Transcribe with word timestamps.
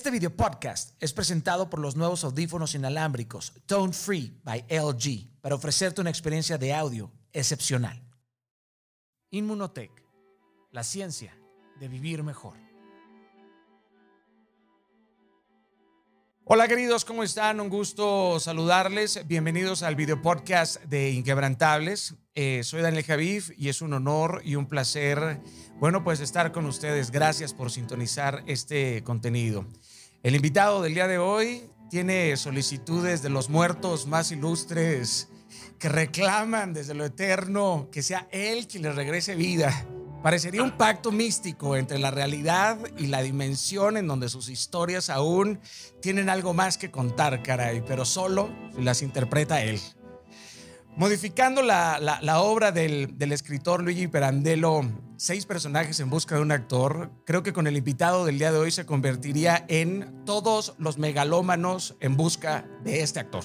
Este 0.00 0.10
video 0.10 0.34
podcast 0.34 0.94
es 0.98 1.12
presentado 1.12 1.68
por 1.68 1.78
los 1.78 1.94
nuevos 1.94 2.24
audífonos 2.24 2.74
inalámbricos 2.74 3.52
Tone 3.66 3.92
Free 3.92 4.34
by 4.42 4.64
LG 4.70 5.42
para 5.42 5.56
ofrecerte 5.56 6.00
una 6.00 6.08
experiencia 6.08 6.56
de 6.56 6.72
audio 6.72 7.12
excepcional. 7.34 8.02
Inmunotech, 9.28 9.90
la 10.70 10.84
ciencia 10.84 11.36
de 11.78 11.88
vivir 11.88 12.22
mejor. 12.22 12.56
Hola 16.44 16.66
queridos, 16.66 17.04
¿cómo 17.04 17.22
están? 17.22 17.60
Un 17.60 17.68
gusto 17.68 18.40
saludarles. 18.40 19.26
Bienvenidos 19.28 19.82
al 19.82 19.96
video 19.96 20.22
podcast 20.22 20.82
de 20.84 21.10
Inquebrantables. 21.10 22.14
Eh, 22.34 22.62
soy 22.64 22.80
Daniel 22.80 23.04
Javif 23.04 23.52
y 23.56 23.68
es 23.68 23.82
un 23.82 23.92
honor 23.92 24.40
y 24.44 24.56
un 24.56 24.66
placer, 24.66 25.42
bueno, 25.78 26.02
pues 26.02 26.20
estar 26.20 26.52
con 26.52 26.64
ustedes. 26.64 27.10
Gracias 27.10 27.52
por 27.52 27.70
sintonizar 27.70 28.42
este 28.46 29.04
contenido. 29.04 29.66
El 30.22 30.34
invitado 30.36 30.82
del 30.82 30.92
día 30.92 31.08
de 31.08 31.16
hoy 31.16 31.62
tiene 31.88 32.36
solicitudes 32.36 33.22
de 33.22 33.30
los 33.30 33.48
muertos 33.48 34.06
más 34.06 34.30
ilustres 34.30 35.28
que 35.78 35.88
reclaman 35.88 36.74
desde 36.74 36.92
lo 36.92 37.06
eterno 37.06 37.88
que 37.90 38.02
sea 38.02 38.28
él 38.30 38.68
quien 38.68 38.82
les 38.82 38.94
regrese 38.94 39.34
vida. 39.34 39.86
Parecería 40.22 40.62
un 40.62 40.76
pacto 40.76 41.10
místico 41.10 41.74
entre 41.74 41.98
la 41.98 42.10
realidad 42.10 42.76
y 42.98 43.06
la 43.06 43.22
dimensión 43.22 43.96
en 43.96 44.06
donde 44.06 44.28
sus 44.28 44.50
historias 44.50 45.08
aún 45.08 45.58
tienen 46.02 46.28
algo 46.28 46.52
más 46.52 46.76
que 46.76 46.90
contar, 46.90 47.42
caray, 47.42 47.82
pero 47.86 48.04
solo 48.04 48.50
las 48.76 49.00
interpreta 49.00 49.62
él. 49.62 49.80
Modificando 50.96 51.62
la, 51.62 52.40
obra 52.40 52.72
del, 52.72 53.16
escritor 53.32 53.82
Luigi 53.82 54.06
Perandelo, 54.08 54.82
seis 55.16 55.46
personajes 55.46 55.98
en 56.00 56.10
busca 56.10 56.34
de 56.34 56.42
un 56.42 56.52
actor, 56.52 57.10
creo 57.24 57.42
que 57.42 57.52
con 57.52 57.66
el 57.66 57.76
invitado 57.76 58.26
del 58.26 58.38
día 58.38 58.52
de 58.52 58.58
hoy 58.58 58.70
se 58.70 58.84
convertiría 58.86 59.64
en 59.68 60.24
todos 60.26 60.74
los 60.78 60.98
megalómanos 60.98 61.96
en 62.00 62.16
busca 62.16 62.66
de 62.84 63.02
este 63.02 63.20
actor. 63.20 63.44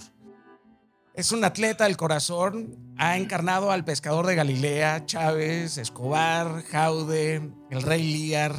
Es 1.14 1.32
un 1.32 1.46
atleta 1.46 1.86
del 1.86 1.96
corazón, 1.96 2.94
ha 2.98 3.16
encarnado 3.16 3.72
al 3.72 3.86
pescador 3.86 4.26
de 4.26 4.36
Galilea, 4.36 5.06
Chávez, 5.06 5.78
Escobar, 5.78 6.64
Jaude, 6.64 7.52
el 7.70 7.82
Rey 7.84 8.28
Lear. 8.28 8.54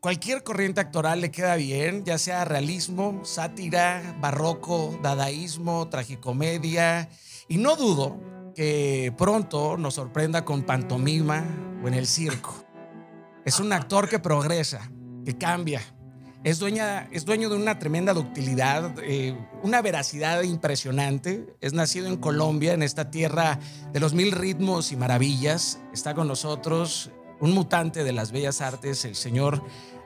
Cualquier 0.00 0.42
corriente 0.42 0.80
actoral 0.80 1.20
le 1.20 1.30
queda 1.30 1.56
bien, 1.56 2.04
ya 2.04 2.16
sea 2.16 2.46
realismo, 2.46 3.20
sátira, 3.24 4.16
barroco, 4.20 4.98
dadaísmo, 5.02 5.88
tragicomedia 5.88 7.10
y 7.52 7.58
no 7.58 7.76
dudo 7.76 8.18
que 8.54 9.12
pronto 9.18 9.76
nos 9.76 9.92
sorprenda 9.92 10.42
con 10.42 10.62
pantomima 10.62 11.44
o 11.84 11.86
en 11.86 11.92
el 11.92 12.06
circo. 12.06 12.64
Es 13.44 13.60
un 13.60 13.74
actor 13.74 14.08
que 14.08 14.18
progresa, 14.18 14.90
que 15.22 15.36
cambia. 15.36 15.82
Es, 16.44 16.58
dueña, 16.58 17.10
es 17.12 17.26
dueño 17.26 17.50
de 17.50 17.56
una 17.56 17.78
tremenda 17.78 18.14
ductilidad, 18.14 18.94
eh, 19.02 19.36
una 19.62 19.82
veracidad 19.82 20.40
impresionante. 20.44 21.54
Es 21.60 21.74
nacido 21.74 22.06
en 22.06 22.16
Colombia, 22.16 22.72
en 22.72 22.82
esta 22.82 23.10
tierra 23.10 23.58
de 23.92 24.00
los 24.00 24.14
mil 24.14 24.32
ritmos 24.32 24.90
y 24.90 24.96
maravillas. 24.96 25.78
Está 25.92 26.14
con 26.14 26.28
nosotros 26.28 27.10
un 27.38 27.52
mutante 27.52 28.02
de 28.02 28.12
las 28.12 28.32
bellas 28.32 28.62
artes, 28.62 29.04
el 29.04 29.14
señor 29.14 29.62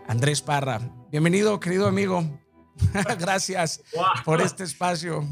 Andrés 0.08 0.42
Parra. 0.42 0.80
Bienvenido, 1.12 1.60
querido 1.60 1.86
amigo. 1.86 2.24
Gracias 3.20 3.82
por 4.24 4.40
este 4.40 4.64
espacio 4.64 5.24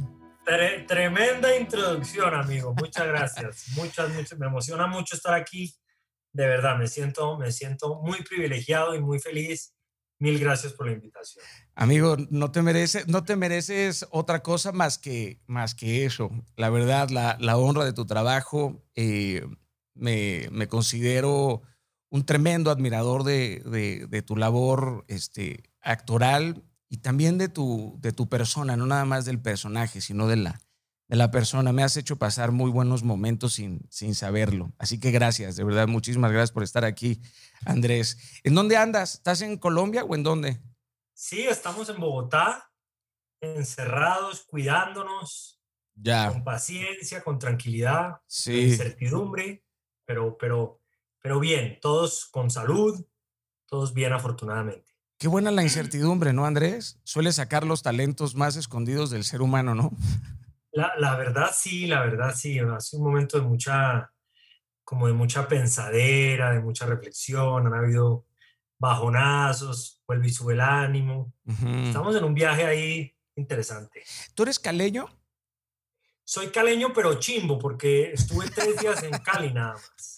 tremenda 0.86 1.56
introducción, 1.56 2.34
amigo. 2.34 2.74
Muchas 2.74 3.06
gracias. 3.06 3.68
Muchas, 3.76 4.10
muchas. 4.10 4.38
Me 4.38 4.46
emociona 4.46 4.86
mucho 4.86 5.16
estar 5.16 5.34
aquí. 5.34 5.74
De 6.32 6.46
verdad, 6.46 6.76
me 6.76 6.88
siento, 6.88 7.38
me 7.38 7.52
siento 7.52 8.00
muy 8.02 8.22
privilegiado 8.22 8.94
y 8.94 9.00
muy 9.00 9.18
feliz. 9.18 9.74
Mil 10.18 10.38
gracias 10.38 10.72
por 10.72 10.86
la 10.86 10.92
invitación. 10.92 11.44
Amigo, 11.74 12.16
no 12.30 12.52
te 12.52 12.62
mereces, 12.62 13.08
no 13.08 13.24
te 13.24 13.36
mereces 13.36 14.06
otra 14.10 14.42
cosa 14.42 14.72
más 14.72 14.96
que, 14.98 15.40
más 15.46 15.74
que 15.74 16.04
eso. 16.04 16.30
La 16.56 16.70
verdad, 16.70 17.10
la, 17.10 17.36
la 17.40 17.56
honra 17.56 17.84
de 17.84 17.92
tu 17.92 18.06
trabajo. 18.06 18.82
Eh, 18.94 19.44
me, 19.94 20.48
me, 20.50 20.66
considero 20.68 21.62
un 22.10 22.26
tremendo 22.26 22.70
admirador 22.70 23.22
de, 23.22 23.60
de, 23.64 24.06
de 24.08 24.22
tu 24.22 24.36
labor 24.36 25.04
este, 25.08 25.62
actoral 25.80 26.64
y 26.94 26.98
también 26.98 27.38
de 27.38 27.48
tu, 27.48 27.98
de 27.98 28.12
tu 28.12 28.28
persona, 28.28 28.76
no 28.76 28.86
nada 28.86 29.04
más 29.04 29.24
del 29.24 29.42
personaje, 29.42 30.00
sino 30.00 30.28
de 30.28 30.36
la, 30.36 30.60
de 31.08 31.16
la 31.16 31.32
persona. 31.32 31.72
Me 31.72 31.82
has 31.82 31.96
hecho 31.96 32.20
pasar 32.20 32.52
muy 32.52 32.70
buenos 32.70 33.02
momentos 33.02 33.54
sin, 33.54 33.84
sin 33.90 34.14
saberlo. 34.14 34.72
Así 34.78 35.00
que 35.00 35.10
gracias, 35.10 35.56
de 35.56 35.64
verdad, 35.64 35.88
muchísimas 35.88 36.30
gracias 36.30 36.52
por 36.52 36.62
estar 36.62 36.84
aquí, 36.84 37.20
Andrés. 37.66 38.40
¿En 38.44 38.54
dónde 38.54 38.76
andas? 38.76 39.14
¿Estás 39.14 39.40
en 39.40 39.58
Colombia 39.58 40.04
o 40.04 40.14
en 40.14 40.22
dónde? 40.22 40.60
Sí, 41.14 41.42
estamos 41.42 41.88
en 41.88 41.98
Bogotá, 41.98 42.70
encerrados, 43.40 44.44
cuidándonos, 44.46 45.60
ya. 45.96 46.30
con 46.30 46.44
paciencia, 46.44 47.24
con 47.24 47.40
tranquilidad, 47.40 48.20
sin 48.28 48.68
incertidumbre, 48.68 49.64
pero, 50.04 50.38
pero, 50.38 50.80
pero 51.20 51.40
bien, 51.40 51.76
todos 51.82 52.26
con 52.26 52.52
salud, 52.52 53.04
todos 53.66 53.92
bien 53.94 54.12
afortunadamente. 54.12 54.93
Qué 55.24 55.28
buena 55.28 55.50
la 55.50 55.62
incertidumbre, 55.62 56.34
¿no, 56.34 56.44
Andrés? 56.44 57.00
Suele 57.02 57.32
sacar 57.32 57.64
los 57.64 57.82
talentos 57.82 58.34
más 58.34 58.56
escondidos 58.56 59.08
del 59.08 59.24
ser 59.24 59.40
humano, 59.40 59.74
¿no? 59.74 59.90
La, 60.70 61.16
verdad 61.16 61.50
sí, 61.50 61.86
la 61.86 62.02
verdad 62.02 62.34
sí. 62.36 62.58
Hace 62.58 62.98
un 62.98 63.04
momento 63.04 63.38
de 63.38 63.42
mucha, 63.46 64.12
como 64.84 65.06
de 65.06 65.14
mucha 65.14 65.48
pensadera, 65.48 66.52
de 66.52 66.60
mucha 66.60 66.84
reflexión. 66.84 67.66
Han 67.66 67.72
habido 67.72 68.26
bajonazos, 68.78 70.02
vuelve 70.06 70.26
y 70.26 70.30
sube 70.30 70.52
el 70.52 70.60
ánimo. 70.60 71.32
Estamos 71.86 72.14
en 72.16 72.24
un 72.24 72.34
viaje 72.34 72.66
ahí 72.66 73.16
interesante. 73.34 74.02
¿Tú 74.34 74.42
eres 74.42 74.58
caleño? 74.58 75.08
Soy 76.22 76.48
caleño, 76.48 76.92
pero 76.92 77.14
chimbo, 77.14 77.58
porque 77.58 78.12
estuve 78.12 78.50
tres 78.50 78.78
días 78.78 79.02
en 79.02 79.12
Cali 79.20 79.54
nada 79.54 79.72
más 79.72 80.13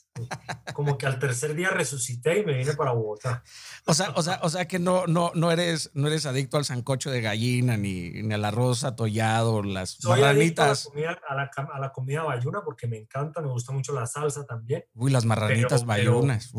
como 0.74 0.98
que 0.98 1.06
al 1.06 1.18
tercer 1.18 1.54
día 1.54 1.70
resucité 1.70 2.40
y 2.40 2.44
me 2.44 2.56
vine 2.56 2.74
para 2.74 2.92
Bogotá. 2.92 3.42
O 3.84 3.94
sea, 3.94 4.10
o 4.16 4.22
sea, 4.22 4.40
o 4.42 4.48
sea 4.48 4.66
que 4.66 4.78
no, 4.78 5.06
no, 5.06 5.32
no, 5.34 5.50
eres, 5.50 5.90
no 5.94 6.08
eres 6.08 6.26
adicto 6.26 6.56
al 6.56 6.64
sancocho 6.64 7.10
de 7.10 7.20
gallina, 7.20 7.76
ni, 7.76 8.10
ni 8.10 8.34
al 8.34 8.44
arroz 8.44 8.84
atollado, 8.84 9.62
las 9.62 9.90
Soy 9.90 10.20
marranitas. 10.20 10.86
A 10.86 10.88
la, 10.88 11.50
comida, 11.50 11.70
a, 11.72 11.80
la, 11.80 11.92
comida 11.92 12.22
bayuna 12.22 12.62
porque 12.64 12.86
me 12.86 12.96
encanta, 12.96 13.40
me 13.40 13.48
gusta 13.48 13.72
mucho 13.72 13.92
la 13.92 14.06
salsa 14.06 14.44
también. 14.44 14.84
Uy, 14.94 15.10
las 15.10 15.24
marranitas 15.24 15.84
bayunas. 15.84 16.52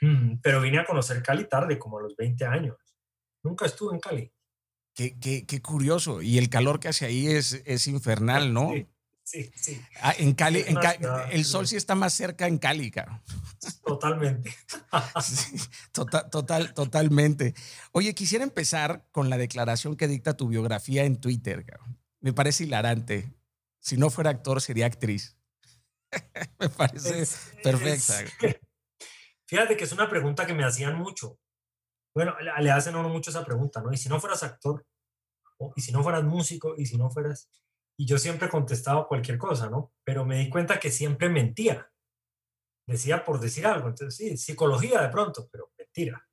Mm, 0.00 0.40
pero, 0.42 0.60
vine 0.60 0.80
a 0.80 0.84
conocer 0.84 1.22
Cali 1.22 1.48
tarde, 1.48 1.78
como 1.78 1.98
a 1.98 2.02
los 2.02 2.16
20 2.16 2.44
años. 2.44 2.76
Nunca 3.42 3.66
estuve 3.66 3.94
en 3.94 4.00
Cali. 4.00 4.32
Qué, 4.94 5.18
qué, 5.18 5.46
qué 5.46 5.62
curioso. 5.62 6.20
Y 6.22 6.38
el 6.38 6.50
calor 6.50 6.80
que 6.80 6.88
hace 6.88 7.06
ahí 7.06 7.28
es, 7.28 7.62
es 7.64 7.86
infernal, 7.86 8.52
¿no? 8.52 8.72
Sí. 8.72 8.86
Sí, 9.32 9.50
sí. 9.56 9.80
Ah, 10.02 10.14
en 10.18 10.34
Cali, 10.34 10.62
el 11.30 11.46
sol 11.46 11.66
sí 11.66 11.76
está 11.76 11.94
más 11.94 12.12
cerca 12.12 12.46
en 12.46 12.58
Cali, 12.58 12.90
cabrón. 12.90 13.22
Totalmente. 13.82 14.54
total, 15.92 16.28
total, 16.28 16.74
totalmente. 16.74 17.54
Oye, 17.92 18.14
quisiera 18.14 18.44
empezar 18.44 19.06
con 19.10 19.30
la 19.30 19.38
declaración 19.38 19.96
que 19.96 20.06
dicta 20.06 20.36
tu 20.36 20.48
biografía 20.48 21.04
en 21.04 21.18
Twitter, 21.18 21.64
cabrón. 21.64 21.98
Me 22.20 22.34
parece 22.34 22.64
hilarante. 22.64 23.32
Si 23.80 23.96
no 23.96 24.10
fuera 24.10 24.28
actor, 24.28 24.60
sería 24.60 24.84
actriz. 24.84 25.38
me 26.60 26.68
parece 26.68 27.26
perfecta. 27.62 28.58
fíjate 29.46 29.78
que 29.78 29.84
es 29.84 29.92
una 29.92 30.10
pregunta 30.10 30.44
que 30.44 30.52
me 30.52 30.64
hacían 30.64 30.98
mucho. 30.98 31.38
Bueno, 32.14 32.36
le 32.38 32.70
hacen 32.70 32.96
a 32.96 32.98
uno 32.98 33.08
mucho 33.08 33.30
esa 33.30 33.46
pregunta, 33.46 33.80
¿no? 33.80 33.94
¿Y 33.94 33.96
si 33.96 34.10
no 34.10 34.20
fueras 34.20 34.42
actor? 34.42 34.84
¿Y 35.74 35.80
si 35.80 35.90
no 35.90 36.02
fueras 36.02 36.22
músico? 36.22 36.74
¿Y 36.76 36.84
si 36.84 36.98
no 36.98 37.08
fueras...? 37.08 37.48
Y 38.02 38.04
yo 38.04 38.18
siempre 38.18 38.48
contestaba 38.48 39.06
cualquier 39.06 39.38
cosa, 39.38 39.70
¿no? 39.70 39.92
Pero 40.02 40.24
me 40.24 40.40
di 40.40 40.50
cuenta 40.50 40.80
que 40.80 40.90
siempre 40.90 41.28
mentía. 41.28 41.88
Decía 42.84 43.24
por 43.24 43.38
decir 43.38 43.64
algo. 43.64 43.90
Entonces, 43.90 44.16
sí, 44.16 44.36
psicología 44.36 45.00
de 45.02 45.08
pronto, 45.08 45.48
pero 45.52 45.70
mentira. 45.78 46.28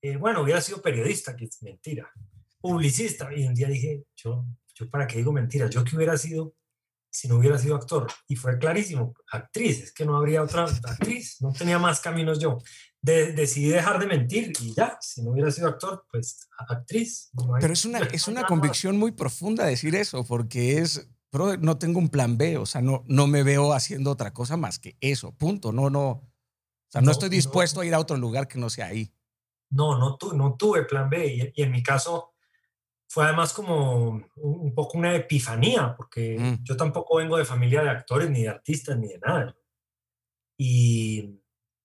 Eh, 0.00 0.16
bueno, 0.16 0.40
hubiera 0.40 0.62
sido 0.62 0.80
periodista, 0.80 1.36
que 1.36 1.44
es 1.44 1.62
mentira. 1.62 2.10
Publicista. 2.58 3.34
Y 3.36 3.46
un 3.46 3.52
día 3.52 3.68
dije, 3.68 4.04
yo, 4.16 4.46
yo 4.74 4.88
para 4.88 5.06
qué 5.06 5.18
digo 5.18 5.30
mentira, 5.30 5.68
yo 5.68 5.84
que 5.84 5.94
hubiera 5.94 6.16
sido 6.16 6.54
si 7.10 7.28
no 7.28 7.36
hubiera 7.36 7.58
sido 7.58 7.76
actor. 7.76 8.06
Y 8.26 8.36
fue 8.36 8.56
clarísimo, 8.56 9.14
actriz, 9.30 9.82
es 9.82 9.92
que 9.92 10.06
no 10.06 10.16
habría 10.16 10.42
otra 10.42 10.64
actriz, 10.64 11.42
no 11.42 11.52
tenía 11.52 11.78
más 11.78 12.00
caminos 12.00 12.38
yo. 12.40 12.56
Decidí 13.02 13.68
dejar 13.68 13.98
de 13.98 14.06
mentir 14.06 14.52
y 14.60 14.74
ya, 14.74 14.98
si 15.00 15.22
no 15.22 15.30
hubiera 15.30 15.50
sido 15.50 15.68
actor, 15.68 16.04
pues 16.10 16.48
actriz. 16.68 17.30
Pero 17.60 17.72
es 17.72 17.84
una, 17.84 17.98
es 18.12 18.28
una 18.28 18.44
convicción 18.44 18.98
muy 18.98 19.12
profunda 19.12 19.64
decir 19.64 19.94
eso, 19.94 20.24
porque 20.24 20.78
es, 20.78 21.08
pero 21.30 21.56
no 21.56 21.78
tengo 21.78 21.98
un 21.98 22.08
plan 22.08 22.36
B, 22.36 22.58
o 22.58 22.66
sea, 22.66 22.82
no, 22.82 23.04
no 23.06 23.26
me 23.26 23.42
veo 23.42 23.72
haciendo 23.72 24.10
otra 24.10 24.32
cosa 24.32 24.56
más 24.56 24.78
que 24.78 24.96
eso, 25.00 25.32
punto. 25.32 25.72
No, 25.72 25.88
no, 25.90 26.08
o 26.08 26.32
sea, 26.88 27.00
no, 27.00 27.10
estoy 27.10 27.28
dispuesto 27.28 27.80
a 27.80 27.86
ir 27.86 27.94
a 27.94 28.00
otro 28.00 28.16
lugar 28.16 28.48
que 28.48 28.58
no 28.58 28.68
sea 28.68 28.86
ahí. 28.86 29.12
No, 29.70 29.98
no, 29.98 30.18
no 30.34 30.56
tuve 30.56 30.84
plan 30.84 31.08
B 31.08 31.26
y, 31.26 31.52
y 31.54 31.62
en 31.62 31.70
mi 31.70 31.82
caso 31.82 32.34
fue 33.10 33.24
además 33.24 33.52
como 33.52 34.22
un 34.36 34.72
poco 34.72 34.96
una 34.96 35.16
epifanía, 35.16 35.94
porque 35.96 36.38
mm. 36.38 36.62
yo 36.62 36.76
tampoco 36.76 37.16
vengo 37.16 37.36
de 37.36 37.44
familia 37.44 37.82
de 37.82 37.90
actores, 37.90 38.30
ni 38.30 38.42
de 38.42 38.50
artistas, 38.50 38.96
ni 38.98 39.08
de 39.08 39.18
nada. 39.18 39.56
Y, 40.56 41.39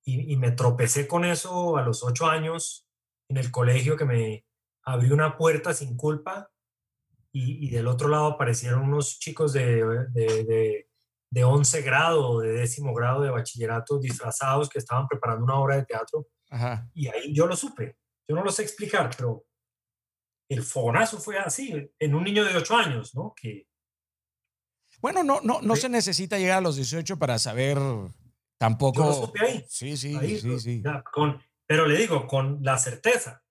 y, 0.05 0.37
me 0.37 0.51
tropecé 0.51 1.07
con 1.07 1.25
eso 1.25 1.77
a 1.77 1.81
los 1.81 2.03
ocho 2.03 2.27
años 2.27 2.87
en 3.27 3.37
el 3.37 3.51
colegio 3.51 3.97
que 3.97 4.05
me 4.05 4.45
abrí 4.83 5.11
una 5.11 5.35
puerta 5.35 5.73
sin 5.73 5.97
culpa 5.97 6.51
y, 7.31 7.69
del 7.69 7.87
otro 7.87 8.07
lado 8.07 8.27
aparecieron 8.27 8.83
unos 8.83 9.19
chicos 9.19 9.51
de, 9.51 9.83
de, 10.13 10.87
de, 11.29 11.43
11 11.43 11.81
grado, 11.81 12.39
de 12.39 12.53
décimo 12.53 12.93
grado 12.93 13.21
de 13.21 13.29
bachillerato 13.29 13.99
disfrazados 13.99 14.69
que 14.69 14.79
estaban 14.79 15.05
preparando 15.07 15.43
una 15.43 15.59
obra 15.59 15.75
de 15.75 15.85
teatro. 15.85 16.27
Y 16.93 17.07
ahí 17.07 17.33
yo 17.33 17.45
lo 17.45 17.57
supe. 17.57 17.97
Yo 18.25 18.35
no 18.35 18.43
lo 18.43 18.51
sé 18.51 18.61
explicar, 18.61 19.09
pero 19.17 19.43
el 20.49 20.63
fogonazo 20.63 21.19
fue 21.19 21.37
así, 21.37 21.91
en 21.99 22.15
un 22.15 22.23
niño 22.23 22.45
de 22.45 22.55
8 22.55 22.77
años, 22.77 23.13
¿no? 23.15 23.33
Que, 23.35 23.67
bueno, 25.01 25.23
no, 25.23 25.41
no, 25.41 25.61
no 25.61 25.75
se 25.75 25.89
necesita 25.89 26.37
llegar 26.37 26.59
a 26.59 26.61
los 26.61 26.77
18 26.77 27.19
para 27.19 27.37
saber 27.37 27.77
tampoco. 28.65 28.99
Yo 28.99 29.05
lo 29.05 29.13
supe 29.13 29.45
ahí. 29.45 29.65
Sí, 29.69 29.95
sí, 29.97 30.17
sí, 30.39 30.59
sí. 30.59 30.83
con, 31.11 31.41
pero 31.67 31.85
le 31.85 31.97
digo, 31.97 32.27
con 32.27 32.59
la 32.63 32.77
certeza, 32.77 33.43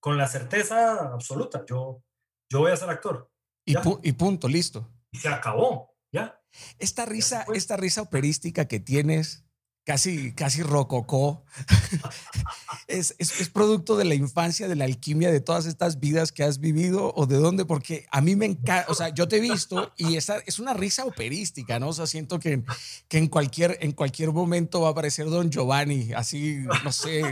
con 0.00 0.16
la 0.16 0.26
certeza 0.26 1.12
absoluta, 1.12 1.64
yo, 1.68 2.02
yo 2.50 2.60
voy 2.60 2.72
a 2.72 2.76
ser 2.76 2.90
actor. 2.90 3.30
Y, 3.64 3.74
y 4.02 4.12
punto, 4.12 4.48
listo. 4.48 4.90
Y 5.12 5.18
se 5.18 5.28
acabó, 5.28 5.94
ya. 6.12 6.40
Esta 6.78 7.06
risa, 7.06 7.46
esta 7.54 7.76
risa 7.76 8.02
operística 8.02 8.66
que 8.66 8.80
tienes, 8.80 9.44
casi, 9.84 10.32
casi 10.34 10.62
rococó, 10.62 11.44
es, 12.86 13.14
es, 13.18 13.48
producto 13.48 13.96
de 13.96 14.04
la 14.04 14.14
infancia, 14.14 14.68
de 14.68 14.76
la 14.76 14.84
alquimia, 14.84 15.30
de 15.30 15.40
todas 15.40 15.66
estas 15.66 15.98
vidas 15.98 16.32
que 16.32 16.44
has 16.44 16.58
vivido 16.58 17.12
o 17.14 17.26
de 17.26 17.36
dónde, 17.36 17.64
porque 17.64 18.06
a 18.10 18.20
mí 18.20 18.36
me 18.36 18.46
encanta, 18.46 18.86
o 18.88 18.94
sea, 18.94 19.08
yo 19.08 19.28
te 19.28 19.36
he 19.36 19.40
visto 19.40 19.92
y 19.96 20.16
esa 20.16 20.38
es 20.46 20.58
una 20.58 20.74
risa 20.74 21.04
operística, 21.04 21.78
¿no? 21.78 21.88
O 21.88 21.92
sea, 21.92 22.06
siento 22.06 22.38
que, 22.38 22.62
que 23.08 23.18
en, 23.18 23.28
cualquier, 23.28 23.78
en 23.80 23.92
cualquier 23.92 24.32
momento 24.32 24.80
va 24.80 24.88
a 24.88 24.92
aparecer 24.92 25.26
Don 25.26 25.50
Giovanni, 25.50 26.12
así, 26.12 26.64
no 26.84 26.92
sé. 26.92 27.22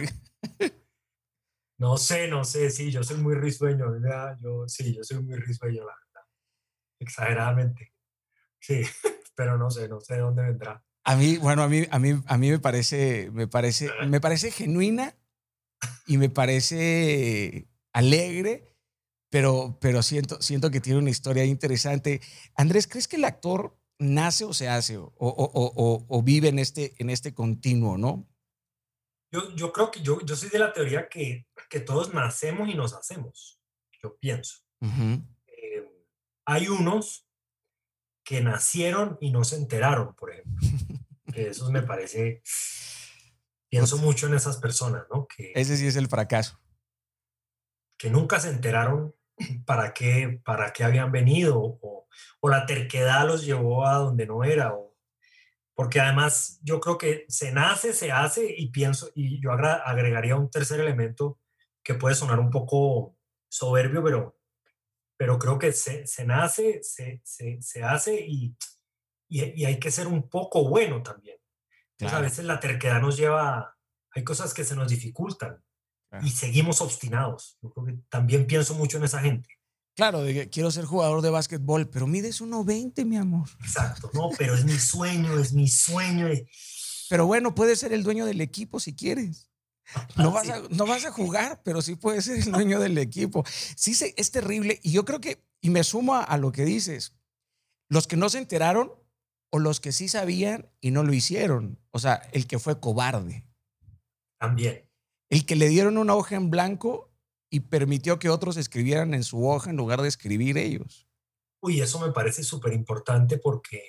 No 1.81 1.97
sé, 1.97 2.29
no 2.29 2.45
sé, 2.45 2.69
sí, 2.69 2.91
yo 2.91 3.03
soy 3.03 3.17
muy 3.17 3.35
risueño, 3.35 3.87
yo 4.39 4.69
sí, 4.69 4.95
yo 4.95 5.03
soy 5.03 5.23
muy 5.23 5.37
risueño, 5.37 5.79
la 5.87 5.95
verdad, 5.95 6.29
exageradamente, 6.99 7.95
sí, 8.59 8.83
pero 9.35 9.57
no 9.57 9.71
sé, 9.71 9.89
no 9.89 9.99
sé 9.99 10.17
de 10.17 10.21
dónde 10.21 10.43
vendrá. 10.43 10.85
A 11.11 11.17
mí, 11.17 11.39
bueno, 11.39 11.65
a 11.65 11.69
mí, 11.69 11.89
a 11.91 11.99
mí, 11.99 12.23
a 12.25 12.39
mí 12.39 12.51
me 12.51 12.61
parece, 12.61 13.33
me 13.33 13.49
parece, 13.49 13.91
me 14.07 14.21
parece 14.21 14.53
genuina 14.53 15.19
y 16.07 16.19
me 16.19 16.31
parece 16.31 17.67
alegre, 17.93 18.77
pero, 19.29 19.77
pero 19.81 20.05
siento, 20.05 20.41
siento 20.41 20.71
que 20.71 20.81
tiene 20.81 21.01
una 21.01 21.11
historia 21.11 21.45
interesante. 21.45 22.21
Andrés, 22.55 22.87
¿crees 22.87 23.09
que 23.09 23.17
el 23.17 23.25
actor 23.25 23.77
nace 23.99 24.45
o 24.45 24.55
se 24.55 24.69
hace 24.69 24.99
o, 24.99 25.13
o, 25.19 26.07
o, 26.09 26.23
vive 26.23 26.47
en 26.47 26.61
este, 26.61 26.95
en 26.99 27.11
este 27.11 27.35
continuo, 27.35 27.99
no? 27.99 28.29
Yo, 29.33 29.53
yo 29.57 29.73
creo 29.73 29.91
que 29.91 30.03
yo, 30.03 30.25
yo 30.25 30.37
soy 30.37 30.49
de 30.51 30.61
la 30.61 30.73
teoría 30.73 31.09
que, 31.09 31.45
que 31.69 31.81
todos 31.81 32.15
nacemos 32.15 32.69
y 32.69 32.75
nos 32.75 32.93
hacemos, 32.93 33.61
yo 34.01 34.17
pienso. 34.17 34.59
Eh, 34.81 35.91
hay 36.45 36.69
unos 36.69 37.27
que 38.23 38.41
nacieron 38.43 39.19
y 39.21 39.33
no 39.33 39.43
se 39.43 39.57
enteraron, 39.57 40.15
por 40.15 40.31
ejemplo. 40.31 40.55
eso 41.35 41.71
me 41.71 41.83
parece, 41.83 42.43
pienso 43.69 43.99
mucho 43.99 44.27
en 44.27 44.35
esas 44.35 44.59
personas, 44.59 45.05
¿no? 45.11 45.27
Que, 45.27 45.53
Ese 45.55 45.77
sí 45.77 45.87
es 45.87 45.97
el 45.97 46.09
fracaso. 46.09 46.61
Que 47.99 48.11
nunca 48.11 48.41
se 48.41 48.51
enteraron 48.51 49.15
para 49.67 49.93
qué, 49.93 50.41
para 50.45 50.73
qué 50.73 50.85
habían 50.85 51.13
venido 51.13 51.59
o, 51.59 52.09
o 52.41 52.49
la 52.49 52.67
terquedad 52.67 53.27
los 53.27 53.45
llevó 53.45 53.87
a 53.87 53.99
donde 53.99 54.27
no 54.27 54.45
era. 54.45 54.75
O, 54.75 54.97
porque 55.75 56.01
además 56.01 56.61
yo 56.63 56.81
creo 56.81 56.99
que 56.99 57.25
se 57.29 57.53
nace, 57.53 57.93
se 57.93 58.13
hace 58.13 58.55
y 58.57 58.71
pienso, 58.71 59.11
y 59.15 59.41
yo 59.43 59.53
agregaría 59.53 60.37
un 60.37 60.51
tercer 60.51 60.81
elemento 60.81 61.39
que 61.83 61.95
puede 61.95 62.15
sonar 62.15 62.39
un 62.39 62.51
poco 62.51 63.17
soberbio, 63.49 64.03
pero 64.05 64.41
pero 65.21 65.39
creo 65.39 65.59
que 65.59 65.71
se, 65.73 66.07
se 66.07 66.25
nace, 66.25 66.83
se, 66.83 67.21
se, 67.25 67.61
se 67.61 67.83
hace 67.83 68.25
y, 68.27 68.57
y, 69.31 69.65
hay 69.65 69.79
que 69.79 69.91
ser 69.91 70.07
un 70.07 70.29
poco 70.29 70.69
bueno 70.69 71.03
también. 71.03 71.37
a 72.01 72.21
veces 72.21 72.45
la 72.45 72.61
terquedad 72.61 73.01
nos 73.01 73.17
lleva, 73.17 73.77
hay 74.11 74.25
cosas 74.25 74.53
que 74.53 74.65
se 74.65 74.75
nos 74.75 74.89
dificultan 74.89 75.63
y 76.23 76.31
seguimos 76.31 76.81
obstinados. 76.81 77.59
Yo 77.63 77.71
creo 77.71 77.87
que 77.87 77.99
también 78.09 78.47
pienso 78.47 78.75
mucho 78.75 78.99
en 78.99 79.05
esa 79.05 79.21
gente. 79.21 79.49
Claro, 79.95 80.23
de 80.23 80.35
que 80.35 80.51
quiero 80.51 80.71
ser 80.71 80.85
jugador 80.85 81.21
de 81.23 81.31
básquetbol, 81.31 81.89
pero 81.89 82.07
mides 82.07 82.41
1.20, 82.41 83.05
mi 83.05 83.17
amor. 83.17 83.49
Exacto, 83.61 84.11
no, 84.15 84.31
pero 84.37 84.55
es 84.55 84.65
mi 84.65 84.79
sueño, 84.79 85.39
es 85.39 85.53
mi 85.53 85.69
sueño. 85.69 86.29
Pero 87.09 87.27
bueno, 87.27 87.55
puedes 87.55 87.81
ser 87.81 87.93
el 87.93 88.03
dueño 88.03 88.25
del 88.25 88.41
equipo 88.41 88.81
si 88.81 88.95
quieres. 88.95 89.47
No 90.17 90.31
vas, 90.31 90.49
a, 90.49 90.63
no 90.71 90.87
vas 90.87 91.05
a 91.05 91.11
jugar, 91.11 91.63
pero 91.65 91.83
sí 91.83 91.97
puedes 91.97 92.25
ser 92.25 92.39
el 92.39 92.53
dueño 92.53 92.79
del 92.79 92.97
equipo. 92.99 93.45
Sí, 93.75 93.97
es 94.17 94.31
terrible. 94.31 94.79
Y 94.85 94.93
yo 94.93 95.05
creo 95.05 95.21
que, 95.21 95.45
y 95.61 95.71
me 95.71 95.83
sumo 95.83 96.15
a, 96.15 96.37
lo 96.37 96.53
que 96.53 96.65
dices, 96.65 97.17
los 97.89 98.07
que 98.07 98.17
no 98.17 98.29
se 98.29 98.39
enteraron 98.39 98.93
o 99.51 99.59
los 99.59 99.81
que 99.81 99.93
sí 99.93 100.09
sabían 100.09 100.71
y 100.81 100.91
no 100.91 101.03
lo 101.03 101.13
hicieron. 101.13 101.79
O 101.91 101.99
sea, 101.99 102.17
el 102.33 102.47
que 102.47 102.59
fue 102.59 102.81
cobarde. 102.81 103.47
También. 104.39 104.89
El 105.29 105.47
que 105.47 105.57
le 105.57 105.69
dieron 105.69 105.99
una 105.99 106.15
hoja 106.15 106.37
en 106.37 106.51
blanco 106.51 107.13
y 107.51 107.61
permitió 107.61 108.19
que 108.19 108.31
otros 108.31 108.57
escribieran 108.57 109.15
en 109.15 109.25
su 109.25 109.47
hoja 109.47 109.71
en 109.71 109.77
lugar 109.77 110.03
de 110.03 110.09
escribir 110.09 110.57
ellos. 110.57 111.09
Uy, 111.63 111.81
eso 111.81 112.01
me 112.01 112.13
parece 112.13 112.43
súper 112.43 112.73
importante 112.73 113.39
porque, 113.39 113.83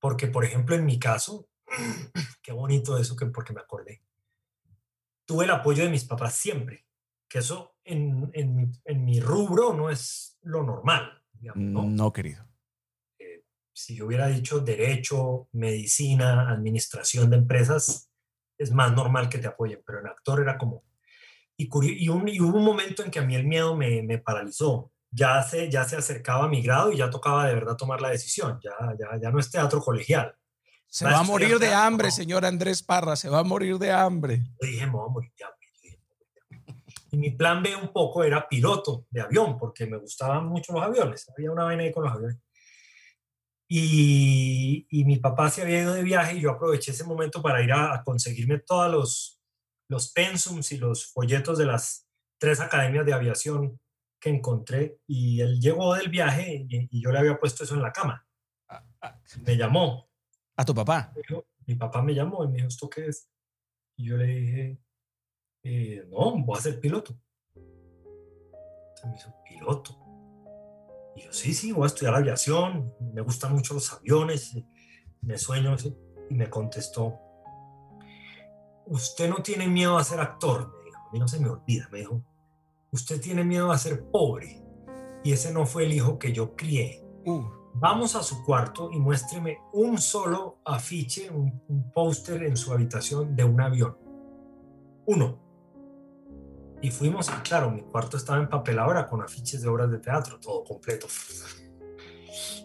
porque, 0.00 0.28
por 0.28 0.44
ejemplo, 0.44 0.74
en 0.74 0.86
mi 0.86 0.98
caso, 0.98 1.48
qué 2.42 2.52
bonito 2.52 2.96
eso 2.98 3.14
que 3.14 3.26
porque 3.26 3.52
me 3.52 3.60
acordé 3.60 4.06
tuve 5.26 5.44
el 5.44 5.50
apoyo 5.50 5.82
de 5.82 5.90
mis 5.90 6.04
papás 6.04 6.34
siempre, 6.34 6.86
que 7.28 7.40
eso 7.40 7.76
en, 7.84 8.30
en, 8.32 9.04
mi 9.04 9.20
rubro 9.20 9.74
no 9.74 9.90
es 9.90 10.38
lo 10.42 10.62
normal. 10.62 11.22
¿no? 11.54 12.12
querido. 12.12 12.46
Si 13.76 13.94
yo 13.94 14.06
hubiera 14.06 14.28
dicho 14.28 14.60
derecho, 14.60 15.50
medicina, 15.52 16.50
administración 16.50 17.28
de 17.28 17.36
empresas, 17.36 18.10
es 18.56 18.72
más 18.72 18.90
normal 18.94 19.28
que 19.28 19.36
te 19.36 19.48
apoyen, 19.48 19.82
pero 19.86 20.00
en 20.00 20.06
actor 20.06 20.40
era 20.40 20.56
como... 20.56 20.82
Y, 21.58 21.68
y, 22.04 22.08
un, 22.08 22.26
y 22.26 22.40
hubo 22.40 22.56
un 22.56 22.64
momento 22.64 23.04
en 23.04 23.10
que 23.10 23.18
a 23.18 23.22
mí 23.22 23.34
el 23.34 23.46
miedo 23.46 23.76
me, 23.76 24.02
me, 24.02 24.16
paralizó. 24.16 24.92
Ya 25.10 25.42
se, 25.42 25.70
ya 25.70 25.84
se 25.84 25.96
acercaba 25.96 26.48
mi 26.48 26.62
grado 26.62 26.90
y 26.90 26.96
ya 26.96 27.10
tocaba 27.10 27.46
de 27.46 27.54
verdad 27.54 27.76
tomar 27.76 28.00
la 28.00 28.08
decisión. 28.08 28.58
Ya, 28.64 28.72
ya, 28.98 29.20
ya 29.20 29.30
no 29.30 29.38
es 29.38 29.50
teatro 29.50 29.82
colegial. 29.82 30.34
Se 30.86 31.04
va 31.04 31.18
a 31.18 31.22
morir 31.22 31.58
de 31.58 31.74
hambre, 31.74 32.10
señor 32.10 32.46
Andrés 32.46 32.82
Parra, 32.82 33.14
se 33.14 33.28
va 33.28 33.40
a 33.40 33.44
morir 33.44 33.76
de 33.76 33.92
hambre. 33.92 34.42
dije, 34.58 34.86
me 34.86 34.92
voy 34.92 35.06
a 35.06 35.12
morir 35.12 35.32
de 35.36 35.44
hambre. 35.44 35.56
Y 37.10 37.16
mi 37.18 37.30
plan 37.30 37.62
B 37.62 37.76
un 37.76 37.92
poco 37.92 38.24
era 38.24 38.48
piloto 38.48 39.04
de 39.10 39.20
avión, 39.20 39.58
porque 39.58 39.84
me 39.84 39.98
gustaban 39.98 40.46
mucho 40.46 40.72
los 40.72 40.82
aviones. 40.82 41.30
Había 41.36 41.52
una 41.52 41.64
vaina 41.64 41.82
ahí 41.82 41.92
con 41.92 42.04
los 42.04 42.14
aviones. 42.14 42.38
Y, 43.68 44.86
y, 44.90 45.04
mi 45.04 45.18
papá 45.18 45.50
se 45.50 45.62
había 45.62 45.82
ido 45.82 45.92
de 45.92 46.04
viaje 46.04 46.36
y 46.36 46.40
yo 46.40 46.52
aproveché 46.52 46.92
ese 46.92 47.02
momento 47.02 47.42
para 47.42 47.62
ir 47.62 47.72
a, 47.72 48.02
conseguirme 48.04 48.60
todos 48.60 48.90
los, 48.92 49.42
los 49.88 50.12
pensums 50.12 50.70
y 50.70 50.78
los 50.78 51.06
folletos 51.06 51.58
de 51.58 51.66
las 51.66 52.06
tres 52.38 52.60
academias 52.60 53.04
de 53.04 53.12
aviación 53.12 53.80
que 54.20 54.30
encontré. 54.30 55.00
Y 55.08 55.40
él 55.40 55.60
llegó 55.60 55.94
del 55.94 56.10
viaje 56.10 56.66
y, 56.68 56.88
y 56.90 57.02
yo 57.02 57.10
le 57.10 57.18
había 57.18 57.38
puesto 57.38 57.64
eso 57.64 57.74
en 57.74 57.82
la 57.82 57.92
cama. 57.92 58.24
Ah, 58.68 58.84
ah. 59.02 59.20
Me 59.44 59.56
llamó 59.56 60.06
¿A 60.56 60.64
tu 60.64 60.74
papá? 60.74 61.12
mi 61.66 61.74
papá 61.74 62.00
me 62.00 62.14
llamó 62.14 62.44
y 62.44 62.48
me 62.48 62.54
dijo, 62.54 62.68
¿esto 62.68 62.88
qué 62.88 63.08
es? 63.08 63.30
Y 63.96 64.06
yo 64.06 64.16
le 64.16 64.26
dije, 64.26 64.78
eh, 65.64 66.06
no, 66.08 66.42
voy 66.42 66.58
a 66.58 66.62
ser 66.62 66.80
piloto. 66.80 67.18
Entonces 67.54 69.04
me 69.04 69.12
dijo, 69.12 69.42
¿piloto? 69.44 70.05
Y 71.16 71.22
yo, 71.22 71.32
sí, 71.32 71.54
sí, 71.54 71.72
voy 71.72 71.84
a 71.84 71.86
estudiar 71.86 72.14
aviación, 72.14 72.92
me 73.12 73.22
gustan 73.22 73.52
mucho 73.52 73.74
los 73.74 73.92
aviones, 73.92 74.56
me 75.22 75.38
sueño. 75.38 75.74
Y 76.28 76.34
me 76.34 76.50
contestó, 76.50 77.18
usted 78.86 79.30
no 79.30 79.36
tiene 79.36 79.68
miedo 79.68 79.96
a 79.96 80.02
ser 80.02 80.20
actor, 80.20 80.72
me 80.76 80.84
dijo, 80.86 80.98
a 80.98 81.12
mí 81.12 81.18
no 81.20 81.28
se 81.28 81.38
me 81.38 81.48
olvida, 81.48 81.88
me 81.92 81.98
dijo, 81.98 82.20
usted 82.90 83.20
tiene 83.20 83.44
miedo 83.44 83.70
a 83.70 83.78
ser 83.78 84.04
pobre. 84.10 84.62
Y 85.22 85.32
ese 85.32 85.52
no 85.52 85.66
fue 85.66 85.84
el 85.84 85.92
hijo 85.92 86.18
que 86.18 86.32
yo 86.32 86.54
crié. 86.56 87.04
Uh 87.24 87.56
vamos 87.78 88.16
a 88.16 88.22
su 88.22 88.44
cuarto 88.44 88.90
y 88.90 88.98
muéstreme 88.98 89.58
un 89.72 89.98
solo 89.98 90.60
afiche, 90.64 91.30
un, 91.30 91.62
póster 91.92 92.42
en 92.44 92.56
su 92.56 92.72
habitación 92.72 93.36
de 93.36 93.44
un 93.44 93.60
avión. 93.60 93.96
Uno. 95.06 95.45
Y 96.86 96.90
fuimos, 96.92 97.28
y 97.28 97.42
claro, 97.42 97.68
mi 97.72 97.82
cuarto 97.82 98.16
estaba 98.16 98.38
empapelado 98.38 98.86
ahora 98.86 99.08
con 99.08 99.20
afiches 99.20 99.60
de 99.60 99.66
obras 99.66 99.90
de 99.90 99.98
teatro, 99.98 100.38
todo 100.38 100.62
completo. 100.62 101.08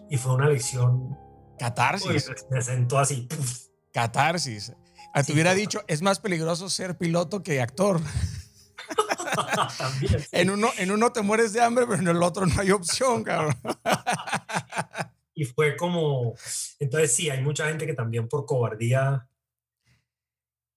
Y 0.08 0.16
fue 0.16 0.34
una 0.34 0.48
lección. 0.48 1.18
Catarsis. 1.58 2.30
me 2.48 2.62
sentó 2.62 3.00
así. 3.00 3.26
Catarsis. 3.92 4.74
Ah, 5.12 5.24
te 5.24 5.32
hubiera 5.32 5.54
dicho, 5.54 5.82
es 5.88 6.02
más 6.02 6.20
peligroso 6.20 6.70
ser 6.70 6.96
piloto 6.96 7.42
que 7.42 7.60
actor. 7.60 8.00
También, 9.78 10.24
en, 10.30 10.50
uno, 10.50 10.70
en 10.78 10.92
uno 10.92 11.10
te 11.10 11.22
mueres 11.22 11.52
de 11.52 11.60
hambre, 11.60 11.84
pero 11.88 12.00
en 12.00 12.06
el 12.06 12.22
otro 12.22 12.46
no 12.46 12.60
hay 12.60 12.70
opción, 12.70 13.24
cabrón. 13.24 13.56
y 15.34 15.46
fue 15.46 15.76
como, 15.76 16.34
entonces 16.78 17.12
sí, 17.12 17.28
hay 17.28 17.42
mucha 17.42 17.66
gente 17.66 17.86
que 17.86 17.94
también 17.94 18.28
por 18.28 18.46
cobardía 18.46 19.28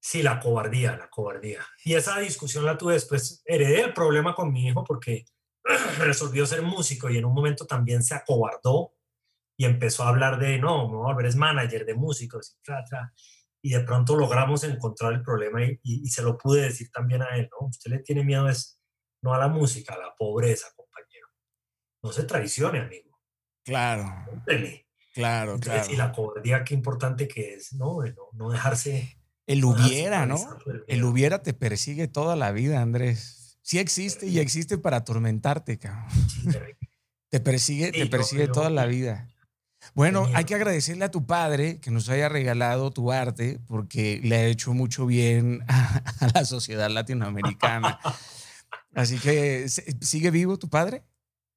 Sí, 0.07 0.21
la 0.21 0.39
cobardía, 0.39 0.95
la 0.95 1.09
cobardía. 1.09 1.65
Y 1.83 1.95
esa 1.95 2.19
discusión 2.19 2.63
la 2.63 2.77
tuve 2.77 2.93
después, 2.93 3.41
heredé 3.43 3.81
el 3.81 3.91
problema 3.91 4.35
con 4.35 4.53
mi 4.53 4.67
hijo 4.67 4.83
porque 4.83 5.25
resolvió 5.97 6.45
ser 6.45 6.61
músico 6.61 7.09
y 7.09 7.17
en 7.17 7.25
un 7.25 7.33
momento 7.33 7.65
también 7.65 8.03
se 8.03 8.13
acobardó 8.13 8.93
y 9.57 9.65
empezó 9.65 10.03
a 10.03 10.09
hablar 10.09 10.37
de, 10.37 10.59
no, 10.59 10.87
voy 10.87 11.25
a 11.25 11.27
es 11.27 11.35
manager 11.35 11.87
de 11.87 11.95
músicos, 11.95 12.55
y, 13.63 13.69
y 13.69 13.71
de 13.71 13.79
pronto 13.79 14.15
logramos 14.15 14.63
encontrar 14.63 15.11
el 15.11 15.23
problema 15.23 15.61
y, 15.81 16.07
se 16.09 16.21
lo 16.21 16.37
pude 16.37 16.61
decir 16.61 16.91
también 16.91 17.23
a 17.23 17.35
él, 17.35 17.49
¿no? 17.59 17.65
Usted 17.65 17.89
le 17.89 17.97
tiene 17.97 18.23
miedo 18.23 18.47
es 18.47 18.79
no 19.23 19.33
a 19.33 19.39
la 19.39 19.47
música, 19.47 19.95
a 19.95 19.97
la 19.97 20.13
pobreza, 20.15 20.67
compañero. 20.75 21.29
No 22.03 22.11
se 22.11 22.25
traicione, 22.25 22.79
amigo. 22.79 23.19
Claro. 23.63 24.03
Claro, 25.15 25.57
claro. 25.59 25.91
Y 25.91 25.95
la 25.95 26.11
cobardía, 26.11 26.63
qué 26.63 26.75
importante 26.75 27.27
que 27.27 27.55
es, 27.55 27.73
¿no? 27.73 28.03
No, 28.03 28.29
no 28.33 28.51
dejarse 28.51 29.24
el 29.47 29.63
hubiera, 29.63 30.25
¿no? 30.25 30.37
El 30.87 31.03
hubiera 31.03 31.41
te 31.41 31.53
persigue 31.53 32.07
toda 32.07 32.35
la 32.35 32.51
vida, 32.51 32.81
Andrés. 32.81 33.57
Sí 33.61 33.79
existe 33.79 34.27
y 34.27 34.39
existe 34.39 34.77
para 34.77 34.97
atormentarte, 34.97 35.77
cabrón. 35.77 36.05
te 37.29 37.39
persigue, 37.39 37.91
te 37.91 38.05
persigue 38.07 38.47
toda 38.47 38.69
la 38.69 38.85
vida. 38.85 39.29
Bueno, 39.93 40.27
hay 40.33 40.45
que 40.45 40.55
agradecerle 40.55 41.05
a 41.05 41.11
tu 41.11 41.25
padre 41.27 41.79
que 41.79 41.91
nos 41.91 42.09
haya 42.09 42.27
regalado 42.27 42.91
tu 42.91 43.11
arte 43.11 43.59
porque 43.67 44.19
le 44.23 44.35
ha 44.35 44.45
hecho 44.47 44.73
mucho 44.73 45.05
bien 45.05 45.63
a, 45.67 46.01
la 46.33 46.45
sociedad 46.45 46.89
latinoamericana. 46.89 47.99
Así 48.95 49.19
que, 49.19 49.67
¿sigue 49.69 50.31
vivo 50.31 50.57
tu 50.57 50.69
padre? 50.69 51.03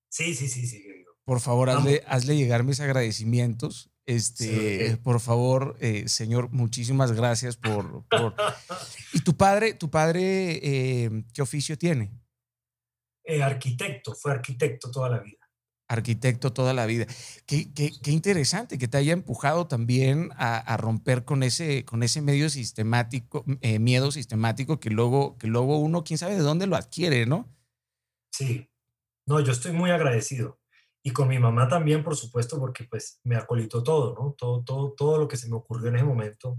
Sí, 0.09 0.35
sí, 0.35 0.49
sí, 0.49 0.66
sigue 0.66 0.92
vivo. 0.92 1.12
Por 1.25 1.40
favor, 1.40 1.71
hazle, 1.71 2.02
hazle 2.07 2.37
llegar 2.37 2.64
mis 2.64 2.80
agradecimientos 2.80 3.90
este, 4.08 4.96
por 5.02 5.20
favor, 5.20 5.76
eh, 5.80 6.08
señor, 6.08 6.48
muchísimas 6.50 7.12
gracias 7.12 7.58
por, 7.58 8.04
¿Y 9.12 9.20
tu 9.20 9.36
padre, 9.36 9.74
tu 9.74 9.90
padre, 9.90 10.60
eh, 10.62 11.24
qué 11.34 11.42
oficio 11.42 11.76
tiene? 11.76 12.10
Eh, 13.22 13.42
arquitecto, 13.42 14.14
fue 14.14 14.32
arquitecto 14.32 14.90
toda 14.90 15.10
la 15.10 15.18
vida. 15.18 15.50
Arquitecto 15.88 16.54
toda 16.54 16.72
la 16.72 16.86
vida. 16.86 17.06
Qué, 17.44 17.70
qué, 17.74 17.92
qué 18.02 18.10
interesante 18.10 18.78
que 18.78 18.88
te 18.88 18.96
haya 18.96 19.12
empujado 19.12 19.66
también 19.66 20.30
a, 20.36 20.74
romper 20.78 21.26
con 21.26 21.42
ese, 21.42 21.84
con 21.84 22.02
ese 22.02 22.22
medio 22.22 22.48
sistemático, 22.48 23.44
miedo 23.78 24.10
sistemático 24.10 24.80
que 24.80 24.88
luego, 24.88 25.36
que 25.36 25.48
luego 25.48 25.76
uno, 25.76 26.02
quién 26.02 26.16
sabe 26.16 26.36
de 26.36 26.40
dónde 26.40 26.66
lo 26.66 26.76
adquiere, 26.76 27.26
¿no? 27.26 27.46
Sí. 28.32 28.70
No, 29.26 29.40
yo 29.40 29.52
estoy 29.52 29.72
muy 29.72 29.90
agradecido 29.90 30.58
y 31.02 31.10
con 31.12 31.28
mi 31.28 31.38
mamá 31.38 31.68
también, 31.68 32.02
por 32.02 32.16
supuesto, 32.16 32.58
porque 32.58 32.84
pues 32.84 33.20
me 33.24 33.36
acolitó 33.36 33.82
todo, 33.82 34.14
¿no? 34.14 34.34
Todo, 34.36 34.62
todo, 34.64 34.92
todo 34.92 35.18
lo 35.18 35.28
que 35.28 35.36
se 35.36 35.48
me 35.48 35.56
ocurrió 35.56 35.88
en 35.88 35.96
ese 35.96 36.04
momento. 36.04 36.58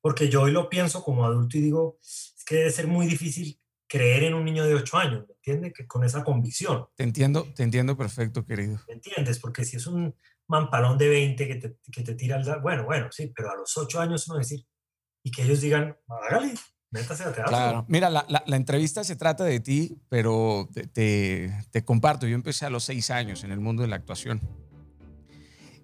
Porque 0.00 0.28
yo 0.28 0.42
hoy 0.42 0.52
lo 0.52 0.68
pienso 0.68 1.02
como 1.02 1.24
adulto 1.24 1.58
y 1.58 1.60
digo, 1.60 1.98
es 2.00 2.44
que 2.46 2.56
debe 2.56 2.70
ser 2.70 2.86
muy 2.86 3.06
difícil 3.06 3.60
creer 3.88 4.24
en 4.24 4.34
un 4.34 4.44
niño 4.44 4.64
de 4.64 4.74
8 4.74 4.96
años, 4.96 5.24
¿me 5.28 5.34
entiendes? 5.34 5.72
Que 5.72 5.86
con 5.86 6.04
esa 6.04 6.24
convicción. 6.24 6.86
Te 6.94 7.04
entiendo, 7.04 7.46
te 7.54 7.62
entiendo 7.62 7.96
perfecto, 7.96 8.44
querido. 8.44 8.80
¿Me 8.88 8.94
entiendes? 8.94 9.38
Porque 9.38 9.64
si 9.64 9.76
es 9.76 9.86
un 9.86 10.14
mampalón 10.48 10.98
de 10.98 11.08
20 11.08 11.46
que 11.46 11.54
te, 11.56 11.78
que 11.90 12.02
te 12.02 12.14
tira 12.14 12.36
el... 12.36 12.60
Bueno, 12.60 12.84
bueno, 12.84 13.08
sí, 13.10 13.32
pero 13.34 13.50
a 13.50 13.56
los 13.56 13.76
8 13.76 14.00
años 14.00 14.26
uno 14.28 14.38
decir, 14.38 14.64
y 15.22 15.30
que 15.30 15.42
ellos 15.42 15.60
digan, 15.60 15.96
hágale, 16.08 16.54
Claro, 17.46 17.84
mira, 17.88 18.10
la, 18.10 18.24
la, 18.28 18.56
entrevista 18.56 19.02
se 19.02 19.16
trata 19.16 19.44
de 19.44 19.60
ti, 19.60 19.98
pero 20.08 20.68
te, 20.72 21.52
te, 21.70 21.84
comparto. 21.84 22.26
Yo 22.26 22.34
empecé 22.34 22.64
a 22.64 22.70
los 22.70 22.84
seis 22.84 23.10
años 23.10 23.44
en 23.44 23.50
el 23.50 23.60
mundo 23.60 23.82
de 23.82 23.88
la 23.88 23.96
actuación. 23.96 24.40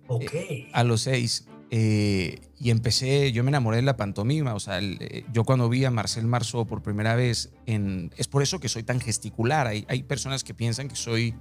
Ok. 0.07 0.35
Eh, 0.35 0.71
a 0.73 0.85
los 0.85 1.03
seis. 1.03 1.47
Eh, 1.71 2.41
y 2.59 2.71
empecé, 2.71 3.33
yo 3.33 3.43
me 3.43 3.51
enamoré 3.51 3.77
de 3.79 3.83
la 3.83 3.97
pantomima. 3.97 4.55
O 4.55 4.61
sea, 4.61 4.79
eh, 4.81 5.25
yo 5.33 5.45
cuando 5.45 5.69
vi 5.69 5.85
a 5.85 5.91
Marcel 5.91 6.27
Marceau 6.27 6.67
por 6.67 6.83
primera 6.83 7.17
vez, 7.17 7.51
en, 7.67 8.13
es 8.17 8.29
por 8.29 8.43
eso 8.43 8.61
que 8.61 8.69
soy 8.69 8.85
tan 8.85 9.01
gesticular. 9.01 9.67
Hay, 9.67 9.85
hay 9.89 10.05
personas 10.05 10.45
que 10.45 10.55
piensan 10.55 10.89
que 10.89 10.97
soy 10.97 11.35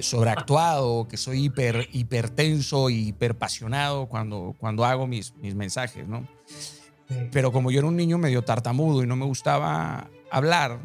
sobreactuado, 0.00 1.06
que 1.08 1.18
soy 1.18 1.44
hiper, 1.44 1.88
hipertenso, 1.92 2.88
hiperpasionado 2.88 4.06
cuando, 4.06 4.56
cuando 4.58 4.86
hago 4.86 5.06
mis, 5.06 5.34
mis 5.36 5.54
mensajes, 5.54 6.08
¿no? 6.08 6.26
Pero 7.30 7.52
como 7.52 7.70
yo 7.70 7.80
era 7.80 7.88
un 7.88 7.96
niño 7.96 8.18
medio 8.18 8.42
tartamudo 8.42 9.02
y 9.02 9.06
no 9.06 9.16
me 9.16 9.24
gustaba 9.24 10.10
hablar, 10.30 10.78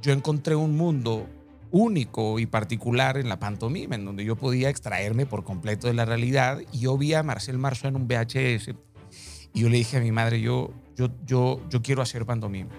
yo 0.00 0.12
encontré 0.12 0.54
un 0.54 0.76
mundo 0.76 1.26
único 1.70 2.38
y 2.38 2.46
particular 2.46 3.18
en 3.18 3.28
la 3.28 3.38
pantomima, 3.38 3.96
en 3.96 4.04
donde 4.04 4.24
yo 4.24 4.36
podía 4.36 4.70
extraerme 4.70 5.26
por 5.26 5.44
completo 5.44 5.88
de 5.88 5.94
la 5.94 6.04
realidad. 6.04 6.60
Y 6.72 6.80
yo 6.80 6.96
vi 6.96 7.14
a 7.14 7.22
Marcel 7.22 7.58
Marceau 7.58 7.88
en 7.88 7.96
un 7.96 8.08
VHS 8.08 8.74
y 9.52 9.60
yo 9.60 9.68
le 9.68 9.78
dije 9.78 9.96
a 9.96 10.00
mi 10.00 10.12
madre, 10.12 10.40
yo, 10.40 10.70
yo, 10.96 11.08
yo, 11.24 11.60
yo 11.70 11.82
quiero 11.82 12.02
hacer 12.02 12.26
pantomima. 12.26 12.70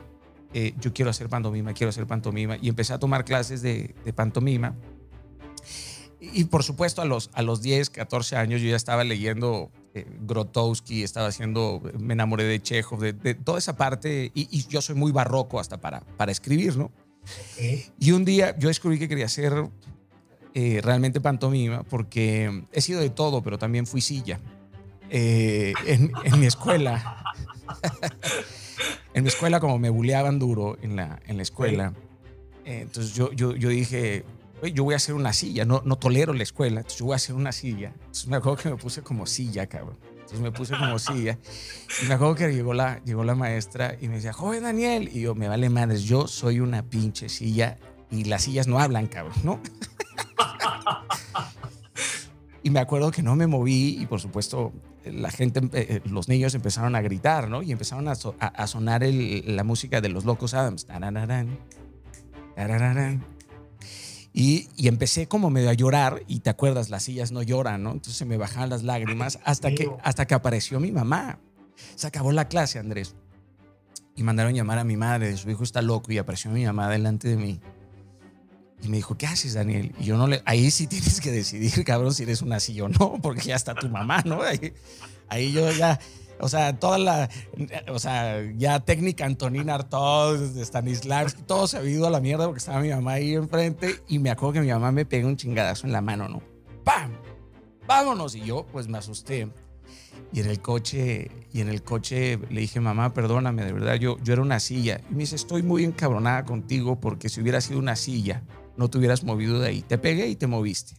Eh, 0.54 0.74
yo 0.80 0.94
quiero 0.94 1.12
hacer 1.12 1.28
pantomima, 1.28 1.74
quiero 1.74 1.90
hacer 1.90 2.08
pantomima. 2.08 2.58
Y 2.62 2.70
empecé 2.70 2.94
a 2.94 3.00
tomar 3.00 3.26
clases 3.26 3.62
de, 3.62 3.96
de 4.06 4.14
pantomima. 4.14 4.76
Y 6.20 6.46
por 6.46 6.64
supuesto, 6.64 7.02
a 7.02 7.06
los, 7.06 7.30
a 7.34 7.42
los 7.42 7.62
10, 7.62 7.90
14 7.90 8.36
años 8.36 8.62
yo 8.62 8.70
ya 8.70 8.76
estaba 8.76 9.04
leyendo 9.04 9.72
eh, 10.00 10.08
Grotowski, 10.22 11.04
estaba 11.04 11.28
haciendo, 11.28 11.82
me 12.00 12.14
enamoré 12.14 12.44
de 12.44 12.62
Chekhov, 12.62 13.00
de, 13.00 13.34
toda 13.36 13.58
esa 13.58 13.76
parte, 13.76 14.32
y, 14.34 14.68
yo 14.68 14.82
soy 14.82 14.96
muy 14.96 15.12
barroco 15.12 15.60
hasta 15.60 15.80
para, 15.80 16.02
para 16.02 16.32
escribir, 16.32 16.78
¿no? 16.78 16.92
Y 18.00 18.12
un 18.12 18.24
día 18.24 18.58
yo 18.58 18.70
descubrí 18.70 18.98
que 19.00 19.10
quería 19.10 19.26
hacer 19.26 19.70
eh, 20.54 20.80
realmente 20.84 21.20
pantomima, 21.20 21.84
porque 21.84 22.64
he 22.72 22.82
sido 22.82 23.02
de 23.02 23.10
todo, 23.10 23.42
pero 23.42 23.58
también 23.58 23.86
fui 23.86 24.02
silla. 24.02 24.40
Eh, 25.10 25.74
en, 25.86 26.40
mi 26.40 26.46
escuela, 26.46 27.24
en 29.14 29.24
mi 29.24 29.30
escuela 29.30 29.60
como 29.60 29.80
me 29.80 29.90
buleaban 29.90 30.40
duro 30.40 30.78
en 30.82 30.96
la, 30.96 31.20
en 31.26 31.38
la 31.38 31.44
escuela, 31.44 31.94
entonces 32.66 33.14
yo, 33.14 33.32
yo, 33.32 33.56
yo 33.56 33.70
dije, 33.70 34.26
yo 34.64 34.84
voy 34.84 34.94
a 34.94 34.98
hacer 34.98 35.16
una 35.16 35.34
silla, 35.34 35.66
no, 35.66 35.82
no 35.86 35.98
tolero 35.98 36.34
la 36.34 36.44
escuela, 36.44 36.80
entonces 36.80 37.00
yo 37.00 37.06
voy 37.06 37.14
a 37.14 37.18
hacer 37.18 37.36
una 37.36 37.52
silla. 37.52 37.94
Entonces 37.96 38.28
me 38.28 38.38
acuerdo 38.38 38.64
que 38.64 38.70
me 38.70 38.78
puse 38.78 39.02
como 39.02 39.26
silla, 39.26 39.68
cabrón. 39.68 39.98
Entonces 40.28 40.40
me 40.40 40.52
puse 40.52 40.78
como 40.78 41.00
silla. 41.00 41.38
Y 42.04 42.08
me 42.08 42.16
acuerdo 42.16 42.36
que 42.36 42.54
llegó 42.54 42.74
la, 42.74 43.02
llegó 43.06 43.24
la 43.24 43.36
maestra 43.36 43.96
y 44.02 44.10
me 44.10 44.16
decía, 44.16 44.34
joven 44.34 44.64
Daniel. 44.64 45.10
Y 45.14 45.22
yo, 45.22 45.36
me 45.36 45.48
vale 45.48 45.70
madres, 45.70 46.04
yo 46.04 46.28
soy 46.28 46.60
una 46.60 46.84
pinche 46.84 47.30
silla 47.30 47.78
y 48.12 48.26
las 48.26 48.44
sillas 48.44 48.68
no 48.68 48.80
hablan, 48.80 49.08
cabrón, 49.08 49.38
¿no? 49.44 49.62
y 52.64 52.70
me 52.72 52.80
acuerdo 52.80 53.12
que 53.12 53.22
no 53.22 53.38
me 53.38 53.48
moví 53.48 53.98
y 54.02 54.06
por 54.06 54.20
supuesto 54.20 54.74
la 55.06 55.30
gente, 55.30 55.60
eh, 55.60 55.70
eh, 55.74 56.02
los 56.10 56.28
niños 56.28 56.54
empezaron 56.56 56.96
a 56.96 57.02
gritar, 57.02 57.50
¿no? 57.50 57.62
Y 57.62 57.72
empezaron 57.72 58.08
a, 58.08 58.12
a, 58.12 58.68
sonar 58.68 59.04
el, 59.04 59.56
la 59.56 59.64
música 59.64 60.02
de 60.02 60.10
los 60.10 60.26
locos 60.26 60.54
Adams. 60.54 60.86
Tarararán, 60.86 61.58
tarararán. 62.56 63.24
Y, 64.40 64.70
empecé 64.88 65.28
como 65.28 65.50
medio 65.50 65.72
a 65.72 65.74
llorar 65.74 66.22
y 66.28 66.42
te 66.42 66.52
acuerdas, 66.52 66.92
las 66.92 67.02
sillas 67.02 67.32
no 67.32 67.42
lloran, 67.42 67.82
¿no? 67.82 67.90
Entonces 67.94 68.18
se 68.18 68.26
me 68.26 68.38
bajaban 68.38 68.70
las 68.70 68.84
lágrimas 68.84 69.40
hasta 69.44 69.72
que, 69.72 69.90
hasta 70.04 70.28
que 70.28 70.36
apareció 70.36 70.80
mi 70.80 70.92
mamá. 70.92 71.40
Se 71.96 72.06
acabó 72.06 72.32
la 72.32 72.48
clase, 72.48 72.78
Andrés. 72.78 73.16
Y 74.16 74.22
mandaron 74.22 74.54
llamar 74.54 74.78
a 74.78 74.84
mi 74.84 74.96
madre, 74.96 75.36
su 75.38 75.50
hijo 75.50 75.64
está 75.64 75.82
loco 75.82 76.12
y 76.12 76.20
apareció 76.20 76.52
mi 76.52 76.64
mamá 76.64 76.88
delante 76.88 77.30
de 77.30 77.36
mí. 77.36 77.60
Y 78.84 78.90
me 78.90 78.98
dijo, 78.98 79.18
¿qué 79.18 79.26
haces, 79.26 79.56
Daniel? 79.56 79.96
Y 80.00 80.04
yo 80.04 80.18
no 80.18 80.28
le... 80.28 80.44
Ahí 80.46 80.70
sí 80.70 80.86
tienes 80.88 81.20
que 81.20 81.32
decidir, 81.32 81.84
cabrón, 81.84 82.14
si 82.14 82.22
eres 82.22 82.44
una 82.44 82.60
silla 82.60 82.84
o 82.84 82.90
no, 82.90 83.20
porque 83.20 83.42
ya 83.42 83.56
está 83.56 83.74
tu 83.74 83.90
mamá, 83.90 84.22
¿no? 84.24 84.44
Ahí, 84.44 84.72
ahí 85.30 85.52
yo 85.52 85.72
ya 85.72 86.00
o 86.40 86.50
sea, 86.50 86.78
toda 86.78 86.98
la, 86.98 87.30
o 87.90 88.00
sea, 88.00 88.42
ya 88.56 88.80
técnica 88.80 89.26
Antonina 89.26 89.76
Artaud, 89.76 90.58
Stanislavski, 90.58 91.44
todo 91.44 91.68
se 91.68 91.78
ha 91.78 91.84
ido 91.84 92.08
a 92.08 92.10
la 92.10 92.20
mierda 92.20 92.46
porque 92.46 92.60
estaba 92.60 92.80
mi 92.80 92.90
mamá 92.90 93.14
ahí 93.14 93.34
enfrente 93.34 94.02
y 94.08 94.20
me 94.20 94.30
acuerdo 94.30 94.54
que 94.54 94.62
mi 94.62 94.70
mamá 94.70 94.92
me 94.92 95.06
pega 95.06 95.28
un 95.28 95.38
chingadazo 95.38 95.88
en 95.88 95.94
la 95.94 96.02
mano, 96.02 96.28
¿no? 96.28 96.42
¡Pam! 96.84 97.12
¡Vámonos! 97.88 98.36
Y 98.36 98.42
yo, 98.42 98.66
pues 98.72 98.88
me 98.88 98.98
asusté. 98.98 99.50
Y 100.34 100.42
en 100.42 100.50
el 100.50 100.60
coche, 100.62 101.32
y 101.54 101.62
en 101.62 101.70
el 101.70 101.84
coche 101.84 102.38
le 102.50 102.62
dije, 102.62 102.80
mamá, 102.80 103.14
perdóname, 103.14 103.64
de 103.64 103.72
verdad, 103.72 103.96
yo, 103.96 104.18
yo 104.24 104.34
era 104.34 104.42
una 104.42 104.60
silla. 104.60 105.02
Y 105.10 105.14
me 105.14 105.20
dice, 105.20 105.36
estoy 105.36 105.64
muy 105.64 105.86
encabronada 105.86 106.44
contigo 106.44 107.00
porque 107.00 107.30
si 107.30 107.42
hubiera 107.42 107.62
sido 107.62 107.80
una 107.80 107.96
silla, 107.96 108.44
no 108.76 108.90
te 108.90 108.98
hubieras 108.98 109.24
movido 109.24 109.60
de 109.60 109.70
ahí. 109.70 109.82
Te 109.82 109.98
pegué 109.98 110.28
y 110.28 110.36
te 110.36 110.48
moviste. 110.48 110.96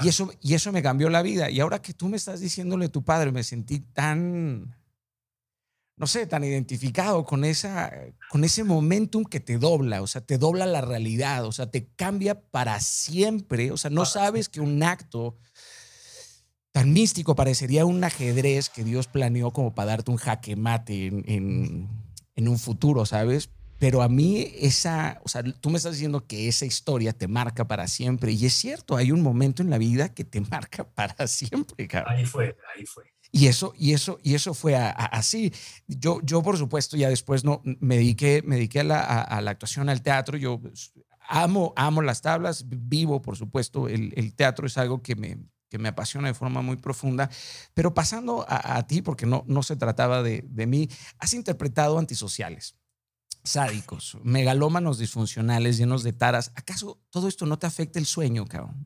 Y 0.00 0.08
eso, 0.08 0.30
y 0.40 0.54
eso 0.54 0.72
me 0.72 0.82
cambió 0.82 1.10
la 1.10 1.22
vida. 1.22 1.50
Y 1.50 1.60
ahora 1.60 1.82
que 1.82 1.92
tú 1.92 2.08
me 2.08 2.16
estás 2.16 2.40
diciéndole 2.40 2.86
a 2.86 2.92
tu 2.92 3.04
padre, 3.04 3.30
me 3.30 3.42
sentí 3.42 3.80
tan, 3.80 4.74
no 5.96 6.06
sé, 6.06 6.26
tan 6.26 6.44
identificado 6.44 7.24
con, 7.24 7.44
esa, 7.44 7.92
con 8.30 8.44
ese 8.44 8.64
momentum 8.64 9.24
que 9.24 9.40
te 9.40 9.58
dobla, 9.58 10.00
o 10.00 10.06
sea, 10.06 10.22
te 10.22 10.38
dobla 10.38 10.64
la 10.64 10.80
realidad, 10.80 11.44
o 11.44 11.52
sea, 11.52 11.70
te 11.70 11.88
cambia 11.94 12.40
para 12.40 12.80
siempre. 12.80 13.70
O 13.70 13.76
sea, 13.76 13.90
no 13.90 14.06
sabes 14.06 14.48
que 14.48 14.60
un 14.60 14.82
acto 14.82 15.36
tan 16.72 16.92
místico 16.92 17.34
parecería 17.34 17.84
un 17.84 18.02
ajedrez 18.02 18.70
que 18.70 18.84
Dios 18.84 19.08
planeó 19.08 19.52
como 19.52 19.74
para 19.74 19.90
darte 19.90 20.10
un 20.10 20.16
jaque 20.16 20.56
mate 20.56 21.06
en, 21.06 21.24
en, 21.26 21.88
en 22.34 22.48
un 22.48 22.58
futuro, 22.58 23.04
¿sabes? 23.04 23.50
Pero 23.82 24.00
a 24.00 24.08
mí 24.08 24.46
esa, 24.60 25.20
o 25.24 25.28
sea, 25.28 25.42
tú 25.42 25.68
me 25.68 25.76
estás 25.76 25.94
diciendo 25.94 26.24
que 26.24 26.46
esa 26.46 26.64
historia 26.64 27.12
te 27.12 27.26
marca 27.26 27.66
para 27.66 27.88
siempre. 27.88 28.30
Y 28.30 28.46
es 28.46 28.54
cierto, 28.54 28.94
hay 28.96 29.10
un 29.10 29.22
momento 29.22 29.60
en 29.60 29.70
la 29.70 29.78
vida 29.78 30.14
que 30.14 30.22
te 30.22 30.40
marca 30.52 30.84
para 30.84 31.26
siempre, 31.26 31.88
cabrón. 31.88 32.14
Ahí 32.14 32.24
fue, 32.24 32.56
ahí 32.76 32.86
fue. 32.86 33.12
Y 33.32 33.48
eso, 33.48 33.74
y 33.76 33.92
eso, 33.92 34.20
y 34.22 34.36
eso 34.36 34.54
fue 34.54 34.76
así. 34.76 35.52
Yo, 35.88 36.20
yo, 36.22 36.44
por 36.44 36.58
supuesto, 36.58 36.96
ya 36.96 37.08
después 37.08 37.42
no, 37.42 37.60
me 37.64 37.96
dediqué, 37.96 38.44
me 38.46 38.54
dediqué 38.54 38.78
a 38.78 38.84
la, 38.84 39.00
a, 39.02 39.40
la 39.40 39.50
actuación, 39.50 39.88
al 39.88 40.00
teatro. 40.00 40.38
Yo 40.38 40.60
pues, 40.60 40.92
amo, 41.26 41.72
amo 41.74 42.02
las 42.02 42.22
tablas, 42.22 42.64
vivo, 42.68 43.20
por 43.20 43.36
supuesto. 43.36 43.88
El, 43.88 44.12
el 44.14 44.32
teatro 44.36 44.68
es 44.68 44.78
algo 44.78 45.02
que 45.02 45.16
me, 45.16 45.38
que 45.68 45.78
me 45.78 45.88
apasiona 45.88 46.28
de 46.28 46.34
forma 46.34 46.62
muy 46.62 46.76
profunda. 46.76 47.28
Pero 47.74 47.94
pasando 47.94 48.46
a, 48.48 48.86
ti, 48.86 49.02
porque 49.02 49.26
no, 49.26 49.42
no 49.48 49.64
se 49.64 49.74
trataba 49.74 50.22
de, 50.22 50.44
de 50.46 50.66
mí, 50.68 50.88
has 51.18 51.34
interpretado 51.34 51.98
antisociales 51.98 52.76
sádicos, 53.44 54.18
megalómanos 54.22 54.98
disfuncionales, 54.98 55.78
llenos 55.78 56.02
de 56.02 56.12
taras. 56.12 56.52
¿Acaso 56.54 57.00
todo 57.10 57.28
esto 57.28 57.46
no 57.46 57.58
te 57.58 57.66
afecta 57.66 57.98
el 57.98 58.06
sueño, 58.06 58.46
cabrón? 58.46 58.84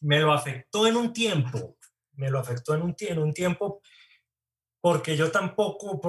Me 0.00 0.20
lo 0.20 0.32
afectó 0.32 0.86
en 0.86 0.96
un 0.96 1.12
tiempo, 1.12 1.76
me 2.12 2.30
lo 2.30 2.38
afectó 2.38 2.74
en 2.74 2.82
un, 2.82 2.94
en 2.98 3.18
un 3.18 3.32
tiempo 3.32 3.80
porque 4.80 5.16
yo 5.16 5.30
tampoco, 5.30 6.00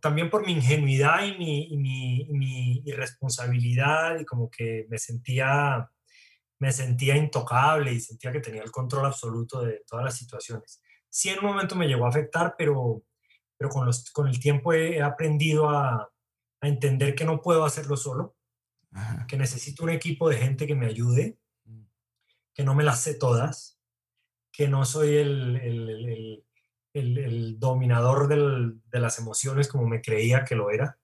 también 0.00 0.28
por 0.28 0.44
mi 0.44 0.52
ingenuidad 0.52 1.24
y 1.24 1.36
mi, 1.38 2.82
irresponsabilidad 2.84 4.20
y 4.20 4.24
como 4.24 4.50
que 4.50 4.86
me 4.88 4.98
sentía, 4.98 5.90
me 6.58 6.72
sentía 6.72 7.16
intocable 7.16 7.92
y 7.92 8.00
sentía 8.00 8.32
que 8.32 8.40
tenía 8.40 8.62
el 8.62 8.70
control 8.70 9.06
absoluto 9.06 9.62
de 9.62 9.82
todas 9.86 10.04
las 10.04 10.16
situaciones. 10.16 10.82
Sí, 11.08 11.30
en 11.30 11.38
un 11.38 11.46
momento 11.46 11.74
me 11.74 11.88
llegó 11.88 12.04
a 12.04 12.10
afectar, 12.10 12.54
pero, 12.58 13.02
pero 13.56 13.70
con, 13.70 13.86
los, 13.86 14.10
con 14.10 14.28
el 14.28 14.38
tiempo 14.38 14.74
he 14.74 15.00
aprendido 15.00 15.70
a, 15.70 16.10
a 16.60 16.68
entender 16.68 17.14
que 17.14 17.24
no 17.24 17.40
puedo 17.40 17.64
hacerlo 17.64 17.96
solo, 17.96 18.36
que 19.28 19.36
necesito 19.36 19.84
un 19.84 19.90
equipo 19.90 20.28
de 20.28 20.38
gente 20.38 20.66
que 20.66 20.74
me 20.74 20.86
ayude, 20.86 21.38
mm. 21.64 21.82
que 22.54 22.64
no 22.64 22.74
me 22.74 22.84
las 22.84 23.00
sé 23.02 23.14
todas, 23.14 23.78
que 24.50 24.66
no 24.66 24.84
soy 24.84 25.16
el, 25.16 25.56
el, 25.56 26.44
el, 26.94 27.18
el 27.18 27.60
dominador 27.60 28.28
del, 28.28 28.80
de 28.90 29.00
las 29.00 29.18
emociones 29.18 29.68
como 29.68 29.86
me 29.86 30.00
creía 30.00 30.44
que 30.44 30.56
lo 30.56 30.70
era. 30.70 30.98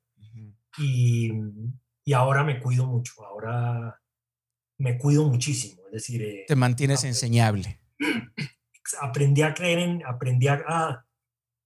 y, 0.78 1.30
y, 2.04 2.12
ahora 2.12 2.42
me 2.42 2.58
cuido 2.58 2.86
mucho, 2.86 3.24
ahora 3.24 4.00
me 4.78 4.98
cuido 4.98 5.24
muchísimo. 5.24 5.82
Es 5.86 5.92
decir, 5.92 6.22
eh, 6.22 6.44
te 6.48 6.56
mantienes 6.56 7.04
enseñable. 7.04 7.80
Aprendí 9.00 9.42
a 9.42 9.54
creer 9.54 9.78
en, 9.78 10.04
aprendí 10.04 10.48
a, 10.48 10.64
a 10.66 11.06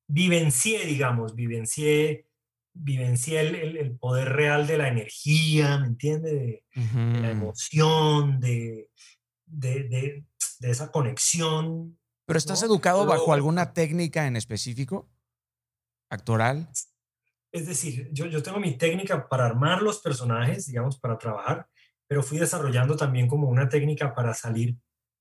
vivencié, 0.07 0.85
digamos, 0.85 1.35
vivencié 1.35 2.28
vivencié 2.81 3.41
el, 3.41 3.77
el, 3.77 3.97
poder 3.97 4.31
real 4.31 4.67
de 4.67 4.79
la 4.79 4.89
energía, 4.89 5.79
¿me 5.79 5.89
entiende? 5.89 6.35
De, 6.35 6.65
la 7.21 7.31
emoción, 7.31 8.41
de, 8.41 8.91
de, 9.47 9.85
de, 10.61 10.71
esa 10.71 10.91
conexión. 10.91 11.99
¿Pero 12.27 12.39
estás 12.39 12.63
educado 12.63 13.07
bajo 13.07 13.33
alguna 13.33 13.73
técnica 13.73 14.27
en 14.27 14.37
específico? 14.37 15.09
¿Actoral? 16.11 16.69
Es 17.53 17.67
decir, 17.67 18.09
yo, 18.13 18.27
yo 18.27 18.43
tengo 18.43 18.61
mi 18.61 18.77
técnica 18.77 19.29
para 19.29 19.47
armar 19.47 19.83
los 19.83 20.01
personajes, 20.01 20.67
digamos, 20.67 20.99
para 20.99 21.19
trabajar, 21.19 21.69
pero 22.07 22.23
fui 22.23 22.39
desarrollando 22.39 22.97
también 22.97 23.27
como 23.27 23.49
una 23.49 23.69
técnica 23.69 24.15
para 24.15 24.35
salir, 24.35 24.77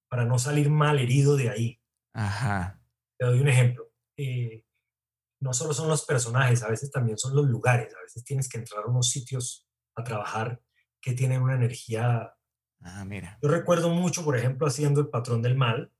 para 0.09 0.25
no 0.25 0.37
salir 0.37 0.69
mal 0.69 0.99
herido 0.99 1.35
de 1.35 1.49
ahí. 1.49 1.81
Ajá. 2.13 2.81
Te 3.17 3.25
doy 3.25 3.39
un 3.39 3.47
ejemplo. 3.47 3.89
Eh, 4.17 4.63
no 5.39 5.53
solo 5.53 5.73
son 5.73 5.87
los 5.87 6.05
personajes, 6.05 6.63
a 6.63 6.69
veces 6.69 6.91
también 6.91 7.17
son 7.17 7.35
los 7.35 7.45
lugares, 7.45 7.93
a 7.95 8.01
veces 8.01 8.23
tienes 8.23 8.49
que 8.49 8.57
entrar 8.57 8.83
a 8.83 8.87
unos 8.87 9.09
sitios 9.09 9.67
a 9.95 10.03
trabajar 10.03 10.61
que 11.01 11.13
tienen 11.13 11.41
una 11.41 11.55
energía. 11.55 12.33
Ah, 12.81 13.05
mira. 13.05 13.37
Yo 13.41 13.49
recuerdo 13.49 13.89
mucho, 13.89 14.23
por 14.23 14.37
ejemplo, 14.37 14.67
haciendo 14.67 15.01
El 15.01 15.09
Patrón 15.09 15.41
del 15.41 15.55
Mal. 15.55 15.91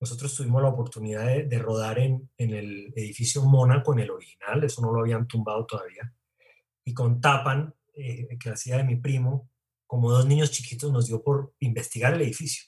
Nosotros 0.00 0.34
tuvimos 0.34 0.62
la 0.62 0.68
oportunidad 0.68 1.26
de, 1.26 1.58
rodar 1.58 1.98
en, 1.98 2.28
el 2.36 2.92
edificio 2.96 3.42
Mónaco, 3.42 3.92
en 3.92 4.00
el 4.00 4.10
original, 4.10 4.64
eso 4.64 4.82
no 4.82 4.92
lo 4.92 5.00
habían 5.00 5.28
tumbado 5.28 5.64
todavía. 5.64 6.12
Y 6.84 6.92
con 6.92 7.20
Tapan, 7.20 7.72
eh, 7.94 8.36
que 8.38 8.50
hacía 8.50 8.78
de 8.78 8.84
mi 8.84 8.96
primo, 8.96 9.48
como 9.86 10.10
dos 10.10 10.26
niños 10.26 10.50
chiquitos, 10.50 10.90
nos 10.90 11.06
dio 11.06 11.22
por 11.22 11.54
investigar 11.60 12.14
el 12.14 12.22
edificio. 12.22 12.64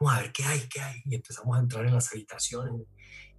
vamos 0.00 0.16
a 0.16 0.22
ver 0.22 0.32
qué 0.32 0.42
hay, 0.44 0.60
qué 0.68 0.80
hay. 0.80 1.00
Y 1.04 1.14
empezamos 1.14 1.56
a 1.56 1.60
entrar 1.60 1.86
en 1.86 1.94
las 1.94 2.10
habitaciones 2.12 2.72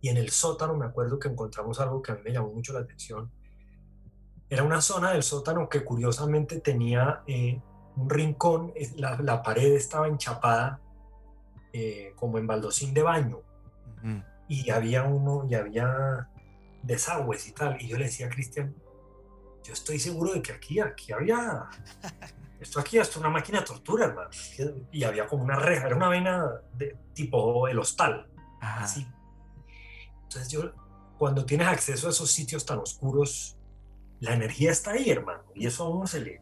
y 0.02 0.10
en 0.10 0.18
el 0.18 0.30
sótano 0.30 0.76
me 0.76 0.86
acuerdo 0.86 1.20
que 1.20 1.28
encontramos 1.28 1.80
algo 1.80 2.02
que 2.02 2.12
a 2.12 2.16
mí 2.16 2.22
me 2.24 2.32
llamó 2.32 2.54
mucho 2.54 2.74
la 2.74 2.80
atención. 2.80 3.32
Era 4.50 4.64
una 4.64 4.82
zona 4.82 5.12
del 5.12 5.24
sótano 5.24 5.68
que 5.68 5.84
curiosamente 5.84 6.60
tenía 6.62 7.24
eh, 7.28 7.60
un 7.96 8.10
rincón, 8.10 8.74
la, 8.96 9.20
la, 9.22 9.42
pared 9.42 9.74
estaba 9.74 10.08
enchapada 10.08 10.80
eh, 11.74 12.14
como 12.16 12.38
en 12.38 12.48
baldosín 12.48 12.94
de 12.94 13.02
baño. 13.02 13.42
Y 14.48 14.70
había 14.70 15.04
uno, 15.04 15.46
y 15.50 15.56
había 15.56 16.30
desagües 16.82 17.48
y 17.48 17.52
tal. 17.52 17.82
Y 17.82 17.88
yo 17.88 17.98
le 17.98 18.06
decía 18.06 18.28
a 18.28 18.30
Cristian, 18.30 18.74
yo 19.64 19.74
estoy 19.74 20.00
seguro 20.00 20.32
de 20.32 20.42
que 20.42 20.54
aquí, 20.54 20.80
aquí 20.80 21.12
había, 21.12 21.68
esto 22.62 22.80
aquí 22.80 23.00
es 23.00 23.18
una 23.18 23.30
máquina 23.30 23.60
de 23.60 23.66
tortura, 23.66 24.06
hermano. 24.06 24.30
Y 24.92 25.04
había 25.04 25.28
como 25.28 25.44
una 25.44 25.58
reja, 25.58 25.88
era 25.88 25.96
una 25.98 26.08
vaina 26.08 26.50
de 26.74 26.96
tipo 27.14 27.68
el 27.68 27.80
hostal, 27.80 28.30
así 28.62 29.06
entonces 30.28 30.52
yo, 30.52 30.72
cuando 31.18 31.46
tienes 31.46 31.68
acceso 31.68 32.08
a 32.08 32.10
esos 32.10 32.30
sitios 32.30 32.66
tan 32.66 32.80
oscuros, 32.80 33.58
la 34.20 34.34
energía 34.34 34.72
está 34.72 34.92
ahí, 34.92 35.10
hermano. 35.10 35.44
Y 35.56 35.66
eso 35.66 35.86
a 35.86 35.90
uno 35.90 36.06
se 36.06 36.22
le... 36.22 36.42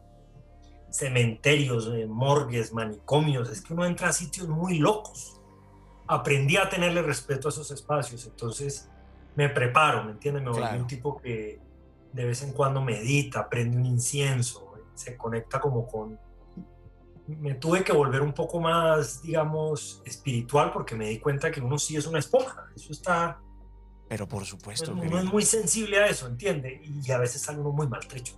Cementerios, 0.90 1.88
eh, 1.92 2.06
morgues, 2.06 2.72
manicomios, 2.72 3.50
es 3.50 3.60
que 3.60 3.74
uno 3.74 3.84
entra 3.84 4.08
a 4.08 4.12
sitios 4.12 4.48
muy 4.48 4.78
locos. 4.78 5.40
Aprendí 6.06 6.56
a 6.56 6.68
tenerle 6.68 7.02
respeto 7.02 7.48
a 7.48 7.50
esos 7.50 7.70
espacios, 7.70 8.26
entonces 8.26 8.88
me 9.34 9.48
preparo, 9.48 10.04
¿me 10.04 10.12
entiendes? 10.12 10.42
Me 10.42 10.50
volví 10.50 10.78
un 10.78 10.86
tipo 10.86 11.20
que 11.20 11.60
de 12.12 12.24
vez 12.24 12.42
en 12.42 12.52
cuando 12.52 12.80
medita, 12.80 13.48
prende 13.48 13.76
un 13.76 13.84
incienso, 13.84 14.72
se 14.94 15.16
conecta 15.16 15.60
como 15.60 15.86
con... 15.86 16.18
Me 17.26 17.54
tuve 17.54 17.84
que 17.84 17.92
volver 17.92 18.22
un 18.22 18.32
poco 18.32 18.60
más, 18.60 19.20
digamos, 19.20 20.00
espiritual 20.06 20.72
porque 20.72 20.94
me 20.94 21.08
di 21.08 21.18
cuenta 21.18 21.50
que 21.50 21.60
uno 21.60 21.76
sí 21.76 21.96
es 21.96 22.06
una 22.06 22.20
esponja, 22.20 22.66
eso 22.74 22.92
está 22.92 23.40
pero 24.08 24.28
por 24.28 24.44
supuesto. 24.44 24.92
Uno, 24.92 25.18
es 25.18 25.24
muy 25.24 25.42
sensible 25.42 25.98
a 25.98 26.06
eso, 26.06 26.26
¿entiende? 26.26 26.80
Y 26.84 27.10
a 27.10 27.18
veces 27.18 27.46
uno 27.48 27.72
muy 27.72 27.86
maltrecho. 27.86 28.34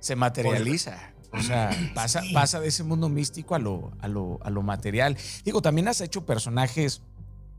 Se 0.00 0.16
materializa. 0.16 1.14
O 1.30 1.42
sea, 1.42 1.70
pasa, 1.94 2.22
pasa 2.32 2.58
de 2.58 2.68
ese 2.68 2.84
mundo 2.84 3.08
místico 3.08 3.54
a 3.54 3.58
lo, 3.58 3.92
a, 4.00 4.08
lo, 4.08 4.38
a 4.42 4.50
lo 4.50 4.62
material. 4.62 5.16
Digo, 5.44 5.60
también 5.60 5.88
has 5.88 6.00
hecho 6.00 6.24
personajes 6.24 7.02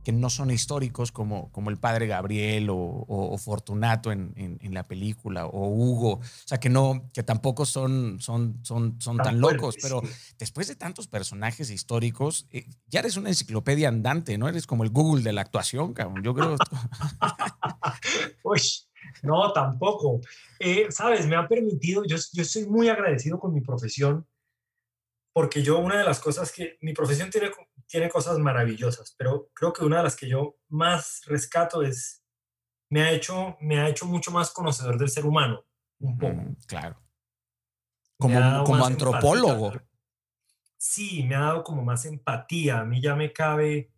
que 0.03 0.11
no 0.11 0.29
son 0.29 0.51
históricos 0.51 1.11
como, 1.11 1.51
como 1.51 1.69
el 1.69 1.77
padre 1.77 2.07
Gabriel 2.07 2.67
o, 2.71 3.35
Fortunato 3.37 4.11
en, 4.11 4.33
en, 4.35 4.73
la 4.73 4.83
película 4.83 5.45
o 5.45 5.67
Hugo, 5.69 6.13
o 6.13 6.21
sea 6.45 6.59
que 6.59 6.69
no, 6.69 7.09
que 7.13 7.23
tampoco 7.23 7.65
son, 7.65 8.19
son, 8.19 8.59
son, 8.63 8.99
son 9.01 9.17
tan, 9.17 9.39
locos, 9.39 9.77
pero 9.81 10.01
después 10.37 10.67
de 10.67 10.75
tantos 10.75 11.07
personajes 11.07 11.69
históricos, 11.69 12.47
eh, 12.51 12.65
ya 12.87 12.99
eres 12.99 13.17
una 13.17 13.29
enciclopedia 13.29 13.87
andante, 13.87 14.37
¿no? 14.37 14.47
Eres 14.47 14.67
como 14.67 14.83
el 14.83 14.89
Google 14.89 15.23
de 15.23 15.33
la 15.33 15.41
actuación, 15.41 15.93
cabrón. 15.93 16.23
Yo 16.23 16.33
creo. 16.33 16.55
Uy, 18.43 18.61
no, 19.23 19.51
tampoco. 19.53 20.21
Eh, 20.59 20.87
Sabes, 20.89 21.25
me 21.27 21.35
ha 21.35 21.47
permitido, 21.47 22.03
yo, 22.05 22.17
yo 22.33 22.41
estoy 22.41 22.65
muy 22.65 22.89
agradecido 22.89 23.39
con 23.39 23.53
mi 23.53 23.61
profesión 23.61 24.25
porque 25.33 25.63
yo 25.63 25.79
una 25.79 25.97
de 25.97 26.03
las 26.03 26.19
cosas 26.19 26.51
que 26.51 26.77
mi 26.81 26.93
profesión 26.93 27.29
tiene, 27.29 27.51
tiene 27.89 28.07
cosas 28.07 28.37
maravillosas, 28.37 29.15
pero 29.17 29.49
creo 29.53 29.73
que 29.73 29.83
una 29.83 29.97
de 29.97 30.03
las 30.03 30.15
que 30.15 30.29
yo 30.29 30.57
más 30.69 31.23
rescato 31.25 31.81
es, 31.81 32.23
me 32.89 33.01
ha 33.01 33.11
hecho, 33.11 33.57
me 33.61 33.79
ha 33.79 33.89
hecho 33.89 34.05
mucho 34.05 34.31
más 34.31 34.51
conocedor 34.51 34.97
del 34.97 35.09
ser 35.09 35.25
humano, 35.25 35.65
un 35.99 36.17
poco. 36.17 36.41
claro. 36.67 37.01
Como, 38.17 38.63
como 38.65 38.85
antropólogo. 38.85 39.73
sí, 40.77 41.23
me 41.23 41.35
ha 41.35 41.39
dado 41.39 41.63
como 41.63 41.83
más 41.83 42.05
empatía, 42.05 42.81
a 42.81 42.85
mí 42.85 43.01
ya 43.01 43.15
me 43.15 43.33
cabe, 43.33 43.91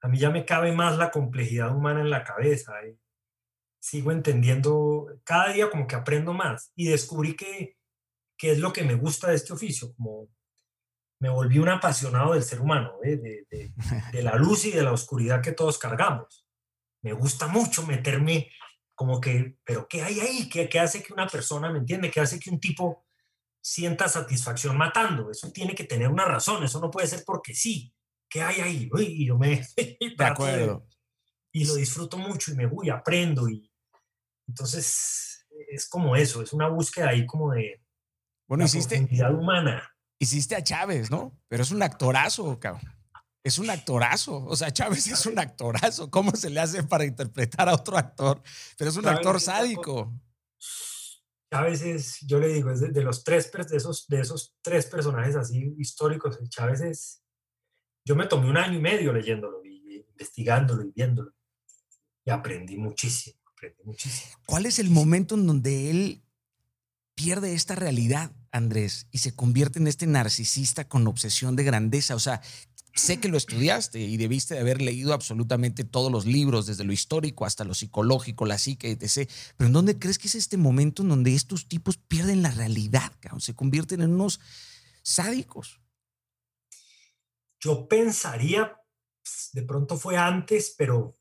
a 0.00 0.08
mí 0.08 0.16
ya 0.18 0.30
me 0.30 0.44
cabe 0.44 0.72
más 0.72 0.96
la 0.96 1.10
complejidad 1.10 1.74
humana 1.74 2.00
en 2.00 2.10
la 2.10 2.24
cabeza. 2.24 2.80
¿eh? 2.82 2.96
Sigo 3.80 4.12
entendiendo, 4.12 5.08
cada 5.24 5.52
día 5.52 5.68
como 5.70 5.86
que 5.86 5.96
aprendo 5.96 6.32
más 6.32 6.72
y 6.76 6.86
descubrí 6.86 7.36
que, 7.36 7.76
que 8.38 8.52
es 8.52 8.58
lo 8.58 8.72
que 8.72 8.84
me 8.84 8.94
gusta 8.94 9.28
de 9.28 9.34
este 9.34 9.52
oficio, 9.52 9.92
como 9.96 10.28
me 11.24 11.30
volví 11.30 11.58
un 11.58 11.70
apasionado 11.70 12.34
del 12.34 12.42
ser 12.42 12.60
humano, 12.60 12.98
¿eh? 13.02 13.16
de, 13.16 14.22
la 14.22 14.34
luz 14.36 14.66
y 14.66 14.72
de 14.72 14.82
la 14.82 14.92
oscuridad 14.92 15.40
que 15.40 15.52
todos 15.52 15.78
cargamos. 15.78 16.46
Me 17.00 17.14
gusta 17.14 17.46
mucho 17.46 17.86
meterme 17.86 18.50
como 18.94 19.18
que, 19.22 19.56
pero 19.64 19.88
¿qué 19.88 20.02
hay 20.02 20.20
ahí? 20.20 20.50
¿Qué, 20.50 20.68
qué 20.68 20.80
hace 20.80 21.02
que 21.02 21.14
una 21.14 21.26
persona, 21.26 21.72
me 21.72 21.78
entiende? 21.78 22.10
¿Qué 22.10 22.20
hace 22.20 22.38
que 22.38 22.50
un 22.50 22.60
tipo 22.60 23.06
sienta 23.58 24.06
satisfacción 24.06 24.76
matando? 24.76 25.30
Eso 25.30 25.50
tiene 25.50 25.74
que 25.74 25.84
tener 25.84 26.08
una 26.08 26.26
razón, 26.26 26.62
eso 26.62 26.78
no 26.78 26.90
puede 26.90 27.06
ser 27.06 27.22
porque 27.24 27.54
sí. 27.54 27.94
¿Qué 28.28 28.42
hay 28.42 28.60
ahí? 28.60 28.90
y 28.98 29.26
yo 29.26 29.38
me... 29.38 29.66
De 30.18 30.24
acuerdo. 30.26 30.86
y 31.52 31.64
lo 31.64 31.76
disfruto 31.76 32.18
mucho 32.18 32.52
y 32.52 32.54
me 32.54 32.66
voy, 32.66 32.90
aprendo 32.90 33.48
y 33.48 33.72
entonces 34.46 35.46
es 35.70 35.88
como 35.88 36.16
eso, 36.16 36.42
es 36.42 36.52
una 36.52 36.68
búsqueda 36.68 37.08
ahí 37.08 37.24
como 37.24 37.52
de 37.52 37.80
bueno, 38.46 38.64
la 38.64 38.66
hiciste, 38.66 39.08
humana 39.30 39.93
hiciste 40.24 40.56
a 40.56 40.64
Chávez, 40.64 41.10
¿no? 41.10 41.32
Pero 41.48 41.62
es 41.62 41.70
un 41.70 41.82
actorazo, 41.82 42.58
cabrón. 42.58 42.92
Es 43.42 43.58
un 43.58 43.70
actorazo. 43.70 44.44
O 44.44 44.56
sea, 44.56 44.72
Chávez 44.72 45.06
es 45.06 45.26
un 45.26 45.38
actorazo. 45.38 46.10
¿Cómo 46.10 46.32
se 46.32 46.50
le 46.50 46.60
hace 46.60 46.82
para 46.82 47.04
interpretar 47.04 47.68
a 47.68 47.74
otro 47.74 47.96
actor? 47.96 48.42
Pero 48.76 48.90
es 48.90 48.96
un 48.96 49.06
actor 49.06 49.40
sádico. 49.40 50.12
Chávez 51.52 51.82
es, 51.82 52.18
yo 52.22 52.40
le 52.40 52.48
digo, 52.48 52.70
es 52.70 52.80
de, 52.80 53.02
los 53.02 53.22
tres, 53.22 53.50
de 53.52 53.76
esos, 53.76 54.08
de 54.08 54.20
esos 54.20 54.56
tres 54.60 54.86
personajes 54.86 55.36
así 55.36 55.74
históricos. 55.78 56.38
Chávez 56.48 56.80
es, 56.80 57.22
yo 58.04 58.16
me 58.16 58.26
tomé 58.26 58.50
un 58.50 58.56
año 58.56 58.78
y 58.78 58.82
medio 58.82 59.12
leyéndolo, 59.12 59.64
y, 59.64 60.04
investigándolo 60.10 60.82
y 60.82 60.90
viéndolo. 60.90 61.32
Y 62.24 62.30
aprendí 62.30 62.76
muchísimo, 62.76 63.38
aprendí 63.52 63.84
muchísimo. 63.84 64.36
¿Cuál 64.46 64.66
es 64.66 64.78
el 64.80 64.90
momento 64.90 65.36
en 65.36 65.46
donde 65.46 65.90
él 65.90 66.24
pierde 67.14 67.54
esta 67.54 67.74
realidad, 67.74 68.32
Andrés, 68.54 69.08
y 69.10 69.18
se 69.18 69.34
convierte 69.34 69.80
en 69.80 69.88
este 69.88 70.06
narcisista 70.06 70.88
con 70.88 71.06
obsesión 71.08 71.56
de 71.56 71.64
grandeza? 71.64 72.14
O 72.14 72.20
sea, 72.20 72.40
sé 72.94 73.18
que 73.18 73.28
lo 73.28 73.36
estudiaste 73.36 73.98
y 73.98 74.16
debiste 74.16 74.54
de 74.54 74.60
haber 74.60 74.80
leído 74.80 75.12
absolutamente 75.12 75.82
todos 75.82 76.10
los 76.10 76.24
libros, 76.24 76.66
desde 76.66 76.84
lo 76.84 76.92
histórico 76.92 77.44
hasta 77.44 77.64
lo 77.64 77.74
psicológico, 77.74 78.46
la 78.46 78.58
psique, 78.58 78.92
etc. 78.92 79.28
Pero 79.56 79.66
¿en 79.66 79.72
dónde 79.72 79.98
crees 79.98 80.18
que 80.18 80.28
es 80.28 80.36
este 80.36 80.56
momento 80.56 81.02
en 81.02 81.08
donde 81.08 81.34
estos 81.34 81.66
tipos 81.66 81.96
pierden 81.96 82.42
la 82.42 82.52
realidad, 82.52 83.12
se 83.38 83.54
convierten 83.54 84.02
en 84.02 84.12
unos 84.12 84.40
sádicos? 85.02 85.80
Yo 87.60 87.88
pensaría, 87.88 88.80
pues, 89.22 89.50
de 89.52 89.62
pronto 89.62 89.96
fue 89.96 90.16
antes, 90.16 90.74
pero, 90.78 91.18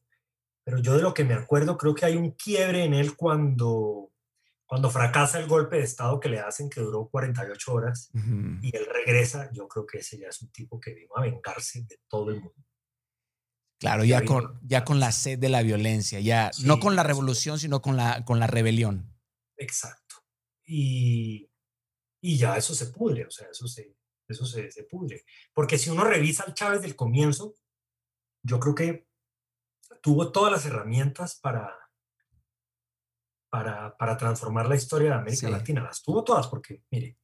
pero 0.63 0.77
yo 0.77 0.95
de 0.95 1.01
lo 1.01 1.15
que 1.15 1.23
me 1.23 1.33
acuerdo 1.33 1.79
creo 1.79 1.95
que 1.95 2.05
hay 2.05 2.15
un 2.15 2.31
quiebre 2.31 2.83
en 2.83 2.93
él 2.93 3.15
cuando 3.15 4.12
cuando 4.73 4.89
fracasa 4.89 5.37
el 5.37 5.45
golpe 5.45 5.75
de 5.75 5.83
Estado 5.83 6.19
que 6.19 6.29
le 6.29 6.39
hacen, 6.39 6.67
que 6.67 6.81
duró 6.81 7.07
48 7.07 7.73
horas, 7.73 8.09
y 8.59 8.75
él 8.75 8.87
regresa, 8.91 9.51
yo 9.53 9.67
creo 9.67 9.85
que 9.85 9.99
ese 9.99 10.17
ya 10.17 10.29
es 10.29 10.41
un 10.41 10.51
tipo 10.51 10.79
que 10.79 10.95
vino 10.95 11.15
a 11.15 11.21
vengarse 11.21 11.83
de 11.83 11.99
todo 12.07 12.31
el 12.31 12.37
mundo. 12.41 12.65
Claro, 13.79 14.03
ya, 14.03 14.25
con, 14.25 14.59
ya 14.63 14.83
con 14.83 14.99
la 14.99 15.11
sed 15.11 15.37
de 15.37 15.49
la 15.49 15.61
violencia, 15.61 16.21
ya 16.21 16.49
no 16.63 16.79
con 16.79 16.95
la 16.95 17.03
revolución, 17.03 17.59
sino 17.59 17.83
con 17.83 17.97
la, 17.97 18.25
con 18.25 18.39
la 18.39 18.47
rebelión. 18.47 19.15
Exacto. 19.57 20.15
Y, 20.65 21.51
y 22.19 22.37
ya 22.39 22.57
eso 22.57 22.73
se 22.73 22.87
pudre, 22.87 23.27
o 23.27 23.29
sea, 23.29 23.49
eso 23.51 23.67
se, 23.67 23.95
eso 24.27 24.43
se, 24.47 24.71
se 24.71 24.85
pudre. 24.85 25.23
Porque 25.53 25.77
si 25.77 25.91
uno 25.91 26.03
revisa 26.03 26.45
al 26.47 26.55
Chávez 26.55 26.81
del 26.81 26.95
comienzo, 26.95 27.53
yo 28.41 28.59
creo 28.59 28.73
que 28.73 29.07
tuvo 30.01 30.31
todas 30.31 30.51
las 30.51 30.65
herramientas 30.65 31.35
para, 31.39 31.82
para, 33.53 33.95
para 33.95 34.17
transformar 34.17 34.67
la 34.67 34.73
historia 34.73 35.09
de 35.09 35.15
América 35.17 35.47
Latina. 35.47 35.83
Las 35.83 36.01
tuvo 36.01 36.23
todas 36.23 36.47
porque, 36.47 36.81
mire, 36.89 37.19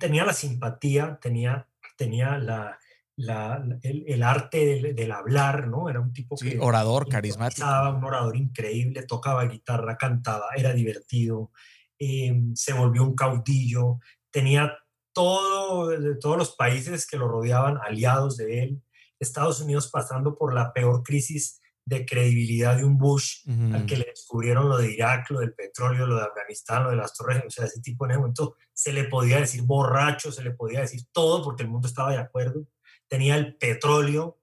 tenía 0.00 0.24
la 0.24 0.32
simpatía, 0.32 1.18
tenía, 1.20 1.68
tenía 1.94 2.38
la, 2.38 2.78
la, 3.16 3.62
el, 3.82 4.22
arte 4.22 4.94
del, 4.94 5.12
hablar, 5.12 5.68
¿no? 5.68 5.90
Era 5.90 6.00
un 6.00 6.14
tipo 6.14 6.36
que... 6.36 6.58
Orador, 6.58 7.06
carismático. 7.06 7.66
Un 7.66 8.02
orador 8.02 8.34
increíble, 8.38 9.02
tocaba 9.02 9.44
guitarra, 9.44 9.98
cantaba, 9.98 10.46
era 10.56 10.72
divertido, 10.72 11.52
em, 11.98 12.56
se 12.56 12.72
volvió 12.72 13.02
un 13.02 13.14
caudillo, 13.14 13.98
tenía 14.30 14.74
todo, 15.12 15.92
todos 16.18 16.38
los 16.38 16.56
países 16.56 17.06
que 17.06 17.18
lo 17.18 17.28
rodeaban 17.28 17.76
aliados 17.76 18.38
de 18.38 18.62
él, 18.62 18.82
Estados 19.20 19.60
Unidos 19.60 19.90
pasando 19.90 20.34
por 20.34 20.54
la 20.54 20.72
peor 20.72 21.02
crisis 21.02 21.60
de 21.88 22.04
credibilidad 22.04 22.76
de 22.76 22.84
un 22.84 22.98
Bush 22.98 23.48
al 23.72 23.86
que 23.86 23.96
le 23.96 24.04
descubrieron 24.04 24.68
lo 24.68 24.76
de 24.76 24.92
Irak, 24.92 25.30
lo 25.30 25.40
del 25.40 25.54
petróleo, 25.54 26.06
lo 26.06 26.16
de 26.16 26.22
Afganistán, 26.22 26.84
lo 26.84 26.90
de 26.90 26.96
las 26.96 27.14
torres, 27.14 27.42
o 27.46 27.50
sea, 27.50 27.64
ese 27.64 27.80
tipo 27.80 28.04
en 28.04 28.10
ese 28.10 28.20
momento 28.20 28.56
se 28.74 28.92
le 28.92 29.04
podía 29.04 29.38
decir 29.38 29.62
borracho, 29.62 30.30
se 30.30 30.42
le 30.42 30.50
podía 30.50 30.80
decir 30.80 31.00
todo 31.12 31.42
porque 31.42 31.62
el 31.62 31.70
mundo 31.70 31.88
estaba 31.88 32.10
de 32.10 32.18
acuerdo, 32.18 32.66
tenía 33.06 33.36
el 33.36 33.56
petróleo, 33.56 34.38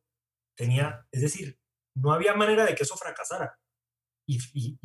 tenía, 0.55 1.05
es 1.11 1.21
decir, 1.21 1.59
no 1.93 2.11
había 2.11 2.33
manera 2.33 2.65
de 2.65 2.73
que 2.73 2.81
eso 2.81 2.97
fracasara. 2.97 3.59
Y, 4.27 4.39
y, 4.53 4.79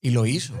y, 0.00 0.10
lo 0.10 0.24
hizo. 0.24 0.54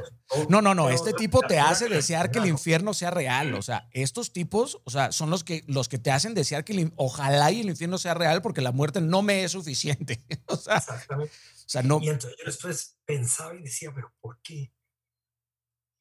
No, 0.50 0.60
no, 0.60 0.74
no, 0.74 0.90
este 0.90 1.14
tipo 1.14 1.40
te 1.40 1.58
hace 1.58 1.88
desear 1.88 2.30
que 2.30 2.38
el 2.38 2.46
infierno 2.46 2.92
sea 2.92 3.10
real. 3.10 3.54
O 3.54 3.62
sea, 3.62 3.88
estos 3.92 4.32
tipos, 4.32 4.82
o 4.84 4.90
sea, 4.90 5.10
son 5.10 5.30
los 5.30 5.42
que, 5.42 5.64
los 5.66 5.88
que 5.88 5.98
te 5.98 6.10
hacen 6.10 6.34
desear 6.34 6.64
que 6.64 6.92
ojalá 6.96 7.50
y 7.50 7.62
el 7.62 7.70
infierno 7.70 7.96
sea 7.96 8.12
real 8.12 8.42
porque 8.42 8.60
la 8.60 8.72
muerte 8.72 9.00
no 9.00 9.22
me 9.22 9.44
es 9.44 9.52
suficiente. 9.52 10.22
O 10.48 10.56
sea, 10.56 10.76
Exactamente. 10.76 11.32
O 11.32 11.68
sea, 11.68 11.82
no. 11.82 11.98
Y 12.02 12.10
entonces 12.10 12.38
yo 12.38 12.44
después 12.44 12.98
pensaba 13.06 13.54
y 13.54 13.62
decía, 13.62 13.90
pero 13.94 14.12
¿por 14.20 14.38
qué? 14.42 14.72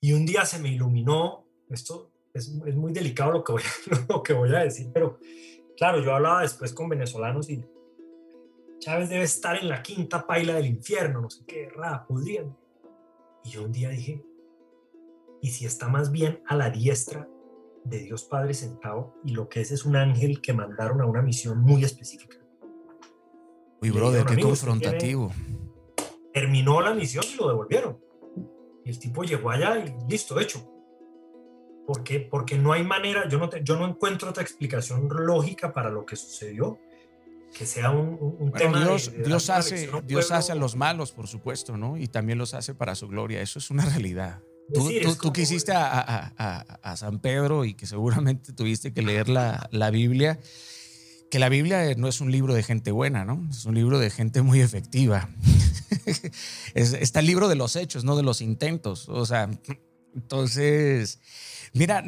Y 0.01 0.11
un 0.11 0.25
día 0.25 0.45
se 0.45 0.59
me 0.59 0.69
iluminó, 0.69 1.47
esto 1.69 2.11
es, 2.33 2.51
es 2.65 2.75
muy 2.75 2.91
delicado 2.91 3.31
lo 3.31 3.43
que, 3.43 3.53
voy 3.53 3.61
a, 3.63 4.05
lo 4.09 4.21
que 4.21 4.33
voy 4.33 4.53
a 4.53 4.59
decir, 4.59 4.91
pero 4.93 5.19
claro, 5.77 6.03
yo 6.03 6.13
hablaba 6.13 6.41
después 6.41 6.73
con 6.73 6.89
venezolanos 6.89 7.49
y 7.49 7.63
Chávez 8.83 9.07
debe 9.07 9.23
estar 9.23 9.55
en 9.55 9.69
la 9.69 9.81
quinta 9.81 10.27
paila 10.27 10.55
del 10.55 10.65
infierno, 10.65 11.21
no 11.21 11.29
sé 11.29 11.45
qué, 11.47 11.69
ra, 11.69 12.05
podrían. 12.05 12.53
Y 13.45 13.51
yo 13.51 13.63
un 13.63 13.71
día 13.71 13.87
dije, 13.87 14.21
¿y 15.41 15.51
si 15.51 15.65
está 15.65 15.87
más 15.87 16.11
bien 16.11 16.43
a 16.47 16.57
la 16.57 16.69
diestra 16.69 17.29
de 17.85 17.99
Dios 17.99 18.25
Padre 18.25 18.53
sentado 18.53 19.15
y 19.23 19.31
lo 19.31 19.47
que 19.47 19.61
es 19.61 19.71
es 19.71 19.85
un 19.85 19.95
ángel 19.95 20.41
que 20.41 20.51
mandaron 20.51 20.99
a 20.99 21.05
una 21.05 21.21
misión 21.21 21.61
muy 21.61 21.85
específica? 21.85 22.37
Uy, 23.81 23.89
brother, 23.89 24.25
qué 24.25 24.41
confrontativo. 24.41 25.31
Terminó 26.33 26.81
la 26.81 26.93
misión 26.93 27.23
y 27.33 27.37
lo 27.37 27.47
devolvieron. 27.47 27.97
Y 28.83 28.89
el 28.89 28.99
tipo 28.99 29.23
llegó 29.23 29.49
allá 29.49 29.77
y 29.77 29.95
listo, 30.09 30.37
hecho. 30.41 30.59
¿Por 31.87 32.03
qué? 32.03 32.19
Porque 32.19 32.57
no 32.57 32.73
hay 32.73 32.83
manera, 32.83 33.29
yo 33.29 33.39
no, 33.39 33.49
yo 33.49 33.77
no 33.77 33.87
encuentro 33.87 34.29
otra 34.29 34.43
explicación 34.43 35.07
lógica 35.09 35.71
para 35.71 35.89
lo 35.89 36.05
que 36.05 36.17
sucedió 36.17 36.79
que 37.53 37.65
sea 37.65 37.91
un, 37.91 38.51
tema. 38.51 38.79
Dios, 38.79 39.11
Dios, 39.25 39.49
hace, 39.49 39.89
Dios 40.05 40.31
hace 40.31 40.51
a 40.51 40.55
los 40.55 40.75
malos, 40.75 41.11
por 41.11 41.27
supuesto, 41.27 41.77
¿no? 41.77 41.97
Y 41.97 42.07
también 42.07 42.37
los 42.37 42.53
hace 42.53 42.73
para 42.73 42.95
su 42.95 43.07
gloria. 43.07 43.41
Eso 43.41 43.59
es 43.59 43.69
una 43.69 43.85
realidad. 43.85 44.41
Tú, 44.73 44.89
tú, 45.21 45.33
quisiste 45.33 45.71
a, 45.73 46.33
a, 46.37 46.59
a, 46.81 46.97
San 46.97 47.19
Pedro 47.19 47.65
y 47.65 47.73
que 47.73 47.85
seguramente 47.85 48.53
tuviste 48.53 48.93
que 48.93 49.01
leer 49.01 49.27
la, 49.29 49.69
la, 49.71 49.91
Biblia, 49.91 50.39
que 51.29 51.37
la 51.37 51.49
Biblia 51.49 51.93
no 51.95 52.07
es 52.07 52.21
un 52.21 52.31
libro 52.31 52.53
de 52.53 52.63
gente 52.63 52.91
buena, 52.91 53.25
¿no? 53.25 53.45
Es 53.49 53.65
un 53.65 53.75
libro 53.75 53.99
de 53.99 54.09
gente 54.09 54.41
muy 54.41 54.61
efectiva. 54.61 55.29
es, 56.73 56.93
está 56.93 57.19
el 57.19 57.27
libro 57.27 57.49
de 57.49 57.55
los 57.55 57.75
hechos, 57.75 58.03
no 58.03 58.15
de 58.15 58.23
los 58.23 58.41
intentos. 58.41 59.09
O 59.09 59.25
sea, 59.25 59.49
entonces, 60.15 61.19
mira, 61.73 62.03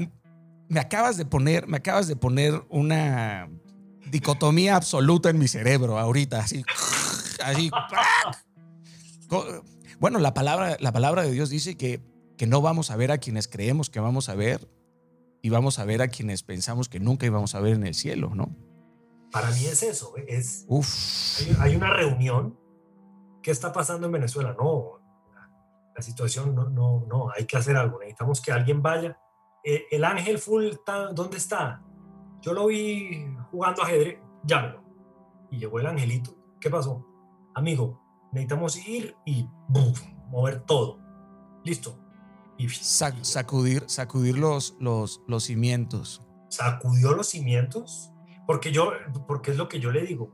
me 0.69 0.79
acabas 0.79 1.17
de 1.17 1.25
poner, 1.25 1.67
me 1.67 1.77
acabas 1.77 2.07
de 2.07 2.15
poner 2.15 2.63
una 2.69 3.49
dicotomía 4.05 4.75
absoluta 4.75 5.29
en 5.29 5.37
mi 5.37 5.47
cerebro 5.47 5.99
ahorita, 5.99 6.39
así, 6.39 6.63
así. 7.43 7.71
Bueno, 9.99 10.19
la 10.19 10.33
palabra, 10.33 10.77
la 10.79 10.91
palabra 10.91 11.23
de 11.23 11.31
Dios 11.31 11.49
dice 11.49 11.77
que, 11.77 12.01
que 12.37 12.47
no 12.47 12.61
vamos 12.61 12.91
a 12.91 12.95
ver 12.95 13.11
a 13.11 13.17
quienes 13.17 13.47
creemos 13.47 13.89
que 13.89 13.99
vamos 13.99 14.29
a 14.29 14.35
ver 14.35 14.69
y 15.41 15.49
vamos 15.49 15.79
a 15.79 15.85
ver 15.85 16.01
a 16.01 16.07
quienes 16.07 16.43
pensamos 16.43 16.89
que 16.89 16.99
nunca 16.99 17.25
íbamos 17.25 17.55
a 17.55 17.59
ver 17.59 17.75
en 17.75 17.85
el 17.85 17.93
cielo, 17.93 18.31
¿no? 18.33 18.55
Para 19.31 19.51
mí 19.51 19.65
es 19.65 19.83
eso, 19.83 20.13
es 20.27 20.65
Hay, 21.59 21.75
una 21.75 21.91
reunión. 21.93 22.57
¿Qué 23.43 23.51
está 23.51 23.71
pasando 23.71 24.07
en 24.07 24.13
Venezuela? 24.13 24.55
No, 24.57 25.01
la 25.95 26.01
situación 26.01 26.55
no, 26.55 26.69
no, 26.69 27.05
no, 27.07 27.29
hay 27.35 27.45
que 27.45 27.57
hacer 27.57 27.77
algo. 27.77 27.99
Necesitamos 27.99 28.41
que 28.41 28.51
alguien 28.51 28.81
vaya. 28.81 29.19
Eh, 29.63 29.85
el 29.91 30.03
ángel 30.03 30.39
full, 30.39 30.65
¿dónde 31.13 31.37
está? 31.37 31.84
Yo 32.45 32.53
lo 32.53 32.67
vi 32.67 33.25
jugando 33.49 33.81
ajedrez, 33.81 34.19
llámelo. 34.43 34.83
Y 35.49 35.57
llegó 35.57 35.79
el 35.79 35.87
angelito. 35.87 36.37
¿Qué 36.59 36.69
pasó? 36.69 37.03
Amigo, 37.55 37.99
necesitamos 38.31 38.87
ir 38.87 39.15
y 39.25 39.49
mover 40.29 40.61
todo. 40.61 40.99
Listo. 41.63 41.99
Y, 42.59 42.69
sacudir 42.69 43.83
sacudir 43.87 44.37
los, 44.37 44.77
los, 44.79 45.23
los 45.27 45.45
cimientos. 45.45 46.21
Sacudió 46.49 47.15
los 47.15 47.29
cimientos. 47.29 48.11
Porque 48.45 48.71
yo, 48.71 48.91
porque 49.27 49.49
es 49.49 49.57
lo 49.57 49.67
que 49.67 49.79
yo 49.79 49.91
le 49.91 50.03
digo. 50.03 50.31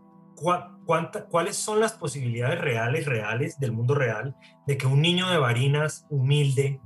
Cuánta, 0.86 1.28
¿Cuáles 1.28 1.56
son 1.56 1.80
las 1.80 1.94
posibilidades 1.94 2.60
reales, 2.60 3.06
reales 3.06 3.58
del 3.58 3.72
mundo 3.72 3.96
real 3.96 4.36
de 4.68 4.78
que 4.78 4.86
un 4.86 5.02
niño 5.02 5.30
de 5.30 5.38
Barinas, 5.38 6.08
humilde, 6.10 6.82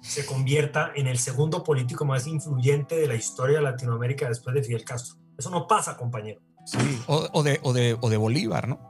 se 0.00 0.24
convierta 0.26 0.92
en 0.94 1.06
el 1.06 1.18
segundo 1.18 1.62
político 1.62 2.04
más 2.04 2.26
influyente 2.26 2.96
de 2.96 3.06
la 3.06 3.14
historia 3.14 3.58
de 3.58 3.64
Latinoamérica 3.64 4.28
después 4.28 4.54
de 4.54 4.62
Fidel 4.62 4.84
Castro. 4.84 5.16
Eso 5.36 5.50
no 5.50 5.66
pasa, 5.66 5.96
compañero. 5.96 6.40
Sí, 6.64 6.78
o, 7.06 7.42
de, 7.42 7.60
o, 7.62 7.72
de, 7.72 7.96
o 8.00 8.10
de 8.10 8.16
Bolívar, 8.16 8.68
¿no? 8.68 8.80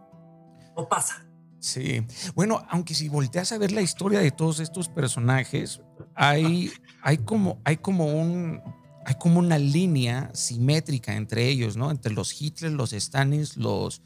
No 0.77 0.89
pasa. 0.89 1.27
Sí. 1.59 2.07
Bueno, 2.35 2.65
aunque 2.71 2.95
si 2.95 3.09
volteas 3.09 3.53
a 3.53 3.59
ver 3.59 3.73
la 3.73 3.83
historia 3.83 4.21
de 4.21 4.31
todos 4.31 4.61
estos 4.61 4.89
personajes, 4.89 5.83
hay, 6.15 6.71
hay, 7.03 7.19
como, 7.19 7.61
hay, 7.65 7.79
como, 7.79 8.07
un, 8.07 8.63
hay 9.05 9.15
como 9.17 9.41
una 9.41 9.59
línea 9.59 10.31
simétrica 10.33 11.17
entre 11.17 11.49
ellos, 11.49 11.77
¿no? 11.77 11.91
Entre 11.91 12.13
los 12.13 12.41
Hitler, 12.41 12.73
los 12.73 12.93
Stalins, 12.93 13.57
los, 13.57 14.03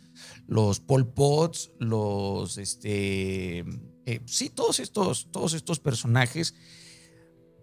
los 0.46 0.80
Pol 0.80 1.06
Pots, 1.06 1.70
los, 1.78 2.56
este, 2.56 3.64
eh, 4.06 4.20
sí, 4.26 4.48
todos 4.48 4.80
estos, 4.80 5.30
todos 5.30 5.52
estos 5.54 5.80
personajes 5.80 6.54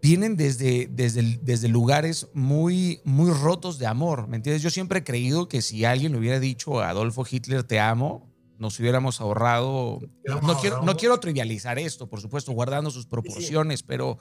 vienen 0.02 0.38
desde, 0.38 0.88
desde, 0.92 1.40
desde 1.42 1.68
lugares 1.68 2.28
muy, 2.34 3.02
muy 3.04 3.32
rotos 3.32 3.80
de 3.80 3.88
amor, 3.88 4.28
¿me 4.28 4.38
entiendes? 4.38 4.62
Yo 4.62 4.70
siempre 4.70 5.00
he 5.00 5.04
creído 5.04 5.48
que 5.48 5.62
si 5.62 5.86
alguien 5.86 6.12
le 6.12 6.20
hubiera 6.20 6.40
dicho 6.40 6.80
a 6.80 6.90
Adolfo 6.90 7.26
Hitler 7.30 7.64
te 7.64 7.80
amo, 7.80 8.32
nos 8.58 8.80
hubiéramos 8.80 9.22
ahorrado. 9.22 10.00
No 10.26 10.58
quiero, 10.60 10.82
no 10.82 10.98
quiero 10.98 11.20
trivializar 11.20 11.78
esto, 11.78 12.10
por 12.10 12.22
supuesto, 12.22 12.52
guardando 12.52 12.90
sus 12.90 13.06
proporciones, 13.06 13.84
pero 13.84 14.18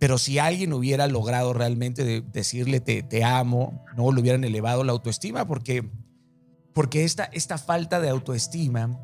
pero 0.00 0.16
si 0.16 0.38
alguien 0.38 0.72
hubiera 0.72 1.06
logrado 1.08 1.52
realmente 1.52 2.22
decirle 2.22 2.80
te, 2.80 3.02
te, 3.02 3.22
amo, 3.22 3.84
no 3.98 4.10
le 4.12 4.22
hubieran 4.22 4.42
elevado 4.44 4.82
la 4.82 4.92
autoestima, 4.92 5.46
porque, 5.46 5.90
porque 6.72 7.04
esta, 7.04 7.24
esta 7.24 7.58
falta 7.58 8.00
de 8.00 8.08
autoestima 8.08 8.98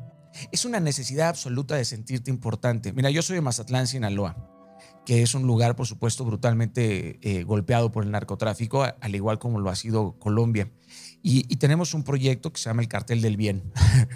es 0.51 0.65
una 0.65 0.79
necesidad 0.79 1.29
absoluta 1.29 1.75
de 1.75 1.85
sentirte 1.85 2.31
importante. 2.31 2.93
Mira, 2.93 3.11
yo 3.11 3.21
soy 3.21 3.35
de 3.35 3.41
Mazatlán, 3.41 3.85
Sinaloa, 3.85 4.56
que 5.07 5.21
es 5.21 5.35
un 5.35 5.47
lugar, 5.47 5.77
por 5.77 5.87
supuesto, 5.87 6.25
brutalmente 6.25 7.17
eh, 7.21 7.43
golpeado 7.43 7.93
por 7.93 8.03
el 8.03 8.11
narcotráfico, 8.11 8.83
al 8.83 9.15
igual 9.15 9.39
como 9.39 9.57
lo 9.61 9.69
ha 9.69 9.75
sido 9.77 10.19
Colombia. 10.19 10.69
Y, 11.23 11.45
y 11.47 11.55
tenemos 11.55 11.93
un 11.93 12.03
proyecto 12.03 12.51
que 12.51 12.59
se 12.59 12.69
llama 12.69 12.81
el 12.81 12.89
Cartel 12.89 13.21
del 13.21 13.37
Bien. 13.37 13.71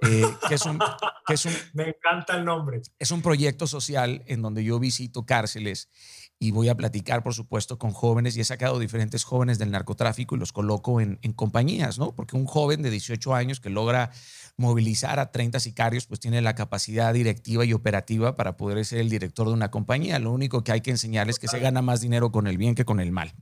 Eh, 0.00 0.22
que, 0.48 0.54
es 0.54 0.64
un, 0.64 0.78
que 1.26 1.34
es 1.34 1.44
un... 1.44 1.52
Me 1.74 1.88
encanta 1.88 2.36
el 2.36 2.44
nombre. 2.44 2.82
Es 3.00 3.10
un 3.10 3.20
proyecto 3.20 3.66
social 3.66 4.22
en 4.26 4.42
donde 4.42 4.62
yo 4.62 4.78
visito 4.78 5.26
cárceles 5.26 5.90
y 6.38 6.52
voy 6.52 6.68
a 6.68 6.76
platicar, 6.76 7.24
por 7.24 7.34
supuesto, 7.34 7.78
con 7.78 7.90
jóvenes 7.90 8.36
y 8.36 8.40
he 8.40 8.44
sacado 8.44 8.78
diferentes 8.78 9.24
jóvenes 9.24 9.58
del 9.58 9.72
narcotráfico 9.72 10.36
y 10.36 10.38
los 10.38 10.52
coloco 10.52 11.00
en, 11.00 11.18
en, 11.22 11.32
compañías, 11.32 11.98
¿no? 11.98 12.14
Porque 12.14 12.36
un 12.36 12.46
joven 12.46 12.80
de 12.80 12.90
18 12.90 13.34
años 13.34 13.58
que 13.58 13.70
logra 13.70 14.12
movilizar 14.58 15.20
a 15.20 15.30
30 15.30 15.60
sicarios, 15.60 16.06
pues 16.06 16.20
tiene 16.20 16.42
la 16.42 16.54
capacidad 16.54 17.14
directiva 17.14 17.64
y 17.64 17.72
operativa 17.72 18.36
para 18.36 18.56
poder 18.56 18.84
ser 18.84 18.98
el 18.98 19.08
director 19.08 19.46
de 19.46 19.54
una 19.54 19.70
compañía. 19.70 20.18
Lo 20.18 20.32
único 20.32 20.64
que 20.64 20.72
hay 20.72 20.80
que 20.80 20.90
enseñarles 20.90 21.36
es 21.36 21.40
que 21.40 21.48
se 21.48 21.60
gana 21.60 21.80
más 21.80 22.00
dinero 22.00 22.32
con 22.32 22.46
el 22.46 22.58
bien 22.58 22.74
que 22.74 22.84
con 22.84 23.00
el 23.00 23.12
mal. 23.12 23.32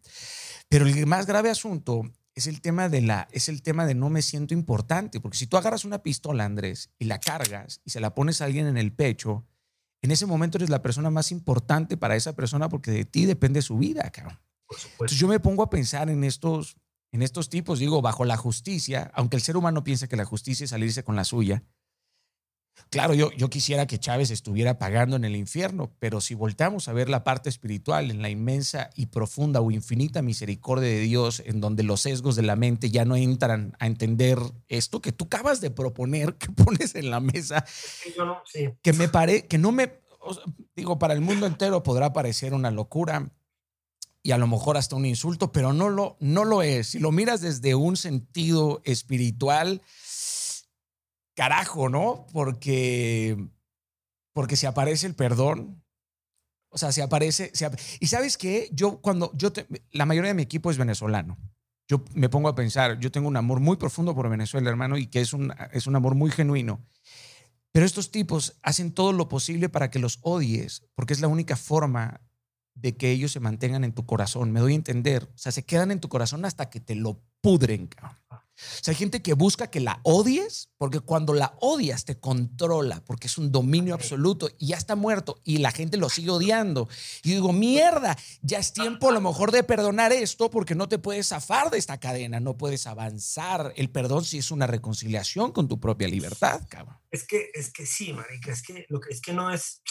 Pero 0.69 0.87
el 0.87 1.07
más 1.07 1.27
grave 1.27 1.51
asunto 1.51 2.03
es 2.35 2.47
el 2.47 2.61
tema 2.61 2.91
de 2.91 3.01
la 3.01 3.29
es 3.33 3.49
el 3.49 3.63
tema 3.63 3.87
de 3.87 3.95
no 3.95 4.11
me 4.11 4.21
siento 4.21 4.53
importante, 4.53 5.21
porque 5.21 5.39
si 5.39 5.47
tú 5.47 5.57
agarras 5.57 5.87
una 5.87 6.03
pistola, 6.03 6.45
Andrés, 6.45 6.91
y 6.99 7.07
la 7.07 7.19
cargas 7.19 7.81
y 7.85 7.91
se 7.91 8.01
la 8.01 8.15
pones 8.15 8.43
a 8.43 8.45
alguien 8.45 8.67
en 8.67 8.77
el 8.77 8.93
pecho, 8.93 9.47
en 10.03 10.11
ese 10.11 10.27
momento 10.27 10.59
eres 10.59 10.69
la 10.69 10.83
persona 10.83 11.09
más 11.09 11.33
importante 11.33 11.97
para 11.97 12.15
esa 12.15 12.35
persona 12.35 12.69
porque 12.69 12.91
de 12.91 13.07
ti 13.07 13.25
depende 13.25 13.63
su 13.63 13.79
vida, 13.79 14.11
cabrón. 14.11 14.39
Entonces 14.93 15.19
yo 15.19 15.29
me 15.29 15.41
pongo 15.41 15.63
a 15.63 15.71
pensar 15.71 16.11
en 16.11 16.25
estos 16.25 16.77
en 17.13 17.23
estos 17.23 17.49
tipos, 17.49 17.79
digo, 17.79 18.03
bajo 18.03 18.25
la 18.25 18.37
justicia, 18.37 19.11
aunque 19.15 19.37
el 19.37 19.43
ser 19.43 19.57
humano 19.57 19.85
piensa 19.85 20.09
que 20.09 20.17
la 20.17 20.25
justicia 20.25 20.65
es 20.65 20.71
salirse 20.71 21.05
con 21.05 21.17
la 21.17 21.25
suya, 21.25 21.63
Claro, 22.91 23.15
yo, 23.15 23.33
yo 23.33 23.51
quisiera 23.51 23.87
que 23.87 23.99
Chávez 23.99 24.31
estuviera 24.31 24.79
pagando 24.79 25.17
en 25.17 25.25
el 25.25 25.35
infierno, 25.35 25.93
pero 25.99 26.21
si 26.21 26.35
volteamos 26.35 26.89
a 26.89 26.93
ver 26.93 27.09
la 27.09 27.25
parte 27.25 27.49
espiritual 27.49 28.11
en 28.11 28.23
la 28.23 28.29
inmensa 28.29 28.91
y 28.95 29.07
profunda 29.07 29.61
o 29.61 29.71
infinita 29.71 30.23
misericordia 30.23 30.89
de 30.89 31.01
Dios, 31.01 31.43
en 31.45 31.61
donde 31.61 31.83
los 31.83 32.03
sesgos 32.03 32.37
de 32.37 32.43
la 32.43 32.55
mente 32.55 32.91
ya 32.91 33.05
no 33.05 33.17
entran 33.17 33.75
a 33.81 33.87
entender 33.87 34.39
esto 34.69 35.01
que 35.01 35.13
tú 35.13 35.25
acabas 35.25 35.61
de 35.61 35.71
proponer, 35.71 36.35
que 36.39 36.49
pones 36.51 36.95
en 36.95 37.11
la 37.11 37.21
mesa, 37.21 37.65
que 38.83 38.93
me 38.93 39.09
pare, 39.09 39.47
que 39.47 39.59
no 39.59 39.73
me, 39.73 40.01
digo, 40.77 40.99
para 40.99 41.15
el 41.15 41.23
mundo 41.23 41.47
entero 41.47 41.83
podrá 41.83 42.13
parecer 42.13 42.55
una 42.55 42.71
locura 42.71 43.31
y 44.27 44.33
a 44.33 44.39
lo 44.39 44.49
mejor 44.49 44.77
hasta 44.77 44.97
un 44.97 45.07
insulto, 45.07 45.53
pero 45.53 45.73
no 45.73 45.89
lo, 45.89 46.17
no 46.19 46.45
lo 46.45 46.61
es. 46.61 46.89
Si 46.89 46.99
lo 46.99 47.13
miras 47.13 47.41
desde 47.41 47.77
un 47.77 47.97
sentido 47.97 48.83
espiritual, 48.85 49.83
carajo, 51.37 51.89
¿no? 51.89 52.27
Porque, 52.33 53.37
porque 54.33 54.57
si 54.57 54.67
aparece 54.67 55.07
el 55.07 55.15
perdón, 55.15 55.81
o 56.71 56.77
sea, 56.77 56.91
si 56.91 57.03
aparece, 57.03 57.53
y 58.01 58.09
sabes 58.09 58.37
qué, 58.37 58.69
yo 58.73 59.01
cuando, 59.01 59.31
yo, 59.37 59.53
la 59.93 60.07
mayoría 60.07 60.31
de 60.31 60.35
mi 60.35 60.43
equipo 60.43 60.73
es 60.73 60.77
venezolano. 60.77 61.39
Yo 61.87 62.03
me 62.13 62.29
pongo 62.29 62.49
a 62.49 62.57
pensar, 62.57 62.99
yo 62.99 63.13
tengo 63.13 63.29
un 63.29 63.37
amor 63.37 63.61
muy 63.61 63.77
profundo 63.77 64.13
por 64.13 64.29
Venezuela, 64.29 64.69
hermano, 64.69 64.97
y 64.97 65.07
que 65.07 65.21
es 65.21 65.33
un, 65.33 65.55
es 65.71 65.87
un 65.87 65.95
amor 65.95 66.17
muy 66.17 66.33
genuino. 66.33 66.85
Pero 67.71 67.87
estos 67.87 68.11
tipos 68.11 68.59
hacen 68.65 68.91
todo 68.91 69.13
lo 69.13 69.29
posible 69.29 69.69
para 69.69 69.89
que 69.89 70.01
los 70.01 70.19
odies, 70.23 70.83
porque 70.97 71.13
es 71.13 71.21
la 71.21 71.29
única 71.29 71.55
forma 71.55 72.23
de 72.77 72.97
que 72.97 73.11
ellos 73.11 73.33
se 73.33 73.41
mantengan 73.41 73.83
en 73.83 73.93
tu 73.93 74.07
corazón. 74.07 74.53
Me 74.53 74.61
doy 74.61 74.73
a 74.73 74.77
entender. 74.77 75.25
O 75.35 75.39
sea, 75.39 75.51
se 75.51 75.65
quedan 75.65 75.91
en 75.91 76.01
tu 76.01 76.09
corazón 76.09 76.45
hasta 76.45 76.71
que 76.71 76.81
te 76.81 76.95
lo 76.95 77.21
pudren. 77.41 77.89
Cabrón. 77.89 78.17
O 78.57 78.85
sea, 78.85 78.93
hay 78.93 78.97
gente 78.97 79.21
que 79.21 79.35
busca 79.35 79.69
que 79.69 79.81
la 79.81 80.01
odies, 80.03 80.71
porque 80.79 81.01
cuando 81.01 81.35
la 81.35 81.55
odias 81.61 82.07
te 82.07 82.19
controla, 82.19 83.03
porque 83.05 83.27
es 83.27 83.37
un 83.37 83.53
dominio 83.53 83.95
absoluto 83.95 84.49
y 84.59 84.69
ya 84.69 84.77
está 84.77 84.97
muerto 84.97 85.41
y 85.45 85.59
la 85.59 85.73
gente 85.73 85.99
lo 85.99 86.09
sigue 86.09 86.31
odiando. 86.31 86.89
Y 87.23 87.33
digo, 87.33 87.53
mierda, 87.53 88.17
ya 88.41 88.59
es 88.59 88.73
tiempo 88.73 89.11
a 89.11 89.13
lo 89.13 89.21
mejor 89.21 89.53
de 89.53 89.63
perdonar 89.63 90.13
esto 90.13 90.51
porque 90.51 90.75
no 90.75 90.89
te 90.89 90.99
puedes 90.99 91.29
zafar 91.29 91.71
de 91.71 91.79
esta 91.79 92.01
cadena, 92.01 92.41
no 92.41 92.57
puedes 92.57 92.87
avanzar. 92.87 93.75
El 93.77 93.91
perdón 93.91 94.25
sí 94.25 94.39
es 94.39 94.51
una 94.51 94.67
reconciliación 94.67 95.53
con 95.53 95.69
tu 95.69 95.79
propia 95.79 96.09
libertad, 96.09 96.63
cabrón. 96.69 96.97
Es 97.11 97.25
que, 97.27 97.51
es 97.53 97.71
que 97.71 97.85
sí, 97.85 98.13
marica, 98.15 98.53
es 98.53 98.63
que, 98.63 98.87
lo 98.89 99.01
que, 99.01 99.13
es 99.13 99.21
que 99.21 99.35
no 99.35 99.51
es, 99.51 99.83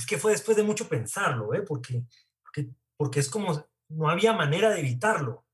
es 0.00 0.06
que 0.06 0.18
fue 0.18 0.32
después 0.32 0.56
de 0.56 0.62
mucho 0.62 0.88
pensarlo, 0.88 1.52
¿eh? 1.54 1.62
porque, 1.62 2.04
porque, 2.42 2.70
porque 2.96 3.20
es 3.20 3.28
como, 3.28 3.66
no 3.88 4.08
había 4.08 4.32
manera 4.32 4.70
de 4.70 4.80
evitarlo 4.80 5.44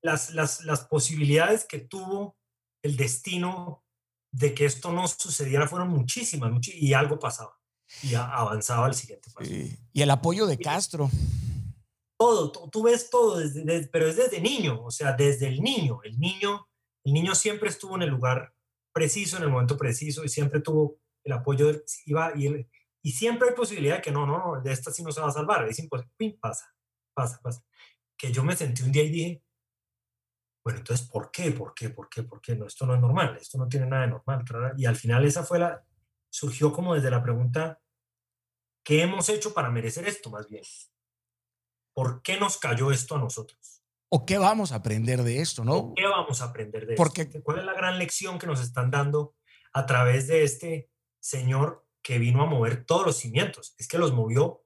las, 0.00 0.30
las, 0.30 0.64
las 0.64 0.84
posibilidades 0.86 1.64
que 1.64 1.78
tuvo 1.78 2.36
el 2.82 2.96
destino 2.96 3.84
de 4.32 4.54
que 4.54 4.64
esto 4.64 4.90
no 4.90 5.06
sucediera 5.06 5.68
fueron 5.68 5.90
muchísimas, 5.90 6.50
y 6.66 6.92
algo 6.92 7.18
pasaba 7.18 7.56
y 8.02 8.14
avanzaba 8.14 8.86
al 8.86 8.94
siguiente 8.94 9.30
paso. 9.30 9.50
Y 9.92 10.02
el 10.02 10.10
apoyo 10.10 10.46
de 10.46 10.58
Castro. 10.58 11.10
Todo, 12.18 12.50
tú, 12.50 12.82
ves 12.82 13.10
todo, 13.10 13.38
desde, 13.38 13.86
pero 13.88 14.06
es 14.08 14.16
desde 14.16 14.40
niño, 14.40 14.82
o 14.84 14.90
sea, 14.90 15.12
desde 15.12 15.48
el 15.48 15.60
niño. 15.60 16.00
El 16.02 16.18
niño, 16.18 16.68
el 17.04 17.12
niño 17.12 17.34
siempre 17.34 17.68
estuvo 17.68 17.96
en 17.96 18.02
el 18.02 18.10
lugar 18.10 18.54
preciso, 18.92 19.36
en 19.36 19.42
el 19.44 19.50
momento 19.50 19.76
preciso, 19.76 20.24
y 20.24 20.28
siempre 20.28 20.60
tuvo 20.60 20.98
el 21.24 21.32
apoyo, 21.32 21.72
de, 21.72 21.84
iba, 22.06 22.32
y, 22.36 22.68
y 23.02 23.12
siempre 23.12 23.48
hay 23.48 23.54
posibilidad 23.54 23.96
de 23.96 24.02
que 24.02 24.12
no, 24.12 24.26
no, 24.26 24.38
no, 24.38 24.60
de 24.62 24.72
esta 24.72 24.90
sí 24.90 25.02
no 25.02 25.12
se 25.12 25.20
va 25.20 25.28
a 25.28 25.32
salvar, 25.32 25.68
es 25.68 25.78
imposible, 25.78 26.38
pasa, 26.40 26.66
pasa, 27.14 27.40
pasa. 27.42 27.62
Que 28.16 28.32
yo 28.32 28.44
me 28.44 28.56
sentí 28.56 28.82
un 28.82 28.92
día 28.92 29.02
y 29.02 29.10
dije, 29.10 29.44
bueno, 30.64 30.78
entonces, 30.78 31.08
¿por 31.08 31.30
qué? 31.30 31.50
¿Por 31.50 31.74
qué? 31.74 31.90
¿Por 31.90 32.08
qué? 32.08 32.22
¿Por 32.22 32.40
qué? 32.40 32.54
No, 32.54 32.66
esto 32.66 32.86
no 32.86 32.94
es 32.94 33.00
normal, 33.00 33.36
esto 33.40 33.58
no 33.58 33.68
tiene 33.68 33.86
nada 33.86 34.02
de 34.02 34.08
normal. 34.08 34.44
Y 34.76 34.86
al 34.86 34.96
final 34.96 35.24
esa 35.24 35.42
fue 35.42 35.58
la, 35.58 35.84
surgió 36.30 36.72
como 36.72 36.94
desde 36.94 37.10
la 37.10 37.22
pregunta, 37.22 37.80
¿qué 38.84 39.02
hemos 39.02 39.28
hecho 39.28 39.52
para 39.52 39.70
merecer 39.70 40.06
esto 40.06 40.30
más 40.30 40.48
bien? 40.48 40.62
¿Por 41.94 42.22
qué 42.22 42.38
nos 42.38 42.56
cayó 42.58 42.90
esto 42.92 43.16
a 43.16 43.18
nosotros? 43.18 43.82
¿O 44.08 44.24
qué 44.24 44.38
vamos 44.38 44.72
a 44.72 44.76
aprender 44.76 45.22
de 45.22 45.40
esto, 45.40 45.64
no? 45.64 45.94
¿Qué 45.96 46.06
vamos 46.06 46.40
a 46.42 46.46
aprender 46.46 46.86
de 46.86 46.94
Porque, 46.94 47.22
esto? 47.22 47.42
¿Cuál 47.42 47.60
es 47.60 47.64
la 47.64 47.74
gran 47.74 47.98
lección 47.98 48.38
que 48.38 48.46
nos 48.46 48.60
están 48.60 48.90
dando 48.90 49.34
a 49.72 49.84
través 49.86 50.26
de 50.26 50.44
este 50.44 50.90
señor 51.22 51.86
que 52.02 52.18
vino 52.18 52.42
a 52.42 52.46
mover 52.46 52.84
todos 52.84 53.06
los 53.06 53.16
cimientos? 53.16 53.74
Es 53.78 53.88
que 53.88 53.98
los 53.98 54.12
movió 54.12 54.64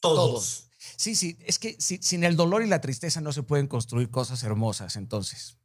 todos. 0.00 0.16
todos. 0.16 0.68
Sí, 0.96 1.14
sí, 1.14 1.38
es 1.46 1.58
que 1.58 1.76
sin 1.78 2.24
el 2.24 2.36
dolor 2.36 2.62
y 2.62 2.66
la 2.66 2.80
tristeza 2.80 3.20
no 3.20 3.32
se 3.32 3.44
pueden 3.44 3.68
construir 3.68 4.10
cosas 4.10 4.42
hermosas, 4.42 4.96
entonces. 4.96 5.58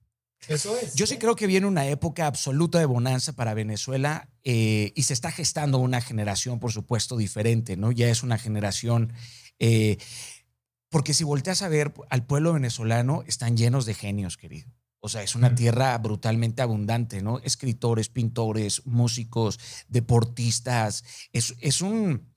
Eso 0.47 0.77
es. 0.77 0.93
Yo 0.93 1.07
sí 1.07 1.17
creo 1.17 1.35
que 1.35 1.47
viene 1.47 1.65
una 1.65 1.87
época 1.87 2.27
absoluta 2.27 2.77
de 2.77 2.85
bonanza 2.85 3.33
para 3.33 3.55
Venezuela 3.55 4.29
eh, 4.43 4.93
y 4.95 5.03
se 5.03 5.13
está 5.13 5.31
gestando 5.31 5.79
una 5.79 6.01
generación, 6.01 6.59
por 6.59 6.71
supuesto, 6.71 7.17
diferente, 7.17 7.75
¿no? 7.75 7.91
Ya 7.91 8.09
es 8.09 8.21
una 8.21 8.37
generación, 8.37 9.13
eh, 9.57 9.97
porque 10.89 11.15
si 11.15 11.23
volteas 11.23 11.63
a 11.63 11.69
ver 11.69 11.93
al 12.09 12.25
pueblo 12.25 12.53
venezolano, 12.53 13.23
están 13.25 13.57
llenos 13.57 13.85
de 13.87 13.95
genios, 13.95 14.37
querido. 14.37 14.71
O 14.99 15.09
sea, 15.09 15.23
es 15.23 15.35
una 15.35 15.53
tierra 15.53 15.97
brutalmente 15.97 16.61
abundante, 16.61 17.21
¿no? 17.21 17.39
Escritores, 17.39 18.09
pintores, 18.09 18.85
músicos, 18.85 19.59
deportistas. 19.87 21.03
Es, 21.31 21.55
es 21.61 21.81
un 21.81 22.35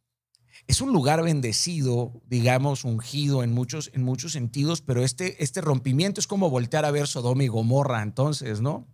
es 0.67 0.81
un 0.81 0.93
lugar 0.93 1.23
bendecido, 1.23 2.23
digamos, 2.27 2.85
ungido 2.85 3.43
en 3.43 3.53
muchos, 3.53 3.91
en 3.95 4.03
muchos 4.05 4.33
sentidos, 4.33 4.83
pero 4.83 5.03
este, 5.03 5.43
este 5.43 5.61
rompimiento 5.61 6.21
es 6.21 6.27
como 6.27 6.51
voltear 6.51 6.85
a 6.85 6.91
ver 6.91 7.07
Sodoma 7.07 7.43
y 7.45 7.49
Gomorra, 7.49 8.03
entonces, 8.03 8.61
¿no? 8.61 8.87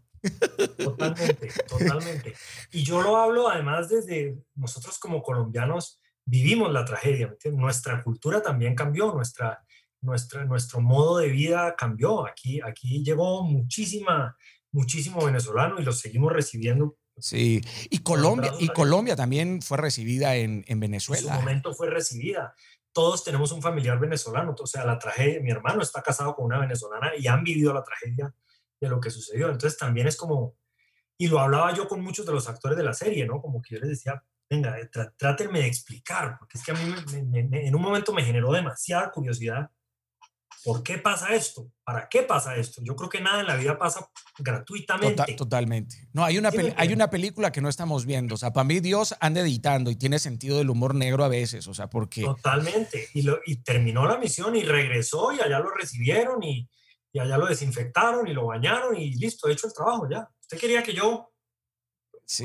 Totalmente, 0.78 1.50
totalmente. 1.68 2.34
Y 2.72 2.82
yo 2.82 3.02
lo 3.02 3.16
hablo 3.16 3.48
además 3.48 3.88
desde 3.88 4.38
nosotros 4.54 4.98
como 4.98 5.22
colombianos 5.22 6.00
vivimos 6.24 6.72
la 6.72 6.84
tragedia, 6.84 7.34
nuestra 7.52 8.02
cultura 8.02 8.42
también 8.42 8.74
cambió, 8.74 9.12
nuestra, 9.12 9.64
nuestra, 10.00 10.44
nuestro 10.44 10.80
modo 10.80 11.18
de 11.18 11.28
vida 11.28 11.74
cambió. 11.76 12.26
Aquí, 12.26 12.60
aquí 12.60 13.02
llegó 13.04 13.42
muchísima, 13.42 14.36
muchísimo 14.72 15.24
venezolano 15.24 15.80
y 15.80 15.84
lo 15.84 15.92
seguimos 15.92 16.32
recibiendo 16.32 16.96
Sí, 17.18 17.62
y 17.88 17.98
Colombia, 18.00 18.52
y 18.58 18.68
Colombia 18.68 19.16
también 19.16 19.62
fue 19.62 19.78
recibida 19.78 20.36
en, 20.36 20.64
en 20.68 20.80
Venezuela. 20.80 21.22
En 21.22 21.34
su 21.34 21.40
momento 21.40 21.74
fue 21.74 21.88
recibida. 21.88 22.54
Todos 22.92 23.24
tenemos 23.24 23.52
un 23.52 23.62
familiar 23.62 23.98
venezolano, 23.98 24.54
o 24.58 24.66
sea, 24.66 24.84
la 24.84 24.98
tragedia, 24.98 25.40
mi 25.40 25.50
hermano 25.50 25.82
está 25.82 26.02
casado 26.02 26.34
con 26.34 26.46
una 26.46 26.58
venezolana 26.58 27.12
y 27.16 27.26
han 27.26 27.42
vivido 27.42 27.72
la 27.72 27.82
tragedia 27.82 28.34
de 28.80 28.88
lo 28.88 29.00
que 29.00 29.10
sucedió. 29.10 29.46
Entonces 29.50 29.78
también 29.78 30.06
es 30.06 30.16
como, 30.16 30.56
y 31.18 31.28
lo 31.28 31.40
hablaba 31.40 31.74
yo 31.74 31.88
con 31.88 32.02
muchos 32.02 32.26
de 32.26 32.32
los 32.32 32.48
actores 32.48 32.76
de 32.76 32.84
la 32.84 32.92
serie, 32.92 33.26
¿no? 33.26 33.40
Como 33.40 33.62
que 33.62 33.74
yo 33.74 33.80
les 33.80 33.90
decía, 33.90 34.22
venga, 34.48 34.76
trátenme 35.16 35.60
de 35.60 35.66
explicar, 35.66 36.36
porque 36.38 36.58
es 36.58 36.64
que 36.64 36.72
a 36.72 36.74
mí 36.74 36.94
en 37.32 37.74
un 37.74 37.82
momento 37.82 38.12
me 38.12 38.24
generó 38.24 38.52
demasiada 38.52 39.10
curiosidad. 39.10 39.70
¿Por 40.64 40.82
qué 40.82 40.98
pasa 40.98 41.34
esto? 41.34 41.70
¿Para 41.84 42.08
qué 42.08 42.22
pasa 42.22 42.56
esto? 42.56 42.82
Yo 42.82 42.96
creo 42.96 43.08
que 43.08 43.20
nada 43.20 43.40
en 43.40 43.46
la 43.46 43.54
vida 43.54 43.78
pasa 43.78 44.08
gratuitamente. 44.38 45.34
totalmente. 45.34 46.08
No, 46.12 46.24
hay 46.24 46.38
una, 46.38 46.50
hay 46.76 46.92
una 46.92 47.08
película 47.08 47.52
que 47.52 47.60
no 47.60 47.68
estamos 47.68 48.04
viendo. 48.04 48.34
O 48.34 48.38
sea, 48.38 48.52
para 48.52 48.64
mí 48.64 48.80
Dios 48.80 49.14
anda 49.20 49.42
editando 49.42 49.90
y 49.90 49.96
tiene 49.96 50.18
sentido 50.18 50.58
del 50.58 50.70
humor 50.70 50.94
negro 50.94 51.24
a 51.24 51.28
veces. 51.28 51.68
O 51.68 51.74
sea, 51.74 51.88
porque... 51.88 52.22
Totalmente. 52.22 53.08
Y, 53.14 53.22
lo, 53.22 53.38
y 53.46 53.56
terminó 53.58 54.06
la 54.06 54.18
misión 54.18 54.56
y 54.56 54.64
regresó 54.64 55.32
y 55.32 55.40
allá 55.40 55.60
lo 55.60 55.70
recibieron 55.70 56.42
y, 56.42 56.68
y 57.12 57.18
allá 57.20 57.38
lo 57.38 57.46
desinfectaron 57.46 58.26
y 58.26 58.32
lo 58.32 58.46
bañaron 58.46 58.96
y 58.96 59.14
listo, 59.14 59.48
hecho 59.48 59.68
el 59.68 59.72
trabajo 59.72 60.08
ya. 60.10 60.28
Usted 60.40 60.58
quería 60.58 60.82
que 60.82 60.94
yo 60.94 61.32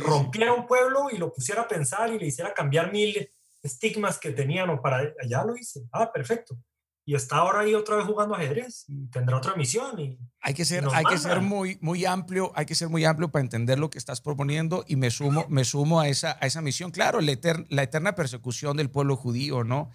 rompiera 0.03 0.53
un 0.53 0.67
pueblo 0.67 1.09
y 1.11 1.17
lo 1.17 1.33
pusiera 1.33 1.63
a 1.63 1.67
pensar 1.67 2.13
y 2.13 2.19
le 2.19 2.27
hiciera 2.27 2.53
cambiar 2.53 2.91
mil 2.91 3.29
estigmas 3.63 4.19
que 4.19 4.31
tenían 4.31 4.69
o 4.69 4.81
para 4.81 5.13
allá 5.21 5.43
lo 5.43 5.55
hice. 5.55 5.81
Ah, 5.91 6.11
perfecto. 6.11 6.55
Y 7.11 7.15
está 7.15 7.39
ahora 7.39 7.59
ahí 7.59 7.73
otra 7.73 7.97
vez 7.97 8.05
jugando 8.05 8.35
ajedrez 8.35 8.85
y 8.87 9.07
tendrá 9.07 9.35
otra 9.35 9.53
misión. 9.55 9.99
Y, 9.99 10.17
hay 10.39 10.53
que 10.53 10.63
ser, 10.63 10.87
hay 10.93 11.03
que 11.03 11.17
ser 11.17 11.41
muy, 11.41 11.77
muy 11.81 12.05
amplio, 12.05 12.53
hay 12.55 12.65
que 12.65 12.73
ser 12.73 12.87
muy 12.87 13.03
amplio 13.03 13.29
para 13.29 13.43
entender 13.43 13.79
lo 13.79 13.89
que 13.89 13.97
estás 13.97 14.21
proponiendo 14.21 14.85
y 14.87 14.95
me 14.95 15.11
sumo, 15.11 15.45
me 15.49 15.65
sumo 15.65 15.99
a 15.99 16.07
esa, 16.07 16.37
a 16.39 16.47
esa 16.47 16.61
misión. 16.61 16.91
Claro, 16.91 17.19
la, 17.19 17.37
la 17.67 17.83
eterna 17.83 18.15
persecución 18.15 18.77
del 18.77 18.89
pueblo 18.89 19.17
judío, 19.17 19.65
¿no? 19.65 19.91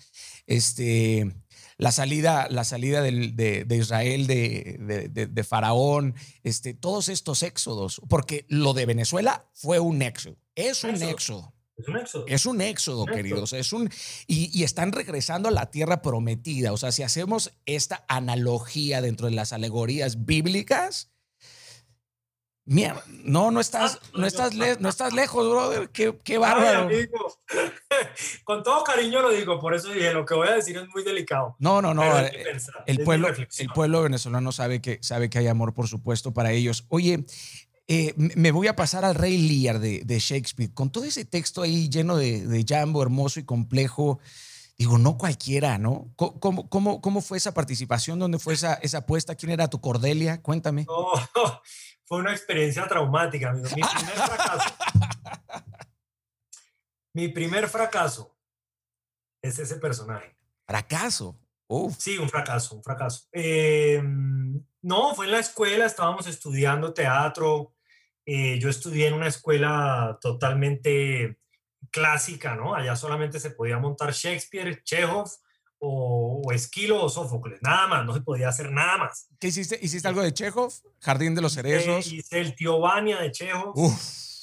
Este, 0.46 1.32
la 1.78 1.90
salida, 1.90 2.48
la 2.50 2.64
salida 2.64 3.00
de, 3.00 3.66
Israel 3.70 4.26
de, 4.26 5.08
de, 5.08 5.44
Faraón, 5.44 6.16
este, 6.42 6.74
todos 6.74 7.08
estos 7.08 7.42
éxodos, 7.42 8.02
porque 8.10 8.44
lo 8.50 8.74
de 8.74 8.84
Venezuela 8.84 9.48
fue 9.54 9.80
un 9.80 10.02
éxodo, 10.02 10.36
es 10.54 10.84
un 10.84 11.02
éxodo. 11.02 11.55
Es 11.76 11.88
un 11.88 11.96
éxodo. 11.96 12.24
Es 12.26 12.46
un 12.46 12.60
éxodo, 12.60 13.06
queridos. 13.06 13.52
Es 13.52 13.72
un, 13.72 13.90
y, 14.26 14.62
están 14.64 14.92
regresando 14.92 15.48
a 15.48 15.52
la 15.52 15.70
tierra 15.70 16.00
prometida. 16.00 16.72
O 16.72 16.76
sea, 16.78 16.90
si 16.90 17.02
hacemos 17.02 17.52
esta 17.66 18.04
analogía 18.08 19.02
dentro 19.02 19.26
de 19.26 19.34
las 19.34 19.52
alegorías 19.52 20.24
bíblicas, 20.24 21.12
Mierda, 22.68 23.04
no, 23.06 23.52
no 23.52 23.60
estás, 23.60 24.00
no 24.12 24.26
estás, 24.26 24.52
no 24.52 24.88
estás 24.88 25.12
lejos, 25.12 25.48
brother. 25.48 25.88
Qué, 25.90 26.18
qué 26.24 26.36
bárbaro. 26.36 26.88
Con 28.44 28.64
todo 28.64 28.82
cariño 28.82 29.22
lo 29.22 29.30
digo, 29.30 29.60
por 29.60 29.72
eso 29.72 29.92
dije, 29.92 30.12
lo 30.12 30.26
que 30.26 30.34
voy 30.34 30.48
a 30.48 30.54
decir 30.54 30.76
es 30.76 30.88
muy 30.88 31.04
delicado. 31.04 31.54
No, 31.60 31.80
no, 31.80 31.94
no. 31.94 32.18
Eh, 32.18 32.58
el, 32.86 33.04
pueblo, 33.04 33.28
el 33.28 33.68
pueblo 33.68 34.02
venezolano 34.02 34.50
sabe 34.50 34.82
que, 34.82 34.98
sabe 35.00 35.30
que 35.30 35.38
hay 35.38 35.46
amor, 35.46 35.74
por 35.74 35.86
supuesto, 35.86 36.34
para 36.34 36.50
ellos. 36.50 36.86
Oye, 36.88 37.24
eh, 37.88 38.14
me 38.16 38.50
voy 38.50 38.66
a 38.66 38.74
pasar 38.74 39.04
al 39.04 39.14
Rey 39.14 39.38
Lear 39.38 39.78
de, 39.78 40.02
de, 40.04 40.18
Shakespeare. 40.18 40.72
Con 40.74 40.90
todo 40.90 41.04
ese 41.04 41.24
texto 41.24 41.62
ahí 41.62 41.88
lleno 41.88 42.16
de, 42.16 42.46
de 42.46 42.64
jambo, 42.66 43.02
hermoso 43.02 43.38
y 43.38 43.44
complejo. 43.44 44.18
Digo, 44.76 44.98
no 44.98 45.16
cualquiera, 45.16 45.78
¿no? 45.78 46.12
¿Cómo, 46.16 46.68
cómo, 46.68 47.00
cómo 47.00 47.20
fue 47.22 47.38
esa 47.38 47.54
participación? 47.54 48.18
¿Dónde 48.18 48.38
fue 48.38 48.54
esa, 48.54 48.74
esa 48.74 48.98
apuesta? 48.98 49.36
¿Quién 49.36 49.52
era 49.52 49.68
tu 49.68 49.80
Cordelia? 49.80 50.42
Cuéntame. 50.42 50.84
No, 50.84 51.12
fue 52.04 52.18
una 52.18 52.32
experiencia 52.32 52.86
traumática, 52.88 53.50
amigo. 53.50 53.68
Mi 53.74 53.82
primer 53.82 54.16
fracaso. 54.16 54.74
mi 57.14 57.28
primer 57.28 57.68
fracaso 57.68 58.36
es 59.40 59.58
ese 59.58 59.76
personaje. 59.76 60.36
¿Fracaso? 60.66 61.38
Sí, 61.98 62.18
un 62.18 62.28
fracaso, 62.28 62.76
un 62.76 62.82
fracaso. 62.82 63.26
Em, 63.32 64.62
no, 64.82 65.14
fue 65.14 65.26
en 65.26 65.32
la 65.32 65.40
escuela, 65.40 65.86
estábamos 65.86 66.26
estudiando 66.26 66.92
teatro. 66.92 67.75
Eh, 68.26 68.58
yo 68.58 68.68
estudié 68.68 69.06
en 69.06 69.14
una 69.14 69.28
escuela 69.28 70.18
totalmente 70.20 71.38
clásica, 71.92 72.56
¿no? 72.56 72.74
Allá 72.74 72.96
solamente 72.96 73.38
se 73.38 73.52
podía 73.52 73.78
montar 73.78 74.12
Shakespeare, 74.12 74.82
Chekhov 74.82 75.30
o, 75.78 76.42
Esquilo 76.52 77.02
o 77.02 77.08
Sófocles, 77.08 77.62
nada 77.62 77.86
más, 77.86 78.04
no 78.04 78.12
se 78.12 78.20
podía 78.22 78.48
hacer 78.48 78.72
nada 78.72 78.98
más. 78.98 79.28
¿Qué 79.38 79.48
hiciste? 79.48 79.78
¿Hiciste 79.80 80.08
algo 80.08 80.22
de 80.22 80.34
Chekhov? 80.34 80.72
Jardín 81.00 81.36
de 81.36 81.42
los 81.42 81.54
Cerezos. 81.54 82.12
Hice, 82.12 82.40
el 82.40 82.56
tío 82.56 82.80
Vania 82.80 83.20
de 83.20 83.30
Chekhov. 83.30 83.74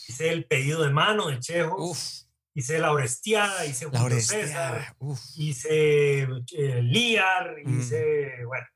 Hice 0.08 0.30
el 0.30 0.46
pedido 0.46 0.84
de 0.84 0.90
mano 0.90 1.28
de 1.28 1.40
Chekhov. 1.40 1.98
Hice 2.56 2.80
la 2.80 2.92
Orestiada, 2.92 3.66
hice 3.66 3.86
Julio 3.86 4.22
César, 4.22 4.96
hice 5.36 6.28
eh, 6.56 6.82
Liar, 6.84 7.56
mm. 7.66 7.80
hice, 7.80 8.46
bueno. 8.46 8.68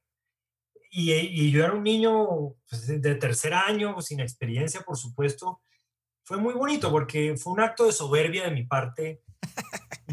Y, 0.89 1.51
yo 1.51 1.63
era 1.63 1.73
un 1.73 1.83
niño 1.83 2.55
pues, 2.69 3.01
de 3.01 3.15
tercer 3.15 3.53
año, 3.53 4.01
sin 4.01 4.19
experiencia, 4.19 4.81
por 4.81 4.97
supuesto. 4.97 5.61
Fue 6.23 6.37
muy 6.37 6.53
bonito 6.53 6.91
porque 6.91 7.35
fue 7.37 7.53
un 7.53 7.61
acto 7.61 7.85
de 7.85 7.93
soberbia 7.93 8.45
de 8.45 8.51
mi 8.51 8.65
parte 8.65 9.21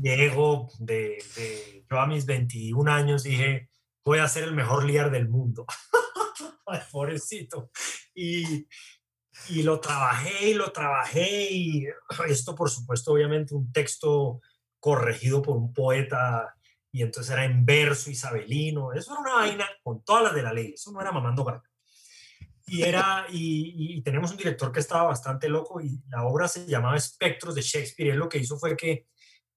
Llego 0.00 0.68
de, 0.78 1.18
yo 1.88 2.00
a 2.00 2.06
mis 2.06 2.26
21 2.26 2.90
años 2.92 3.22
dije, 3.22 3.70
voy 4.04 4.18
a 4.18 4.28
ser 4.28 4.44
el 4.44 4.54
mejor 4.54 4.84
líder 4.84 5.10
del 5.10 5.28
mundo. 5.28 5.66
Ay, 6.66 6.80
pobrecito. 6.90 7.70
Y, 8.14 8.66
y 9.48 9.62
lo 9.62 9.80
trabajé 9.80 10.50
y 10.50 10.54
lo 10.54 10.72
trabajé 10.72 11.48
y 11.50 11.86
esto 12.28 12.54
por 12.54 12.70
supuesto 12.70 13.12
obviamente 13.12 13.54
un 13.54 13.72
texto 13.72 14.40
corregido 14.78 15.42
por 15.42 15.56
un 15.56 15.72
poeta 15.72 16.54
y 16.94 17.02
entonces 17.02 17.32
era 17.32 17.44
en 17.44 17.66
verso 17.66 18.08
isabelino, 18.08 18.92
eso 18.92 19.10
era 19.10 19.20
una 19.20 19.34
vaina 19.34 19.68
con 19.82 20.04
todas 20.04 20.22
las 20.22 20.34
de 20.36 20.42
la 20.44 20.52
ley, 20.52 20.74
eso 20.74 20.92
no 20.92 21.00
era 21.00 21.10
mamando 21.10 21.42
gato. 21.42 21.68
Y, 22.66 22.82
era, 22.82 23.26
y, 23.30 23.96
y, 23.96 24.02
tenemos 24.02 24.30
un 24.30 24.36
director 24.36 24.70
que 24.70 24.78
estaba 24.78 25.02
bastante 25.02 25.48
loco 25.48 25.80
y 25.80 26.00
la 26.08 26.22
obra 26.24 26.46
se 26.46 26.66
llamaba 26.66 26.96
Espectros 26.96 27.56
de 27.56 27.62
Shakespeare. 27.62 28.06
Y 28.06 28.10
él 28.12 28.18
lo 28.18 28.28
que 28.28 28.38
hizo 28.38 28.56
fue 28.56 28.76
que 28.76 29.08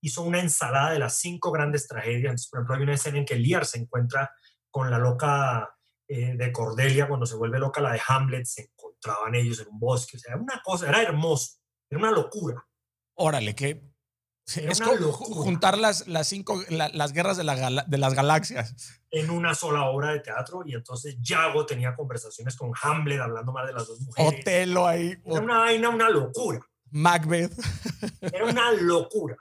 hizo 0.01 0.23
una 0.23 0.39
ensalada 0.39 0.93
de 0.93 0.99
las 0.99 1.19
cinco 1.19 1.51
grandes 1.51 1.87
tragedias. 1.87 2.47
por 2.47 2.57
ejemplo, 2.57 2.75
hay 2.75 2.81
una 2.81 2.95
escena 2.95 3.19
en 3.19 3.25
que 3.25 3.35
Lear 3.35 3.67
se 3.67 3.77
encuentra 3.77 4.31
con 4.71 4.89
la 4.89 4.97
loca 4.97 5.69
eh, 6.07 6.35
de 6.35 6.51
Cordelia, 6.51 7.07
cuando 7.07 7.27
se 7.27 7.35
vuelve 7.35 7.59
loca 7.59 7.81
la 7.81 7.93
de 7.93 8.01
Hamlet, 8.07 8.45
se 8.45 8.63
encontraban 8.63 9.35
ellos 9.35 9.59
en 9.59 9.67
un 9.67 9.79
bosque. 9.79 10.17
O 10.17 10.19
sea, 10.19 10.33
era 10.33 10.41
una 10.41 10.59
cosa, 10.63 10.89
era 10.89 11.03
hermoso, 11.03 11.59
era 11.87 11.99
una 11.99 12.11
locura. 12.11 12.67
Órale, 13.13 13.53
es 14.55 14.79
como 14.79 15.11
juntar 15.11 15.77
las, 15.77 16.07
las 16.07 16.27
cinco, 16.27 16.61
las 16.69 17.11
guerras 17.11 17.35
de, 17.35 17.43
la, 17.43 17.83
de 17.85 17.97
las 17.97 18.13
galaxias. 18.13 19.01
En 19.11 19.29
una 19.29 19.53
sola 19.53 19.85
obra 19.85 20.13
de 20.13 20.21
teatro, 20.21 20.63
y 20.65 20.73
entonces 20.73 21.17
Yago 21.19 21.65
tenía 21.65 21.95
conversaciones 21.95 22.55
con 22.55 22.71
Hamlet 22.81 23.19
hablando 23.19 23.51
más 23.51 23.67
de 23.67 23.73
las 23.73 23.87
dos 23.87 23.99
mujeres. 23.99 24.39
Otelo 24.41 24.87
ahí. 24.87 25.17
Era 25.25 25.41
una 25.41 25.59
vaina, 25.59 25.89
una 25.89 26.09
locura. 26.09 26.61
Macbeth. 26.91 27.51
Era 28.21 28.45
una 28.45 28.71
locura. 28.71 29.35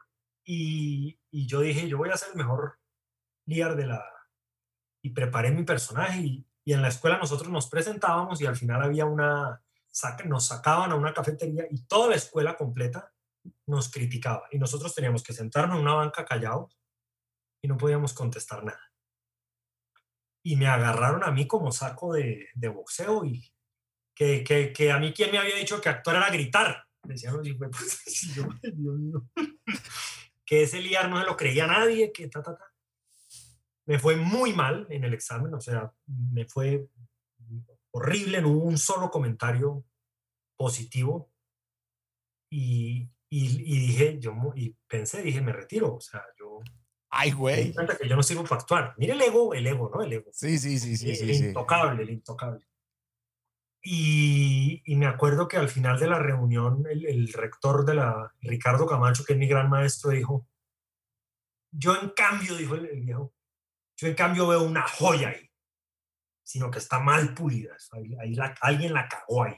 Y, 0.45 1.19
y, 1.31 1.47
yo 1.47 1.61
dije, 1.61 1.89
yo 1.89 1.99
voy 1.99 2.11
a 2.11 2.17
ser 2.17 2.31
el 2.31 2.37
mejor 2.37 2.79
líder 3.47 3.77
de 3.77 3.87
la... 3.87 4.05
Y 5.03 5.11
preparé 5.11 5.53
mi 5.53 5.63
personaje 5.63 6.21
y, 6.21 6.47
y, 6.65 6.73
en 6.73 6.83
la 6.83 6.89
escuela 6.89 7.19
nosotros 7.19 7.49
nos 7.51 7.69
presentábamos 7.69 8.41
y 8.41 8.47
al 8.47 8.57
final 8.57 8.83
había 8.83 9.07
una... 9.07 9.63
Nos 10.27 10.47
sacaban 10.47 10.91
a 10.91 10.97
una 10.97 11.15
cafetería 11.15 11.65
y 11.71 11.87
toda 11.87 12.11
la 12.11 12.17
escuela 12.17 12.57
completa 12.57 13.13
nos 13.67 13.91
criticaba 13.91 14.49
y 14.51 14.59
nosotros 14.59 14.95
teníamos 14.95 15.23
que 15.23 15.33
sentarnos 15.33 15.77
en 15.77 15.83
una 15.83 15.95
banca 15.95 16.25
callados 16.25 16.79
y 17.63 17.69
no 17.69 17.77
podíamos 17.77 18.13
contestar 18.13 18.65
nada. 18.65 18.93
Y 20.45 20.57
me 20.57 20.67
agarraron 20.67 21.25
a 21.25 21.33
mí 21.33 21.47
como 21.47 21.73
saco 21.73 22.15
de, 22.15 22.49
de 22.55 22.69
boxeo 22.69 23.25
y 23.25 23.53
que, 24.15 24.45
que, 24.45 24.73
que, 24.73 24.93
a 24.93 24.99
mí 24.99 25.13
quien 25.13 25.33
me 25.33 25.39
había 25.39 25.57
dicho 25.57 25.81
que 25.81 25.89
actuar 25.89 26.17
era 26.17 26.31
gritar. 26.31 26.85
Decían 27.03 27.37
los 27.37 27.47
yo, 28.35 28.49
Dios 28.63 28.99
mío 28.99 29.29
que 30.47 30.63
ese 30.63 30.81
liar 30.81 31.11
no 31.11 31.19
se 31.19 31.27
lo 31.27 31.37
creía 31.37 31.67
nadie, 31.67 32.13
que 32.13 32.29
ta, 32.29 32.43
ta, 32.43 32.57
ta. 32.57 32.65
Me 33.85 33.99
fue 33.99 34.17
muy 34.17 34.53
mal 34.53 34.87
en 34.89 35.05
el 35.05 35.13
examen, 35.13 35.53
o 35.53 35.61
sea, 35.61 35.93
me 36.07 36.47
fue 36.47 36.89
horrible, 37.91 38.41
no 38.41 38.51
hubo 38.51 38.65
un 38.65 38.79
solo 38.79 39.11
comentario 39.11 39.85
positivo. 40.57 41.31
Y, 42.51 43.11
y, 43.39 43.87
dije, 43.87 44.19
yo, 44.19 44.35
y 44.55 44.75
pensé, 44.87 45.21
dije, 45.21 45.43
me 45.43 45.53
retiro, 45.53 45.97
o 45.97 46.01
sea, 46.01 46.25
yo... 46.39 46.61
Ay, 47.11 47.33
güey. 47.33 47.73
que 47.73 48.09
yo 48.09 48.17
no 48.17 48.23
sirvo 48.23 48.45
para 48.45 48.61
actuar. 48.61 48.95
Mire 48.97 49.13
el 49.13 49.21
ego, 49.21 49.53
el 49.53 49.67
ego, 49.67 49.91
¿no? 49.95 50.03
El 50.03 50.13
ego. 50.13 50.31
Sí, 50.33 50.59
sí, 50.59 50.79
sí, 50.79 50.97
sí. 50.97 51.11
El, 51.11 51.31
intocable, 51.31 52.03
el 52.03 52.11
intocable. 52.11 52.67
Y, 53.83 54.83
me 54.97 55.07
acuerdo 55.07 55.49
que 55.49 55.57
al 55.57 55.69
final 55.69 55.99
de 56.01 56.09
la 56.09 56.19
reunión, 56.19 56.85
el, 56.91 57.33
rector 57.33 57.85
de 57.85 57.95
la, 57.95 58.33
Ricardo 58.41 58.87
Camacho, 58.87 59.25
que 59.25 59.35
es 59.35 59.39
mi 59.39 59.47
gran 59.47 59.69
maestro, 59.69 60.11
dijo, 60.11 60.47
yo 61.71 61.95
en 62.01 62.11
cambio, 62.11 62.57
dijo 62.57 62.75
el, 62.75 63.01
viejo, 63.01 63.35
yo 63.97 64.09
en 64.09 64.15
cambio 64.15 64.49
veo 64.49 64.63
una 64.63 64.83
joya 64.83 65.29
ahí, 65.29 65.51
sino 66.43 66.71
que 66.71 66.79
está 66.79 67.01
mal 67.01 67.35
pulida, 67.35 67.77
ahí, 67.93 68.17
alguien 68.61 68.93
la 68.93 69.09
cagó 69.09 69.45
ahí. 69.45 69.57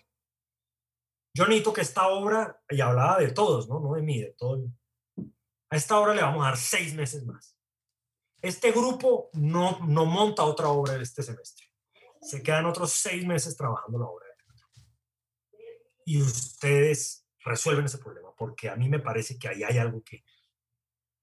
Yo 1.38 1.44
necesito 1.44 1.72
que 1.72 1.82
esta 1.82 2.08
obra, 2.08 2.60
y 2.68 2.80
hablaba 2.80 3.18
de 3.18 3.30
todos, 3.30 3.68
¿no? 3.68 3.78
No 3.78 3.94
de 3.94 4.02
mí, 4.02 4.20
de 4.20 4.34
todo. 4.36 4.64
A 5.70 5.76
esta 5.76 5.98
obra 6.00 6.14
le 6.14 6.22
vamos 6.22 6.42
a 6.44 6.48
dar 6.48 6.56
seis 6.56 6.94
meses 6.94 7.24
más. 7.24 7.56
Este 8.42 8.72
grupo 8.72 9.30
no, 9.34 9.78
no 9.86 10.04
monta 10.04 10.44
otra 10.44 10.68
obra 10.68 11.00
este 11.00 11.22
semestre 11.22 11.68
se 12.20 12.42
quedan 12.42 12.66
otros 12.66 12.92
seis 12.92 13.24
meses 13.24 13.56
trabajando 13.56 13.98
la 13.98 14.06
obra. 14.06 14.26
Y 16.04 16.22
ustedes 16.22 17.26
resuelven 17.44 17.84
ese 17.84 17.98
problema, 17.98 18.34
porque 18.36 18.68
a 18.68 18.76
mí 18.76 18.88
me 18.88 18.98
parece 18.98 19.38
que 19.38 19.48
ahí 19.48 19.62
hay 19.62 19.78
algo 19.78 20.02
que, 20.02 20.24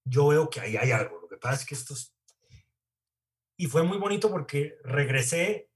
yo 0.04 0.28
veo 0.28 0.48
que 0.48 0.60
ahí 0.60 0.76
hay 0.76 0.92
algo. 0.92 1.20
Lo 1.20 1.28
que 1.28 1.36
pasa 1.36 1.62
es 1.62 1.66
que 1.66 1.74
estos... 1.74 2.14
Y 3.56 3.66
fue 3.66 3.82
muy 3.82 3.98
bonito 3.98 4.30
porque 4.30 4.76
regresé, 4.84 5.70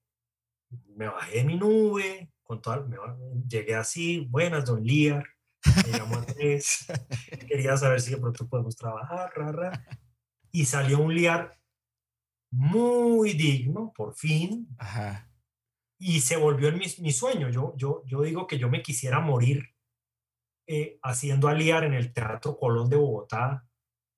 me 0.68 1.08
bajé 1.08 1.38
de 1.38 1.44
mi 1.44 1.56
nube, 1.56 2.32
con 2.50 2.60
toda, 2.60 2.80
me, 2.80 2.96
llegué 3.46 3.76
así, 3.76 4.26
buenas, 4.28 4.64
don 4.64 4.82
Liar, 4.82 5.24
me 5.86 5.96
llamó 5.96 6.16
Andrés, 6.16 6.84
quería 7.48 7.76
saber 7.76 8.00
si 8.00 8.10
de 8.10 8.16
pronto 8.16 8.48
podemos 8.48 8.74
trabajar, 8.74 9.30
ra, 9.36 9.86
y 10.50 10.64
salió 10.64 10.98
un 10.98 11.14
Liar 11.14 11.60
muy 12.50 13.34
digno, 13.34 13.92
por 13.94 14.16
fin, 14.16 14.66
y 15.96 16.22
se 16.22 16.36
volvió 16.38 16.70
en 16.70 16.78
mi, 16.78 16.86
mi, 16.98 17.12
sueño. 17.12 17.50
Yo, 17.50 17.72
yo, 17.76 18.02
yo 18.04 18.22
digo 18.22 18.48
que 18.48 18.58
yo 18.58 18.68
me 18.68 18.82
quisiera 18.82 19.20
morir 19.20 19.72
eh, 20.66 20.98
haciendo 21.04 21.46
aliar 21.46 21.84
en 21.84 21.94
el 21.94 22.12
Teatro 22.12 22.58
Colón 22.58 22.90
de 22.90 22.96
Bogotá, 22.96 23.64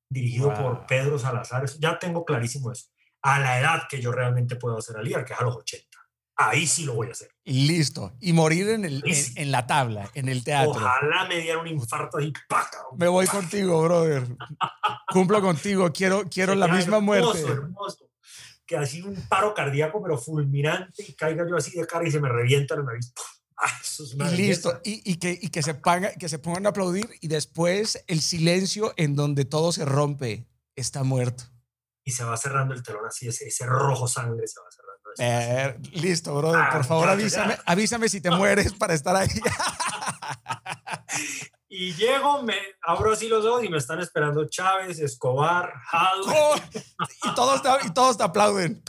dirigido 0.09 0.55
por 0.55 0.87
Pedro 0.87 1.19
Salazar. 1.19 1.67
Ya 1.79 1.99
tengo 1.99 2.25
clarísimo 2.25 2.73
eso. 2.73 2.89
A 3.21 3.39
la 3.41 3.61
edad 3.61 3.83
que 3.91 4.01
yo 4.01 4.11
realmente 4.11 4.57
puedo 4.57 4.79
hacer 4.79 4.97
aliar, 4.97 5.23
que 5.23 5.35
es 5.35 5.39
a 5.39 5.45
los 5.45 5.57
80. 5.57 6.02
Ahí 6.51 6.67
sí 6.67 6.85
lo 6.85 6.95
voy 6.95 7.09
a 7.09 7.13
hacer. 7.13 7.29
Y 7.45 7.67
listo. 7.67 8.13
Y 8.21 8.33
morir 8.33 8.69
en, 8.71 8.85
el, 8.85 9.03
en, 9.37 9.51
la 9.51 9.67
tabla, 9.67 10.11
en 10.15 10.29
el 10.29 10.45
teatro. 10.45 10.73
Ojalá 10.73 11.27
me 11.29 11.41
diera 11.41 11.59
un 11.59 11.67
infarto 11.67 12.21
y 12.21 12.33
¡paca! 12.49 12.79
Me 12.97 13.09
voy 13.09 13.27
contigo, 13.27 13.83
brother. 13.83 14.27
Cumplo 15.09 15.41
contigo. 15.41 15.93
Quiero, 15.93 16.25
quiero 16.29 16.55
la 16.55 16.69
misma 16.69 17.01
muerte. 17.01 17.41
Hermoso. 17.43 18.09
Que 18.67 18.77
así 18.77 19.03
un 19.03 19.17
paro 19.29 19.55
cardíaco, 19.55 20.03
pero 20.03 20.17
fulminante, 20.17 21.05
y 21.07 21.15
caiga 21.15 21.47
yo 21.49 21.57
así 21.57 21.79
de 21.79 21.87
cara 21.87 22.07
y 22.07 22.11
se 22.11 22.21
me 22.21 22.29
revienta 22.29 22.77
la 22.77 22.85
nariz. 22.85 23.13
Ah, 23.57 24.33
y 24.33 24.37
listo, 24.37 24.81
y, 24.83 25.17
que, 25.17 25.39
que, 25.39 25.63
se 25.63 25.81
que 26.19 26.29
se 26.29 26.39
pongan 26.39 26.67
a 26.67 26.71
aplaudir 26.71 27.09
y 27.21 27.29
después 27.29 28.03
el 28.09 28.21
silencio 28.21 28.93
en 28.97 29.15
donde 29.15 29.45
todo 29.45 29.71
se 29.73 29.85
rompe 29.85 30.49
está 30.75 31.05
muerto. 31.05 31.45
Y 32.05 32.11
se 32.11 32.25
va 32.25 32.37
cerrando 32.37 32.75
el 32.75 32.83
telón 32.83 33.07
así, 33.07 33.29
ese, 33.29 33.47
ese 33.47 33.67
rojo 33.67 34.09
sangre 34.09 34.47
se 34.49 34.59
va 34.61 34.67
cerrando. 34.71 34.82
Eh, 35.19 35.77
listo, 35.93 36.35
brother, 36.35 36.69
por 36.71 36.81
ah, 36.81 36.85
favor 36.85 37.09
avísame, 37.09 37.57
avísame 37.67 38.09
si 38.09 38.21
te 38.21 38.31
mueres 38.37 38.73
para 38.75 38.95
estar 38.95 39.15
ahí. 39.17 39.29
y 41.69 41.93
llego, 41.95 42.43
me 42.43 42.55
abro 42.83 43.13
así 43.13 43.29
los 43.29 43.45
ojos 43.45 43.65
y 43.65 43.69
me 43.69 43.79
están 43.79 44.01
esperando 44.01 44.47
Chávez, 44.49 44.99
Escobar, 44.99 45.73
Hal. 45.91 46.21
y, 47.25 47.35
todos 47.35 47.63
y 47.85 47.91
todos 47.93 48.17
te 48.17 48.25
aplauden. 48.25 48.83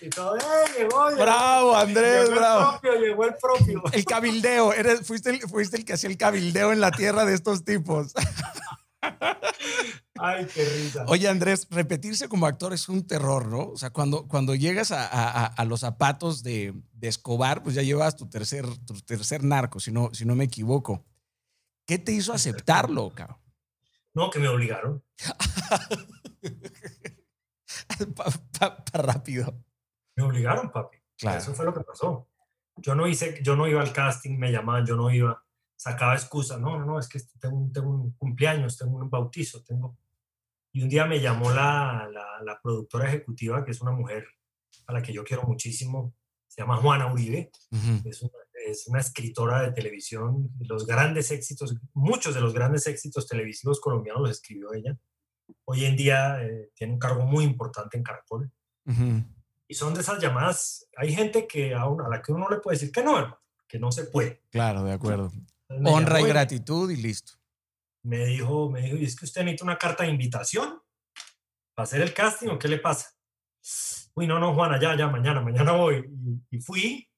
Y 0.00 0.08
todo, 0.08 0.36
¡eh, 0.36 0.40
llegó, 0.78 1.14
Bravo, 1.16 1.76
Andrés, 1.76 2.28
llegó 2.28 2.40
bravo. 2.40 2.60
El 2.60 2.80
propio, 2.80 3.00
llegó 3.00 3.24
el 3.24 3.34
propio. 3.34 3.82
El 3.92 4.04
cabildeo, 4.06 4.72
eres, 4.72 5.06
fuiste, 5.06 5.30
el, 5.30 5.40
fuiste 5.40 5.76
el 5.76 5.84
que 5.84 5.92
hacía 5.92 6.08
el 6.08 6.16
cabildeo 6.16 6.72
en 6.72 6.80
la 6.80 6.90
tierra 6.90 7.26
de 7.26 7.34
estos 7.34 7.62
tipos. 7.62 8.14
Ay, 10.18 10.46
qué 10.46 10.64
risa. 10.64 11.04
Oye, 11.08 11.28
Andrés, 11.28 11.66
repetirse 11.70 12.28
como 12.28 12.46
actor 12.46 12.72
es 12.72 12.88
un 12.88 13.06
terror, 13.06 13.48
¿no? 13.48 13.68
O 13.68 13.76
sea, 13.76 13.90
cuando, 13.90 14.26
cuando 14.26 14.54
llegas 14.54 14.92
a, 14.92 15.06
a, 15.06 15.46
a 15.46 15.64
los 15.64 15.80
zapatos 15.80 16.42
de, 16.42 16.74
de, 16.92 17.08
Escobar, 17.08 17.62
pues 17.62 17.74
ya 17.74 17.82
llevas 17.82 18.16
tu 18.16 18.28
tercer, 18.28 18.66
tu 18.86 18.94
tercer 19.02 19.44
narco, 19.44 19.80
si 19.80 19.92
no, 19.92 20.10
si 20.12 20.24
no 20.24 20.34
me 20.34 20.44
equivoco. 20.44 21.04
¿Qué 21.86 21.98
te 21.98 22.12
hizo 22.12 22.32
aceptarlo, 22.32 23.10
cabrón? 23.14 23.38
No, 24.14 24.30
que 24.30 24.38
me 24.38 24.48
obligaron. 24.48 25.04
Para 28.16 28.82
rápido. 28.92 29.54
Me 30.16 30.24
obligaron, 30.24 30.70
papi. 30.70 30.96
Claro. 31.18 31.38
Eso 31.38 31.54
fue 31.54 31.64
lo 31.64 31.74
que 31.74 31.80
pasó. 31.80 32.28
Yo 32.76 32.94
no 32.94 33.06
hice, 33.06 33.40
yo 33.42 33.56
no 33.56 33.66
iba 33.66 33.80
al 33.80 33.92
casting, 33.92 34.38
me 34.38 34.50
llamaban, 34.50 34.86
yo 34.86 34.96
no 34.96 35.10
iba, 35.10 35.45
sacaba 35.76 36.14
excusas. 36.14 36.60
No, 36.60 36.78
no, 36.78 36.84
no, 36.84 36.98
es 36.98 37.08
que 37.08 37.20
tengo 37.38 37.56
un, 37.56 37.72
tengo 37.72 37.90
un 37.90 38.12
cumpleaños, 38.12 38.76
tengo 38.76 38.96
un 38.96 39.10
bautizo, 39.10 39.62
tengo. 39.62 39.96
Y 40.72 40.82
un 40.82 40.88
día 40.88 41.06
me 41.06 41.20
llamó 41.20 41.50
la, 41.50 42.08
la, 42.12 42.42
la, 42.42 42.60
productora 42.60 43.08
ejecutiva, 43.08 43.64
que 43.64 43.70
es 43.70 43.80
una 43.80 43.92
mujer 43.92 44.26
a 44.86 44.92
la 44.92 45.02
que 45.02 45.12
yo 45.12 45.24
quiero 45.24 45.44
muchísimo, 45.44 46.14
se 46.46 46.62
llama 46.62 46.76
Juana 46.76 47.12
Uribe, 47.12 47.50
es, 48.04 48.22
una, 48.22 48.32
es, 48.66 48.86
una, 48.86 49.00
escritora 49.00 49.62
de 49.62 49.72
televisión, 49.72 50.50
los 50.60 50.86
grandes 50.86 51.30
éxitos, 51.30 51.74
muchos 51.94 52.34
de 52.34 52.40
los 52.40 52.52
grandes 52.52 52.86
éxitos 52.86 53.26
televisivos 53.26 53.80
colombianos 53.80 54.22
los 54.22 54.30
escribió 54.30 54.72
ella 54.74 54.98
hoy 55.64 55.84
en 55.84 55.96
día 55.96 56.42
eh, 56.42 56.70
tiene 56.74 56.94
un 56.94 56.98
cargo 56.98 57.24
muy 57.24 57.44
importante 57.44 57.96
en 57.96 58.02
Caracol. 58.02 58.50
Y 59.68 59.74
son 59.74 59.94
de 59.94 60.00
esas 60.00 60.22
llamadas, 60.22 60.88
hay 60.96 61.12
gente 61.12 61.48
que 61.48 61.74
a, 61.74 61.82
a, 61.82 62.08
la 62.08 62.22
que 62.22 62.32
uno 62.32 62.48
le 62.48 62.58
puede 62.58 62.76
decir 62.76 62.92
que 62.92 63.02
no, 63.02 63.36
que 63.66 63.80
no 63.80 63.90
se 63.90 64.04
puede. 64.04 64.42
Claro, 64.50 64.84
de 64.84 64.92
acuerdo. 64.92 65.32
Honra 65.68 66.20
y 66.20 66.24
gratitud 66.26 66.90
y 66.90 66.96
listo. 66.96 67.34
Me 68.02 68.24
dijo, 68.24 68.70
me 68.70 68.82
dijo, 68.82 68.96
¿y 68.96 69.04
es 69.04 69.16
que 69.16 69.24
usted 69.24 69.42
necesita 69.42 69.64
una 69.64 69.78
carta 69.78 70.04
de 70.04 70.10
invitación 70.10 70.80
para 71.74 71.84
hacer 71.84 72.02
el 72.02 72.14
casting 72.14 72.48
o 72.48 72.58
qué 72.58 72.68
le 72.68 72.78
pasa? 72.78 73.10
Uy, 74.14 74.26
no, 74.26 74.38
no, 74.38 74.54
Juana, 74.54 74.80
ya, 74.80 74.96
ya, 74.96 75.08
mañana, 75.08 75.40
mañana 75.40 75.72
voy. 75.72 76.08
Y, 76.50 76.56
y 76.56 76.60
fui 76.60 77.10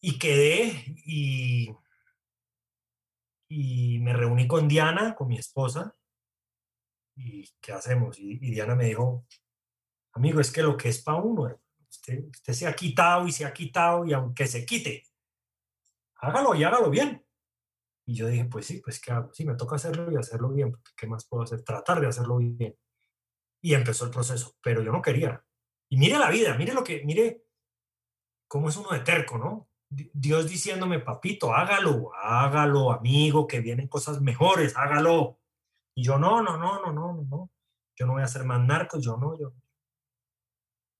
y 0.00 0.18
quedé 0.18 0.84
y, 1.04 1.68
y 3.48 3.98
me 3.98 4.12
reuní 4.12 4.46
con 4.46 4.68
Diana, 4.68 5.16
con 5.16 5.26
mi 5.26 5.36
esposa, 5.36 5.96
¿y 7.16 7.48
qué 7.60 7.72
hacemos? 7.72 8.16
Y, 8.20 8.38
Diana 8.38 8.76
me 8.76 8.84
dijo, 8.84 9.26
amigo, 10.12 10.40
es 10.40 10.52
que 10.52 10.62
lo 10.62 10.76
que 10.76 10.90
es 10.90 11.02
para 11.02 11.18
uno, 11.18 11.60
usted, 11.90 12.24
usted 12.28 12.52
se 12.52 12.66
ha 12.68 12.76
quitado 12.76 13.26
y 13.26 13.32
se 13.32 13.44
ha 13.44 13.52
quitado 13.52 14.06
y 14.06 14.12
aunque 14.12 14.46
se 14.46 14.64
quite, 14.64 15.02
hágalo 16.16 16.54
y 16.54 16.62
hágalo 16.62 16.88
bien. 16.88 17.25
Y 18.06 18.14
yo 18.14 18.28
dije, 18.28 18.44
pues 18.44 18.66
sí, 18.66 18.80
pues 18.82 19.00
¿qué 19.00 19.10
hago? 19.10 19.32
Sí, 19.34 19.44
me 19.44 19.56
toca 19.56 19.76
hacerlo 19.76 20.10
y 20.12 20.16
hacerlo 20.16 20.50
bien, 20.50 20.76
¿qué 20.96 21.08
más 21.08 21.26
puedo 21.26 21.42
hacer? 21.42 21.62
Tratar 21.62 22.00
de 22.00 22.06
hacerlo 22.06 22.36
bien. 22.36 22.76
Y 23.60 23.74
empezó 23.74 24.04
el 24.04 24.12
proceso, 24.12 24.54
pero 24.62 24.80
yo 24.80 24.92
no 24.92 25.02
quería. 25.02 25.44
Y 25.90 25.98
mire 25.98 26.18
la 26.18 26.30
vida, 26.30 26.56
mire 26.56 26.72
lo 26.72 26.84
que, 26.84 27.04
mire 27.04 27.44
cómo 28.48 28.68
es 28.68 28.76
uno 28.76 28.90
de 28.90 29.00
terco, 29.00 29.38
¿no? 29.38 29.68
Dios 29.88 30.48
diciéndome, 30.48 31.00
papito, 31.00 31.52
hágalo, 31.52 32.12
hágalo, 32.14 32.92
amigo, 32.92 33.46
que 33.46 33.60
vienen 33.60 33.88
cosas 33.88 34.20
mejores, 34.20 34.76
hágalo. 34.76 35.40
Y 35.96 36.04
yo, 36.04 36.18
no, 36.18 36.42
no, 36.42 36.56
no, 36.56 36.80
no, 36.80 36.92
no, 36.92 37.26
no, 37.28 37.50
yo 37.96 38.06
no 38.06 38.12
voy 38.12 38.22
a 38.22 38.28
ser 38.28 38.44
más 38.44 38.60
narcos, 38.60 39.02
yo 39.02 39.16
no, 39.16 39.38
yo. 39.38 39.52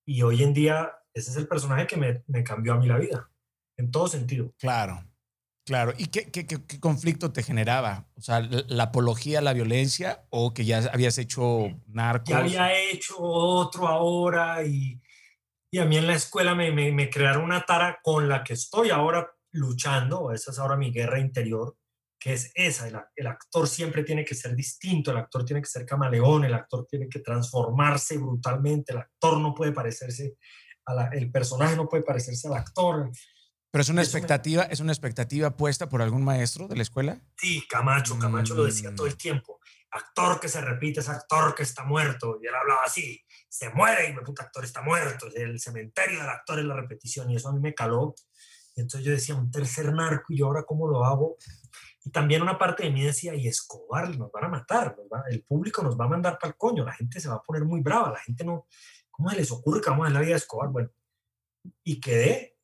Y 0.04 0.22
hoy 0.22 0.42
en 0.42 0.54
día, 0.54 0.92
ese 1.14 1.30
es 1.30 1.36
el 1.36 1.46
personaje 1.46 1.86
que 1.86 1.96
me, 1.96 2.24
me 2.26 2.42
cambió 2.42 2.72
a 2.72 2.78
mí 2.78 2.86
la 2.86 2.98
vida, 2.98 3.30
en 3.76 3.90
todo 3.90 4.08
sentido. 4.08 4.52
Claro, 4.58 5.04
claro. 5.66 5.92
¿Y 5.98 6.06
qué, 6.06 6.46
conflicto 6.80 7.32
te 7.32 7.42
generaba? 7.42 8.06
O 8.16 8.22
sea, 8.22 8.40
la, 8.40 8.84
apología 8.84 9.40
a 9.40 9.42
la 9.42 9.52
violencia 9.52 10.24
o 10.30 10.54
que 10.54 10.64
ya 10.64 10.78
habías 10.92 11.18
hecho 11.18 11.68
narcos? 11.88 12.30
Ya 12.30 12.38
había 12.38 12.72
hecho 12.72 13.16
otro 13.18 13.86
ahora 13.86 14.64
y, 14.64 15.02
y 15.70 15.78
a 15.78 15.84
mí 15.84 15.98
en 15.98 16.06
la 16.06 16.14
escuela 16.14 16.54
me, 16.54 16.72
me, 16.72 16.90
me 16.92 17.10
crearon 17.10 17.44
una 17.44 17.66
tara 17.66 17.98
con 18.02 18.28
la 18.28 18.42
que 18.42 18.54
estoy 18.54 18.90
ahora 18.90 19.30
luchando, 19.52 20.32
esa 20.32 20.50
es 20.50 20.58
ahora 20.58 20.76
mi 20.76 20.90
guerra 20.90 21.18
interior, 21.18 21.76
que 22.18 22.32
es 22.32 22.50
esa, 22.54 23.10
el, 23.14 23.26
actor 23.26 23.68
siempre 23.68 24.02
tiene 24.02 24.24
que 24.24 24.34
ser 24.34 24.54
distinto, 24.54 25.10
el 25.10 25.18
actor 25.18 25.44
tiene 25.44 25.60
que 25.60 25.68
ser 25.68 25.84
camaleón, 25.84 26.44
el 26.44 26.54
actor 26.54 26.86
tiene 26.88 27.08
que 27.08 27.20
transformarse 27.20 28.18
brutalmente, 28.18 28.92
el 28.92 28.98
actor 28.98 29.38
no 29.38 29.54
puede 29.54 29.72
parecerse, 29.72 30.36
a 30.86 31.08
el 31.12 31.30
personaje 31.30 31.76
no 31.76 31.88
puede 31.88 32.04
parecerse 32.04 32.48
al 32.48 32.54
actor. 32.54 33.10
Pero 33.76 33.82
es 33.82 33.90
una 33.90 34.00
expectativa, 34.00 34.62
es 34.62 34.80
una 34.80 34.92
expectativa 34.92 35.54
puesta 35.54 35.86
por 35.86 36.00
algún 36.00 36.24
maestro 36.24 36.66
de 36.66 36.76
la 36.76 36.82
escuela. 36.82 37.20
Sí, 37.36 37.62
Camacho, 37.68 38.18
Camacho 38.18 38.54
lo 38.54 38.64
decía 38.64 38.94
todo 38.94 39.06
el 39.06 39.12
mm. 39.12 39.18
tiempo. 39.18 39.60
Actor 39.90 40.40
que 40.40 40.48
se 40.48 40.62
repite 40.62 41.00
es 41.00 41.10
actor 41.10 41.54
que 41.54 41.62
está 41.62 41.84
muerto. 41.84 42.38
Y 42.42 42.46
él 42.46 42.54
hablaba 42.54 42.80
así, 42.86 43.22
se 43.50 43.68
muere 43.68 44.08
y 44.08 44.14
me 44.14 44.22
puta 44.22 44.44
actor 44.44 44.64
está 44.64 44.80
muerto. 44.80 45.26
El 45.34 45.60
cementerio 45.60 46.20
del 46.20 46.28
actor 46.30 46.58
es 46.58 46.64
la 46.64 46.74
repetición 46.74 47.30
y 47.30 47.36
eso 47.36 47.50
a 47.50 47.52
mí 47.52 47.60
me 47.60 47.74
caló. 47.74 48.14
Y 48.74 48.80
entonces 48.80 49.04
yo 49.04 49.12
decía, 49.12 49.34
un 49.34 49.50
tercer 49.50 49.92
narco 49.92 50.32
y 50.32 50.38
yo 50.38 50.46
ahora 50.46 50.62
cómo 50.62 50.88
lo 50.88 51.04
hago. 51.04 51.36
Y 52.02 52.08
también 52.08 52.40
una 52.40 52.56
parte 52.56 52.84
de 52.84 52.90
mí 52.90 53.04
decía, 53.04 53.34
y 53.34 53.46
Escobar, 53.46 54.08
nos 54.16 54.32
van 54.32 54.44
a 54.44 54.48
matar, 54.48 54.96
el 55.28 55.44
público 55.44 55.82
nos 55.82 56.00
va 56.00 56.06
a 56.06 56.08
mandar 56.08 56.38
para 56.38 56.52
el 56.52 56.56
coño, 56.56 56.82
la 56.82 56.94
gente 56.94 57.20
se 57.20 57.28
va 57.28 57.34
a 57.34 57.42
poner 57.42 57.66
muy 57.66 57.82
brava, 57.82 58.10
la 58.10 58.20
gente 58.20 58.42
no, 58.42 58.68
¿cómo 59.10 59.28
se 59.28 59.36
les 59.36 59.50
ocurre 59.50 59.82
que 59.82 59.90
vamos 59.90 60.06
a 60.06 60.10
la 60.10 60.20
vida 60.20 60.30
de 60.30 60.36
Escobar? 60.36 60.70
Bueno, 60.70 60.88
y 61.84 62.00
quedé 62.00 62.55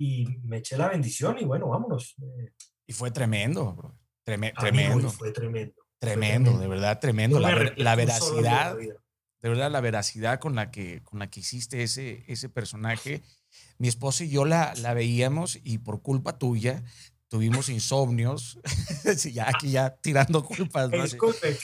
y 0.00 0.24
me 0.44 0.56
eché 0.56 0.78
la 0.78 0.88
bendición 0.88 1.36
y 1.38 1.44
bueno, 1.44 1.68
vámonos. 1.68 2.16
Eh. 2.22 2.52
Y 2.86 2.92
fue 2.94 3.10
tremendo, 3.10 3.74
bro. 3.74 3.98
tremendo. 4.24 5.10
fue 5.10 5.30
tremendo. 5.30 5.74
Tremendo, 5.98 6.58
de 6.58 6.66
verdad, 6.66 6.98
tremendo. 6.98 7.38
La, 7.38 7.74
la, 7.76 7.94
veracidad, 7.94 8.74
de 8.78 9.48
verdad, 9.48 9.70
la 9.70 9.82
veracidad 9.82 10.40
con 10.40 10.54
la 10.54 10.70
que, 10.70 11.02
con 11.02 11.18
la 11.18 11.28
que 11.28 11.40
hiciste 11.40 11.82
ese, 11.82 12.24
ese 12.28 12.48
personaje. 12.48 13.22
Mi 13.78 13.88
esposa 13.88 14.24
y 14.24 14.30
yo 14.30 14.46
la, 14.46 14.72
la 14.76 14.94
veíamos 14.94 15.58
y 15.62 15.78
por 15.78 16.00
culpa 16.00 16.38
tuya 16.38 16.82
tuvimos 17.28 17.68
insomnios, 17.68 18.58
ya 19.32 19.48
aquí 19.48 19.72
ya 19.72 19.96
tirando 19.96 20.42
culpas. 20.42 20.90
¿no? 20.90 21.02
Disculpe, 21.02 21.58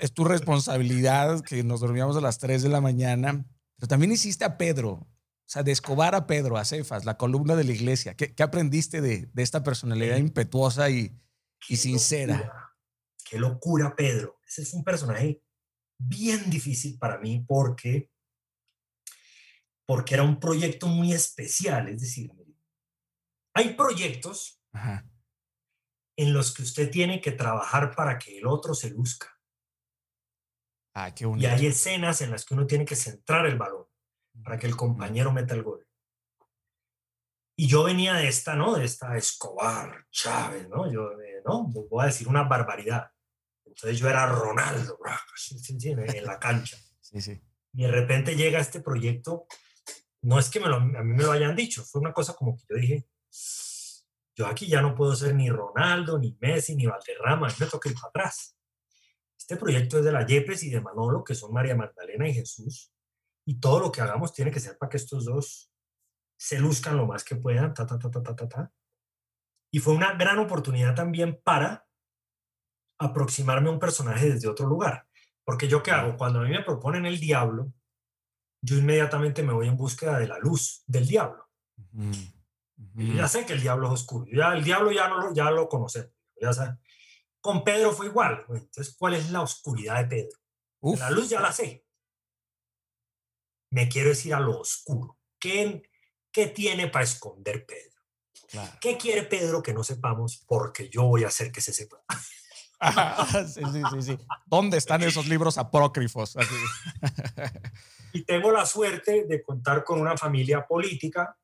es 0.00 0.12
tu 0.12 0.24
responsabilidad 0.24 1.40
que 1.40 1.64
nos 1.64 1.80
dormíamos 1.80 2.16
a 2.16 2.20
las 2.20 2.38
3 2.38 2.62
de 2.62 2.68
la 2.68 2.82
mañana, 2.82 3.46
pero 3.76 3.88
también 3.88 4.12
hiciste 4.12 4.44
a 4.44 4.58
Pedro. 4.58 5.08
O 5.46 5.48
sea, 5.48 5.62
de 5.62 5.70
Escobar 5.70 6.16
a 6.16 6.26
Pedro, 6.26 6.56
a 6.56 6.64
Cefas, 6.64 7.04
la 7.04 7.16
columna 7.16 7.54
de 7.54 7.62
la 7.62 7.70
iglesia. 7.70 8.16
¿Qué, 8.16 8.34
aprendiste 8.42 9.00
de, 9.00 9.30
esta 9.36 9.62
personalidad 9.62 10.16
impetuosa 10.16 10.90
y, 10.90 11.16
y 11.68 11.76
sincera? 11.76 12.74
qué 13.24 13.38
locura, 13.38 13.94
Pedro. 13.94 14.40
Ese 14.44 14.62
es 14.62 14.74
un 14.74 14.82
personaje 14.82 15.40
bien 15.98 16.50
difícil 16.50 16.98
para 16.98 17.18
mí 17.18 17.44
porque, 17.46 18.10
porque 19.86 20.14
era 20.14 20.24
un 20.24 20.40
proyecto 20.40 20.88
muy 20.88 21.12
especial. 21.12 21.88
Es 21.90 22.00
decir, 22.00 22.32
hay 23.54 23.74
proyectos 23.74 24.60
en 26.16 26.32
los 26.32 26.52
que 26.52 26.62
usted 26.62 26.90
tiene 26.90 27.20
que 27.20 27.30
trabajar 27.30 27.94
para 27.94 28.18
que 28.18 28.38
el 28.38 28.48
otro 28.48 28.74
se 28.74 28.90
luzca. 28.90 29.32
Ah, 30.92 31.14
qué 31.14 31.24
y 31.38 31.46
hay 31.46 31.66
escenas 31.66 32.20
en 32.20 32.32
las 32.32 32.44
que 32.44 32.54
uno 32.54 32.66
tiene 32.66 32.84
que 32.84 32.96
centrar 32.96 33.46
el 33.46 33.56
balón 33.56 33.85
para 34.42 34.58
que 34.58 34.66
el 34.66 34.76
compañero 34.76 35.32
meta 35.32 35.54
el 35.54 35.62
gol. 35.62 35.86
Y 37.58 37.68
yo 37.68 37.84
venía 37.84 38.14
de 38.14 38.28
esta, 38.28 38.54
¿no? 38.54 38.74
De 38.74 38.84
esta 38.84 39.16
Escobar, 39.16 40.04
Chávez, 40.10 40.68
¿no? 40.68 40.90
Yo, 40.92 41.12
eh, 41.12 41.42
¿no? 41.44 41.64
Voy 41.64 42.02
a 42.02 42.06
decir 42.06 42.28
una 42.28 42.42
barbaridad. 42.42 43.10
Entonces 43.64 43.98
yo 43.98 44.08
era 44.08 44.26
Ronaldo, 44.26 44.98
en 45.80 46.24
la 46.24 46.38
cancha. 46.38 46.76
Sí, 47.06 47.20
sí. 47.20 47.40
Y 47.72 47.82
de 47.82 47.92
repente 47.92 48.34
llega 48.34 48.58
este 48.58 48.80
proyecto, 48.80 49.46
no 50.22 50.40
es 50.40 50.50
que 50.50 50.58
me 50.58 50.66
lo, 50.66 50.78
a 50.78 50.80
mí 50.80 51.14
me 51.14 51.22
lo 51.22 51.30
hayan 51.30 51.54
dicho, 51.54 51.84
fue 51.84 52.00
una 52.00 52.12
cosa 52.12 52.34
como 52.34 52.56
que 52.56 52.64
yo 52.68 52.74
dije, 52.74 53.06
yo 54.34 54.46
aquí 54.48 54.66
ya 54.66 54.82
no 54.82 54.96
puedo 54.96 55.14
ser 55.14 55.36
ni 55.36 55.48
Ronaldo, 55.48 56.18
ni 56.18 56.36
Messi, 56.40 56.74
ni 56.74 56.84
Valderrama, 56.84 57.46
me 57.60 57.66
toca 57.66 57.88
ir 57.88 57.94
para 57.94 58.08
atrás. 58.08 58.58
Este 59.38 59.56
proyecto 59.56 59.98
es 59.98 60.04
de 60.04 60.10
la 60.10 60.26
Yepes 60.26 60.64
y 60.64 60.70
de 60.70 60.80
Manolo, 60.80 61.22
que 61.22 61.36
son 61.36 61.52
María 61.52 61.76
Magdalena 61.76 62.28
y 62.28 62.34
Jesús, 62.34 62.92
y 63.46 63.60
todo 63.60 63.80
lo 63.80 63.92
que 63.92 64.00
hagamos 64.00 64.32
tiene 64.32 64.50
que 64.50 64.60
ser 64.60 64.76
para 64.76 64.90
que 64.90 64.96
estos 64.96 65.24
dos 65.24 65.72
se 66.36 66.58
luzcan 66.58 66.96
lo 66.96 67.06
más 67.06 67.24
que 67.24 67.36
puedan, 67.36 67.72
ta, 67.72 67.86
ta, 67.86 67.98
ta, 67.98 68.10
ta, 68.10 68.22
ta, 68.22 68.48
ta. 68.48 68.72
Y 69.70 69.78
fue 69.78 69.94
una 69.94 70.14
gran 70.14 70.38
oportunidad 70.38 70.94
también 70.94 71.40
para 71.42 71.86
aproximarme 72.98 73.68
a 73.68 73.72
un 73.72 73.78
personaje 73.78 74.30
desde 74.30 74.48
otro 74.48 74.66
lugar. 74.66 75.06
Porque 75.44 75.68
yo 75.68 75.82
qué 75.82 75.92
hago? 75.92 76.16
Cuando 76.16 76.40
a 76.40 76.42
mí 76.42 76.50
me 76.50 76.64
proponen 76.64 77.06
el 77.06 77.20
diablo, 77.20 77.72
yo 78.60 78.76
inmediatamente 78.76 79.44
me 79.44 79.52
voy 79.52 79.68
en 79.68 79.76
búsqueda 79.76 80.18
de 80.18 80.26
la 80.26 80.38
luz 80.38 80.82
del 80.86 81.06
diablo. 81.06 81.48
ya 82.94 83.28
sé 83.28 83.46
que 83.46 83.52
el 83.52 83.60
diablo 83.60 83.86
es 83.86 83.94
oscuro. 83.94 84.26
Ya, 84.32 84.54
el 84.54 84.64
diablo 84.64 84.90
ya, 84.90 85.08
no 85.08 85.20
lo, 85.20 85.34
ya 85.34 85.50
lo 85.52 85.68
conocemos. 85.68 86.12
Ya 86.40 86.78
Con 87.40 87.62
Pedro 87.62 87.92
fue 87.92 88.06
igual. 88.06 88.44
Entonces, 88.48 88.96
¿cuál 88.98 89.14
es 89.14 89.30
la 89.30 89.42
oscuridad 89.42 90.02
de 90.02 90.06
Pedro? 90.06 90.38
La 90.98 91.10
luz 91.10 91.28
ya 91.28 91.40
la 91.40 91.52
sé. 91.52 91.85
Me 93.76 93.90
quiero 93.90 94.08
decir 94.08 94.32
a 94.32 94.40
lo 94.40 94.60
oscuro. 94.60 95.18
¿Qué, 95.38 95.82
qué 96.32 96.46
tiene 96.46 96.88
para 96.88 97.04
esconder 97.04 97.66
Pedro? 97.66 98.00
¿Qué 98.80 98.96
quiere 98.96 99.24
Pedro 99.24 99.62
que 99.62 99.74
no 99.74 99.84
sepamos? 99.84 100.42
Porque 100.46 100.88
yo 100.88 101.02
voy 101.02 101.24
a 101.24 101.26
hacer 101.26 101.52
que 101.52 101.60
se 101.60 101.74
sepa. 101.74 102.02
sí, 103.46 103.60
sí, 103.70 103.82
sí, 103.92 104.02
sí. 104.02 104.18
¿Dónde 104.46 104.78
están 104.78 105.02
esos 105.02 105.26
libros 105.26 105.58
apócrifos? 105.58 106.38
y 108.14 108.24
tengo 108.24 108.50
la 108.50 108.64
suerte 108.64 109.26
de 109.28 109.42
contar 109.42 109.84
con 109.84 110.00
una 110.00 110.16
familia 110.16 110.66
política 110.66 111.36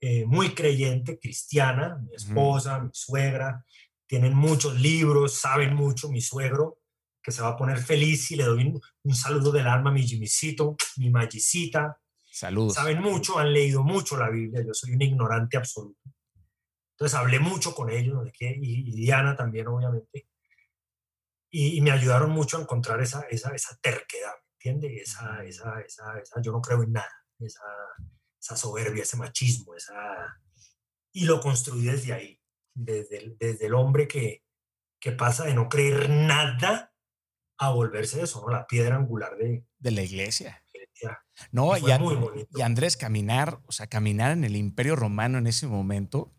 eh, 0.00 0.24
muy 0.24 0.54
creyente, 0.54 1.18
cristiana, 1.18 1.96
mi 1.96 2.14
esposa, 2.14 2.78
mi 2.78 2.90
suegra, 2.92 3.66
tienen 4.06 4.34
muchos 4.34 4.78
libros, 4.78 5.34
saben 5.34 5.74
mucho, 5.74 6.08
mi 6.10 6.20
suegro, 6.20 6.78
que 7.22 7.30
se 7.30 7.42
va 7.42 7.48
a 7.48 7.56
poner 7.56 7.78
feliz 7.78 8.30
y 8.30 8.36
le 8.36 8.44
doy 8.44 8.80
un, 9.04 9.14
saludo 9.14 9.52
del 9.52 9.66
alma 9.66 9.90
a 9.90 9.92
mi 9.92 10.02
Jimmycito, 10.02 10.76
mi 10.96 11.10
Magicita. 11.10 11.98
Saludos. 12.30 12.74
Saben 12.74 13.00
mucho, 13.00 13.38
han 13.38 13.52
leído 13.52 13.82
mucho 13.82 14.16
la 14.16 14.30
Biblia, 14.30 14.62
yo 14.66 14.74
soy 14.74 14.92
un 14.92 15.02
ignorante 15.02 15.56
absoluto. 15.56 16.00
Entonces 16.94 17.18
hablé 17.18 17.38
mucho 17.38 17.74
con 17.74 17.90
ellos, 17.90 18.28
y 18.38 18.92
Diana 18.92 19.36
también, 19.36 19.68
obviamente 19.68 20.26
y, 21.52 21.80
me 21.82 21.90
ayudaron 21.90 22.30
mucho 22.30 22.56
a 22.56 22.62
encontrar 22.62 23.00
esa, 23.02 23.20
esa, 23.30 23.54
esa 23.54 23.76
terquedad, 23.76 24.32
¿me 24.32 24.70
entiendes? 24.70 25.10
Esa, 25.10 25.44
esa, 25.44 25.80
esa, 25.80 26.18
esa, 26.18 26.40
yo 26.40 26.50
no 26.50 26.62
creo 26.62 26.82
en 26.82 26.92
nada, 26.92 27.12
esa, 27.38 27.62
esa 28.40 28.56
soberbia, 28.56 29.02
ese 29.02 29.18
machismo, 29.18 29.74
esa... 29.76 29.94
Y 31.12 31.26
lo 31.26 31.40
construí 31.40 31.82
desde 31.82 32.14
ahí, 32.14 32.40
desde 32.74 33.18
el, 33.18 33.36
desde 33.38 33.66
el 33.66 33.74
hombre 33.74 34.08
que, 34.08 34.42
que 34.98 35.12
pasa 35.12 35.44
de 35.44 35.54
no 35.54 35.68
creer 35.68 36.08
nada 36.08 36.91
a 37.66 37.70
volverse 37.70 38.22
eso, 38.22 38.42
¿no? 38.44 38.52
La 38.52 38.66
piedra 38.66 38.96
angular 38.96 39.36
de, 39.36 39.64
de 39.78 39.90
la 39.90 40.02
iglesia. 40.02 40.62
No, 41.50 41.76
y, 41.76 41.82
y, 42.54 42.62
Andrés, 42.62 42.96
caminar, 42.96 43.60
o 43.66 43.72
sea, 43.72 43.88
caminar 43.88 44.32
en 44.32 44.44
el 44.44 44.56
imperio 44.56 44.94
romano 44.94 45.38
en 45.38 45.46
ese 45.46 45.66
momento, 45.66 46.32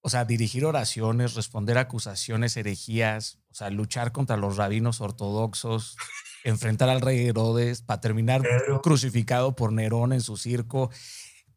o 0.00 0.08
sea, 0.08 0.24
dirigir 0.24 0.64
oraciones, 0.64 1.34
responder 1.34 1.78
acusaciones, 1.78 2.56
herejías, 2.56 3.38
o 3.50 3.54
sea, 3.54 3.70
luchar 3.70 4.12
contra 4.12 4.36
los 4.36 4.56
rabinos 4.56 5.00
ortodoxos, 5.00 5.96
enfrentar 6.44 6.88
al 6.88 7.00
rey 7.00 7.26
Herodes, 7.26 7.82
para 7.82 8.00
terminar 8.00 8.42
crucificado 8.82 9.56
por 9.56 9.72
Nerón 9.72 10.12
en 10.12 10.20
su 10.20 10.36
circo. 10.36 10.90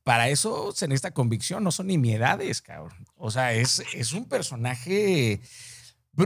Para 0.04 0.30
eso 0.30 0.74
en 0.82 0.92
esta 0.92 1.12
convicción, 1.12 1.64
no 1.64 1.72
son 1.72 1.88
nimiedades, 1.88 2.62
cabrón. 2.62 3.06
O 3.16 3.30
sea, 3.30 3.54
es, 3.54 3.84
es 3.94 4.14
un 4.14 4.28
personaje, 4.28 5.42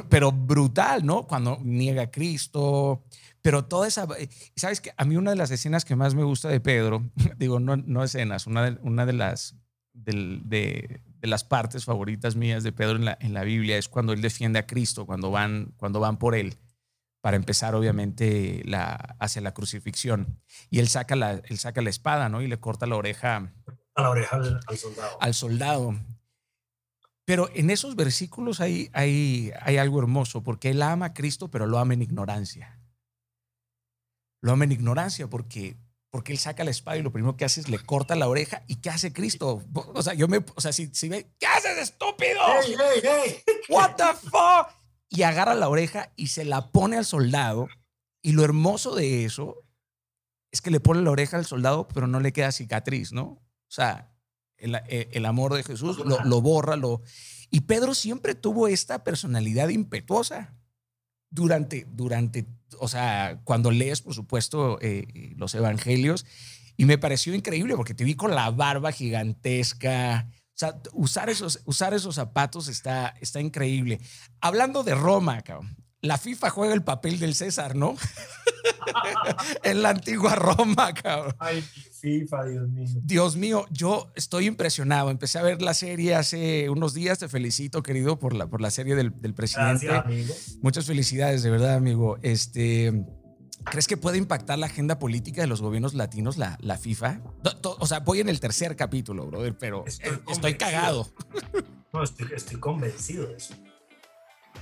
pero 0.10 0.32
brutal, 0.32 1.06
¿no? 1.06 1.28
Cuando 1.28 1.60
niega 1.62 2.04
a 2.04 2.12
Cristo, 2.12 3.04
pero 3.42 3.66
toda 3.66 3.88
esa... 3.88 4.08
¿Sabes 4.56 4.82
que 4.82 4.92
A 4.98 5.06
mí 5.06 5.16
una 5.18 5.32
de 5.32 5.38
las 5.38 5.52
escenas 5.52 5.86
que 5.86 5.96
más 5.96 6.16
me 6.16 6.24
gusta 6.24 6.50
de 6.50 6.60
Pedro, 6.60 7.04
digo, 7.38 7.60
no, 7.60 7.78
no 7.78 8.04
escenas, 8.04 8.48
una 8.48 8.64
de, 8.72 8.80
una 8.82 9.06
de 9.06 9.14
las... 9.14 9.56
de, 9.94 11.02
de 11.24 11.28
las 11.30 11.46
partes 11.46 11.86
favoritas 11.86 12.36
mías 12.36 12.64
de 12.64 12.74
Pedro 12.74 12.98
en 12.98 13.06
la, 13.06 13.18
en 13.22 13.34
la 13.34 13.46
Biblia 13.46 13.78
es 13.78 13.88
cuando 13.88 14.12
él 14.12 14.22
defiende 14.22 14.60
a 14.60 14.68
Cristo, 14.68 15.06
cuando 15.06 15.32
van, 15.32 15.74
cuando 15.78 16.02
van 16.02 16.18
por 16.18 16.36
él, 16.36 16.58
para 17.22 17.38
empezar 17.38 17.76
obviamente 17.76 18.62
la, 18.66 19.16
hacia 19.20 19.42
la 19.42 19.54
crucifixión. 19.54 20.42
Y 20.70 20.80
él 20.80 20.90
saca 20.90 21.16
la, 21.16 21.32
él 21.46 21.58
saca 21.58 21.82
la 21.82 21.90
espada, 21.90 22.28
¿no? 22.28 22.42
Y 22.42 22.48
le 22.48 22.60
corta 22.60 22.88
la 22.88 22.98
oreja. 22.98 23.54
A 23.96 24.02
la 24.02 24.10
oreja 24.10 24.36
al, 24.36 24.78
soldado. 24.78 25.18
Al 25.22 25.34
soldado. 25.34 25.96
Pero 27.26 27.50
en 27.54 27.70
esos 27.70 27.96
versículos 27.96 28.60
hay, 28.60 28.90
hay, 28.94 29.52
hay 29.62 29.78
algo 29.78 30.00
hermoso, 30.00 30.44
porque 30.44 30.70
él 30.70 30.82
ama 30.82 31.08
a 31.08 31.14
Cristo, 31.14 31.50
pero 31.50 31.68
lo 31.68 31.80
ama 31.80 31.94
en 31.94 32.02
ignorancia. 32.02 32.80
Lo 34.42 34.52
ama 34.52 34.66
en 34.66 34.74
ignorancia 34.74 35.30
porque 35.30 35.78
porque 36.14 36.32
él 36.32 36.38
saca 36.38 36.64
la 36.64 36.70
espada 36.70 36.98
y 36.98 37.02
lo 37.02 37.12
primero 37.12 37.36
que 37.36 37.44
hace 37.44 37.60
es 37.60 37.70
le 37.70 37.80
corta 37.80 38.16
la 38.16 38.28
oreja. 38.28 38.62
¿Y 38.68 38.76
qué 38.76 38.92
hace 38.92 39.12
Cristo? 39.12 39.64
O 39.74 40.04
sea, 40.04 40.14
yo 40.14 40.28
me, 40.28 40.46
o 40.54 40.62
sea, 40.62 40.72
si, 40.72 40.94
si 40.94 41.10
ve, 41.10 41.34
¿qué 41.40 41.48
haces, 41.48 41.76
estúpido? 41.80 42.40
Hey, 42.62 42.76
hey, 42.78 43.02
hey. 43.02 43.44
What 43.68 43.96
the 43.96 44.14
fuck? 44.22 44.70
Y 45.10 45.24
agarra 45.24 45.56
la 45.56 45.70
oreja 45.70 46.14
y 46.16 46.28
se 46.28 46.46
la 46.46 46.72
pone 46.72 46.98
al 46.98 47.06
soldado. 47.06 47.68
Y 48.22 48.34
lo 48.34 48.44
hermoso 48.44 48.94
de 48.94 49.26
eso 49.26 49.64
es 50.52 50.62
que 50.62 50.70
le 50.70 50.80
pone 50.80 51.02
la 51.02 51.10
oreja 51.10 51.38
al 51.38 51.48
soldado, 51.48 51.88
pero 51.88 52.06
no 52.06 52.20
le 52.20 52.32
queda 52.32 52.52
cicatriz, 52.52 53.12
¿no? 53.12 53.24
O 53.24 53.72
sea, 53.72 54.13
el, 54.64 54.82
el 54.88 55.26
amor 55.26 55.54
de 55.54 55.64
Jesús 55.64 55.98
lo, 56.00 56.24
lo 56.24 56.42
borra, 56.42 56.76
lo... 56.76 57.02
Y 57.50 57.62
Pedro 57.62 57.94
siempre 57.94 58.34
tuvo 58.34 58.68
esta 58.68 59.04
personalidad 59.04 59.70
impetuosa 59.70 60.56
durante, 61.34 61.88
durante, 61.90 62.46
o 62.80 62.88
sea, 62.88 63.42
cuando 63.44 63.72
lees, 63.72 64.02
por 64.02 64.14
supuesto, 64.14 64.78
eh, 64.82 65.34
los 65.36 65.56
evangelios, 65.56 66.26
y 66.78 66.86
me 66.86 66.98
pareció 66.98 67.34
increíble 67.34 67.76
porque 67.76 67.94
te 67.94 68.04
vi 68.04 68.16
con 68.16 68.36
la 68.36 68.50
barba 68.52 68.92
gigantesca. 68.92 70.28
O 70.30 70.56
sea, 70.56 70.80
usar 70.94 71.30
esos, 71.30 71.62
usar 71.66 71.94
esos 71.94 72.16
zapatos 72.16 72.68
está, 72.68 73.16
está 73.20 73.42
increíble. 73.42 74.00
Hablando 74.42 74.84
de 74.84 74.96
Roma, 74.96 75.42
cabrón, 75.42 75.76
la 76.02 76.18
FIFA 76.18 76.50
juega 76.50 76.74
el 76.74 76.84
papel 76.84 77.20
del 77.20 77.34
César, 77.34 77.76
¿no? 77.76 77.96
en 79.64 79.82
la 79.82 79.90
antigua 79.90 80.36
Roma, 80.36 80.94
cabrón. 80.94 81.36
Ay, 81.40 81.64
FIFA, 82.04 82.46
Dios 82.46 82.70
mío. 82.70 82.88
Dios 83.02 83.36
mío, 83.38 83.66
yo 83.72 84.12
estoy 84.14 84.48
impresionado. 84.48 85.10
Empecé 85.10 85.40
a 85.40 85.42
ver 85.42 85.62
la 85.62 85.74
serie 85.74 86.16
hace 86.16 86.70
unos 86.70 86.94
días. 86.94 87.20
Te 87.20 87.30
felicito, 87.30 87.82
querido, 87.82 88.20
por 88.20 88.34
la, 88.34 88.48
por 88.48 88.60
la 88.60 88.72
serie 88.72 88.94
del, 88.94 89.14
presidente. 89.34 89.86
Gracias, 89.86 90.06
amigo. 90.06 90.34
Muchas 90.62 90.86
felicidades, 90.86 91.44
de 91.44 91.50
verdad, 91.50 91.76
amigo. 91.76 92.18
Este. 92.22 93.06
¿Crees 93.64 93.88
que 93.88 93.96
puede 93.96 94.18
impactar 94.18 94.60
la 94.60 94.66
agenda 94.66 95.00
política 95.00 95.40
de 95.40 95.48
los 95.48 95.62
gobiernos 95.62 95.94
latinos 95.94 96.36
la, 96.36 96.58
la 96.60 96.78
FIFA? 96.78 97.22
O 97.80 97.88
sea, 97.88 98.02
voy 98.02 98.20
en 98.20 98.28
el 98.28 98.42
tercer 98.42 98.76
capítulo, 98.76 99.26
brother, 99.28 99.58
pero 99.58 99.86
estoy, 99.88 100.56
cagado. 100.56 101.10
No, 101.94 102.04
estoy, 102.04 102.28
estoy 102.36 102.60
convencido 102.60 103.28
de 103.28 103.38
eso. 103.38 103.54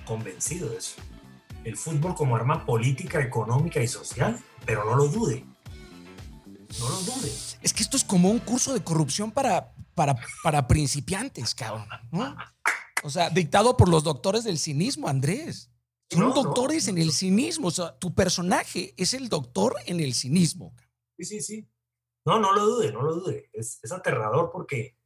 Convencido 0.06 0.70
de 0.70 0.78
eso 0.78 1.02
el 1.64 1.78
fútbol 1.78 2.16
como 2.16 2.36
arma 2.36 2.66
política, 2.66 3.22
económica 3.22 3.82
y 3.82 3.88
social, 3.88 4.40
pero 4.66 4.84
no 4.86 4.96
lo 4.96 5.08
dude. 5.08 5.46
No 6.80 6.90
lo 6.90 7.02
dude. 7.02 7.32
Es 7.62 7.74
que 7.74 7.84
esto 7.84 7.98
es 7.98 8.04
como 8.04 8.30
un 8.30 8.40
curso 8.40 8.74
de 8.74 8.84
corrupción 8.84 9.32
para, 9.32 9.74
para, 9.96 10.16
para 10.44 10.68
principiantes, 10.68 11.54
cabrón. 11.54 11.88
O 13.04 13.10
sea, 13.10 13.30
dictado 13.30 13.78
por 13.78 13.90
los 13.90 14.04
doctores 14.04 14.44
del 14.44 14.58
cinismo, 14.58 15.08
Andrés. 15.08 15.72
Son 16.10 16.34
doctores 16.34 16.88
en 16.88 16.98
el 16.98 17.12
cinismo. 17.12 17.70
O 17.70 17.72
sea, 17.72 17.98
tu 17.98 18.14
personaje 18.14 18.94
es 18.98 19.14
el 19.14 19.30
doctor 19.30 19.76
en 19.86 20.00
el 20.00 20.14
cinismo. 20.14 20.76
Sí, 21.18 21.26
sí, 21.26 21.42
sí. 21.42 21.70
No, 22.26 22.40
no 22.40 22.54
lo 22.54 22.66
dude, 22.66 22.92
no 22.92 23.02
lo 23.02 23.16
dude. 23.16 23.50
Es, 23.54 23.80
es 23.82 23.92
aterrador 23.92 24.52
porque, 24.52 24.98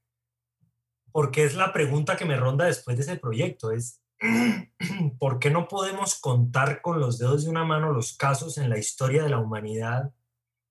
porque 1.12 1.46
es 1.46 1.56
la 1.56 1.72
pregunta 1.72 2.18
que 2.18 2.26
me 2.26 2.38
ronda 2.38 2.66
después 2.66 2.98
de 2.98 3.04
ese 3.04 3.18
proyecto. 3.18 3.72
Es, 3.72 4.02
¿por 5.20 5.40
qué 5.40 5.50
no 5.52 5.68
podemos 5.68 6.16
contar 6.20 6.82
con 6.82 7.00
los 7.00 7.18
dedos 7.18 7.44
de 7.44 7.52
una 7.52 7.64
mano 7.64 7.92
los 7.92 8.18
casos 8.18 8.58
en 8.58 8.70
la 8.70 8.80
historia 8.80 9.24
de 9.24 9.30
la 9.30 9.40
humanidad 9.40 10.14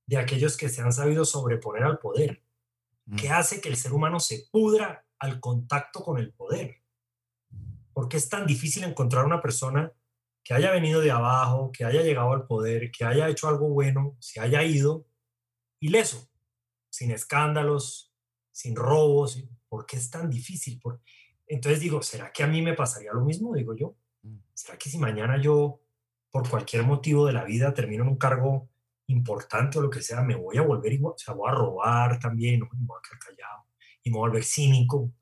de 0.06 0.18
aquellos 0.18 0.56
que 0.56 0.68
se 0.68 0.82
han 0.82 0.92
sabido 0.92 1.24
sobreponer 1.24 1.84
al 1.84 1.98
poder? 1.98 2.42
¿Qué 3.16 3.28
mm. 3.28 3.32
hace 3.32 3.60
que 3.60 3.68
el 3.68 3.76
ser 3.76 3.92
humano 3.92 4.20
se 4.20 4.46
pudra 4.50 5.06
al 5.18 5.40
contacto 5.40 6.02
con 6.02 6.18
el 6.18 6.32
poder? 6.32 6.82
¿Por 7.92 8.08
qué 8.08 8.16
es 8.16 8.28
tan 8.28 8.46
difícil 8.46 8.84
encontrar 8.84 9.24
una 9.24 9.40
persona 9.40 9.92
que 10.42 10.54
haya 10.54 10.70
venido 10.70 11.00
de 11.00 11.10
abajo, 11.10 11.70
que 11.72 11.84
haya 11.84 12.02
llegado 12.02 12.32
al 12.32 12.46
poder, 12.46 12.90
que 12.90 13.04
haya 13.04 13.28
hecho 13.28 13.48
algo 13.48 13.68
bueno, 13.68 14.16
se 14.20 14.40
haya 14.40 14.62
ido 14.62 15.06
ileso, 15.80 16.28
sin 16.90 17.10
escándalos, 17.10 18.12
sin 18.52 18.74
robos? 18.74 19.42
¿Por 19.68 19.86
qué 19.86 19.96
es 19.96 20.10
tan 20.10 20.28
difícil? 20.28 20.80
Entonces 21.46 21.80
digo, 21.80 22.02
¿será 22.02 22.32
que 22.32 22.42
a 22.42 22.46
mí 22.46 22.62
me 22.62 22.74
pasaría 22.74 23.12
lo 23.12 23.24
mismo? 23.24 23.54
Digo 23.54 23.74
yo, 23.74 23.96
mm. 24.22 24.38
¿será 24.54 24.78
que 24.78 24.90
si 24.90 24.98
mañana 24.98 25.40
yo, 25.40 25.80
por 26.30 26.48
cualquier 26.48 26.84
motivo 26.84 27.26
de 27.26 27.32
la 27.32 27.44
vida, 27.44 27.74
termino 27.74 28.02
en 28.02 28.10
un 28.10 28.18
cargo 28.18 28.68
importante 29.06 29.78
o 29.78 29.82
lo 29.82 29.90
que 29.90 30.02
sea, 30.02 30.22
me 30.22 30.34
voy 30.34 30.56
a 30.56 30.62
volver 30.62 30.92
igual, 30.92 31.14
o 31.14 31.18
sea, 31.18 31.34
voy 31.34 31.50
a 31.50 31.54
robar 31.54 32.18
también, 32.18 32.60
¿no? 32.60 32.68
me 32.72 32.86
voy 32.86 32.98
a 32.98 33.08
quedar 33.08 33.18
callado, 33.18 33.66
y 34.02 34.10
me 34.10 34.16
voy 34.16 34.26
a 34.26 34.30
volver 34.30 34.44
cínico, 34.44 35.12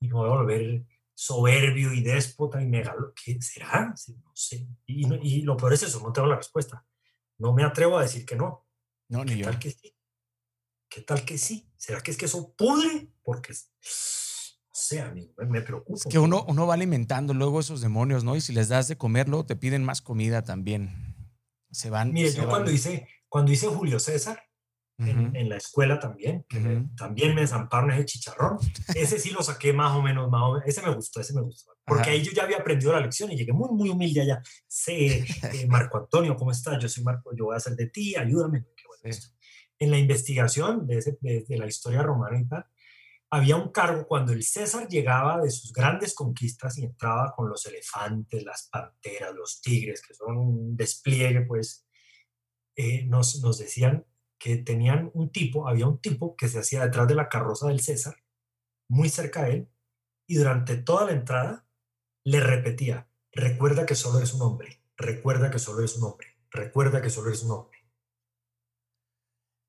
y 0.00 0.08
me 0.08 0.14
voy 0.14 0.28
a 0.28 0.34
volver 0.34 0.84
soberbio 1.14 1.92
y 1.92 2.02
déspota 2.02 2.60
y 2.60 2.66
megalo. 2.66 3.12
¿Qué 3.14 3.40
será? 3.40 3.94
No 4.08 4.32
sé. 4.34 4.66
Y, 4.86 5.42
lo 5.42 5.56
peor 5.56 5.74
es 5.74 5.84
eso, 5.84 6.00
no 6.00 6.12
tengo 6.12 6.26
la 6.26 6.36
respuesta. 6.36 6.84
No 7.38 7.52
me 7.52 7.62
atrevo 7.62 7.98
a 7.98 8.02
decir 8.02 8.26
que 8.26 8.34
no. 8.34 8.66
No, 9.08 9.24
ni 9.24 9.34
¿Qué 9.34 9.38
yo. 9.38 9.44
Tal 9.46 9.58
que 9.58 9.70
sí? 9.70 9.96
¿Qué 10.88 11.00
tal 11.02 11.24
que 11.24 11.38
sí? 11.38 11.70
¿Será 11.76 12.00
que 12.00 12.10
es 12.10 12.16
que 12.16 12.26
eso 12.26 12.52
pudre? 12.54 13.08
Porque, 13.22 13.52
no 13.52 14.72
sé, 14.72 15.00
amigo, 15.00 15.32
me 15.48 15.62
preocupa. 15.62 15.96
Es 15.96 16.12
que 16.12 16.18
uno, 16.18 16.44
uno 16.48 16.66
va 16.66 16.74
alimentando 16.74 17.34
luego 17.34 17.60
esos 17.60 17.80
demonios, 17.80 18.24
¿no? 18.24 18.36
Y 18.36 18.40
si 18.40 18.52
les 18.52 18.68
das 18.68 18.88
de 18.88 18.98
comer, 18.98 19.28
luego 19.28 19.46
te 19.46 19.56
piden 19.56 19.84
más 19.84 20.02
comida 20.02 20.42
también. 20.42 21.16
Se 21.70 21.88
van. 21.88 22.12
Mire, 22.12 22.30
se 22.30 22.38
yo 22.38 22.42
van. 22.42 22.50
cuando 22.50 22.72
hice, 22.72 23.08
cuando 23.32 23.50
hice 23.50 23.66
Julio 23.66 23.98
César, 23.98 24.44
en, 24.98 25.48
la 25.48 25.56
escuela 25.56 25.98
también, 25.98 26.44
que 26.46 26.84
también 26.94 27.34
me 27.34 27.46
zamparon 27.46 27.90
ese 27.90 28.04
chicharrón. 28.04 28.58
Ese 28.94 29.18
sí 29.18 29.30
lo 29.30 29.42
saqué 29.42 29.72
más 29.72 29.96
o 29.96 30.02
menos, 30.02 30.30
más 30.30 30.42
o 30.42 30.52
menos. 30.52 30.68
Ese 30.68 30.82
me 30.82 30.94
gustó, 30.94 31.22
ese 31.22 31.32
me 31.32 31.40
gustó. 31.40 31.72
Porque 31.82 32.10
ahí 32.10 32.22
yo 32.22 32.30
ya 32.32 32.42
había 32.42 32.58
aprendido 32.58 32.92
la 32.92 33.00
lección 33.00 33.32
y 33.32 33.36
llegué 33.36 33.54
muy, 33.54 33.70
muy 33.70 33.88
humilde 33.88 34.20
allá. 34.20 34.42
Sé, 34.68 35.24
eh, 35.24 35.66
Marco 35.66 35.96
Antonio, 35.96 36.36
¿cómo 36.36 36.50
estás? 36.50 36.78
Yo 36.78 36.90
soy 36.90 37.04
Marco, 37.04 37.34
yo 37.34 37.46
voy 37.46 37.54
a 37.54 37.56
hacer 37.56 37.74
de 37.74 37.86
ti, 37.86 38.14
ayúdame. 38.16 38.66
En 39.78 39.90
la 39.90 39.96
investigación 39.96 40.86
de, 40.86 40.98
ese, 40.98 41.16
de, 41.22 41.56
la 41.56 41.66
historia 41.66 42.02
romana 42.02 42.38
y 42.38 42.46
tal, 42.46 42.66
había 43.30 43.56
un 43.56 43.72
cargo 43.72 44.06
cuando 44.06 44.34
el 44.34 44.42
César 44.42 44.88
llegaba 44.88 45.40
de 45.40 45.50
sus 45.50 45.72
grandes 45.72 46.14
conquistas 46.14 46.76
y 46.76 46.84
entraba 46.84 47.32
con 47.34 47.48
los 47.48 47.64
elefantes, 47.64 48.44
las 48.44 48.68
panteras, 48.70 49.34
los 49.34 49.62
tigres, 49.62 50.02
que 50.06 50.12
son 50.12 50.36
un 50.36 50.76
despliegue, 50.76 51.40
pues, 51.46 51.86
eh, 52.76 53.04
nos, 53.04 53.40
nos 53.40 53.58
decían 53.58 54.06
que 54.38 54.56
tenían 54.56 55.10
un 55.14 55.30
tipo, 55.30 55.68
había 55.68 55.86
un 55.86 55.98
tipo 55.98 56.36
que 56.36 56.48
se 56.48 56.58
hacía 56.58 56.84
detrás 56.84 57.06
de 57.06 57.14
la 57.14 57.28
carroza 57.28 57.68
del 57.68 57.80
César, 57.80 58.16
muy 58.88 59.08
cerca 59.08 59.44
de 59.44 59.52
él, 59.52 59.68
y 60.26 60.36
durante 60.36 60.76
toda 60.76 61.06
la 61.06 61.12
entrada 61.12 61.66
le 62.24 62.40
repetía, 62.40 63.08
recuerda 63.32 63.86
que 63.86 63.94
solo 63.94 64.18
eres 64.18 64.34
un 64.34 64.42
hombre, 64.42 64.82
recuerda 64.96 65.50
que 65.50 65.58
solo 65.58 65.80
eres 65.80 65.96
un 65.96 66.04
hombre, 66.04 66.38
recuerda 66.50 67.00
que 67.02 67.10
solo 67.10 67.28
eres 67.28 67.42
un 67.42 67.52
hombre. 67.52 67.78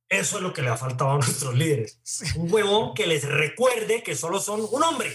Eso 0.10 0.38
es 0.38 0.44
lo 0.44 0.54
que 0.54 0.62
le 0.62 0.70
ha 0.70 0.78
faltado 0.78 1.12
a 1.12 1.16
nuestros 1.18 1.56
líderes. 1.56 2.00
Un 2.36 2.52
huevón 2.52 2.94
que 2.94 3.08
les 3.08 3.24
recuerde 3.24 4.04
que 4.04 4.16
solo 4.16 4.40
son 4.40 4.62
un 4.72 4.84
hombre. 4.84 5.12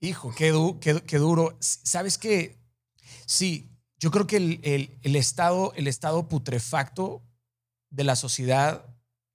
Hijo, 0.00 0.32
qué, 0.34 0.52
qué, 0.80 1.18
duro. 1.18 1.56
¿Sabes 1.60 2.18
qué? 2.18 2.58
Sí, 3.26 3.70
yo 3.98 4.10
creo 4.10 4.26
que 4.26 4.36
el, 4.36 4.98
el, 5.02 5.16
estado, 5.16 5.72
el 5.74 5.86
estado 5.86 6.28
putrefacto 6.28 7.22
de 7.90 8.04
la 8.04 8.16
sociedad 8.16 8.84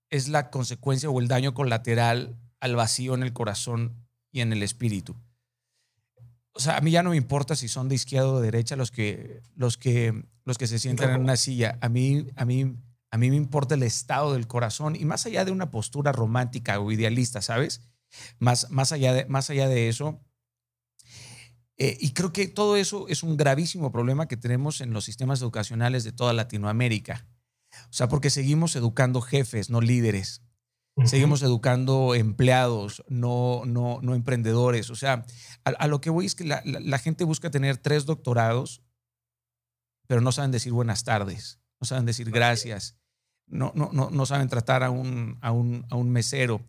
es 0.09 0.29
la 0.29 0.49
consecuencia 0.49 1.09
o 1.09 1.19
el 1.19 1.27
daño 1.27 1.53
colateral 1.53 2.37
al 2.59 2.75
vacío 2.75 3.13
en 3.13 3.23
el 3.23 3.33
corazón 3.33 4.07
y 4.31 4.41
en 4.41 4.53
el 4.53 4.63
espíritu. 4.63 5.15
O 6.53 6.59
sea, 6.59 6.77
a 6.77 6.81
mí 6.81 6.91
ya 6.91 7.03
no 7.03 7.09
me 7.09 7.17
importa 7.17 7.55
si 7.55 7.67
son 7.67 7.89
de 7.89 7.95
izquierda 7.95 8.27
o 8.27 8.39
de 8.39 8.45
derecha 8.45 8.75
los 8.75 8.91
que, 8.91 9.41
los 9.55 9.77
que, 9.77 10.23
los 10.45 10.57
que 10.57 10.67
se 10.67 10.79
sientan 10.79 11.09
en 11.11 11.21
una 11.21 11.35
silla. 11.35 11.77
A 11.81 11.89
mí, 11.89 12.27
a, 12.35 12.45
mí, 12.45 12.75
a 13.09 13.17
mí 13.17 13.29
me 13.31 13.35
importa 13.35 13.75
el 13.75 13.83
estado 13.83 14.33
del 14.33 14.47
corazón 14.47 14.95
y 14.95 15.03
más 15.03 15.25
allá 15.25 15.45
de 15.45 15.51
una 15.51 15.71
postura 15.71 16.11
romántica 16.11 16.79
o 16.79 16.91
idealista, 16.91 17.41
¿sabes? 17.41 17.81
Más, 18.37 18.69
más, 18.69 18.91
allá, 18.91 19.13
de, 19.13 19.25
más 19.25 19.49
allá 19.49 19.67
de 19.67 19.89
eso. 19.89 20.21
Eh, 21.83 21.97
y 21.99 22.11
creo 22.11 22.31
que 22.31 22.47
todo 22.47 22.77
eso 22.77 23.09
es 23.09 23.23
un 23.23 23.35
gravísimo 23.35 23.91
problema 23.91 24.29
que 24.29 24.37
tenemos 24.37 24.79
en 24.79 24.93
los 24.93 25.03
sistemas 25.03 25.41
educacionales 25.41 26.05
de 26.05 26.13
toda 26.13 26.31
Latinoamérica. 26.31 27.27
O 27.89 27.91
sea, 27.93 28.07
porque 28.07 28.29
seguimos 28.29 28.77
educando 28.77 29.19
jefes, 29.19 29.69
no 29.69 29.81
líderes. 29.81 30.41
Seguimos 31.03 31.41
educando 31.41 32.15
empleados, 32.15 33.03
no, 33.09 33.63
no, 33.65 33.99
no 34.01 34.15
emprendedores. 34.15 34.91
O 34.91 34.95
sea, 34.95 35.25
a, 35.65 35.87
lo 35.87 35.99
que 35.99 36.09
voy 36.09 36.25
es 36.25 36.35
que 36.35 36.45
la, 36.45 36.61
la, 36.63 36.99
gente 36.99 37.25
busca 37.25 37.51
tener 37.51 37.75
tres 37.75 38.05
doctorados, 38.05 38.81
pero 40.07 40.21
no 40.21 40.31
saben 40.31 40.51
decir 40.51 40.71
buenas 40.71 41.03
tardes, 41.03 41.59
no 41.81 41.87
saben 41.87 42.05
decir 42.05 42.31
gracias, 42.31 42.95
no, 43.45 43.73
no, 43.75 43.89
no, 43.91 44.09
no 44.09 44.25
saben 44.25 44.47
tratar 44.47 44.83
a 44.83 44.89
un, 44.89 45.37
a 45.41 45.51
un, 45.51 45.85
a 45.89 45.97
un 45.97 46.11
mesero. 46.11 46.63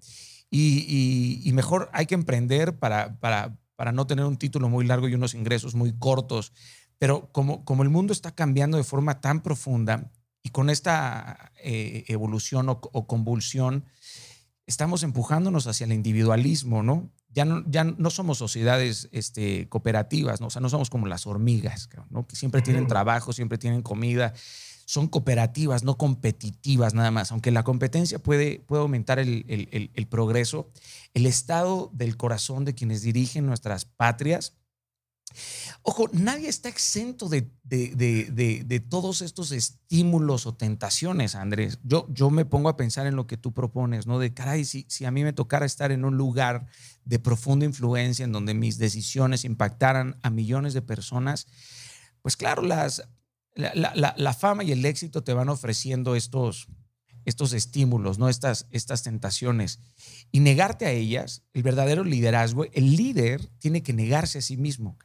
Y, 0.51 0.87
y, 0.89 1.49
y, 1.49 1.53
mejor 1.53 1.89
hay 1.93 2.07
que 2.07 2.15
emprender 2.15 2.79
para, 2.79 3.21
para, 3.21 3.59
para 3.77 3.93
no 3.93 4.07
tener 4.07 4.25
un 4.25 4.37
título 4.37 4.69
muy 4.69 4.87
largo 4.87 5.09
y 5.09 5.15
unos 5.15 5.35
ingresos 5.35 5.75
muy 5.75 5.93
cortos. 5.99 6.53
Pero 6.99 7.31
como, 7.33 7.65
como 7.65 7.83
el 7.83 7.91
mundo 7.91 8.13
está 8.13 8.35
cambiando 8.35 8.77
de 8.77 8.85
forma 8.85 9.21
tan 9.21 9.43
profunda, 9.43 10.11
y 10.45 10.51
con 10.51 10.69
esta 10.71 11.53
eh, 11.57 12.05
evolución 12.09 12.69
o, 12.69 13.07
convulsión, 13.07 13.87
estamos 14.67 15.03
empujándonos 15.03 15.67
hacia 15.67 15.87
el 15.87 15.93
individualismo, 15.93 16.83
¿no? 16.83 17.11
Ya 17.31 17.47
no, 17.47 17.65
ya 17.67 17.83
no 17.83 18.11
somos 18.11 18.39
sociedades 18.39 19.09
este, 19.11 19.69
cooperativas, 19.71 20.43
¿no? 20.43 20.49
O 20.49 20.51
sea, 20.51 20.61
no 20.61 20.69
somos 20.69 20.91
como 20.91 21.07
las 21.07 21.27
hormigas, 21.27 21.89
¿no? 22.11 22.27
Que 22.27 22.37
siempre 22.37 22.61
tienen 22.61 22.87
trabajo, 22.87 23.33
siempre 23.33 23.57
tienen 23.57 23.81
comida. 23.81 24.35
Son 24.87 25.09
cooperativas, 25.09 25.85
no 25.85 25.97
competitivas 25.97 26.95
nada 26.95 27.11
más. 27.11 27.33
Aunque 27.33 27.51
la 27.51 27.63
competencia 27.63 28.19
puede, 28.19 28.61
puede 28.61 28.83
aumentar 28.83 29.19
el, 29.19 29.45
el, 29.49 30.07
progreso, 30.07 30.71
el 31.15 31.27
estado 31.27 31.91
del 31.93 32.17
corazón 32.17 32.65
de 32.65 32.75
quienes 32.75 33.03
dirigen 33.03 33.47
nuestras 33.47 33.85
patrias 33.85 34.55
Ojo, 35.83 36.09
nadie 36.13 36.49
está 36.49 36.69
exento 36.69 37.29
de, 37.29 37.51
de, 37.65 38.81
todos 38.89 39.21
estos 39.21 39.53
estímulos 39.53 40.47
o 40.47 40.55
tentaciones, 40.55 41.35
Andrés. 41.35 41.79
Yo, 41.83 42.07
yo 42.11 42.31
me 42.31 42.45
pongo 42.45 42.69
a 42.69 42.77
pensar 42.77 43.07
en 43.07 43.17
lo 43.17 43.27
que 43.27 43.37
tú 43.37 43.53
propones, 43.53 44.07
¿no? 44.07 44.19
De 44.19 44.33
caray, 44.33 44.65
si, 44.65 44.87
si 44.89 45.05
a 45.05 45.11
mí 45.11 45.25
me 45.25 45.33
tocara 45.33 45.67
estar 45.67 45.93
en 45.93 46.05
un 46.05 46.17
lugar 46.17 46.67
de 47.05 47.19
profunda 47.19 47.67
influencia 47.67 48.25
en 48.25 48.33
donde 48.33 48.55
mis 48.55 48.79
decisiones 48.79 49.45
impactaran 49.45 50.19
a 50.23 50.31
millones 50.31 50.73
de 50.73 50.83
personas, 50.83 51.47
pues 52.23 52.37
claro, 52.37 52.63
las, 52.63 53.07
la, 53.55 54.35
fama 54.35 54.65
y 54.65 54.73
el 54.73 54.85
éxito 54.85 55.23
te 55.23 55.33
van 55.33 55.49
ofreciendo 55.49 56.17
estos, 56.17 56.69
estos 57.25 57.53
estímulos, 57.53 58.19
¿no? 58.19 58.29
Estas, 58.29 58.67
estas 58.71 59.03
tentaciones. 59.03 59.81
Y 60.33 60.41
negarte 60.41 60.87
a 60.87 60.91
ellas, 60.91 61.43
el 61.53 61.63
verdadero 61.63 62.05
liderazgo, 62.05 62.65
el 62.73 62.97
líder 62.97 63.47
tiene 63.59 63.83
que 63.83 63.93
negarse 63.93 64.39
a 64.39 64.43
sí 64.43 64.57
mismo. 64.57 64.99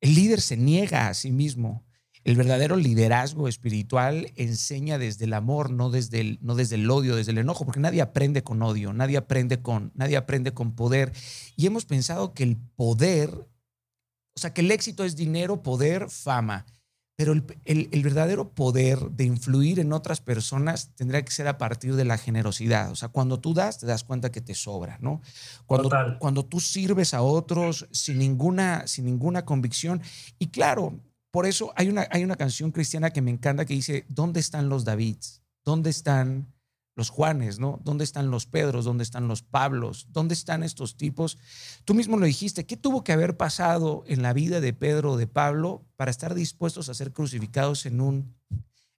El 0.00 0.14
líder 0.14 0.40
se 0.40 0.56
niega 0.56 1.08
a 1.08 1.14
sí 1.14 1.32
mismo. 1.32 1.84
El 2.24 2.36
verdadero 2.36 2.76
liderazgo 2.76 3.48
espiritual 3.48 4.32
enseña 4.36 4.98
desde 4.98 5.24
el 5.24 5.34
amor, 5.34 5.70
no 5.70 5.90
desde 5.90 6.20
el, 6.20 6.38
no 6.42 6.56
desde 6.56 6.74
el 6.74 6.90
odio, 6.90 7.16
desde 7.16 7.32
el 7.32 7.38
enojo, 7.38 7.64
porque 7.64 7.80
nadie 7.80 8.02
aprende 8.02 8.42
con 8.42 8.60
odio, 8.62 8.92
nadie 8.92 9.16
aprende 9.16 9.62
con, 9.62 9.92
nadie 9.94 10.16
aprende 10.16 10.52
con 10.52 10.74
poder. 10.74 11.12
Y 11.56 11.66
hemos 11.66 11.84
pensado 11.84 12.34
que 12.34 12.42
el 12.42 12.56
poder, 12.56 13.30
o 13.30 14.40
sea, 14.40 14.52
que 14.52 14.60
el 14.60 14.70
éxito 14.70 15.04
es 15.04 15.16
dinero, 15.16 15.62
poder, 15.62 16.10
fama. 16.10 16.66
Pero 17.18 17.32
el, 17.32 18.02
verdadero 18.04 18.50
poder 18.50 19.00
de 19.10 19.24
influir 19.24 19.80
en 19.80 19.92
otras 19.92 20.20
personas 20.20 20.94
tendría 20.94 21.24
que 21.24 21.32
ser 21.32 21.48
a 21.48 21.58
partir 21.58 21.96
de 21.96 22.04
la 22.04 22.16
generosidad. 22.16 22.92
O 22.92 22.94
sea, 22.94 23.08
cuando 23.08 23.40
tú 23.40 23.54
das, 23.54 23.78
te 23.78 23.86
das 23.86 24.04
cuenta 24.04 24.30
que 24.30 24.40
te 24.40 24.54
sobra, 24.54 24.98
¿no? 25.00 25.20
Cuando, 25.66 25.90
cuando 26.20 26.44
tú 26.44 26.60
sirves 26.60 27.14
a 27.14 27.22
otros 27.22 27.88
sin 27.90 28.18
ninguna, 28.18 28.86
sin 28.86 29.04
ninguna 29.06 29.44
convicción. 29.44 30.00
Y 30.38 30.46
claro, 30.46 31.00
por 31.32 31.46
eso 31.46 31.72
hay 31.74 31.88
una, 31.88 32.06
hay 32.12 32.22
una 32.22 32.36
canción 32.36 32.70
cristiana 32.70 33.10
que 33.10 33.20
me 33.20 33.32
encanta 33.32 33.64
que 33.64 33.74
dice, 33.74 34.04
¿dónde 34.08 34.38
están 34.38 34.68
los 34.68 34.84
Davids? 34.84 35.42
¿Dónde 35.64 35.90
están 35.90 36.46
los 36.98 37.08
Juanes, 37.10 37.58
¿no? 37.58 37.80
¿Dónde 37.84 38.04
están 38.04 38.30
los 38.30 38.44
Pedros? 38.44 38.84
¿Dónde 38.84 39.04
están 39.04 39.28
los 39.28 39.42
Pablos? 39.42 40.08
¿Dónde 40.10 40.34
están 40.34 40.62
estos 40.62 40.96
tipos? 40.96 41.38
Tú 41.84 41.94
mismo 41.94 42.18
lo 42.18 42.26
dijiste, 42.26 42.66
¿qué 42.66 42.76
tuvo 42.76 43.04
que 43.04 43.12
haber 43.12 43.36
pasado 43.36 44.04
en 44.06 44.20
la 44.20 44.32
vida 44.32 44.60
de 44.60 44.72
Pedro 44.72 45.12
o 45.12 45.16
de 45.16 45.28
Pablo 45.28 45.86
para 45.96 46.10
estar 46.10 46.34
dispuestos 46.34 46.88
a 46.88 46.94
ser 46.94 47.12
crucificados 47.12 47.86
en 47.86 48.00
un, 48.00 48.34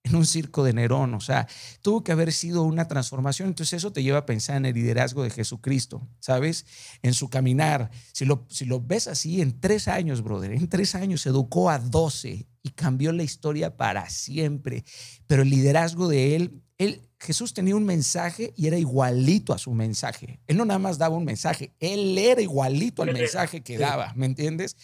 en 0.02 0.16
un 0.16 0.26
circo 0.26 0.64
de 0.64 0.72
Nerón. 0.72 1.14
O 1.14 1.20
sea, 1.20 1.46
tuvo 1.82 2.02
que 2.02 2.12
haber 2.12 2.32
sido 2.32 2.62
una 2.62 2.88
transformación. 2.88 3.48
Entonces 3.48 3.74
eso 3.74 3.92
te 3.92 4.02
lleva 4.02 4.18
a 4.18 4.26
pensar 4.26 4.56
en 4.56 4.66
el 4.66 4.74
liderazgo 4.74 5.22
de 5.22 5.30
Jesucristo, 5.30 6.08
¿sabes? 6.20 6.66
En 7.02 7.14
su 7.14 7.28
caminar. 7.28 7.90
Si 8.12 8.24
lo, 8.24 8.46
si 8.48 8.64
lo 8.64 8.80
ves 8.80 9.08
así, 9.08 9.40
en 9.40 9.60
tres 9.60 9.88
años, 9.88 10.22
brother, 10.22 10.52
en 10.52 10.68
tres 10.68 10.94
años 10.94 11.26
educó 11.26 11.70
a 11.70 11.78
doce 11.78 12.48
y 12.62 12.70
cambió 12.70 13.12
la 13.12 13.22
historia 13.22 13.76
para 13.76 14.08
siempre. 14.08 14.84
Pero 15.26 15.42
el 15.42 15.50
liderazgo 15.50 16.08
de 16.08 16.36
él, 16.36 16.62
él, 16.78 17.09
Jesús 17.20 17.52
tenía 17.52 17.76
un 17.76 17.84
mensaje 17.84 18.54
y 18.56 18.66
era 18.66 18.78
igualito 18.78 19.52
a 19.52 19.58
su 19.58 19.72
mensaje. 19.72 20.40
Él 20.46 20.56
no 20.56 20.64
nada 20.64 20.78
más 20.78 20.96
daba 20.96 21.16
un 21.16 21.24
mensaje, 21.24 21.74
él 21.78 22.16
era 22.16 22.40
igualito 22.40 23.02
al 23.02 23.12
mensaje 23.12 23.62
que 23.62 23.76
daba, 23.76 24.12
¿me 24.16 24.26
entiendes? 24.26 24.76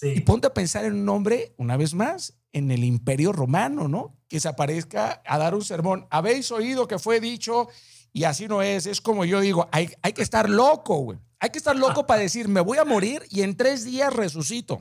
Y 0.00 0.20
ponte 0.20 0.46
a 0.46 0.54
pensar 0.54 0.84
en 0.84 0.94
un 0.94 1.08
hombre, 1.08 1.54
una 1.58 1.76
vez 1.76 1.94
más, 1.94 2.34
en 2.52 2.70
el 2.70 2.84
imperio 2.84 3.32
romano, 3.32 3.88
¿no? 3.88 4.16
Que 4.28 4.40
se 4.40 4.48
aparezca 4.48 5.22
a 5.26 5.38
dar 5.38 5.54
un 5.54 5.64
sermón. 5.64 6.06
Habéis 6.10 6.50
oído 6.50 6.86
que 6.86 6.98
fue 6.98 7.20
dicho 7.20 7.68
y 8.12 8.24
así 8.24 8.46
no 8.48 8.62
es. 8.62 8.86
Es 8.86 9.00
como 9.00 9.24
yo 9.24 9.40
digo, 9.40 9.68
hay, 9.72 9.90
hay 10.02 10.12
que 10.12 10.22
estar 10.22 10.48
loco, 10.48 10.96
güey. 10.98 11.18
Hay 11.40 11.50
que 11.50 11.58
estar 11.58 11.74
loco 11.74 12.06
para 12.06 12.20
decir, 12.20 12.46
me 12.48 12.60
voy 12.60 12.78
a 12.78 12.84
morir 12.84 13.22
y 13.28 13.42
en 13.42 13.56
tres 13.56 13.84
días 13.84 14.12
resucito. 14.12 14.80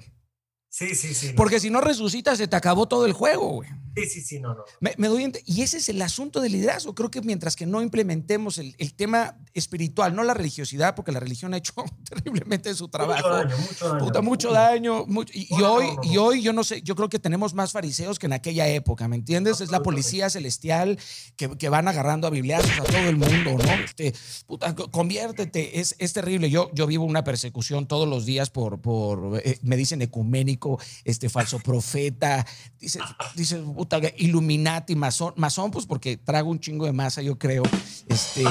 Sí, 0.70 0.96
sí, 0.96 1.14
sí. 1.14 1.34
Porque 1.36 1.60
si 1.60 1.70
no 1.70 1.82
resucitas, 1.82 2.38
se 2.38 2.48
te 2.48 2.56
acabó 2.56 2.88
todo 2.88 3.06
el 3.06 3.14
juego, 3.14 3.50
güey. 3.50 3.70
Sí, 3.96 4.06
sí, 4.06 4.22
sí, 4.22 4.40
no, 4.40 4.54
no. 4.54 4.64
Me, 4.80 5.08
doy 5.08 5.32
y 5.46 5.62
ese 5.62 5.78
es 5.78 5.90
el 5.90 6.02
asunto 6.02 6.40
del 6.40 6.54
liderazgo. 6.54 6.96
Creo 6.96 7.12
que 7.12 7.22
mientras 7.22 7.56
que 7.56 7.66
no 7.66 7.82
implementemos 7.82 8.58
el, 8.58 8.94
tema 8.94 9.38
espiritual, 9.54 10.16
no 10.16 10.24
la 10.24 10.34
religiosidad, 10.34 10.96
porque 10.96 11.12
la 11.12 11.20
religión 11.20 11.54
ha 11.54 11.58
hecho 11.58 11.74
terriblemente 12.10 12.74
su 12.74 12.88
trabajo. 12.88 13.28
Mucho 13.28 13.38
daño, 13.38 13.58
mucho 13.58 13.90
daño. 13.90 14.06
Puta, 14.06 14.22
mucho 14.22 14.52
daño. 14.52 15.06
y, 15.34 15.62
hoy, 15.62 15.86
y 16.04 16.18
hoy, 16.18 16.42
yo 16.42 16.54
no 16.54 16.64
sé, 16.64 16.82
yo 16.82 16.96
creo 16.96 17.10
que 17.10 17.20
tenemos 17.20 17.54
más 17.54 17.74
fariseos 17.74 18.18
que 18.18 18.28
en 18.28 18.34
aquella 18.34 18.68
época, 18.68 19.08
¿me 19.08 19.16
entiendes? 19.16 19.60
Es 19.62 19.72
la 19.72 19.82
policía 19.82 20.30
celestial 20.30 20.98
que, 21.36 21.70
van 21.72 21.88
agarrando 21.88 22.28
a 22.28 22.30
bibliazos 22.30 22.72
a 22.80 22.84
todo 22.84 22.98
el 22.98 23.16
mundo, 23.16 23.58
¿no? 23.58 23.74
Este, 23.84 24.14
puta, 24.46 24.76
conviértete. 24.76 25.80
Es, 25.80 25.96
es 26.00 26.14
terrible. 26.14 26.50
Yo, 26.50 26.70
yo 26.74 26.86
vivo 26.88 27.06
una 27.06 27.24
persecución 27.24 27.88
todos 27.88 28.08
los 28.08 28.26
días 28.26 28.50
por, 28.50 28.82
por 28.82 29.42
eh, 29.44 29.58
me 29.62 29.78
dicen 29.78 30.02
ecuménico, 30.02 30.80
este 31.06 31.30
falso 31.30 31.60
profeta. 31.60 32.46
Dices, 32.80 33.02
dices 33.36 33.62
puta, 33.82 34.00
Illuminati, 34.18 34.96
masón, 34.96 35.34
masón, 35.38 35.72
pues 35.72 35.88
porque 35.88 36.16
trago 36.16 36.52
un 36.52 36.60
chingo 36.60 36.86
de 36.86 36.92
masa, 36.92 37.24
yo 37.24 37.40
creo. 37.40 37.64
Este, 38.08 38.46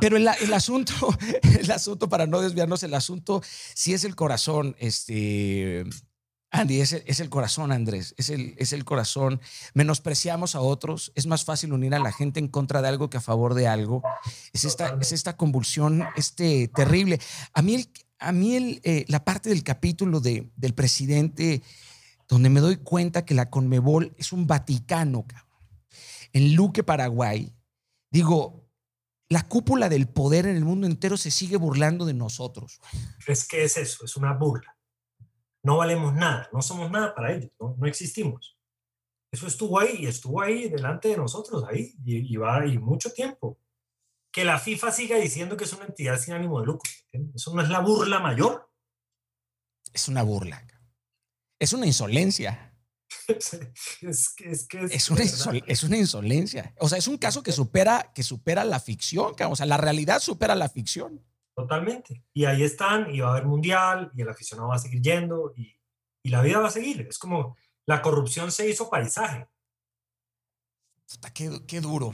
pero 0.00 0.16
el, 0.16 0.28
asunto, 0.28 0.94
el 1.58 1.68
asunto, 1.72 2.08
para 2.08 2.28
no 2.28 2.40
desviarnos, 2.40 2.84
el 2.84 2.94
asunto 2.94 3.42
sí 3.74 3.94
es 3.94 4.04
el 4.04 4.14
corazón, 4.14 4.76
este. 4.78 5.84
Andy, 6.52 6.80
es 6.82 6.92
el, 6.92 7.30
corazón, 7.30 7.72
Andrés, 7.72 8.14
es 8.16 8.28
el, 8.28 8.54
es 8.58 8.72
el 8.72 8.84
corazón. 8.84 9.40
Menospreciamos 9.74 10.54
a 10.54 10.60
otros, 10.60 11.10
es 11.16 11.26
más 11.26 11.44
fácil 11.44 11.72
unir 11.72 11.92
a 11.94 11.98
la 11.98 12.12
gente 12.12 12.38
en 12.38 12.46
contra 12.46 12.80
de 12.80 12.88
algo 12.88 13.10
que 13.10 13.16
a 13.16 13.22
favor 13.22 13.54
de 13.54 13.66
algo. 13.66 14.04
Es 14.52 14.64
esta, 14.64 14.96
es 15.00 15.10
esta 15.10 15.36
convulsión 15.36 16.06
este, 16.14 16.68
terrible. 16.68 17.18
A 17.54 17.62
mí, 17.62 17.84
a 18.20 18.30
mí 18.30 18.78
eh, 18.84 19.04
la 19.08 19.24
parte 19.24 19.48
del 19.48 19.64
capítulo 19.64 20.20
de, 20.20 20.48
del 20.54 20.74
presidente 20.74 21.62
donde 22.32 22.48
me 22.48 22.60
doy 22.60 22.76
cuenta 22.76 23.26
que 23.26 23.34
la 23.34 23.50
Conmebol 23.50 24.14
es 24.16 24.32
un 24.32 24.46
Vaticano, 24.46 25.26
En 26.32 26.54
Luque, 26.54 26.82
Paraguay, 26.82 27.54
digo, 28.10 28.70
la 29.28 29.46
cúpula 29.46 29.90
del 29.90 30.08
poder 30.08 30.46
en 30.46 30.56
el 30.56 30.64
mundo 30.64 30.86
entero 30.86 31.18
se 31.18 31.30
sigue 31.30 31.58
burlando 31.58 32.06
de 32.06 32.14
nosotros. 32.14 32.80
Es 33.26 33.46
que 33.46 33.64
es 33.64 33.76
eso, 33.76 34.06
es 34.06 34.16
una 34.16 34.32
burla. 34.32 34.74
No 35.62 35.76
valemos 35.76 36.14
nada, 36.14 36.48
no 36.54 36.62
somos 36.62 36.90
nada 36.90 37.14
para 37.14 37.34
ellos, 37.34 37.50
no, 37.60 37.76
existimos. 37.86 38.56
Eso 39.30 39.46
estuvo 39.46 39.78
ahí 39.78 39.96
y 39.98 40.06
estuvo 40.06 40.40
ahí 40.40 40.70
delante 40.70 41.08
de 41.08 41.18
nosotros, 41.18 41.64
ahí, 41.68 41.94
y, 42.02 42.34
va 42.38 42.66
y 42.66 42.78
mucho 42.78 43.12
tiempo. 43.12 43.58
Que 44.32 44.46
la 44.46 44.58
FIFA 44.58 44.90
siga 44.90 45.16
diciendo 45.18 45.58
que 45.58 45.64
es 45.64 45.72
una 45.74 45.84
entidad 45.84 46.18
sin 46.18 46.32
ánimo 46.32 46.60
de 46.60 46.66
lucro. 46.66 46.90
¿Eso 47.34 47.54
no 47.54 47.60
es 47.60 47.68
la 47.68 47.80
burla 47.80 48.20
mayor? 48.20 48.70
Es 49.92 50.08
una 50.08 50.22
burla 50.22 50.66
es 51.62 51.72
una 51.72 51.86
insolencia. 51.86 52.74
es, 53.28 53.52
es, 54.02 54.34
que 54.34 54.50
es, 54.50 55.10
una 55.10 55.22
es, 55.66 55.84
una 55.84 55.96
insolencia. 55.96 56.74
O 56.80 56.88
sea, 56.88 56.98
es 56.98 57.06
un 57.06 57.18
caso 57.18 57.44
que 57.44 57.52
supera, 57.52 58.10
que 58.12 58.24
supera 58.24 58.64
la 58.64 58.80
ficción. 58.80 59.34
O 59.48 59.56
sea, 59.56 59.66
la 59.66 59.76
realidad 59.76 60.18
supera 60.18 60.56
la 60.56 60.68
ficción. 60.68 61.24
Totalmente. 61.54 62.24
Y 62.32 62.46
ahí 62.46 62.64
están, 62.64 63.14
y 63.14 63.20
va 63.20 63.28
a 63.28 63.30
haber 63.32 63.46
mundial, 63.46 64.10
y 64.16 64.22
el 64.22 64.28
aficionado 64.28 64.70
va 64.70 64.74
a 64.74 64.80
seguir 64.80 65.00
yendo, 65.02 65.52
y, 65.56 65.78
y 66.24 66.30
la 66.30 66.42
vida 66.42 66.58
va 66.58 66.66
a 66.66 66.72
seguir. 66.72 67.06
Es 67.08 67.18
como 67.18 67.56
la 67.86 68.02
corrupción 68.02 68.50
se 68.50 68.68
hizo 68.68 68.90
paisaje. 68.90 69.46
Qué, 71.32 71.60
qué 71.68 71.80
duro. 71.80 72.12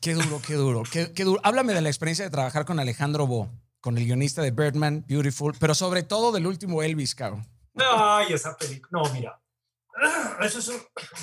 Qué 0.00 0.14
duro, 0.14 0.42
qué 0.44 0.54
duro, 0.54 0.82
qué, 0.90 1.12
qué, 1.12 1.22
duro. 1.22 1.40
Háblame 1.44 1.72
de 1.72 1.82
la 1.82 1.88
experiencia 1.88 2.24
de 2.24 2.30
trabajar 2.32 2.64
con 2.64 2.80
Alejandro 2.80 3.28
Bo, 3.28 3.48
con 3.80 3.96
el 3.96 4.06
guionista 4.06 4.42
de 4.42 4.50
Birdman, 4.50 5.04
Beautiful, 5.06 5.54
pero 5.60 5.74
sobre 5.74 6.02
todo 6.02 6.32
del 6.32 6.46
último 6.46 6.82
Elvis, 6.82 7.14
cabrón. 7.14 7.46
Ay, 7.78 8.32
esa 8.32 8.56
película. 8.56 9.02
No, 9.02 9.12
mira. 9.12 9.40
Eso 10.40 10.58
es, 10.58 10.70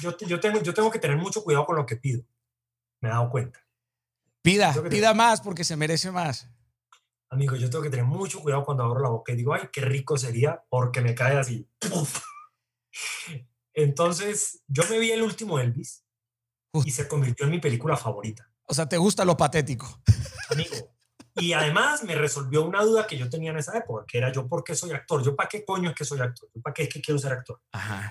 yo, 0.01 0.17
yo, 0.17 0.39
tengo, 0.39 0.61
yo 0.61 0.73
tengo 0.73 0.91
que 0.91 0.99
tener 0.99 1.17
mucho 1.17 1.43
cuidado 1.43 1.65
con 1.65 1.75
lo 1.75 1.85
que 1.85 1.95
pido. 1.95 2.23
Me 3.01 3.09
he 3.09 3.11
dado 3.11 3.29
cuenta. 3.29 3.59
Pida, 4.41 4.73
pida 4.89 5.13
más 5.13 5.41
porque 5.41 5.63
se 5.63 5.75
merece 5.75 6.11
más. 6.11 6.49
Amigo, 7.29 7.55
yo 7.55 7.69
tengo 7.69 7.83
que 7.83 7.89
tener 7.89 8.05
mucho 8.05 8.41
cuidado 8.41 8.63
cuando 8.63 8.83
abro 8.83 9.01
la 9.01 9.09
boca 9.09 9.31
y 9.31 9.35
digo, 9.35 9.53
ay, 9.53 9.69
qué 9.71 9.81
rico 9.81 10.17
sería 10.17 10.63
porque 10.69 11.01
me 11.01 11.15
cae 11.15 11.37
así. 11.37 11.67
Entonces, 13.73 14.63
yo 14.67 14.83
me 14.89 14.99
vi 14.99 15.11
el 15.11 15.21
último 15.21 15.59
Elvis 15.59 16.05
y 16.85 16.91
se 16.91 17.07
convirtió 17.07 17.45
en 17.45 17.51
mi 17.51 17.59
película 17.59 17.97
favorita. 17.97 18.49
O 18.67 18.73
sea, 18.73 18.87
¿te 18.87 18.97
gusta 18.97 19.25
lo 19.25 19.35
patético? 19.35 20.01
Amigo, 20.49 20.94
y 21.35 21.53
además 21.53 22.03
me 22.03 22.15
resolvió 22.15 22.65
una 22.65 22.81
duda 22.81 23.05
que 23.05 23.17
yo 23.17 23.29
tenía 23.29 23.51
en 23.51 23.57
esa 23.57 23.77
época, 23.77 24.05
que 24.07 24.17
era 24.17 24.31
yo, 24.31 24.47
¿por 24.47 24.63
qué 24.63 24.73
soy 24.73 24.91
actor? 24.91 25.21
¿Yo 25.21 25.35
para 25.35 25.49
qué 25.49 25.65
coño 25.65 25.89
es 25.89 25.95
que 25.95 26.05
soy 26.05 26.21
actor? 26.21 26.49
¿Yo 26.53 26.61
para 26.61 26.73
qué 26.73 26.83
es 26.83 26.89
que 26.89 27.01
quiero 27.01 27.19
ser 27.19 27.33
actor? 27.33 27.61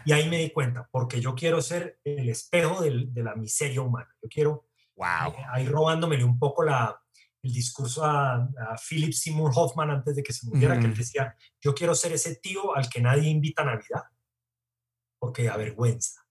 Y 0.04 0.12
ahí 0.12 0.28
me 0.28 0.38
di 0.38 0.50
cuenta, 0.50 0.86
porque 0.90 1.20
yo 1.20 1.34
quiero 1.34 1.62
ser 1.62 2.00
el 2.04 2.28
espejo 2.28 2.82
de 2.82 3.22
la 3.22 3.34
miseria 3.34 3.80
humana. 3.80 4.14
Yo 4.22 4.28
quiero, 4.28 4.68
wow. 4.96 5.32
Eh, 5.32 5.44
ahí 5.52 5.66
robándomele 5.66 6.22
un 6.22 6.38
poco 6.38 6.64
la, 6.64 7.00
el 7.44 7.52
discurso 7.52 8.04
a, 8.04 8.48
Philip 8.88 9.12
Seymour 9.12 9.52
Hoffman 9.54 9.90
antes 9.90 10.16
de 10.16 10.22
que 10.22 10.32
se 10.32 10.46
muriera, 10.46 10.78
que 10.78 10.86
él 10.86 10.94
decía, 10.94 11.36
yo 11.60 11.74
quiero 11.74 11.94
ser 11.94 12.12
ese 12.12 12.36
tío 12.36 12.74
al 12.74 12.88
que 12.88 13.00
nadie 13.00 13.28
invita 13.28 13.62
a 13.62 13.66
Navidad, 13.66 14.04
porque 15.18 15.48
avergüenza. 15.48 16.26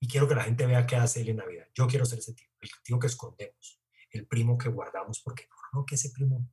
Y 0.00 0.08
quiero 0.08 0.26
que 0.26 0.34
la 0.34 0.44
gente 0.44 0.66
vea 0.66 0.86
qué 0.86 0.96
hace 0.96 1.20
él 1.20 1.28
en 1.30 1.36
Navidad. 1.36 1.66
Yo 1.74 1.86
quiero 1.86 2.04
ser 2.04 2.18
ese 2.18 2.34
tío, 2.34 2.48
el 2.60 2.70
tío 2.82 2.98
que 2.98 3.06
escondemos, 3.06 3.81
el 4.12 4.26
primo 4.26 4.58
que 4.58 4.68
guardamos 4.68 5.20
porque 5.20 5.46
no 5.50 5.80
no, 5.80 5.86
que 5.86 5.94
ese 5.94 6.10
primo 6.10 6.48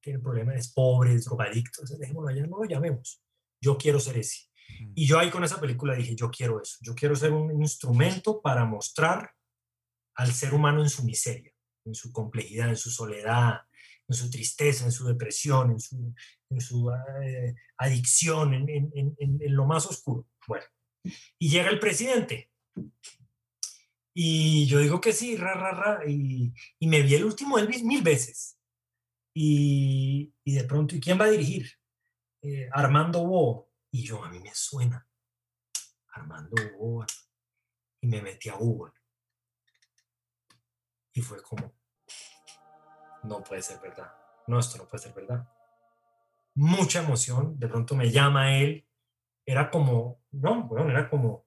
tiene 0.00 0.18
problemas, 0.18 0.56
es 0.56 0.72
pobre, 0.72 1.14
es 1.14 1.24
drogadicto, 1.24 1.82
dejémoslo 1.98 2.28
allá, 2.28 2.46
no 2.46 2.58
lo 2.58 2.64
llamemos. 2.64 3.22
Yo 3.60 3.78
quiero 3.78 3.98
ser 4.00 4.18
ese. 4.18 4.50
Y 4.94 5.06
yo 5.06 5.18
ahí 5.18 5.30
con 5.30 5.44
esa 5.44 5.60
película 5.60 5.94
dije, 5.94 6.14
yo 6.14 6.30
quiero 6.30 6.60
eso, 6.60 6.78
yo 6.82 6.94
quiero 6.94 7.16
ser 7.16 7.32
un 7.32 7.62
instrumento 7.62 8.40
para 8.42 8.64
mostrar 8.64 9.30
al 10.14 10.32
ser 10.32 10.54
humano 10.54 10.82
en 10.82 10.90
su 10.90 11.04
miseria, 11.04 11.52
en 11.84 11.94
su 11.94 12.12
complejidad, 12.12 12.68
en 12.68 12.76
su 12.76 12.90
soledad, 12.90 13.60
en 14.08 14.14
su 14.14 14.30
tristeza, 14.30 14.84
en 14.84 14.92
su 14.92 15.06
depresión, 15.06 15.70
en 15.70 15.80
su, 15.80 16.14
en 16.50 16.60
su 16.60 16.90
eh, 17.22 17.54
adicción, 17.78 18.54
en, 18.54 18.68
en, 18.68 19.14
en, 19.18 19.54
lo 19.54 19.66
más 19.66 19.86
oscuro. 19.86 20.26
Bueno, 20.46 20.64
y 21.38 21.48
llega 21.48 21.70
el 21.70 21.78
presidente 21.78 22.50
y 24.14 24.66
yo 24.66 24.78
digo 24.78 25.00
que 25.00 25.12
sí, 25.12 25.36
ra, 25.36 25.54
ra, 25.54 25.72
ra. 25.72 26.08
Y, 26.08 26.54
me 26.80 27.02
vi 27.02 27.16
el 27.16 27.24
último 27.24 27.58
Elvis 27.58 27.82
mil 27.82 28.00
veces. 28.02 28.56
Y, 29.34 30.32
y 30.44 30.54
de 30.54 30.64
pronto, 30.64 30.94
¿y 30.94 31.00
quién 31.00 31.20
va 31.20 31.24
a 31.24 31.30
dirigir? 31.30 31.68
Eh, 32.40 32.68
Armando 32.72 33.26
Bo. 33.26 33.70
Y 33.90 34.04
yo, 34.04 34.22
a 34.22 34.30
mí 34.30 34.38
me 34.38 34.54
suena. 34.54 35.04
Armando 36.12 36.54
Bo. 36.78 37.04
Y 38.00 38.06
me 38.06 38.22
metí 38.22 38.48
a 38.48 38.54
Google. 38.54 38.92
Y 41.12 41.20
fue 41.20 41.42
como, 41.42 41.74
no 43.24 43.42
puede 43.42 43.62
ser 43.62 43.80
verdad. 43.80 44.14
No, 44.46 44.60
esto 44.60 44.78
no 44.78 44.88
puede 44.88 45.02
ser 45.02 45.12
verdad. 45.12 45.48
Mucha 46.54 47.02
emoción. 47.02 47.58
De 47.58 47.66
pronto 47.66 47.96
me 47.96 48.12
llama 48.12 48.58
él. 48.58 48.86
Era 49.44 49.70
como, 49.70 50.22
no, 50.30 50.68
bueno, 50.68 50.90
era 50.90 51.10
como, 51.10 51.46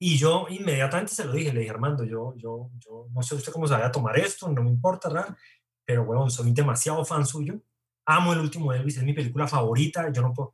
y 0.00 0.16
yo 0.16 0.46
inmediatamente 0.48 1.12
se 1.12 1.24
lo 1.24 1.32
dije, 1.32 1.52
le 1.52 1.60
dije, 1.60 1.72
Armando, 1.72 2.04
yo, 2.04 2.34
yo, 2.36 2.70
yo 2.78 3.08
no 3.10 3.22
sé 3.22 3.34
usted 3.34 3.52
cómo 3.52 3.66
se 3.66 3.74
vaya 3.74 3.86
a 3.86 3.92
tomar 3.92 4.16
esto, 4.18 4.48
no 4.48 4.62
me 4.62 4.70
importa, 4.70 5.08
¿verdad? 5.08 5.36
Pero 5.84 6.04
bueno, 6.04 6.30
soy 6.30 6.52
demasiado 6.52 7.04
fan 7.04 7.26
suyo. 7.26 7.60
Amo 8.06 8.32
el 8.32 8.38
último 8.38 8.72
Elvis, 8.72 8.98
es 8.98 9.02
mi 9.02 9.12
película 9.12 9.48
favorita, 9.48 10.10
yo 10.12 10.22
no 10.22 10.32
puedo... 10.32 10.52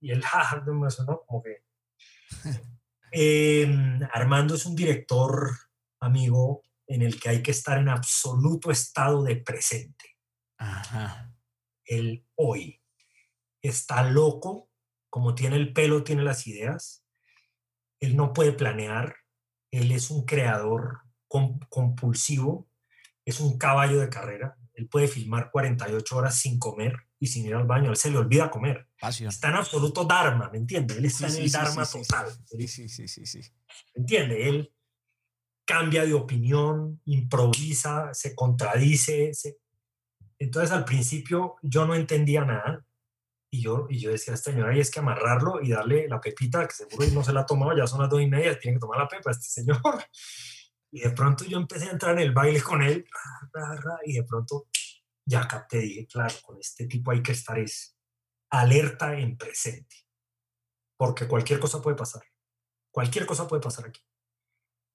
Y 0.00 0.10
él, 0.10 0.22
jaja, 0.24 0.60
me 0.60 0.90
sonó 0.90 1.22
como 1.26 1.42
que... 1.42 1.64
Em, 3.16 4.00
Armando 4.12 4.56
es 4.56 4.66
un 4.66 4.74
director, 4.74 5.52
amigo, 6.00 6.62
en 6.88 7.00
el 7.02 7.20
que 7.20 7.28
hay 7.28 7.42
que 7.44 7.52
estar 7.52 7.78
en 7.78 7.88
absoluto 7.88 8.72
estado 8.72 9.22
de 9.22 9.36
presente. 9.36 10.18
Ajá. 10.58 11.32
Él 11.84 12.26
hoy 12.34 12.82
está 13.62 14.02
loco, 14.02 14.68
como 15.08 15.36
tiene 15.36 15.54
el 15.54 15.72
pelo, 15.72 16.02
tiene 16.02 16.24
las 16.24 16.48
ideas, 16.48 17.03
él 18.04 18.16
no 18.16 18.32
puede 18.32 18.52
planear, 18.52 19.16
él 19.70 19.92
es 19.92 20.10
un 20.10 20.24
creador 20.24 21.00
compulsivo, 21.28 22.68
es 23.24 23.40
un 23.40 23.58
caballo 23.58 24.00
de 24.00 24.08
carrera, 24.08 24.56
él 24.74 24.88
puede 24.88 25.08
filmar 25.08 25.50
48 25.50 26.16
horas 26.16 26.36
sin 26.36 26.58
comer 26.58 26.94
y 27.18 27.28
sin 27.28 27.46
ir 27.46 27.54
al 27.54 27.66
baño, 27.66 27.90
él 27.90 27.96
se 27.96 28.10
le 28.10 28.18
olvida 28.18 28.50
comer. 28.50 28.88
Está 29.00 29.48
en 29.48 29.54
absoluto 29.54 30.04
dharma, 30.04 30.50
¿me 30.50 30.58
entiende? 30.58 30.96
Él 30.96 31.04
está 31.04 31.28
en 31.28 31.36
el 31.36 31.50
dharma 31.50 31.86
total. 31.86 32.26
Sí, 32.46 32.88
sí, 32.88 33.08
sí. 33.08 33.40
¿Me 33.94 34.00
entiende? 34.00 34.48
Él 34.48 34.72
cambia 35.64 36.04
de 36.04 36.14
opinión, 36.14 37.00
improvisa, 37.06 38.12
se 38.12 38.34
contradice. 38.34 39.32
Entonces 40.38 40.70
al 40.72 40.84
principio 40.84 41.56
yo 41.62 41.86
no 41.86 41.94
entendía 41.94 42.44
nada 42.44 42.83
y 43.54 43.60
yo, 43.60 43.86
y 43.88 44.00
yo 44.00 44.10
decía 44.10 44.34
esta 44.34 44.50
señora, 44.50 44.76
y 44.76 44.80
es 44.80 44.90
que 44.90 44.98
amarrarlo 44.98 45.62
y 45.62 45.70
darle 45.70 46.08
la 46.08 46.20
pepita, 46.20 46.66
que 46.66 46.74
seguro 46.74 47.06
no 47.12 47.22
se 47.22 47.32
la 47.32 47.42
ha 47.42 47.46
tomado, 47.46 47.76
ya 47.76 47.86
son 47.86 48.00
las 48.00 48.10
dos 48.10 48.20
y 48.20 48.26
media, 48.26 48.58
tiene 48.58 48.76
que 48.76 48.80
tomar 48.80 48.98
la 48.98 49.06
pepa 49.06 49.30
este 49.30 49.46
señor. 49.46 49.80
Y 50.96 51.00
de 51.00 51.10
pronto 51.10 51.44
yo 51.44 51.58
empecé 51.58 51.88
a 51.88 51.90
entrar 51.90 52.12
en 52.12 52.20
el 52.20 52.32
baile 52.32 52.62
con 52.62 52.80
él 52.80 53.04
y 54.04 54.12
de 54.12 54.22
pronto 54.22 54.68
ya 55.26 55.48
capté, 55.48 55.78
dije, 55.78 56.06
claro, 56.06 56.32
con 56.44 56.56
este 56.56 56.86
tipo 56.86 57.10
hay 57.10 57.20
que 57.20 57.32
estar 57.32 57.58
es 57.58 57.98
alerta 58.48 59.12
en 59.18 59.36
presente, 59.36 59.96
porque 60.96 61.26
cualquier 61.26 61.58
cosa 61.58 61.82
puede 61.82 61.96
pasar, 61.96 62.22
cualquier 62.92 63.26
cosa 63.26 63.48
puede 63.48 63.60
pasar 63.60 63.88
aquí. 63.88 64.02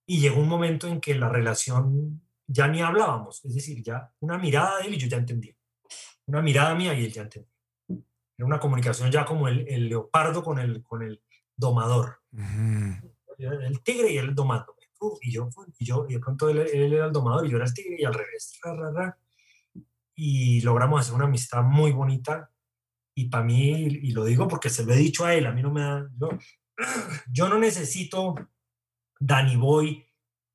Y 0.07 0.21
llegó 0.21 0.39
un 0.39 0.47
momento 0.47 0.87
en 0.87 1.01
que 1.01 1.15
la 1.15 1.27
relación 1.27 2.25
ya 2.47 2.69
ni 2.69 2.81
hablábamos, 2.81 3.43
es 3.43 3.55
decir, 3.55 3.83
ya 3.83 4.09
una 4.21 4.37
mirada 4.37 4.77
de 4.77 4.87
él 4.87 4.93
y 4.93 4.99
yo 4.99 5.07
ya 5.07 5.17
entendí, 5.17 5.53
una 6.27 6.41
mirada 6.41 6.75
mía 6.75 6.93
y 6.93 7.03
él 7.03 7.11
ya 7.11 7.23
entendía. 7.23 7.58
Era 8.39 8.47
una 8.47 8.59
comunicación 8.59 9.11
ya 9.11 9.25
como 9.25 9.47
el, 9.47 9.67
el 9.67 9.89
leopardo 9.89 10.43
con 10.43 10.59
el, 10.59 10.81
con 10.81 11.03
el 11.03 11.21
domador. 11.55 12.21
El 13.37 13.81
tigre 13.83 14.13
y 14.13 14.17
el 14.17 14.33
domando 14.33 14.73
y 15.21 15.31
yo, 15.31 15.49
y 15.77 15.85
yo, 15.85 16.05
y 16.09 16.13
de 16.13 16.19
pronto 16.19 16.49
él, 16.49 16.59
era 16.59 17.05
el 17.05 17.11
domador 17.11 17.45
y 17.45 17.49
yo 17.49 17.57
era 17.57 17.65
el 17.65 17.73
tigre 17.73 17.95
y 17.99 18.05
al 18.05 18.13
revés. 18.13 18.59
Y 20.15 20.61
logramos 20.61 21.01
hacer 21.01 21.15
una 21.15 21.25
amistad 21.25 21.63
muy 21.63 21.91
bonita. 21.91 22.51
Y 23.15 23.29
para 23.29 23.43
mí, 23.43 23.69
y 23.69 24.11
lo 24.11 24.23
digo 24.25 24.47
porque 24.47 24.69
se 24.69 24.85
lo 24.85 24.93
he 24.93 24.97
dicho 24.97 25.25
a 25.25 25.33
él, 25.33 25.45
a 25.45 25.51
mí 25.51 25.61
no 25.61 25.71
me 25.71 25.81
da. 25.81 26.09
Yo, 26.17 26.29
yo 27.31 27.49
no 27.49 27.59
necesito, 27.59 28.35
Danny 29.19 29.55
Boy, 29.55 30.05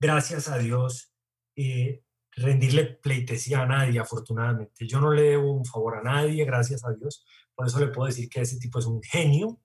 gracias 0.00 0.48
a 0.48 0.58
Dios, 0.58 1.12
eh, 1.56 2.02
rendirle 2.32 2.84
pleitesía 2.84 3.62
a 3.62 3.66
nadie, 3.66 4.00
afortunadamente. 4.00 4.86
Yo 4.86 5.00
no 5.00 5.10
le 5.10 5.22
debo 5.22 5.52
un 5.52 5.64
favor 5.64 5.96
a 5.96 6.02
nadie, 6.02 6.44
gracias 6.44 6.84
a 6.84 6.92
Dios. 6.92 7.24
Por 7.54 7.66
eso 7.66 7.78
le 7.78 7.88
puedo 7.88 8.06
decir 8.06 8.28
que 8.28 8.40
ese 8.40 8.58
tipo 8.58 8.78
es 8.78 8.86
un 8.86 9.02
genio. 9.02 9.60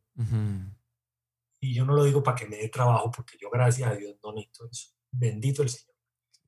Y 1.62 1.74
yo 1.74 1.86
no 1.86 1.94
lo 1.94 2.04
digo 2.04 2.24
para 2.24 2.36
que 2.36 2.48
me 2.48 2.58
dé 2.58 2.70
trabajo, 2.70 3.12
porque 3.12 3.38
yo, 3.40 3.50
gracias 3.50 3.90
a 3.90 3.96
Dios, 3.96 4.16
no 4.24 4.34
necesito 4.34 4.70
eso. 4.70 4.90
Bendito 5.12 5.62
el 5.64 5.70
Señor. 5.70 5.96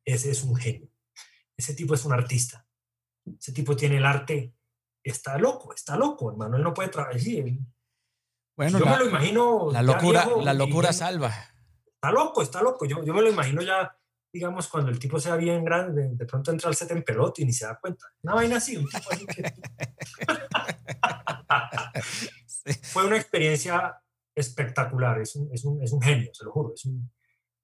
Ese 0.05 0.31
es 0.31 0.43
un 0.43 0.55
genio. 0.55 0.89
Ese 1.57 1.73
tipo 1.73 1.93
es 1.93 2.05
un 2.05 2.13
artista. 2.13 2.65
Ese 3.39 3.51
tipo 3.51 3.75
tiene 3.75 3.97
el 3.97 4.05
arte. 4.05 4.55
Está 5.03 5.37
loco, 5.37 5.73
está 5.73 5.95
loco, 5.95 6.31
hermano. 6.31 6.57
Él 6.57 6.63
no 6.63 6.73
puede 6.73 6.89
trabajar. 6.89 7.19
bueno, 8.55 8.79
yo 8.79 8.85
me 8.85 8.97
lo 8.97 9.05
imagino. 9.07 9.71
La 9.71 9.81
locura, 9.81 10.27
la 10.43 10.53
locura 10.53 10.93
salva. 10.93 11.33
Está 11.85 12.11
loco, 12.11 12.41
está 12.41 12.61
loco. 12.61 12.85
Yo, 12.85 13.03
yo 13.03 13.13
me 13.13 13.21
lo 13.21 13.29
imagino 13.29 13.61
ya, 13.61 13.95
digamos, 14.33 14.67
cuando 14.67 14.91
el 14.91 14.99
tipo 14.99 15.19
sea 15.19 15.35
bien 15.35 15.63
grande, 15.63 16.09
de, 16.13 16.25
pronto 16.25 16.51
entra 16.51 16.69
al 16.69 16.75
set 16.75 16.91
en 16.91 17.03
pelota 17.03 17.41
y 17.41 17.45
ni 17.45 17.53
se 17.53 17.65
da 17.65 17.79
cuenta. 17.79 18.07
Una 18.23 18.35
vaina 18.35 18.57
así, 18.57 18.77
un 18.77 18.87
tipo 18.87 19.11
así 19.11 19.25
que... 19.25 19.43
Fue 22.83 23.05
una 23.05 23.17
experiencia 23.17 24.01
espectacular, 24.35 25.19
es 25.19 25.35
un, 25.35 25.53
es 25.53 25.65
un, 25.65 25.81
es 25.83 25.91
un 25.91 26.01
genio, 26.01 26.33
se 26.33 26.45
lo 26.45 26.51
juro. 26.51 26.73
Es, 26.73 26.85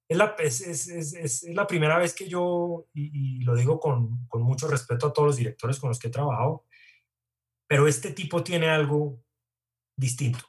es, 0.08 0.16
la, 0.16 0.36
es, 0.38 1.42
la, 1.54 1.66
primera 1.66 1.98
vez 1.98 2.14
que 2.14 2.28
yo, 2.28 2.88
y, 2.94 3.42
lo 3.42 3.54
digo 3.54 3.78
con, 3.78 4.26
con, 4.26 4.42
mucho 4.42 4.68
respeto 4.68 5.06
a 5.06 5.12
todos 5.12 5.28
los 5.28 5.36
directores 5.36 5.78
con 5.78 5.88
los 5.88 5.98
que 5.98 6.08
he 6.08 6.10
trabajado, 6.10 6.64
pero 7.66 7.86
este 7.86 8.12
tipo 8.12 8.42
tiene 8.42 8.68
algo 8.68 9.22
distinto 9.96 10.44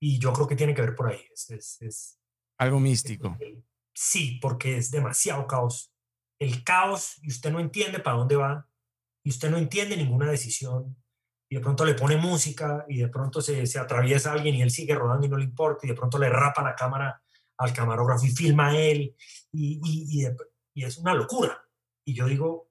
y 0.00 0.18
yo 0.18 0.32
creo 0.32 0.48
que 0.48 0.56
tiene 0.56 0.74
que 0.74 0.82
ver 0.82 0.94
por 0.94 1.08
ahí. 1.08 1.20
Es, 1.32 2.18
algo 2.58 2.80
místico. 2.80 3.36
Sí, 3.94 4.38
porque 4.40 4.76
es 4.76 4.90
demasiado 4.90 5.46
caos. 5.46 5.94
El 6.40 6.64
caos 6.64 7.18
y 7.22 7.28
usted 7.28 7.52
no 7.52 7.60
entiende 7.60 8.00
para 8.00 8.16
dónde 8.16 8.36
va 8.36 8.68
y 9.24 9.30
usted 9.30 9.50
no 9.50 9.58
entiende 9.58 9.96
ninguna 9.96 10.30
decisión 10.30 10.96
y 11.52 11.56
de 11.56 11.60
pronto 11.60 11.84
le 11.84 11.92
pone 11.92 12.16
música 12.16 12.86
y 12.88 12.96
de 12.96 13.08
pronto 13.08 13.42
se, 13.42 13.66
se, 13.66 13.78
atraviesa 13.78 14.32
alguien 14.32 14.54
y 14.54 14.62
él 14.62 14.70
sigue 14.70 14.94
rodando 14.94 15.26
y 15.26 15.28
no 15.28 15.36
le 15.36 15.44
importa 15.44 15.84
y 15.84 15.90
de 15.90 15.94
pronto 15.94 16.18
le 16.18 16.30
rapa 16.30 16.62
la 16.62 16.74
cámara 16.74 17.22
al 17.58 17.74
camarógrafo 17.74 18.24
y 18.24 18.30
filma 18.30 18.68
a 18.68 18.78
él 18.78 19.14
y, 19.52 19.78
y, 19.84 20.26
y, 20.72 20.82
es 20.82 20.96
una 20.96 21.12
locura. 21.12 21.62
Y 22.06 22.14
yo 22.14 22.26
digo, 22.26 22.70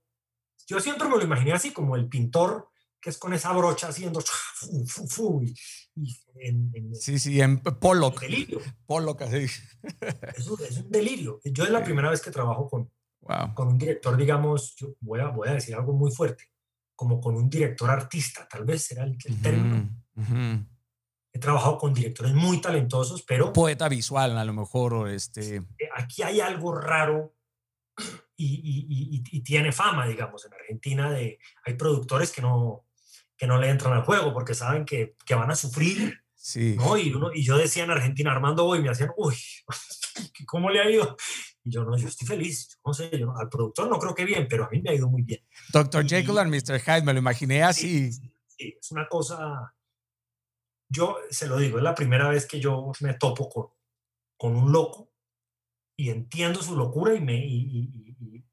yo 0.66 0.80
siempre 0.80 1.08
me 1.08 1.16
lo 1.16 1.24
imaginé 1.24 1.54
así 1.54 1.72
como 1.72 1.96
el 1.96 2.10
pintor 2.10 2.70
que 3.00 3.12
es 3.12 3.20
con 3.20 3.36
esa 3.36 3.54
brocha 3.54 3.90
haciendo 3.90 4.20
fu, 4.20 4.88
fu, 4.88 5.08
fu, 5.08 5.44
y, 5.44 5.56
en, 6.40 6.96
sí, 6.96 7.20
sí, 7.20 7.40
en 7.40 7.60
Pollock. 7.60 8.22
Delirio. 8.22 8.62
Pollock, 8.88 9.22
así. 9.22 9.46
Es 10.36 10.48
un, 10.48 10.60
es 10.64 10.78
un 10.78 10.90
delirio. 10.90 11.40
Yo 11.44 11.66
es 11.66 11.70
la 11.70 11.84
primera 11.84 12.10
vez 12.10 12.20
que 12.20 12.32
trabajo 12.32 12.68
con, 12.68 12.92
con 13.54 13.68
un 13.68 13.78
director, 13.78 14.18
digamos, 14.18 14.76
yo 14.76 14.96
voy 15.02 15.20
a, 15.20 15.28
voy 15.28 15.50
a 15.50 15.54
decir 15.54 15.76
algo 15.76 15.94
muy 15.94 16.12
fuerte 16.12 16.51
como 17.02 17.20
con 17.20 17.36
un 17.36 17.50
director 17.50 17.90
artista, 17.90 18.48
tal 18.48 18.64
vez 18.64 18.84
será 18.84 19.06
el, 19.06 19.18
término. 19.42 19.90
He 21.34 21.40
trabajado 21.40 21.80
con 21.80 21.96
directores 21.96 22.32
muy 22.32 22.62
talentosos, 22.62 23.24
pero... 23.24 23.52
Poeta 23.52 23.90
visual, 23.90 24.38
a 24.38 24.46
lo 24.46 24.54
mejor, 24.54 25.10
este... 25.10 25.56
Eh, 25.56 25.90
aquí 25.96 26.22
hay 26.22 26.42
algo 26.42 26.76
raro 26.76 27.34
y, 28.36 29.26
y, 29.32 29.42
tiene 29.42 29.72
fama, 29.72 30.06
digamos, 30.06 30.46
en 30.46 30.54
Argentina 30.54 31.10
de... 31.10 31.40
Hay 31.66 31.74
productores 31.74 32.32
que 32.32 32.44
no, 32.44 32.86
que 33.36 33.48
no 33.48 33.58
le 33.60 33.70
entran 33.70 33.94
al 33.94 34.04
juego 34.04 34.32
porque 34.32 34.54
saben 34.54 34.86
que, 34.86 35.16
que 35.26 35.34
van 35.34 35.50
a 35.50 35.56
sufrir. 35.56 36.22
Sí. 36.36 36.76
¿no? 36.78 36.98
Y, 36.98 37.12
uno, 37.12 37.32
y 37.34 37.44
yo 37.44 37.58
decía 37.58 37.84
en 37.84 37.90
Argentina, 37.90 38.32
Armando 38.32 38.66
Boy, 38.66 38.80
me 38.80 38.90
hacían, 38.90 39.10
uy, 39.18 39.36
¿cómo 40.46 40.70
le 40.70 40.82
ha 40.82 40.88
ido? 40.92 41.18
Y 41.64 41.72
yo 41.72 41.84
no, 41.84 41.96
yo 41.98 42.08
estoy 42.08 42.28
feliz, 42.28 42.80
no 42.86 42.94
sé, 42.94 43.18
yo 43.18 43.36
al 43.38 43.50
productor 43.50 43.90
no 43.90 44.00
creo 44.00 44.16
que 44.16 44.26
bien, 44.26 44.48
pero 44.50 44.66
a 44.66 44.70
mí 44.70 44.82
me 44.82 44.92
ha 44.92 44.96
ido 44.96 45.08
muy 45.08 45.22
bien. 45.22 45.42
Doctor 45.72 46.08
Jekyll 46.08 46.40
and 46.40 46.50
Mr. 46.54 46.80
Hyde, 46.80 47.04
me 47.04 47.14
lo 47.14 47.20
imaginé 47.20 47.64
así. 47.64 48.12
Sí, 48.12 48.78
es 48.80 48.92
una 48.92 49.08
cosa, 49.08 49.74
yo 50.90 51.18
se 51.30 51.48
lo 51.48 51.58
digo, 51.58 51.78
es 51.78 51.84
la 51.84 51.96
primera 51.96 52.30
vez 52.30 52.46
que 52.46 52.60
yo 52.60 52.92
me 53.02 53.14
topo 53.14 53.48
con, 53.48 53.68
con 54.38 54.56
un 54.56 54.72
loco 54.72 55.12
y 55.96 56.10
entiendo 56.10 56.62
su 56.64 56.76
locura 56.76 57.14
y, 57.14 57.22
me, 57.22 57.36
y, 57.36 58.16
y, 58.28 58.46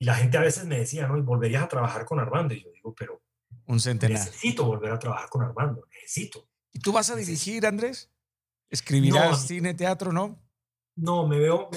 la 0.00 0.16
gente 0.16 0.36
a 0.36 0.42
veces 0.42 0.66
me 0.66 0.78
decía, 0.78 1.06
¿no? 1.06 1.16
Y 1.16 1.22
volverías 1.22 1.62
a 1.62 1.68
trabajar 1.68 2.04
con 2.04 2.18
Armando. 2.18 2.52
Y 2.52 2.62
yo 2.62 2.70
digo, 2.72 2.94
pero 2.94 3.22
un 3.66 3.80
centenar. 3.80 4.18
necesito 4.18 4.64
volver 4.64 4.92
a 4.92 4.98
trabajar 4.98 5.28
con 5.30 5.42
Armando, 5.42 5.86
necesito. 5.90 6.48
¿Y 6.72 6.80
tú 6.80 6.92
vas 6.92 7.08
a 7.10 7.16
dirigir, 7.16 7.64
Andrés? 7.64 8.10
¿Escribirás 8.68 9.46
cine, 9.46 9.72
teatro, 9.72 10.12
no? 10.12 10.42
No, 10.96 11.26
me 11.26 11.38
veo, 11.38 11.70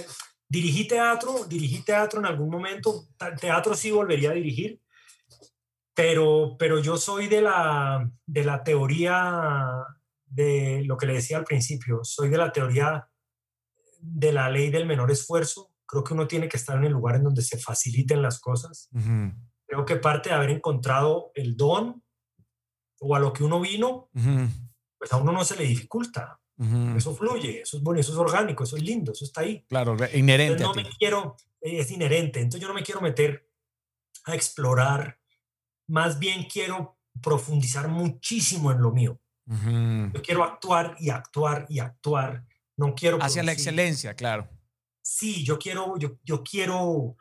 Dirigí 0.49 0.87
teatro, 0.87 1.45
dirigí 1.45 1.81
teatro 1.81 2.19
en 2.19 2.25
algún 2.25 2.49
momento, 2.49 3.07
teatro 3.39 3.75
sí 3.75 3.91
volvería 3.91 4.31
a 4.31 4.33
dirigir, 4.33 4.81
pero, 5.93 6.55
pero 6.57 6.79
yo 6.79 6.95
soy 6.97 7.27
de 7.27 7.41
la, 7.41 8.09
de 8.25 8.43
la 8.43 8.63
teoría 8.63 9.83
de 10.25 10.83
lo 10.85 10.95
que 10.95 11.05
le 11.05 11.13
decía 11.13 11.37
al 11.37 11.43
principio, 11.43 12.01
soy 12.03 12.29
de 12.29 12.37
la 12.37 12.51
teoría 12.51 13.09
de 13.99 14.31
la 14.31 14.49
ley 14.49 14.69
del 14.69 14.85
menor 14.85 15.11
esfuerzo. 15.11 15.71
Creo 15.85 16.03
que 16.03 16.13
uno 16.13 16.27
tiene 16.27 16.47
que 16.47 16.57
estar 16.57 16.77
en 16.77 16.85
el 16.85 16.93
lugar 16.93 17.15
en 17.15 17.23
donde 17.23 17.41
se 17.41 17.57
faciliten 17.57 18.21
las 18.21 18.39
cosas. 18.39 18.89
Creo 19.65 19.85
que 19.85 19.95
parte 19.95 20.29
de 20.29 20.35
haber 20.35 20.51
encontrado 20.51 21.31
el 21.33 21.57
don 21.57 22.03
o 22.99 23.15
a 23.15 23.19
lo 23.19 23.33
que 23.33 23.43
uno 23.43 23.59
vino, 23.59 24.09
pues 24.97 25.11
a 25.11 25.17
uno 25.17 25.31
no 25.31 25.43
se 25.43 25.55
le 25.55 25.63
dificulta. 25.63 26.39
Eso 26.95 27.15
fluye, 27.15 27.61
eso 27.61 27.77
es 27.77 27.83
bueno, 27.83 28.01
eso 28.01 28.11
es 28.11 28.17
orgánico, 28.17 28.63
eso 28.63 28.77
es 28.77 28.83
lindo, 28.83 29.11
eso 29.11 29.25
está 29.25 29.41
ahí. 29.41 29.63
Claro, 29.69 29.95
inherente. 30.13 30.63
no 30.63 30.73
me 30.73 30.89
quiero, 30.97 31.37
eh, 31.61 31.79
es 31.79 31.91
inherente, 31.91 32.39
entonces 32.39 32.61
yo 32.61 32.67
no 32.67 32.73
me 32.73 32.81
quiero 32.81 32.99
meter 32.99 33.47
a 34.25 34.33
explorar, 34.33 35.19
más 35.87 36.17
bien 36.17 36.47
quiero 36.51 36.97
profundizar 37.21 37.87
muchísimo 37.87 38.71
en 38.71 38.81
lo 38.81 38.91
mío. 38.91 39.19
Yo 39.45 40.21
quiero 40.21 40.43
actuar 40.43 40.97
y 40.99 41.09
actuar 41.09 41.65
y 41.69 41.79
actuar, 41.79 42.45
no 42.75 42.93
quiero... 42.93 43.17
Hacia 43.21 43.43
la 43.43 43.53
excelencia, 43.53 44.13
claro. 44.13 44.49
Sí, 45.01 45.45
yo 45.45 45.57
quiero, 45.57 45.97
yo, 45.97 46.17
yo 46.23 46.43
quiero, 46.43 47.15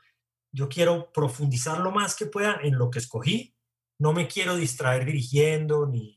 yo 0.51 0.68
quiero 0.68 1.12
profundizar 1.12 1.78
lo 1.78 1.93
más 1.93 2.16
que 2.16 2.26
pueda 2.26 2.59
en 2.62 2.78
lo 2.78 2.91
que 2.91 2.99
escogí, 2.99 3.55
no 3.99 4.12
me 4.12 4.26
quiero 4.26 4.57
distraer 4.57 5.05
dirigiendo 5.05 5.87
ni 5.87 6.16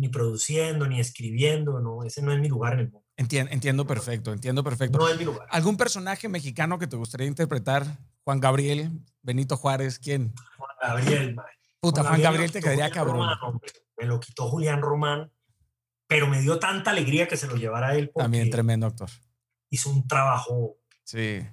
ni 0.00 0.08
produciendo, 0.08 0.86
ni 0.88 0.98
escribiendo, 0.98 1.78
no, 1.78 2.04
ese 2.04 2.22
no 2.22 2.32
es 2.32 2.40
mi 2.40 2.48
lugar 2.48 2.72
en 2.72 2.78
el 2.80 2.90
mundo. 2.90 3.06
Entiendo, 3.18 3.52
entiendo 3.52 3.86
perfecto, 3.86 4.32
entiendo 4.32 4.64
perfecto. 4.64 4.98
No 4.98 5.06
es 5.10 5.18
mi 5.18 5.26
lugar. 5.26 5.46
¿Algún 5.50 5.76
personaje 5.76 6.26
mexicano 6.26 6.78
que 6.78 6.86
te 6.86 6.96
gustaría 6.96 7.26
interpretar? 7.26 7.98
Juan 8.24 8.40
Gabriel, 8.40 8.90
Benito 9.20 9.58
Juárez, 9.58 9.98
¿quién? 9.98 10.32
Juan 10.56 10.70
Gabriel, 10.80 11.36
Puta, 11.80 12.02
Juan, 12.02 12.22
Gabriel, 12.22 12.50
te 12.50 12.62
quedaría 12.62 12.90
cabrón. 12.90 13.28
me 13.98 14.06
lo 14.06 14.18
quitó 14.20 14.48
Julián 14.48 14.80
Román, 14.80 15.30
pero 16.06 16.26
me 16.26 16.40
dio 16.40 16.58
tanta 16.58 16.92
alegría 16.92 17.28
que 17.28 17.36
se 17.36 17.46
lo 17.46 17.56
llevara 17.56 17.94
él. 17.94 18.10
También 18.14 18.48
tremendo 18.48 18.86
actor. 18.86 19.10
Hizo 19.68 19.90
un 19.90 20.08
trabajo 20.08 20.78
sí. 21.04 21.46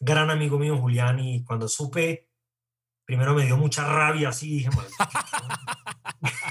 gran 0.00 0.28
amigo 0.28 0.58
mío 0.58 0.76
Julián 0.76 1.20
y 1.20 1.44
cuando 1.44 1.68
supe, 1.68 2.28
primero 3.04 3.32
me 3.32 3.46
dio 3.46 3.56
mucha 3.56 3.84
rabia, 3.84 4.30
así 4.30 4.56
dije, 4.56 4.70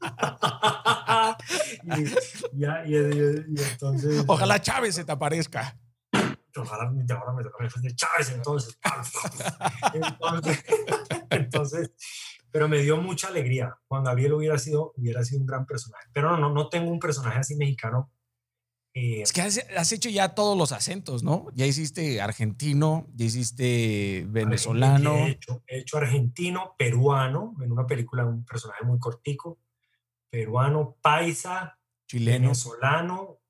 y, 1.84 2.04
ya, 2.52 2.84
y, 2.86 2.94
entonces... 2.94 4.24
Ojalá 4.28 4.60
Chávez 4.60 4.94
se 4.94 5.04
te 5.04 5.12
aparezca. 5.12 5.78
Ojalá 6.56 6.82
ahora 6.82 7.32
me 7.32 7.44
toca 7.44 7.80
de 7.80 7.94
Chávez 7.94 8.32
entonces. 8.34 8.78
entonces. 9.94 10.64
entonces. 11.30 11.90
pero 12.50 12.68
me 12.68 12.78
dio 12.78 12.96
mucha 12.96 13.28
alegría. 13.28 13.78
Juan 13.86 14.04
Gabriel 14.04 14.32
hubiera 14.34 14.58
sido, 14.58 14.92
hubiera 14.96 15.24
sido 15.24 15.40
un 15.40 15.46
gran 15.46 15.64
personaje. 15.64 16.08
Pero 16.12 16.30
no, 16.30 16.36
no, 16.38 16.50
no 16.50 16.68
tengo 16.68 16.90
un 16.90 16.98
personaje 16.98 17.38
así 17.38 17.54
mexicano 17.56 18.10
eh, 18.92 19.22
es 19.22 19.32
que 19.32 19.40
has, 19.40 19.92
hecho 19.92 20.08
ya 20.08 20.34
todos 20.34 20.58
los 20.58 20.72
acentos, 20.72 21.22
¿no? 21.22 21.46
Ya 21.54 21.64
hiciste 21.64 22.20
argentino, 22.20 23.06
ya 23.14 23.26
hiciste 23.26 24.26
venezolano. 24.28 25.14
He 25.14 25.30
hecho, 25.30 25.62
he 25.68 25.78
hecho, 25.78 25.98
argentino, 25.98 26.74
peruano, 26.76 27.54
en 27.62 27.70
una 27.70 27.86
película, 27.86 28.26
un 28.26 28.44
personaje 28.44 28.84
muy 28.84 28.98
cortico, 28.98 29.58
peruano, 30.30 30.96
paisa, 31.02 31.78
chileno. 32.08 32.48
venezolano 32.48 33.40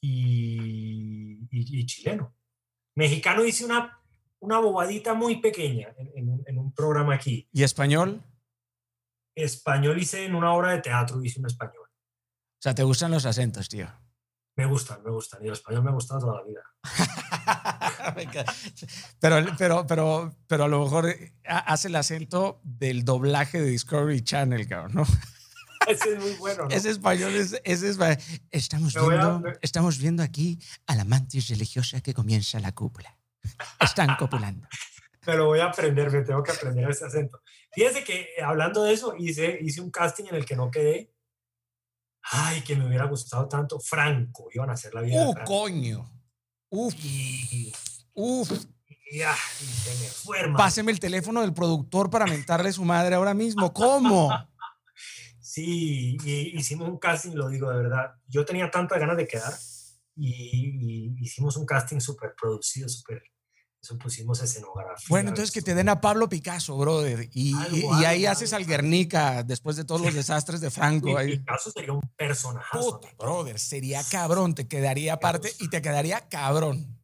y, 0.00 1.48
y, 1.50 1.86
chileno. 1.86 2.34
Mexicano 2.96 3.44
hice 3.44 3.64
una, 3.64 4.00
una 4.40 4.58
bobadita 4.58 5.14
muy 5.14 5.40
pequeña 5.40 5.94
en, 5.98 6.42
en, 6.46 6.58
un 6.58 6.74
programa 6.74 7.14
aquí. 7.14 7.48
¿Y 7.52 7.62
español? 7.62 8.22
Español 9.34 10.00
hice 10.00 10.24
en 10.24 10.34
una 10.34 10.52
obra 10.52 10.72
de 10.72 10.80
teatro, 10.80 11.22
hice 11.22 11.40
un 11.40 11.46
español. 11.46 11.86
O 11.86 12.62
sea, 12.62 12.74
¿te 12.74 12.82
gustan 12.82 13.10
los 13.10 13.26
acentos, 13.26 13.68
tío? 13.68 13.86
Me 14.56 14.64
gustan, 14.64 15.02
me 15.02 15.10
gustan. 15.10 15.44
Y 15.44 15.48
el 15.48 15.52
español 15.52 15.82
me 15.82 15.90
ha 15.90 15.94
gustado 15.94 16.20
toda 16.20 16.40
la 16.40 16.44
vida. 16.44 16.62
pero, 19.20 19.44
pero, 19.58 19.86
pero, 19.86 20.34
pero 20.46 20.64
a 20.64 20.68
lo 20.68 20.84
mejor 20.84 21.14
hace 21.44 21.88
el 21.88 21.96
acento 21.96 22.60
del 22.62 23.04
doblaje 23.04 23.60
de 23.60 23.66
Discovery 23.66 24.22
Channel, 24.22 24.66
cabrón, 24.66 24.94
¿no? 24.94 25.04
Ese 25.88 26.14
es 26.14 26.20
muy 26.20 26.32
bueno. 26.34 26.64
¿no? 26.64 26.70
Ese 26.70 26.90
español 26.90 27.34
es, 27.34 27.60
ese 27.64 27.88
es 27.88 27.98
estamos, 28.50 28.94
viendo, 28.94 29.42
estamos 29.62 29.98
viendo 29.98 30.22
aquí 30.22 30.58
a 30.86 30.96
la 30.96 31.04
mantis 31.04 31.48
religiosa 31.48 32.00
que 32.00 32.14
comienza 32.14 32.60
la 32.60 32.72
cúpula. 32.72 33.16
Están 33.80 34.16
copulando. 34.16 34.66
Me 35.26 35.34
lo 35.34 35.46
voy 35.46 35.58
a 35.58 35.64
aprender, 35.64 36.08
me 36.12 36.22
tengo 36.22 36.40
que 36.40 36.52
aprender 36.52 36.88
ese 36.88 37.04
acento. 37.04 37.42
Fíjense 37.72 38.04
que 38.04 38.28
eh, 38.38 38.44
hablando 38.44 38.84
de 38.84 38.92
eso, 38.92 39.12
hice, 39.18 39.58
hice 39.60 39.80
un 39.80 39.90
casting 39.90 40.26
en 40.26 40.36
el 40.36 40.44
que 40.44 40.54
no 40.54 40.70
quedé 40.70 41.16
ay, 42.30 42.62
que 42.62 42.76
me 42.76 42.86
hubiera 42.86 43.06
gustado 43.06 43.48
tanto, 43.48 43.78
Franco, 43.78 44.48
iban 44.52 44.70
a 44.70 44.72
hacer 44.74 44.94
la 44.94 45.02
vida. 45.02 45.28
¡Uh, 45.28 45.34
coño! 45.44 46.10
¡Uf! 46.70 46.94
¡Uf! 48.14 48.50
Ya, 49.12 49.34
se 49.34 49.90
me 49.90 50.08
fue, 50.08 50.52
Páseme 50.56 50.90
el 50.90 50.98
teléfono 50.98 51.40
del 51.40 51.54
productor 51.54 52.10
para 52.10 52.26
mentarle 52.26 52.70
a 52.70 52.72
su 52.72 52.84
madre 52.84 53.14
ahora 53.14 53.34
mismo. 53.34 53.72
¿Cómo? 53.72 54.30
Sí, 55.56 56.18
hicimos 56.52 56.86
un 56.86 56.98
casting, 56.98 57.32
lo 57.32 57.48
digo 57.48 57.70
de 57.70 57.78
verdad. 57.78 58.10
Yo 58.28 58.44
tenía 58.44 58.70
tantas 58.70 58.98
ganas 58.98 59.16
de 59.16 59.26
quedar 59.26 59.54
y, 60.14 61.14
y 61.16 61.24
hicimos 61.24 61.56
un 61.56 61.64
casting 61.64 61.98
súper 61.98 62.34
producido, 62.38 62.90
súper 62.90 63.22
pusimos 63.94 64.42
escenografía. 64.42 65.06
Bueno, 65.08 65.28
entonces 65.28 65.52
que 65.52 65.62
te 65.62 65.74
den 65.74 65.88
a 65.88 66.00
Pablo 66.00 66.28
Picasso, 66.28 66.76
brother. 66.76 67.28
Y, 67.32 67.54
y, 67.72 68.04
ahí 68.04 68.26
haces 68.26 68.52
al 68.52 68.66
Guernica 68.66 69.42
después 69.44 69.76
de 69.76 69.84
todos 69.84 70.00
los 70.00 70.12
desastres 70.12 70.60
de 70.60 70.70
Franco. 70.70 71.16
Ahí. 71.16 71.38
Picasso 71.38 71.70
sería 71.70 71.92
un 71.92 72.02
personaje. 72.16 72.78
brother, 73.18 73.58
sería 73.58 74.02
cabrón. 74.10 74.54
Te 74.54 74.66
quedaría 74.66 75.14
aparte 75.14 75.52
y 75.60 75.68
te 75.68 75.80
quedaría 75.80 76.28
cabrón. 76.28 76.95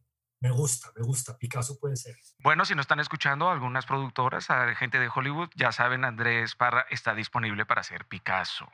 Me 0.43 0.51
gusta, 0.51 0.91
me 0.93 1.01
gusta. 1.03 1.37
Picasso 1.37 1.79
puede 1.79 1.95
ser. 1.95 2.17
Bueno, 2.39 2.65
si 2.65 2.75
nos 2.75 2.83
están 2.83 2.99
escuchando 2.99 3.49
algunas 3.49 3.85
productoras, 3.85 4.45
gente 4.77 4.99
de 4.99 5.07
Hollywood, 5.07 5.47
ya 5.55 5.71
saben, 5.71 6.03
Andrés 6.03 6.57
Parra 6.57 6.85
está 6.89 7.15
disponible 7.15 7.65
para 7.65 7.79
hacer 7.79 8.05
Picasso. 8.09 8.67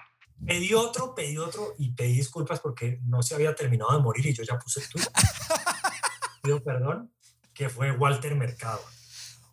Pedí 0.44 0.74
otro, 0.74 1.14
pedí 1.14 1.38
otro 1.38 1.76
y 1.78 1.92
pedí 1.92 2.14
disculpas 2.14 2.60
porque 2.60 3.00
no 3.04 3.22
se 3.22 3.36
había 3.36 3.54
terminado 3.54 3.96
de 3.96 4.02
morir 4.02 4.26
y 4.26 4.34
yo 4.34 4.42
ya 4.42 4.58
puse 4.58 4.80
el 4.80 4.88
Pido 6.42 6.64
perdón 6.64 7.14
que 7.54 7.70
fue 7.70 7.92
Walter 7.92 8.34
Mercado. 8.34 8.82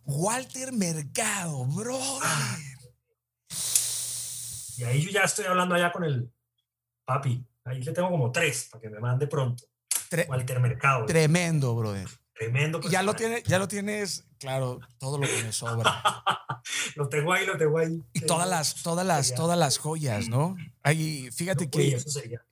Walter 0.05 0.73
Mercado, 0.73 1.65
bro. 1.67 1.99
Y 4.77 4.83
ahí 4.85 5.03
yo 5.03 5.11
ya 5.11 5.21
estoy 5.21 5.45
hablando 5.45 5.75
allá 5.75 5.91
con 5.91 6.03
el 6.03 6.33
papi. 7.05 7.45
Ahí 7.65 7.83
le 7.83 7.91
tengo 7.91 8.09
como 8.09 8.31
tres 8.31 8.69
para 8.71 8.81
que 8.81 8.89
me 8.89 8.99
mande 8.99 9.27
pronto. 9.27 9.65
Walter 10.27 10.59
Mercado. 10.59 11.05
Tremendo, 11.05 11.75
brother. 11.75 12.07
Tremendo. 12.33 12.81
Ya 12.89 13.01
lo, 13.01 13.15
tiene, 13.15 13.41
ya 13.47 13.57
lo 13.57 13.67
tienes, 13.67 14.25
claro, 14.39 14.79
todo 14.99 15.17
lo 15.17 15.27
que 15.27 15.43
me 15.43 15.51
sobra. 15.51 16.03
lo 16.95 17.09
tengo 17.09 17.33
ahí, 17.33 17.45
lo 17.45 17.57
tengo 17.57 17.79
ahí. 17.79 18.03
Y 18.13 18.21
todas 18.21 18.47
las, 18.47 18.83
todas 18.83 19.05
las, 19.05 19.33
todas 19.33 19.57
las 19.57 19.77
joyas, 19.79 20.29
¿no? 20.29 20.55
Ahí, 20.83 21.29
fíjate 21.31 21.69
que. 21.69 21.95
Eso 21.95 22.09
sería. 22.09 22.45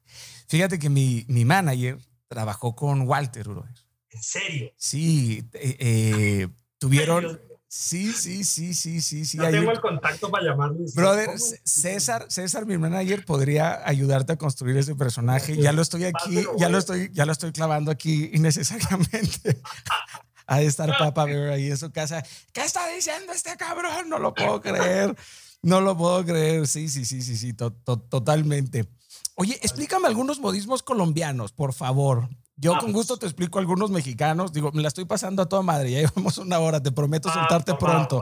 Fíjate 0.48 0.80
que 0.80 0.90
mi, 0.90 1.26
mi 1.28 1.46
manager 1.46 2.00
trabajó 2.28 2.76
con 2.76 3.08
Walter, 3.08 3.48
brother. 3.48 3.76
¿En 4.10 4.24
serio? 4.24 4.72
Sí, 4.78 5.48
eh, 5.54 5.78
eh, 5.80 6.48
tuvieron... 6.78 7.42
Sí, 7.78 8.14
sí, 8.14 8.46
sí, 8.46 8.74
sí, 8.74 9.02
sí, 9.02 9.26
sí. 9.26 9.38
No 9.38 9.52
tengo 9.52 9.70
el 9.70 9.82
contacto 9.82 10.32
para 10.32 10.46
llamarle. 10.46 10.86
Brother, 10.96 11.30
César, 11.38 12.26
César, 12.30 12.66
mi 12.66 12.78
manager, 12.78 13.26
podría 13.26 13.86
ayudarte 13.86 14.32
a 14.32 14.38
construir 14.38 14.78
ese 14.78 14.96
personaje. 14.96 15.58
Ya 15.58 15.74
lo 15.74 15.82
estoy 15.82 16.06
aquí, 16.06 16.46
ya 16.58 16.70
lo 16.70 16.78
estoy, 16.78 17.10
ya 17.12 17.26
lo 17.26 17.34
estoy 17.34 17.52
clavando 17.52 17.92
aquí 17.92 18.30
innecesariamente. 18.32 19.62
a 20.48 20.62
estar 20.62 20.90
Papa 20.98 21.26
Bear 21.26 21.50
ahí 21.50 21.70
en 21.70 21.78
su 21.78 21.92
casa. 21.92 22.24
¿Qué 22.54 22.62
está 22.62 22.88
diciendo 22.88 23.34
este 23.34 23.58
cabrón? 23.58 24.08
No 24.08 24.20
lo 24.20 24.34
puedo 24.34 24.62
creer. 24.62 25.14
No 25.62 25.82
lo 25.82 25.98
puedo 25.98 26.24
creer. 26.24 26.68
Sí, 26.68 26.88
sí, 26.88 27.04
sí, 27.04 27.22
sí, 27.22 27.36
sí, 27.36 27.54
totalmente. 27.54 28.88
Oye, 29.36 29.60
explícame 29.62 30.08
algunos 30.08 30.40
modismos 30.40 30.82
colombianos, 30.82 31.52
por 31.52 31.74
favor. 31.74 32.30
Yo 32.58 32.78
con 32.78 32.94
gusto 32.94 33.18
te 33.18 33.26
explico 33.26 33.60
algunos 33.60 33.92
mexicanos. 33.92 34.54
Digo, 34.54 34.72
me 34.72 34.82
la 34.82 34.88
estoy 34.88 35.06
pasando 35.06 35.42
a 35.42 35.50
toda 35.50 35.62
madre. 35.62 35.92
Ya 35.92 36.00
llevamos 36.08 36.38
una 36.38 36.60
hora. 36.60 36.82
Te 36.82 36.92
prometo 36.92 37.30
soltarte 37.30 37.76
pronto. 37.76 38.22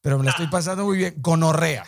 Pero 0.00 0.18
me 0.18 0.24
la 0.24 0.30
estoy 0.30 0.46
pasando 0.48 0.84
muy 0.84 0.98
bien. 0.98 1.14
Gonorrea. 1.18 1.86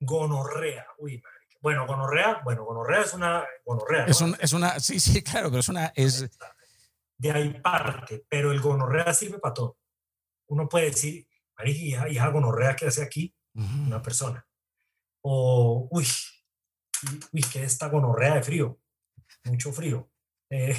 Gonorrea. 0.00 0.86
Uy, 0.98 1.22
Bueno, 1.60 1.86
gonorrea, 1.86 2.40
bueno, 2.42 2.64
gonorrea 2.64 3.02
es 3.02 3.12
una 3.12 3.44
gonorrea. 3.64 4.06
Es, 4.06 4.22
es 4.40 4.52
una, 4.52 4.80
sí, 4.80 4.98
sí, 4.98 5.22
claro, 5.22 5.48
pero 5.50 5.60
es 5.60 5.68
una, 5.68 5.92
es... 5.94 6.30
De 7.18 7.30
ahí 7.30 7.60
parte, 7.60 8.24
pero 8.28 8.50
el 8.50 8.60
gonorrea 8.60 9.12
sirve 9.12 9.38
para 9.38 9.52
todo. 9.52 9.76
Uno 10.48 10.68
puede 10.68 10.86
decir, 10.86 11.28
hija, 11.66 12.08
hija 12.08 12.28
gonorrea 12.28 12.74
que 12.74 12.86
hace 12.86 13.02
aquí 13.02 13.34
una 13.54 14.00
persona. 14.00 14.46
O, 15.22 15.86
uy, 15.90 16.06
uy, 17.32 17.42
que 17.42 17.62
esta 17.62 17.88
gonorrea 17.88 18.36
de 18.36 18.42
frío 18.42 18.79
mucho 19.44 19.72
frío. 19.72 20.10
Eh, 20.50 20.76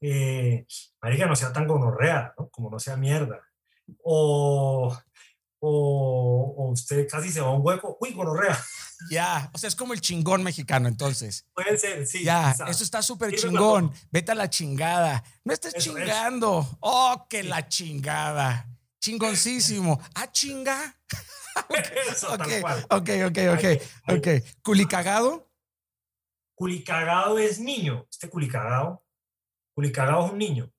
eh, 0.00 0.66
marica, 1.00 1.26
no 1.26 1.36
sea 1.36 1.52
tan 1.52 1.66
gonorrea, 1.66 2.34
¿no? 2.38 2.48
Como 2.50 2.70
no 2.70 2.78
sea 2.78 2.96
mierda. 2.96 3.40
O, 4.02 4.96
o, 5.60 6.70
usted 6.72 7.08
casi 7.08 7.30
se 7.30 7.40
va 7.40 7.48
a 7.48 7.52
un 7.52 7.64
hueco, 7.64 7.96
uy, 8.00 8.12
gonorrea. 8.12 8.58
Ya, 9.10 9.50
o 9.52 9.58
sea, 9.58 9.68
es 9.68 9.76
como 9.76 9.92
el 9.92 10.00
chingón 10.00 10.42
mexicano, 10.42 10.88
entonces. 10.88 11.44
Puede 11.52 11.76
ser, 11.76 12.06
sí. 12.06 12.24
Ya, 12.24 12.56
eso 12.66 12.82
está 12.82 13.02
súper 13.02 13.34
chingón. 13.34 13.92
Vete 14.10 14.32
a 14.32 14.34
la 14.34 14.48
chingada. 14.48 15.22
No 15.44 15.52
estés 15.52 15.74
chingando. 15.74 16.66
Oh, 16.80 17.26
que 17.28 17.42
la 17.42 17.68
chingada. 17.68 18.66
Chingoncísimo. 18.98 20.00
Ah, 20.14 20.32
chinga. 20.32 20.96
Eso, 22.10 22.32
okay, 22.34 22.62
ok, 22.90 23.10
ok, 23.26 23.38
ok, 23.54 23.64
ok. 24.08 24.28
¿Culicagado? 24.62 25.45
Culicagado 26.56 27.38
es 27.38 27.60
niño, 27.60 28.06
este 28.10 28.30
culicagado, 28.30 29.04
culicagado 29.74 30.24
es 30.24 30.32
un 30.32 30.38
niño. 30.38 30.72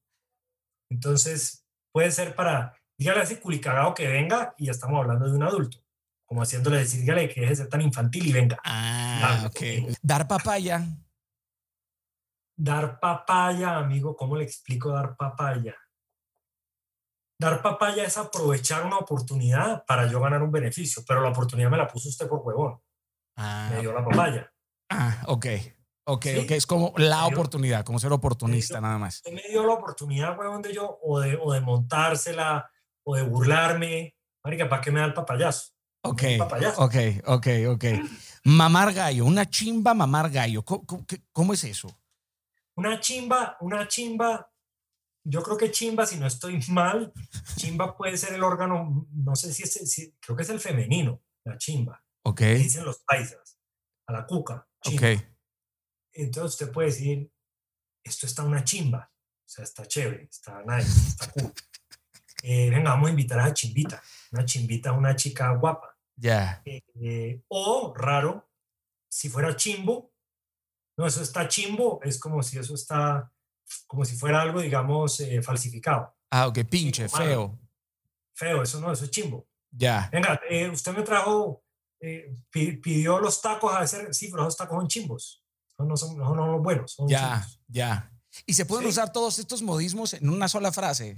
Entonces, 0.90 1.68
puede 1.92 2.12
ser 2.12 2.36
para, 2.36 2.76
dígale 2.98 3.20
a 3.20 3.24
ese 3.24 3.40
culicagado 3.40 3.94
que 3.94 4.08
venga 4.08 4.56
y 4.58 4.66
ya 4.66 4.72
estamos 4.72 5.00
hablando 5.00 5.30
de 5.30 5.36
un 5.36 5.44
adulto. 5.44 5.78
Como 6.26 6.42
haciéndole 6.42 6.80
decir, 6.80 7.02
dígale 7.02 7.30
que 7.30 7.42
deje 7.42 7.52
de 7.52 7.56
ser 7.56 7.70
tan 7.70 7.82
infantil 7.82 8.26
y 8.26 8.34
venga. 8.34 8.58
Ah, 8.64 9.48
ok. 9.48 9.96
Dar 10.02 10.28
papaya. 10.28 10.84
Dar 12.58 13.00
papaya, 13.00 13.78
amigo, 13.78 14.16
¿cómo 14.16 14.36
le 14.36 14.46
explico 14.46 14.90
dar 14.90 15.16
papaya? 15.16 15.76
Dar 17.40 17.62
papaya 17.62 18.04
es 18.04 18.18
aprovechar 18.18 18.84
una 18.84 18.98
oportunidad 18.98 19.86
para 19.86 20.08
yo 20.08 20.20
ganar 20.20 20.42
un 20.42 20.52
beneficio, 20.52 21.04
pero 21.08 21.22
la 21.22 21.30
oportunidad 21.30 21.70
me 21.70 21.78
la 21.78 21.88
puso 21.88 22.10
usted 22.10 22.28
por 22.28 22.40
huevón. 22.40 22.82
Ah, 23.36 23.70
me 23.72 23.82
dio 23.82 23.94
la 23.94 24.04
papaya. 24.04 24.52
Ah, 24.90 25.24
ok. 25.28 25.46
Ok, 26.10 26.26
ok, 26.44 26.52
es 26.52 26.66
como 26.66 26.94
la 26.96 27.26
oportunidad, 27.26 27.84
como 27.84 28.00
ser 28.00 28.14
oportunista 28.14 28.80
nada 28.80 28.98
más. 28.98 29.22
me 29.30 29.44
dio 29.50 29.68
la 29.68 29.74
oportunidad, 29.74 30.40
huevón, 30.40 30.62
de 30.62 30.74
yo, 30.74 31.00
o 31.04 31.20
de, 31.20 31.38
o 31.42 31.52
de 31.52 31.60
montársela, 31.60 32.72
o 33.04 33.16
de 33.18 33.24
burlarme. 33.24 34.16
Marica, 34.42 34.70
¿para 34.70 34.82
qué 34.82 34.90
me 34.90 35.02
da 35.02 35.08
el 35.08 35.14
papayazo? 35.14 35.74
Ok, 36.04 36.22
ok, 36.78 36.96
ok, 37.26 37.48
ok. 37.70 37.86
Mamar 38.46 38.94
gallo, 38.94 39.26
una 39.26 39.50
chimba 39.50 39.94
mamar 39.94 40.30
gallo. 40.30 40.64
¿Cómo, 40.64 41.54
es 41.54 41.66
eso? 41.66 41.90
Una 42.78 43.02
chimba, 43.02 43.58
una 43.60 43.86
chimba 43.88 44.50
yo 45.30 45.44
creo 45.44 45.58
que 45.58 45.72
chimba, 45.72 46.06
si 46.06 46.18
no 46.18 46.26
estoy 46.26 46.64
mal, 46.70 47.12
chimba 47.58 47.98
puede 47.98 48.18
ser 48.18 48.34
el 48.34 48.44
órgano, 48.44 49.08
no 49.12 49.36
sé 49.36 49.52
si 49.52 49.64
es, 49.64 50.14
creo 50.22 50.38
que 50.38 50.44
es 50.44 50.50
el 50.50 50.62
femenino, 50.62 51.22
la 51.44 51.58
chimba. 51.58 52.02
Ok. 52.24 52.42
Dicen 52.42 52.86
los 52.86 53.00
paisas, 53.00 53.60
a 54.08 54.14
la 54.14 54.26
cuca. 54.26 54.67
Chimba. 54.82 55.12
Ok. 55.12 55.24
Entonces 56.14 56.54
usted 56.54 56.72
puede 56.72 56.88
decir, 56.88 57.32
esto 58.04 58.26
está 58.26 58.44
una 58.44 58.64
chimba, 58.64 59.12
o 59.12 59.50
sea, 59.50 59.64
está 59.64 59.86
chévere, 59.86 60.24
está 60.24 60.64
nice, 60.64 61.10
está 61.10 61.32
cool. 61.32 61.54
Eh, 62.44 62.70
venga, 62.70 62.92
vamos 62.92 63.08
a 63.08 63.12
invitar 63.12 63.40
a 63.40 63.48
la 63.48 63.54
chimbita, 63.54 64.02
una 64.32 64.46
chimbita, 64.46 64.92
una 64.94 65.16
chica 65.16 65.52
guapa. 65.52 65.98
Ya. 66.16 66.62
Eh, 66.66 67.44
o 67.50 67.94
raro, 67.96 68.50
si 69.10 69.30
fuera 69.30 69.56
chimbo, 69.56 70.14
no, 70.98 71.06
eso 71.06 71.22
está 71.22 71.48
chimbo, 71.48 72.00
es 72.04 72.20
como 72.20 72.42
si 72.42 72.58
eso 72.58 72.74
está, 72.74 73.32
como 73.86 74.04
si 74.04 74.16
fuera 74.16 74.42
algo, 74.42 74.62
digamos, 74.62 75.20
eh, 75.20 75.42
falsificado. 75.42 76.16
Ah, 76.32 76.48
ok, 76.48 76.60
pinche, 76.70 77.08
feo. 77.08 77.60
Feo, 78.34 78.64
eso 78.64 78.80
no, 78.80 78.92
eso 78.92 79.06
es 79.06 79.12
chimbo. 79.12 79.48
Ya. 79.70 80.10
Venga, 80.12 80.40
usted 80.72 80.96
me 80.96 81.04
trajo, 81.04 81.64
pidió 82.50 83.20
los 83.20 83.42
tacos 83.42 83.74
a 83.74 83.80
hacer, 83.80 84.14
sí, 84.14 84.30
pero 84.30 84.44
esos 84.44 84.58
tacos 84.58 84.78
son 84.78 84.88
chimbos, 84.88 85.44
no 85.78 85.98
son, 85.98 86.18
no 86.18 86.28
son 86.28 86.38
los 86.38 86.62
buenos. 86.62 86.92
Son 86.92 87.08
ya, 87.08 87.48
ya. 87.68 88.12
¿Y 88.46 88.54
se 88.54 88.66
pueden 88.66 88.88
usar 88.88 89.12
todos 89.12 89.40
estos 89.40 89.62
modismos 89.62 90.14
en 90.14 90.30
una 90.30 90.48
sola 90.48 90.72
frase? 90.72 91.18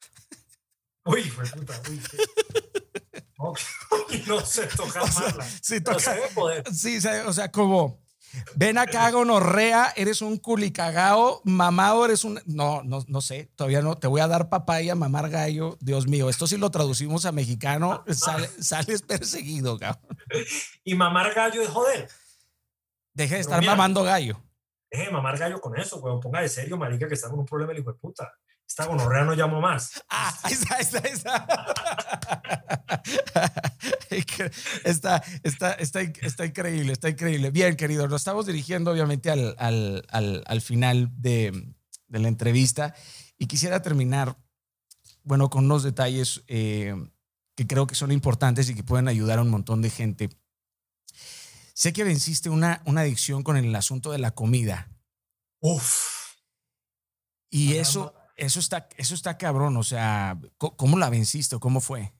Uy, 1.04 1.22
fue 1.24 1.44
puta, 1.46 1.80
uy. 1.88 2.00
no 4.26 4.44
sé 4.44 4.66
tocar 4.66 5.02
Sí, 5.62 5.80
toca, 5.80 6.14
sí, 6.72 6.98
o 7.26 7.32
sea, 7.32 7.50
como, 7.50 8.00
ven 8.56 8.78
acá, 8.78 9.10
gonorrea, 9.10 9.92
eres 9.96 10.22
un 10.22 10.36
culicagao, 10.36 11.40
mamado, 11.44 12.04
eres 12.04 12.24
un... 12.24 12.40
No, 12.46 12.82
no, 12.82 13.04
no 13.08 13.20
sé, 13.20 13.50
todavía 13.56 13.82
no, 13.82 13.96
te 13.96 14.06
voy 14.06 14.20
a 14.20 14.28
dar 14.28 14.48
papaya, 14.48 14.94
mamar 14.94 15.30
gallo, 15.30 15.76
Dios 15.80 16.06
mío, 16.06 16.28
esto 16.28 16.46
si 16.46 16.56
lo 16.56 16.70
traducimos 16.70 17.26
a 17.26 17.32
mexicano, 17.32 18.04
sales 18.60 19.02
perseguido, 19.02 19.78
cabrón. 19.78 20.16
Y 20.84 20.94
mamar 20.94 21.34
gallo 21.34 21.62
es 21.62 21.68
joder. 21.68 22.08
Deje 23.14 23.34
de 23.34 23.40
estar 23.40 23.64
mamando 23.64 24.02
gallo. 24.02 24.42
Deje 24.90 25.06
de 25.06 25.10
mamar 25.10 25.38
gallo 25.38 25.60
con 25.60 25.78
eso, 25.78 25.98
weón, 25.98 26.20
ponga 26.20 26.40
de 26.40 26.48
serio, 26.48 26.76
marica, 26.76 27.08
que 27.08 27.14
está 27.14 27.28
con 27.28 27.40
un 27.40 27.46
problema 27.46 27.72
el 27.72 27.78
hijo 27.78 27.92
de 27.92 27.98
puta. 27.98 28.32
Esta 28.70 28.86
gonorrea 28.86 29.24
no 29.24 29.34
llamo 29.34 29.60
más. 29.60 30.00
Ah, 30.10 30.38
ahí 30.44 30.52
está, 30.52 30.76
ahí 30.76 30.82
está, 30.82 30.98
ahí 30.98 31.12
está. 31.12 31.46
está, 35.42 35.72
está, 35.72 36.02
está, 36.12 36.46
increíble, 36.46 36.92
está 36.92 37.08
increíble. 37.08 37.50
Bien, 37.50 37.74
querido, 37.74 38.06
nos 38.06 38.20
estamos 38.20 38.46
dirigiendo 38.46 38.92
obviamente 38.92 39.30
al, 39.30 39.56
al, 39.58 40.06
al, 40.10 40.44
al 40.46 40.60
final 40.60 41.10
de, 41.16 41.74
de, 42.06 42.18
la 42.20 42.28
entrevista 42.28 42.94
y 43.38 43.46
quisiera 43.46 43.82
terminar, 43.82 44.36
bueno, 45.24 45.50
con 45.50 45.64
unos 45.64 45.82
detalles 45.82 46.44
eh, 46.46 46.94
que 47.56 47.66
creo 47.66 47.88
que 47.88 47.96
son 47.96 48.12
importantes 48.12 48.68
y 48.70 48.74
que 48.76 48.84
pueden 48.84 49.08
ayudar 49.08 49.40
a 49.40 49.42
un 49.42 49.50
montón 49.50 49.82
de 49.82 49.90
gente. 49.90 50.30
Sé 51.74 51.92
que 51.92 52.04
venciste 52.04 52.50
una, 52.50 52.82
una 52.84 53.00
adicción 53.00 53.42
con 53.42 53.56
el 53.56 53.74
asunto 53.74 54.12
de 54.12 54.18
la 54.18 54.30
comida. 54.32 54.92
Uf. 55.60 56.20
Y 57.48 57.74
eso, 57.74 58.14
eso 58.40 58.58
está, 58.58 58.88
eso 58.96 59.14
está 59.14 59.36
cabrón, 59.36 59.76
o 59.76 59.82
sea, 59.82 60.38
¿cómo 60.56 60.98
la 60.98 61.10
venciste 61.10 61.58
cómo 61.58 61.80
fue? 61.80 62.12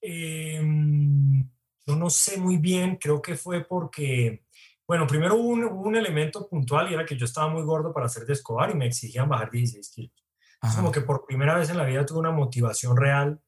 Em, 0.00 1.48
yo 1.86 1.96
no 1.96 2.08
sé 2.08 2.38
muy 2.38 2.56
bien, 2.56 2.96
creo 2.96 3.20
que 3.20 3.36
fue 3.36 3.64
porque, 3.64 4.44
bueno, 4.86 5.06
primero 5.08 5.34
hubo 5.34 5.48
un, 5.48 5.96
elemento 5.96 6.48
puntual 6.48 6.90
y 6.90 6.94
era 6.94 7.04
que 7.04 7.16
yo 7.16 7.24
estaba 7.24 7.48
muy 7.48 7.62
gordo 7.62 7.92
para 7.92 8.06
hacer 8.06 8.24
de 8.24 8.34
Escobar 8.34 8.70
y 8.70 8.74
me 8.74 8.86
exigían 8.86 9.28
bajar 9.28 9.50
16 9.50 9.90
kilos. 9.90 10.24
Es 10.62 10.76
como 10.76 10.92
que 10.92 11.00
por 11.00 11.26
primera 11.26 11.56
vez 11.56 11.70
en 11.70 11.76
la 11.76 11.84
vida 11.84 12.06
tuve 12.06 12.20
una 12.20 12.30
motivación 12.30 12.96
real 12.96 13.42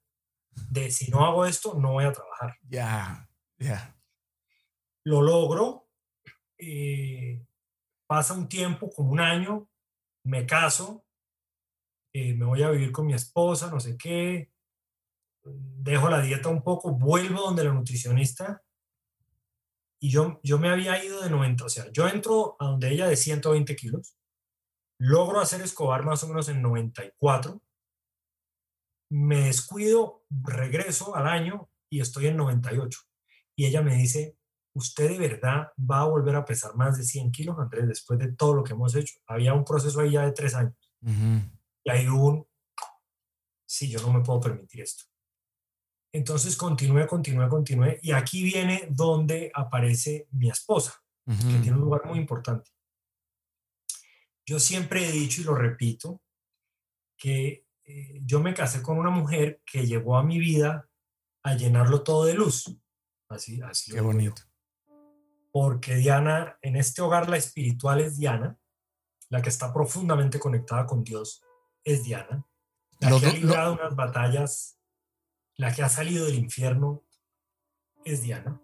de 0.51 0.91
si 0.91 1.09
no 1.13 1.25
hago 1.25 1.47
esto, 1.47 1.75
no 1.79 1.93
voy 1.93 2.05
a 2.05 2.13
trabajar. 2.13 2.57
Ya, 2.63 3.29
ya. 3.59 3.97
Lo 5.05 5.23
logro. 5.23 5.89
Eh, 6.59 7.47
pasa 8.09 8.35
un 8.35 8.49
tiempo, 8.49 8.91
como 8.91 9.13
un 9.13 9.21
año, 9.21 9.69
me 10.25 10.47
caso, 10.47 11.05
eh, 12.13 12.35
me 12.35 12.45
voy 12.45 12.63
a 12.63 12.71
vivir 12.71 12.93
con 12.93 13.07
mi 13.07 13.15
esposa, 13.15 13.71
no 13.71 13.81
sé 13.81 13.97
qué, 13.97 14.51
dejo 15.43 16.09
la 16.09 16.21
dieta 16.21 16.49
un 16.49 16.63
poco, 16.63 16.93
vuelvo 16.93 17.43
donde 17.43 17.65
la 17.65 17.73
nutricionista 17.73 18.63
y 20.05 20.11
yo, 20.11 20.39
yo 20.43 20.59
me 20.59 20.69
había 20.69 21.03
ido 21.03 21.23
de 21.23 21.31
90, 21.31 21.65
o 21.65 21.69
sea, 21.71 21.91
yo 21.91 22.07
entro 22.07 22.57
a 22.61 22.67
donde 22.67 22.91
ella 22.91 23.09
de 23.09 23.17
120 23.17 23.75
kilos, 23.75 24.19
logro 24.99 25.41
hacer 25.41 25.63
escobar 25.63 26.05
más 26.05 26.23
o 26.25 26.29
menos 26.29 26.49
en 26.51 26.61
94, 26.61 27.63
me 29.11 29.47
descuido, 29.47 30.25
regreso 30.29 31.17
al 31.17 31.27
año 31.27 31.71
y 31.91 32.01
estoy 32.01 32.27
en 32.27 32.37
98. 32.37 33.01
Y 33.57 33.65
ella 33.65 33.81
me 33.81 33.97
dice, 33.97 34.37
¿usted 34.75 35.09
de 35.09 35.19
verdad 35.19 35.73
va 35.79 36.01
a 36.01 36.07
volver 36.07 36.35
a 36.35 36.45
pesar 36.45 36.75
más 36.75 36.99
de 36.99 37.05
100 37.05 37.31
kilos, 37.31 37.59
Andrés, 37.59 37.87
después 37.87 38.19
de 38.19 38.33
todo 38.33 38.55
lo 38.55 38.65
que 38.65 38.73
hemos 38.73 38.95
hecho? 38.95 39.15
Había 39.27 39.55
un 39.55 39.65
proceso 39.65 40.01
ahí 40.01 40.13
ya 40.13 40.23
de 40.23 40.33
tres 40.33 40.55
años. 40.55 40.75
Y 41.85 41.91
hay 41.91 42.07
un, 42.09 42.47
sí, 43.65 43.89
yo 43.89 44.01
no 44.01 44.13
me 44.13 44.23
puedo 44.23 44.41
permitir 44.41 44.83
esto. 44.83 45.05
Entonces 46.13 46.57
continué, 46.57 47.07
continué, 47.07 47.49
continué. 47.49 47.99
Y 48.03 48.13
aquí 48.13 48.43
viene 48.43 48.89
donde 48.91 49.51
aparece 49.55 50.29
mi 50.33 50.49
esposa, 50.49 50.95
que 51.25 51.59
tiene 51.61 51.73
un 51.73 51.83
lugar 51.83 52.07
muy 52.07 52.19
importante. 52.19 52.71
Yo 54.47 54.61
siempre 54.61 55.09
he 55.09 55.13
dicho 55.13 55.41
y 55.41 55.45
lo 55.45 55.55
repito, 55.55 56.21
que 57.17 57.67
eh, 57.85 58.21
yo 58.25 58.41
me 58.41 58.55
casé 58.55 58.83
con 58.83 58.99
una 58.99 59.11
mujer 59.11 59.63
que 59.65 59.87
llegó 59.87 60.17
a 60.17 60.23
mi 60.23 60.39
vida 60.39 60.89
a 61.43 61.55
llenarlo 61.55 62.03
todo 62.03 62.25
de 62.25 62.35
luz. 62.35 62.77
Así, 63.29 63.61
así. 63.63 63.93
Qué 63.93 64.01
bonito 64.01 64.43
porque 65.55 65.95
Diana, 65.95 66.59
en 66.63 66.75
este 66.75 67.01
hogar 67.01 67.29
la 67.31 67.37
espiritual 67.37 68.01
es 68.01 68.19
Diana, 68.19 68.59
la 69.29 69.41
que 69.41 69.51
está 69.51 69.73
profundamente 69.73 70.41
conectada 70.41 70.85
con 70.85 71.05
Dios 71.05 71.45
es 71.85 72.03
Diana, 72.03 72.45
la 72.99 73.21
que 73.21 73.27
ha 73.27 73.33
librado 73.33 73.75
unas 73.75 73.95
batallas, 73.95 74.81
la 75.55 75.73
que 75.73 75.85
ha 75.85 75.89
salido 75.89 76.27
del 76.27 76.35
infierno 76.35 77.05
es 78.05 78.23
Diana. 78.23 78.61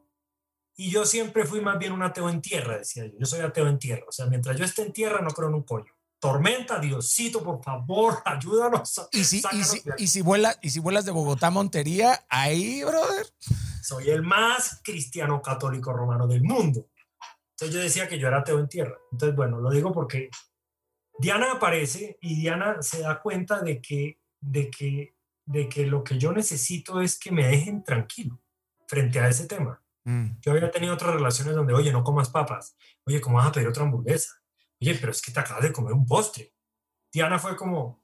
Y 0.75 0.91
yo 0.91 1.07
siempre 1.07 1.47
fui 1.47 1.61
más 1.61 1.79
bien 1.79 1.93
un 1.93 2.03
ateo 2.03 2.29
en 2.29 2.43
tierra, 2.43 2.79
decía 2.79 3.07
yo. 3.07 3.13
Yo 3.21 3.27
soy 3.27 3.39
ateo 3.39 3.69
en 3.69 3.79
tierra. 3.79 4.07
O 4.09 4.13
sea, 4.13 4.27
mientras 4.27 4.57
yo 4.59 4.65
esté 4.65 4.83
en 4.83 4.93
tierra 4.93 5.21
no 5.21 5.31
creo 5.31 5.49
en 5.49 5.55
un 5.55 5.63
coño. 5.63 5.93
Tormenta, 6.19 6.81
Diosito, 6.81 7.45
por 7.45 7.63
favor, 7.63 8.21
ayúdanos. 8.25 9.09
Y 9.13 9.23
si, 9.23 9.45
y 9.53 9.63
si, 9.63 9.81
y 9.97 10.09
si, 10.09 10.23
vuela, 10.23 10.59
y 10.61 10.71
si 10.71 10.81
vuelas 10.81 11.05
de 11.05 11.13
Bogotá 11.13 11.49
a 11.49 11.51
Montería, 11.53 12.27
ahí, 12.29 12.83
brother 12.83 13.29
soy 13.83 14.11
el 14.11 14.23
más 14.23 14.81
cristiano 14.83 15.41
católico 15.41 15.93
romano 15.93 16.27
del 16.27 16.43
mundo. 16.43 16.89
Entonces 17.53 17.75
yo 17.75 17.83
decía 17.83 18.09
que 18.09 18.19
yo 18.19 18.29
era 18.29 18.39
ateo 18.39 18.59
en 18.59 18.69
tierra. 18.69 18.97
Entonces, 19.13 19.37
bueno, 19.37 19.61
lo 19.61 19.71
digo 19.71 19.93
porque 19.93 20.31
Diana 21.19 21.53
aparece 21.53 22.19
y 22.23 22.41
Diana 22.41 22.83
se 22.83 23.03
da 23.03 23.21
cuenta 23.21 23.61
de 23.61 23.83
que, 23.83 24.19
de 24.41 24.71
que, 24.71 25.15
de 25.45 25.69
que 25.69 25.87
lo 25.87 26.03
que 26.03 26.19
yo 26.19 26.33
necesito 26.33 27.01
es 27.01 27.19
que 27.19 27.31
me 27.31 27.47
dejen 27.47 27.85
tranquilo 27.85 28.41
frente 28.89 29.21
a 29.21 29.29
ese 29.29 29.47
tema. 29.47 29.83
Mm. 30.05 30.39
Yo 30.41 30.53
había 30.53 30.71
tenido 30.71 30.95
otras 30.95 31.15
relaciones 31.15 31.55
donde, 31.55 31.75
oye, 31.75 31.93
no 31.93 32.03
comas 32.03 32.31
papas. 32.31 32.77
Oye, 33.05 33.21
¿cómo 33.21 33.37
vas 33.37 33.49
a 33.49 33.53
pedir 33.53 33.69
otra 33.69 33.83
hamburguesa? 33.83 34.31
Oye, 34.81 34.95
pero 34.95 35.13
es 35.13 35.21
que 35.21 35.33
te 35.33 35.41
acabas 35.41 35.63
de 35.63 35.73
comer 35.73 35.93
un 35.93 36.07
postre. 36.07 36.55
Diana 37.13 37.39
fue 37.39 37.57
como, 37.57 38.03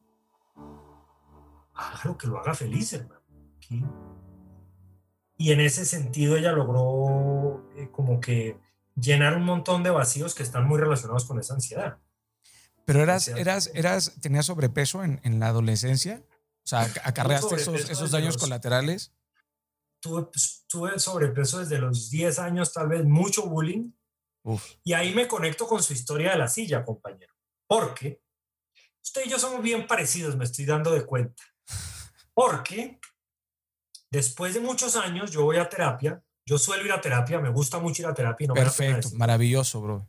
hágalo 1.74 2.18
que 2.18 2.26
lo 2.26 2.38
haga 2.38 2.54
feliz, 2.54 2.92
hermano. 2.92 3.22
Y 5.38 5.52
en 5.52 5.60
ese 5.60 5.84
sentido 5.84 6.36
ella 6.36 6.52
logró 6.52 7.70
eh, 7.76 7.90
como 7.92 8.20
que 8.20 8.58
llenar 8.94 9.36
un 9.36 9.44
montón 9.44 9.82
de 9.82 9.90
vacíos 9.90 10.34
que 10.34 10.42
están 10.42 10.66
muy 10.66 10.78
relacionados 10.78 11.26
con 11.26 11.38
esa 11.38 11.54
ansiedad. 11.54 11.98
Pero 12.86 13.02
eras, 13.02 13.28
eras, 13.28 13.70
eras, 13.74 14.14
tenías 14.20 14.46
sobrepeso 14.46 15.02
en, 15.02 15.20
en 15.24 15.40
la 15.40 15.48
adolescencia, 15.48 16.22
o 16.66 16.68
sea, 16.68 16.80
acarreaste 17.04 17.54
esos, 17.56 17.90
esos 17.90 18.10
daños 18.10 18.36
colaterales. 18.36 19.12
Tuve, 20.00 20.24
pues, 20.24 20.64
tuve 20.68 20.98
sobrepeso 20.98 21.58
desde 21.58 21.78
los 21.78 22.10
10 22.10 22.38
años, 22.38 22.72
tal 22.72 22.88
vez 22.88 23.04
mucho 23.04 23.46
bullying. 23.46 23.92
Y 24.84 24.92
ahí 24.92 25.14
me 25.14 25.26
conecto 25.26 25.66
con 25.66 25.82
su 25.82 25.92
historia 25.92 26.32
de 26.32 26.38
la 26.38 26.48
silla, 26.48 26.84
compañero. 26.84 27.34
Porque 27.66 28.20
usted 29.02 29.22
y 29.26 29.28
yo 29.28 29.38
somos 29.38 29.62
bien 29.62 29.86
parecidos, 29.86 30.36
me 30.36 30.44
estoy 30.44 30.64
dando 30.64 30.92
de 30.92 31.04
cuenta. 31.04 31.42
Porque 32.34 33.00
Después 34.10 34.54
de 34.54 34.60
muchos 34.60 34.96
años, 34.96 35.30
yo 35.30 35.44
voy 35.44 35.56
a 35.56 35.68
terapia. 35.68 36.22
Yo 36.48 36.58
suelo 36.58 36.84
ir 36.84 36.92
a 36.92 37.00
terapia, 37.00 37.40
me 37.40 37.50
gusta 37.50 37.78
mucho 37.78 38.02
ir 38.02 38.08
a 38.08 38.14
terapia. 38.14 38.48
Perfecto, 38.52 39.10
maravilloso, 39.14 39.80
bro. 39.80 40.08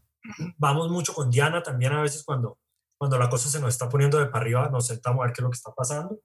Vamos 0.57 0.91
mucho 0.91 1.14
con 1.14 1.32
Diana 1.32 1.64
también 1.64 1.94
a 1.94 2.02
veces 2.02 2.24
cuando, 2.24 2.60
cuando 2.98 3.18
la 3.18 3.30
cosa 3.30 3.49
se 3.49 3.60
nos 3.60 3.69
está 3.69 3.90
poniendo 3.90 4.19
de 4.19 4.28
para 4.28 4.41
arriba, 4.41 4.69
nos 4.69 4.88
sentamos 4.88 5.22
a 5.22 5.26
ver 5.26 5.34
qué 5.34 5.41
es 5.41 5.44
lo 5.44 5.49
que 5.49 5.57
está 5.57 5.72
pasando. 5.72 6.19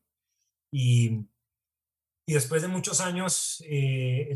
Y, 0.71 1.27
y 2.27 2.35
después 2.35 2.61
de 2.61 2.69
muchos 2.69 3.01
años, 3.01 3.63
eh, 3.67 4.33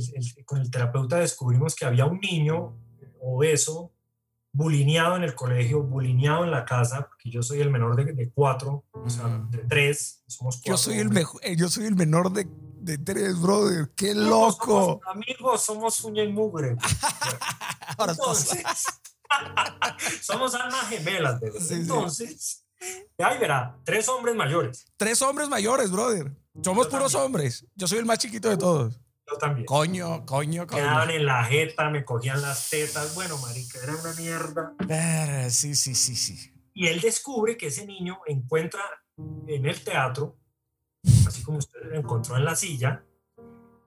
con 0.46 0.60
el 0.60 0.70
terapeuta 0.70 1.18
descubrimos 1.18 1.74
que 1.74 1.84
había 1.84 2.06
un 2.06 2.20
niño 2.20 2.78
obeso 3.20 3.92
bulineado 4.52 5.16
en 5.16 5.24
el 5.24 5.34
colegio, 5.34 5.82
bulineado 5.82 6.44
en 6.44 6.50
la 6.50 6.64
casa, 6.64 7.06
porque 7.06 7.30
yo 7.30 7.42
soy 7.42 7.60
el 7.60 7.70
menor 7.70 7.96
de, 7.96 8.30
cuatro, 8.30 8.84
o 8.92 9.10
sea, 9.10 9.46
de 9.50 9.58
tres, 9.58 10.22
somos 10.26 10.56
cuatro. 10.56 10.72
Yo 10.72 10.78
soy 10.78 10.98
el, 10.98 11.10
mejor, 11.10 11.40
eh, 11.44 11.56
yo 11.56 11.68
soy 11.68 11.84
el 11.84 11.94
menor 11.94 12.32
de, 12.32 12.48
de 12.86 12.98
tres, 12.98 13.40
brother. 13.40 13.90
¡Qué 13.96 14.14
loco! 14.14 15.00
amigos, 15.06 15.64
somos 15.64 16.02
uña 16.04 16.22
y 16.22 16.32
mugre. 16.32 16.76
Ahora 17.98 18.12
Entonces, 18.12 18.62
somos 20.22 20.54
almas 20.54 20.88
gemelas, 20.88 21.40
bebé. 21.40 21.58
Entonces, 21.70 22.64
ahí 23.18 23.38
verá, 23.38 23.76
tres 23.84 24.08
hombres 24.08 24.36
mayores. 24.36 24.86
Tres 24.96 25.20
hombres 25.20 25.48
mayores, 25.48 25.90
brother. 25.90 26.32
Somos 26.62 26.86
puros 26.86 27.16
hombres. 27.16 27.66
Yo 27.74 27.88
soy 27.88 27.98
el 27.98 28.04
más 28.04 28.18
chiquito 28.18 28.48
de 28.48 28.56
todos. 28.56 29.00
Yo 29.28 29.36
también. 29.36 29.66
Coño, 29.66 30.24
coño, 30.24 30.68
coño. 30.68 30.80
Quedaban 30.80 31.10
en 31.10 31.26
la 31.26 31.44
jeta, 31.44 31.90
me 31.90 32.04
cogían 32.04 32.40
las 32.40 32.70
tetas. 32.70 33.16
Bueno, 33.16 33.36
marica, 33.38 33.80
era 33.82 33.96
una 33.96 34.12
mierda. 34.12 35.50
Sí, 35.50 35.74
sí, 35.74 35.96
sí, 35.96 36.14
sí. 36.14 36.52
Y 36.72 36.86
él 36.86 37.00
descubre 37.00 37.56
que 37.56 37.66
ese 37.66 37.84
niño 37.84 38.20
encuentra 38.26 38.80
en 39.48 39.66
el 39.66 39.82
teatro, 39.82 40.36
así 41.26 41.42
como 41.42 41.58
usted 41.58 41.80
lo 41.84 41.96
encontró 41.96 42.36
en 42.36 42.44
la 42.44 42.56
silla, 42.56 43.04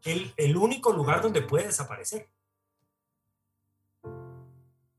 el, 0.04 0.34
el 0.38 0.58
único 0.58 0.92
lugar 0.92 1.22
donde 1.22 1.42
puede 1.42 1.68
desaparecer. 1.68 2.30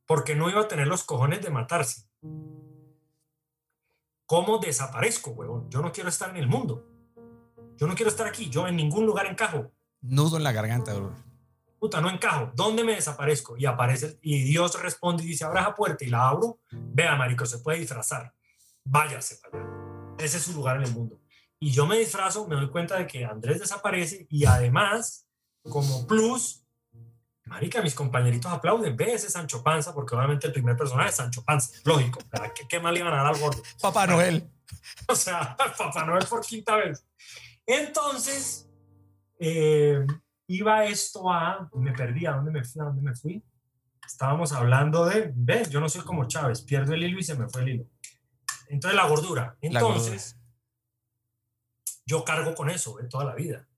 Porque 0.07 0.35
no 0.35 0.51
iba 0.51 0.61
a 0.61 0.69
tener 0.69 0.89
los 0.89 1.05
cojones 1.05 1.43
de 1.43 1.51
matarse. 1.51 2.09
¿Cómo 4.27 4.59
desaparezco, 4.59 5.31
huevón? 5.31 5.71
Yo 5.71 5.81
no 5.81 5.93
quiero 5.93 6.09
estar 6.09 6.31
en 6.31 6.37
el 6.37 6.47
mundo. 6.47 6.87
Yo 7.77 7.87
no 7.87 7.95
quiero 7.95 8.11
estar 8.11 8.27
aquí. 8.27 8.51
Yo 8.51 8.67
en 8.67 8.77
ningún 8.77 9.07
lugar 9.07 9.27
encajo 9.27 9.73
nudo 10.03 10.37
en 10.37 10.45
la 10.45 10.53
garganta, 10.53 10.95
bro. 10.95 11.15
Puta, 11.79 12.01
no 12.01 12.11
encajo. 12.11 12.53
¿Dónde 12.55 12.85
me 12.85 12.95
desaparezco? 12.95 13.57
Y 13.57 13.67
aparece, 13.67 14.19
y 14.23 14.43
Dios 14.45 14.81
responde 14.83 15.25
y 15.25 15.27
dice, 15.27 15.45
abra 15.45 15.63
la 15.63 15.75
puerta 15.75 16.05
y 16.05 16.09
la 16.09 16.29
abro. 16.29 16.59
Vea, 16.71 17.17
marico, 17.17 17.47
se 17.47 17.59
puede 17.59 17.79
disfrazar. 17.79 18.35
Váyase 18.85 19.37
para 19.37 19.65
allá. 19.65 20.15
Ese 20.19 20.37
es 20.37 20.43
su 20.43 20.53
lugar 20.53 20.77
en 20.77 20.83
el 20.83 20.93
mundo. 20.93 21.20
Y 21.63 21.71
yo 21.73 21.87
me 21.87 21.99
disfrazo, 21.99 22.49
me 22.49 22.57
doy 22.57 22.71
cuenta 22.71 22.97
de 22.97 23.07
que 23.07 23.25
Andrés 23.25 23.61
desaparece 23.61 24.27
y 24.31 24.47
además, 24.47 25.27
como 25.63 26.07
plus, 26.07 26.65
marica, 27.45 27.83
mis 27.83 27.95
compañeritos 27.95 28.51
aplauden. 28.51 28.97
Ve 28.97 29.13
ese 29.13 29.29
Sancho 29.29 29.63
Panza, 29.63 29.93
porque 29.93 30.17
obviamente 30.17 30.47
el 30.47 30.55
primer 30.55 30.75
personaje 30.75 31.11
es 31.11 31.17
Sancho 31.17 31.45
Panza. 31.45 31.79
Lógico. 31.85 32.19
¿Qué, 32.55 32.67
qué 32.67 32.81
mal 32.81 32.97
iban 32.97 33.13
a 33.13 33.17
dar 33.19 33.27
al 33.27 33.39
gordo? 33.39 33.63
Papá 33.81 34.07
Noel. 34.07 34.51
O 35.09 35.17
sea, 35.17 35.57
Papá 35.79 36.07
Noel 36.07 36.25
por 36.27 36.41
quinta 36.43 36.77
vez. 36.77 37.05
Entonces, 37.67 38.69
eh, 39.39 40.07
iba 40.47 40.85
esto 40.85 41.31
a, 41.31 41.69
me 41.75 41.93
perdí, 41.93 42.25
¿a 42.25 42.33
dónde 42.33 42.53
me 42.53 42.65
fui? 42.65 42.81
¿A 42.81 42.85
dónde 42.85 43.03
me 43.03 43.15
fui? 43.15 43.45
Estábamos 44.07 44.53
hablando 44.53 45.05
de, 45.07 45.33
ves, 45.35 45.71
yo 45.71 45.81
no 45.81 45.89
soy 45.89 46.03
como 46.03 46.27
Chávez, 46.27 46.63
pierdo 46.63 46.95
el 46.95 47.03
hilo 47.03 47.19
y 47.19 47.25
se 47.25 47.35
me 47.35 47.49
fue 47.49 47.63
el 47.63 47.69
hilo. 47.69 47.87
Entonces 48.69 48.97
la 48.97 49.07
gordura. 49.07 49.57
Entonces, 49.61 50.40
yo 52.11 52.25
cargo 52.25 52.55
con 52.57 52.69
eso 52.69 52.99
toda 53.09 53.25
la 53.25 53.35
vida. 53.35 53.69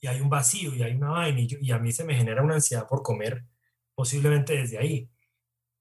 Y 0.00 0.08
hay 0.08 0.20
un 0.20 0.28
vacío 0.28 0.74
y 0.74 0.82
hay 0.82 0.94
una 0.94 1.10
vaina 1.10 1.40
y, 1.40 1.70
a 1.70 1.78
mí 1.78 1.92
se 1.92 2.04
me 2.04 2.16
genera 2.16 2.42
una 2.42 2.54
ansiedad 2.54 2.88
por 2.88 3.02
comer, 3.02 3.44
posiblemente 3.94 4.56
desde 4.56 4.78
ahí. 4.78 5.08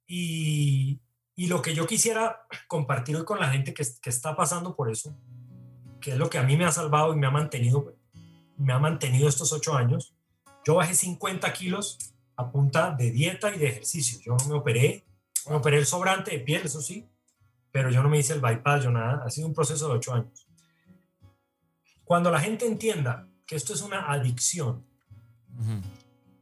Y, 0.05 0.99
y 1.35 1.47
lo 1.47 1.63
que 1.63 1.73
yo 1.73 1.87
quisiera 1.87 2.45
compartir 2.67 3.15
hoy 3.17 3.25
con 3.25 3.39
la 3.39 3.49
gente 3.49 3.73
que, 3.73 3.83
que 4.01 4.09
está 4.09 4.35
pasando 4.35 4.75
por 4.75 4.91
eso, 4.91 5.17
que 5.99 6.11
es 6.11 6.17
lo 6.17 6.29
que 6.29 6.37
a 6.37 6.43
mí 6.43 6.55
me 6.55 6.65
ha 6.65 6.71
salvado 6.71 7.13
y 7.13 7.17
me 7.17 7.25
ha 7.25 7.31
mantenido 7.31 7.95
me 8.57 8.71
ha 8.71 8.79
mantenido 8.79 9.27
estos 9.27 9.51
ocho 9.51 9.75
años. 9.75 10.13
Yo 10.63 10.75
bajé 10.75 10.93
50 10.93 11.51
kilos 11.53 11.97
a 12.37 12.51
punta 12.51 12.91
de 12.91 13.11
dieta 13.11 13.53
y 13.53 13.59
de 13.59 13.67
ejercicio. 13.67 14.19
Yo 14.23 14.37
me 14.47 14.55
operé, 14.55 15.03
me 15.49 15.55
operé 15.55 15.77
el 15.79 15.85
sobrante 15.85 16.31
de 16.31 16.39
piel, 16.39 16.61
eso 16.63 16.81
sí, 16.81 17.05
pero 17.71 17.89
yo 17.89 18.01
no 18.01 18.09
me 18.09 18.19
hice 18.19 18.33
el 18.33 18.41
bypass, 18.41 18.83
yo 18.83 18.91
nada. 18.91 19.23
Ha 19.25 19.29
sido 19.29 19.47
un 19.47 19.53
proceso 19.53 19.89
de 19.89 19.95
ocho 19.95 20.13
años. 20.13 20.44
Cuando 22.05 22.29
la 22.29 22.39
gente 22.39 22.67
entienda 22.67 23.27
que 23.47 23.55
esto 23.55 23.73
es 23.73 23.81
una 23.81 24.11
adicción, 24.11 24.85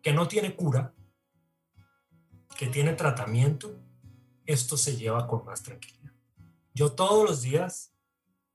que 0.01 0.13
no 0.13 0.27
tiene 0.27 0.55
cura, 0.55 0.93
que 2.57 2.67
tiene 2.67 2.93
tratamiento, 2.93 3.79
esto 4.45 4.75
se 4.75 4.97
lleva 4.97 5.25
con 5.27 5.45
más 5.45 5.63
tranquilidad. 5.63 6.11
Yo 6.73 6.91
todos 6.91 7.27
los 7.27 7.41
días, 7.41 7.93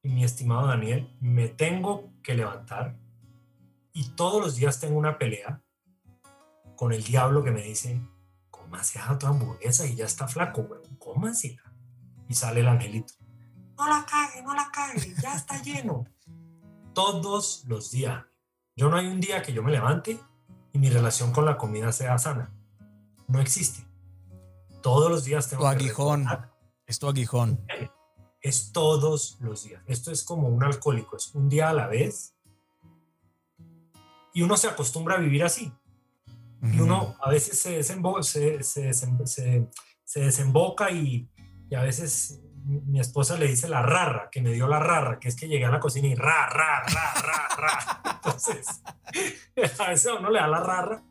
mi 0.02 0.22
estimado 0.22 0.66
Daniel, 0.66 1.16
me 1.20 1.48
tengo 1.48 2.12
que 2.22 2.34
levantar 2.34 2.96
y 3.92 4.10
todos 4.10 4.42
los 4.42 4.56
días 4.56 4.78
tengo 4.78 4.98
una 4.98 5.18
pelea 5.18 5.62
con 6.76 6.92
el 6.92 7.02
diablo 7.02 7.42
que 7.42 7.50
me 7.50 7.62
dice, 7.62 8.00
cómase 8.50 8.98
a 8.98 9.18
tu 9.18 9.26
hamburguesa 9.26 9.86
y 9.86 9.96
ya 9.96 10.04
está 10.04 10.28
flaco, 10.28 10.62
güey, 10.62 10.80
cómasela. 10.98 11.62
Y 12.28 12.34
sale 12.34 12.60
el 12.60 12.68
angelito, 12.68 13.14
no 13.78 13.88
la 13.88 14.04
cague, 14.04 14.42
no 14.42 14.54
la 14.54 14.70
cague, 14.70 15.14
ya 15.22 15.34
está 15.34 15.62
lleno. 15.62 16.04
Todos 16.98 17.62
los 17.68 17.92
días. 17.92 18.24
Yo 18.74 18.90
no 18.90 18.96
hay 18.96 19.06
un 19.06 19.20
día 19.20 19.40
que 19.40 19.52
yo 19.52 19.62
me 19.62 19.70
levante 19.70 20.18
y 20.72 20.78
mi 20.80 20.90
relación 20.90 21.30
con 21.30 21.44
la 21.44 21.56
comida 21.56 21.92
sea 21.92 22.18
sana. 22.18 22.52
No 23.28 23.40
existe. 23.40 23.86
Todos 24.82 25.08
los 25.08 25.22
días 25.22 25.48
tengo 25.48 25.62
tu 25.62 25.68
aguijón. 25.68 26.26
Es 26.86 26.98
tu 26.98 27.06
aguijón. 27.06 27.64
Es 28.40 28.72
todos 28.72 29.36
los 29.38 29.62
días. 29.62 29.80
Esto 29.86 30.10
es 30.10 30.24
como 30.24 30.48
un 30.48 30.64
alcohólico, 30.64 31.16
es 31.16 31.32
un 31.36 31.48
día 31.48 31.68
a 31.68 31.72
la 31.72 31.86
vez 31.86 32.34
y 34.34 34.42
uno 34.42 34.56
se 34.56 34.66
acostumbra 34.66 35.14
a 35.14 35.18
vivir 35.18 35.44
así. 35.44 35.72
Y 36.60 36.80
uno 36.80 37.14
a 37.20 37.30
veces 37.30 37.60
se, 37.60 37.76
desemboca, 37.76 38.24
se, 38.24 38.64
se, 38.64 38.92
se, 38.92 40.20
desemboca 40.20 40.90
y, 40.90 41.30
y, 41.70 41.74
a 41.76 41.82
veces 41.82 42.40
mi 42.68 43.00
esposa 43.00 43.36
le 43.36 43.48
dice 43.48 43.68
la 43.68 43.82
rara, 43.82 44.28
que 44.30 44.42
me 44.42 44.52
dio 44.52 44.68
la 44.68 44.78
rara, 44.78 45.18
que 45.18 45.28
es 45.28 45.36
que 45.36 45.48
llegué 45.48 45.64
a 45.64 45.70
la 45.70 45.80
cocina 45.80 46.06
y 46.08 46.14
ra, 46.14 46.48
ra, 46.48 46.84
ra, 46.84 47.14
ra, 47.22 47.48
ra. 47.56 48.02
Entonces, 48.16 48.66
a 49.78 49.88
veces 49.88 50.12
uno 50.18 50.30
le 50.30 50.38
da 50.38 50.46
la 50.46 50.60
rara 50.60 51.02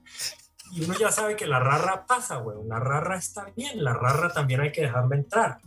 y 0.71 0.84
uno 0.84 0.93
ya 0.99 1.11
sabe 1.11 1.35
que 1.35 1.47
la 1.47 1.59
rara 1.59 2.05
pasa, 2.05 2.38
güey. 2.38 2.57
La 2.67 2.79
rara 2.79 3.17
está 3.17 3.45
bien, 3.55 3.84
la 3.84 3.93
rara 3.93 4.31
también 4.31 4.61
hay 4.61 4.71
que 4.71 4.81
dejarla 4.81 5.15
entrar. 5.15 5.57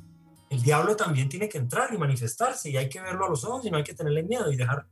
El 0.49 0.63
diablo 0.63 0.97
también 0.97 1.29
tiene 1.29 1.49
que 1.49 1.59
entrar 1.59 1.93
y 1.93 1.99
manifestarse 1.99 2.71
y 2.71 2.77
hay 2.77 2.89
que 2.89 3.01
verlo 3.01 3.27
a 3.27 3.29
los 3.29 3.45
ojos 3.45 3.65
y 3.67 3.71
no 3.71 3.77
hay 3.77 3.85
que 3.85 3.95
tenerle 3.95 4.23
miedo 4.23 4.51
y 4.51 4.57
dejar 4.57 4.87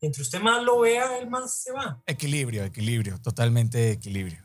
entre 0.00 0.22
usted 0.22 0.40
más 0.40 0.62
lo 0.62 0.80
vea, 0.80 1.18
él 1.18 1.28
más 1.28 1.58
se 1.58 1.72
va. 1.72 2.02
Equilibrio, 2.06 2.64
equilibrio, 2.64 3.18
totalmente 3.20 3.92
equilibrio. 3.92 4.38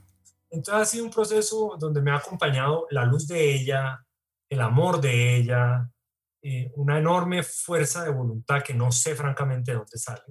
Entonces 0.49 0.81
ha 0.81 0.85
sido 0.85 1.05
un 1.05 1.11
proceso 1.11 1.75
donde 1.79 2.01
me 2.01 2.11
ha 2.11 2.17
acompañado 2.17 2.87
la 2.89 3.05
luz 3.05 3.27
de 3.27 3.53
ella, 3.53 4.05
el 4.51 4.59
amor 4.59 4.99
de 4.99 5.37
ella, 5.37 5.89
eh, 6.43 6.71
una 6.75 6.99
enorme 6.99 7.41
fuerza 7.41 8.03
de 8.03 8.11
voluntad 8.11 8.61
que 8.61 8.73
no 8.73 8.91
sé 8.91 9.15
francamente 9.15 9.71
de 9.71 9.77
dónde 9.77 9.97
sale. 9.97 10.23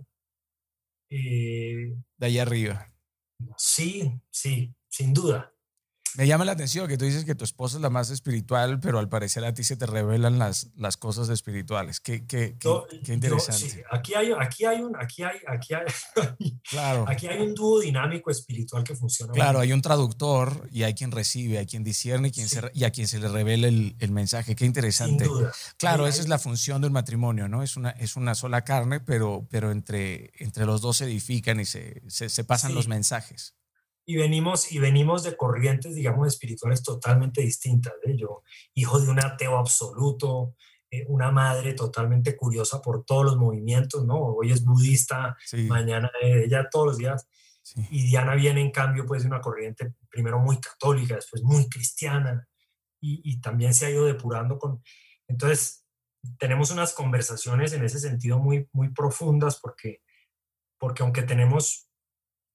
Eh, 1.09 1.94
de 2.18 2.26
ahí 2.26 2.38
arriba. 2.38 2.92
Sí, 3.56 4.12
sí, 4.30 4.74
sin 4.90 5.14
duda. 5.14 5.55
Me 6.16 6.27
llama 6.27 6.45
la 6.45 6.53
atención 6.53 6.89
que 6.89 6.99
tú 6.99 7.05
dices 7.05 7.24
que 7.24 7.35
tu 7.35 7.45
esposa 7.45 7.77
es 7.77 7.82
la 7.82 7.91
más 7.91 8.11
espiritual, 8.11 8.81
pero 8.81 8.99
al 8.99 9.09
parecer 9.09 9.45
a 9.45 9.55
ti 9.55 9.62
se 9.62 9.77
te 9.77 9.87
revelan 9.87 10.39
las, 10.39 10.69
las 10.77 10.97
cosas 10.97 11.28
espirituales. 11.28 12.01
Qué, 12.01 12.27
qué, 12.27 12.57
qué, 12.59 13.12
interesante. 13.12 13.85
Aquí 13.91 14.15
hay, 14.15 14.32
aquí 14.39 14.65
hay 14.65 14.81
un, 14.81 14.97
aquí 14.97 15.23
hay, 15.23 15.39
aquí 15.47 15.74
hay, 15.74 15.85
claro. 16.69 17.05
aquí 17.09 17.28
hay 17.28 17.41
un 17.41 17.55
dúo 17.55 17.81
dinámico 17.81 18.31
espiritual 18.31 18.82
que 18.82 18.97
funciona. 18.97 19.32
Claro, 19.32 19.61
hay 19.61 19.73
un 19.73 19.82
traductor 19.82 20.69
y 20.73 20.82
hay 20.82 20.95
quien 20.95 21.12
recibe, 21.12 21.59
hay 21.59 21.66
quien 21.66 21.85
discierne 21.85 22.28
y, 22.28 22.31
quien 22.32 22.49
se, 22.49 22.61
y 22.74 22.85
a 22.85 22.91
quien 22.91 23.07
se 23.07 23.19
le 23.19 23.28
revela 23.28 23.69
el, 23.69 23.95
el, 23.99 24.11
mensaje. 24.11 24.57
Qué 24.57 24.65
interesante. 24.65 25.24
Sin 25.24 25.32
duda. 25.32 25.53
Claro, 25.77 26.07
esa 26.07 26.20
es 26.20 26.28
la 26.28 26.39
función 26.39 26.82
del 26.82 26.91
matrimonio, 26.91 27.49
¿no? 27.49 27.62
Es 27.62 27.77
una, 27.77 27.91
es 27.91 28.16
una 28.16 28.35
sola 28.35 28.65
carne, 28.65 29.01
pero, 29.01 29.47
pero 29.49 29.70
entre, 29.70 30.32
entre 30.39 30.66
los 30.66 30.81
dos 30.81 30.97
se 30.97 31.05
edifican 31.05 31.61
y 31.61 31.65
se, 31.65 32.03
se, 32.09 32.28
se 32.28 32.45
pasan 32.45 32.74
los 32.74 32.89
mensajes 32.89 33.55
y 34.11 34.16
venimos, 34.16 34.73
y 34.73 34.81
venimos 34.81 35.23
de 35.23 35.37
corrientes, 35.37 35.95
digamos, 35.95 36.27
espirituales 36.27 36.82
totalmente 36.82 37.43
distintas. 37.43 37.93
¿eh? 38.03 38.16
Yo, 38.16 38.43
hijo 38.74 38.99
de 38.99 39.09
un 39.09 39.24
ateo 39.24 39.57
absoluto, 39.57 40.57
eh, 40.91 41.05
una 41.07 41.31
madre 41.31 41.74
totalmente 41.74 42.37
curiosa 42.37 42.82
por 42.82 43.05
todos 43.05 43.24
los 43.24 43.37
movimientos, 43.37 44.05
¿no? 44.05 44.16
Hoy 44.16 44.51
es 44.51 44.65
budista, 44.65 45.37
mañana 45.69 46.11
ella 46.20 46.69
todos 46.69 46.87
los 46.89 46.99
días. 46.99 47.28
Y 47.89 48.09
Diana 48.09 48.35
viene, 48.35 48.61
en 48.61 48.73
cambio, 48.73 49.07
pues 49.07 49.23
de 49.23 49.28
una 49.28 49.41
corriente 49.41 49.95
primero 50.11 50.41
muy 50.41 50.59
católica, 50.59 51.15
después 51.15 51.45
muy 51.45 51.69
cristiana, 51.69 52.49
y, 53.01 53.20
y 53.23 53.41
también 53.41 53.74
se 53.74 53.87
ha 53.87 53.91
ido 53.91 54.07
depurando 54.07 54.59
con... 54.59 54.82
Entonces, 55.28 55.87
tenemos 56.37 56.73
unas 56.73 56.95
conversaciones 56.95 57.73
en 57.74 57.85
ese 57.85 58.01
sentido 58.01 58.41
muy, 58.41 58.69
muy 58.73 58.89
profundas 58.89 59.61
porque, 59.61 60.03
porque 60.81 61.05
aunque 61.05 61.23
tenemos 61.23 61.90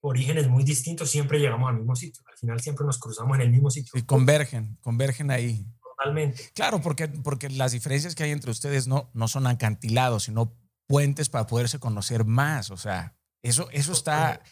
orígenes 0.00 0.48
muy 0.48 0.64
distintos, 0.64 1.10
siempre 1.10 1.38
llegamos 1.38 1.68
al 1.68 1.76
mismo 1.76 1.96
sitio. 1.96 2.22
Al 2.30 2.36
final 2.36 2.60
siempre 2.60 2.86
nos 2.86 2.98
cruzamos 2.98 3.36
en 3.36 3.42
el 3.42 3.50
mismo 3.50 3.70
sitio. 3.70 3.92
Y 3.94 4.02
convergen, 4.02 4.78
convergen 4.80 5.30
ahí. 5.30 5.66
Totalmente. 5.82 6.50
Claro, 6.54 6.80
porque, 6.80 7.08
porque 7.08 7.48
las 7.50 7.72
diferencias 7.72 8.14
que 8.14 8.24
hay 8.24 8.30
entre 8.30 8.50
ustedes 8.50 8.86
no, 8.86 9.10
no 9.14 9.28
son 9.28 9.46
acantilados, 9.46 10.24
sino 10.24 10.56
puentes 10.86 11.28
para 11.28 11.46
poderse 11.46 11.78
conocer 11.78 12.24
más. 12.24 12.70
O 12.70 12.76
sea, 12.76 13.16
eso, 13.42 13.68
eso, 13.72 13.92
está, 13.92 14.42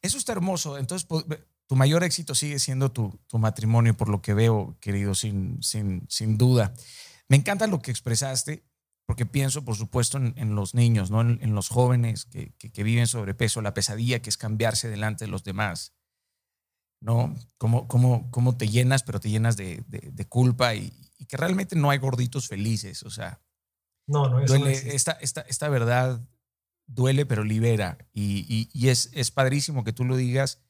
eso 0.00 0.18
está 0.18 0.32
hermoso. 0.32 0.78
Entonces, 0.78 1.06
tu 1.66 1.76
mayor 1.76 2.04
éxito 2.04 2.34
sigue 2.34 2.58
siendo 2.58 2.90
tu, 2.90 3.18
tu, 3.26 3.38
matrimonio, 3.38 3.96
por 3.96 4.08
lo 4.08 4.22
que 4.22 4.34
veo, 4.34 4.76
querido, 4.80 5.14
sin, 5.14 5.62
sin, 5.62 6.06
sin 6.08 6.38
duda. 6.38 6.72
Me 7.28 7.36
encanta 7.36 7.66
lo 7.66 7.80
que 7.80 7.90
expresaste, 7.90 8.64
porque 9.06 9.26
pienso, 9.26 9.64
por 9.64 9.76
supuesto, 9.76 10.18
en, 10.18 10.54
los 10.54 10.74
niños, 10.74 11.10
¿no? 11.10 11.20
en, 11.20 11.54
los 11.54 11.68
jóvenes 11.68 12.24
que, 12.24 12.52
que, 12.52 12.82
viven 12.82 13.06
sobrepeso, 13.06 13.60
la 13.60 13.74
pesadilla 13.74 14.22
que 14.22 14.30
es 14.30 14.36
cambiarse 14.36 14.88
delante 14.88 15.24
de 15.24 15.30
los 15.30 15.44
demás. 15.44 15.92
¿no? 17.02 17.34
Cómo, 17.58 17.88
cómo, 17.88 18.30
cómo 18.30 18.56
te 18.56 18.68
llenas, 18.68 19.02
pero 19.02 19.20
te 19.20 19.28
llenas 19.28 19.56
de, 19.56 19.84
de, 19.88 20.28
culpa 20.28 20.74
y, 20.74 20.92
y, 21.18 21.26
que 21.26 21.36
realmente 21.36 21.76
no 21.76 21.90
hay 21.90 21.98
gorditos 21.98 22.48
felices. 22.48 23.02
O 23.02 23.10
sea, 23.10 23.42
no, 24.06 24.28
no, 24.28 24.44
duele, 24.46 24.72
esta, 24.94 25.12
esta, 25.12 25.42
esta 25.42 25.68
verdad 25.68 26.20
duele, 26.86 27.26
pero 27.26 27.44
libera. 27.44 27.98
Y, 28.12 28.46
y, 28.48 28.70
y, 28.72 28.88
es, 28.88 29.10
es 29.12 29.30
padrísimo 29.30 29.84
que 29.84 29.92
tú 29.92 30.04
lo 30.04 30.16
digas 30.16 30.60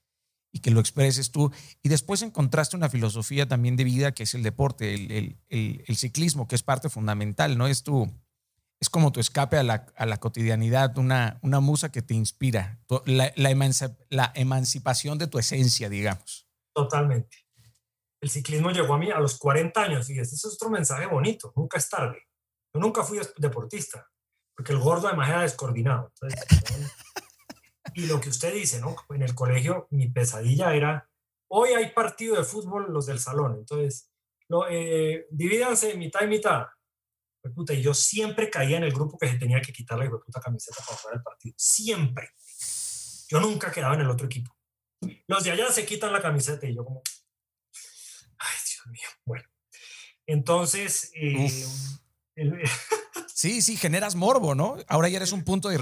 y 0.52 0.60
que 0.60 0.70
lo 0.70 0.80
expreses 0.80 1.30
tú. 1.30 1.52
Y 1.82 1.88
después 1.88 2.22
encontraste 2.22 2.76
una 2.76 2.88
filosofía 2.88 3.46
también 3.46 3.76
de 3.76 3.84
vida 3.84 4.12
que 4.12 4.22
es 4.22 4.34
el 4.34 4.42
deporte, 4.42 4.94
el, 4.94 5.36
el, 5.48 5.84
el, 5.86 5.96
ciclismo, 5.96 6.48
que 6.48 6.54
es 6.54 6.62
parte 6.62 6.88
fundamental, 6.88 7.56
¿no? 7.58 7.66
Es 7.66 7.82
tu, 7.82 8.10
es 8.82 8.90
como 8.90 9.12
tu 9.12 9.20
escape 9.20 9.58
a 9.58 9.62
la, 9.62 9.86
a 9.94 10.06
la 10.06 10.16
cotidianidad, 10.16 10.98
una, 10.98 11.38
una 11.42 11.60
musa 11.60 11.92
que 11.92 12.02
te 12.02 12.14
inspira, 12.14 12.80
la, 13.06 13.32
la, 13.36 14.32
emancipación 14.34 15.18
de 15.18 15.28
tu 15.28 15.38
esencia, 15.38 15.88
digamos. 15.88 16.48
Totalmente. 16.74 17.46
El 18.20 18.28
ciclismo 18.28 18.72
llegó 18.72 18.94
a 18.94 18.98
mí 18.98 19.08
a 19.12 19.20
los 19.20 19.38
40 19.38 19.80
años 19.80 20.10
y 20.10 20.18
ese 20.18 20.34
es 20.34 20.44
otro 20.46 20.68
mensaje 20.68 21.06
bonito, 21.06 21.52
nunca 21.54 21.78
es 21.78 21.88
tarde. 21.88 22.26
Yo 22.74 22.80
nunca 22.80 23.04
fui 23.04 23.20
deportista, 23.36 24.10
porque 24.56 24.72
el 24.72 24.80
gordo 24.80 25.06
además 25.06 25.28
era 25.28 25.42
descoordinado. 25.42 26.12
y 27.94 28.06
lo 28.06 28.20
que 28.20 28.30
usted 28.30 28.52
dice, 28.52 28.80
¿no? 28.80 28.96
En 29.10 29.22
el 29.22 29.36
colegio 29.36 29.86
mi 29.90 30.08
pesadilla 30.08 30.74
era, 30.74 31.08
hoy 31.52 31.68
hay 31.68 31.92
partido 31.92 32.34
de 32.34 32.42
fútbol 32.42 32.92
los 32.92 33.06
del 33.06 33.20
salón, 33.20 33.58
entonces, 33.58 34.10
lo, 34.48 34.68
eh, 34.68 35.28
divídanse 35.30 35.94
mitad 35.96 36.22
y 36.22 36.26
mitad. 36.26 36.66
Puta, 37.50 37.74
y 37.74 37.82
yo 37.82 37.92
siempre 37.92 38.50
caía 38.50 38.76
en 38.76 38.84
el 38.84 38.92
grupo 38.92 39.18
que 39.18 39.28
se 39.28 39.38
tenía 39.38 39.60
que 39.60 39.72
quitar 39.72 39.98
la 39.98 40.08
puta 40.08 40.40
camiseta 40.40 40.82
para 40.86 40.98
jugar 40.98 41.16
el 41.16 41.22
partido. 41.22 41.54
Siempre. 41.58 42.30
Yo 43.28 43.40
nunca 43.40 43.72
quedaba 43.72 43.94
en 43.94 44.02
el 44.02 44.10
otro 44.10 44.26
equipo. 44.26 44.56
Los 45.26 45.42
de 45.42 45.50
allá 45.50 45.70
se 45.72 45.84
quitan 45.84 46.12
la 46.12 46.22
camiseta 46.22 46.66
y 46.66 46.74
yo 46.74 46.84
como, 46.84 47.02
ay, 48.38 48.56
Dios 48.66 48.86
mío. 48.86 49.08
Bueno, 49.24 49.48
entonces... 50.26 51.10
Eh, 51.14 51.60
Sí, 53.34 53.60
sí, 53.60 53.76
generas 53.76 54.14
morbo, 54.14 54.54
¿no? 54.54 54.76
Ahora 54.86 55.08
ya 55.08 55.16
eres 55.16 55.32
un 55.32 55.42
punto 55.42 55.68
de, 55.68 55.76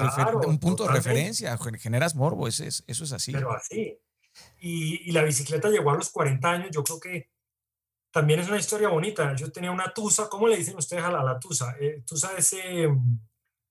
un 0.47 0.59
punto 0.59 0.85
de 0.85 0.93
referencia, 0.93 1.59
generas 1.78 2.15
morbo, 2.15 2.49
eso 2.49 2.65
es, 2.65 2.82
eso 2.87 3.05
es 3.05 3.12
así. 3.12 3.32
Pero 3.32 3.53
así. 3.53 3.99
Y, 4.59 5.09
y, 5.09 5.12
la 5.12 5.23
bicicleta 5.23 5.69
llegó 5.69 5.91
a 5.91 5.97
los 5.97 6.11
40 6.11 6.51
años, 6.51 6.70
yo 6.73 6.82
creo 6.82 6.99
que 7.01 7.30
también 8.11 8.41
es 8.41 8.49
una 8.49 8.59
historia 8.59 8.89
bonita. 8.89 9.35
Yo 9.35 9.51
tenía 9.51 9.70
una 9.70 9.93
tusa, 9.93 10.28
¿cómo 10.28 10.49
le 10.49 10.57
dicen 10.57 10.77
ustedes 10.77 11.03
a 11.03 11.11
la, 11.11 11.39
tusa? 11.39 11.74
Eh, 11.81 12.03
tusa 12.07 12.31
es 12.37 12.55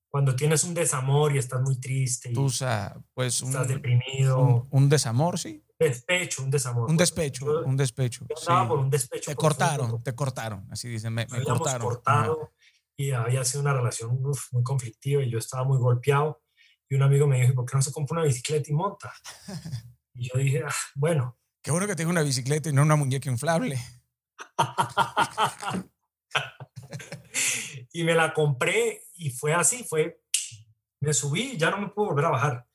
cuando 0.09 0.35
tienes 0.35 0.63
un 0.63 0.73
desamor 0.73 1.35
y 1.35 1.37
estás 1.37 1.61
muy 1.61 1.79
triste. 1.79 2.31
Y 2.31 2.33
tusa, 2.33 2.99
pues 3.13 3.41
estás 3.41 3.67
deprimido. 3.67 4.67
Un, 4.71 4.89
desamor, 4.89 5.37
sí. 5.37 5.63
Despecho, 5.77 6.43
un 6.43 6.49
desamor. 6.49 6.89
Un 6.89 6.97
despecho, 6.97 7.63
un 7.63 7.77
despecho. 7.77 8.25
Yo 8.27 8.67
por 8.67 8.79
un 8.79 8.89
despecho. 8.89 9.31
Te 9.31 9.35
cortaron, 9.35 10.01
te 10.03 10.15
cortaron, 10.15 10.67
así 10.71 10.87
dicen, 10.87 11.13
me, 11.13 11.27
me 11.27 11.43
cortaron. 11.43 11.87
cortado 11.87 12.51
y 12.99 13.11
había 13.11 13.45
sido 13.45 13.61
una 13.61 13.73
relación 13.73 14.21
muy 14.21 14.63
conflictiva 14.63 15.23
y 15.23 15.29
yo 15.29 15.37
estaba 15.37 15.63
muy 15.63 15.77
golpeado. 15.77 16.41
Y 16.89 16.95
un 16.95 17.03
amigo 17.03 17.27
me 17.27 17.39
dijo, 17.39 17.53
¿por 17.53 17.65
qué 17.65 17.77
no 17.77 17.81
se 17.81 17.93
compra 17.93 18.17
una 18.17 18.27
bicicleta 18.27 18.69
y 18.69 18.73
monta? 18.73 19.13
Y 20.11 20.27
yo 20.27 20.37
dije, 20.37 20.63
ah, 20.67 20.73
bueno. 20.95 21.39
Qué 21.63 21.71
bueno 21.71 21.87
que 21.87 21.95
tenga 21.95 22.09
una 22.09 22.23
bicicleta 22.23 22.67
y 22.67 22.73
no 22.73 22.81
una 22.81 22.97
muñeca 22.97 23.29
inflable. 23.29 23.79
y 27.93 28.03
me 28.03 28.15
la 28.15 28.33
compré 28.33 29.03
y 29.15 29.29
fue 29.31 29.53
así, 29.53 29.83
fue, 29.83 30.21
me 31.01 31.13
subí 31.13 31.57
ya 31.57 31.71
no 31.71 31.79
me 31.79 31.89
puedo 31.89 32.09
volver 32.09 32.25
a 32.25 32.31
bajar. 32.31 32.65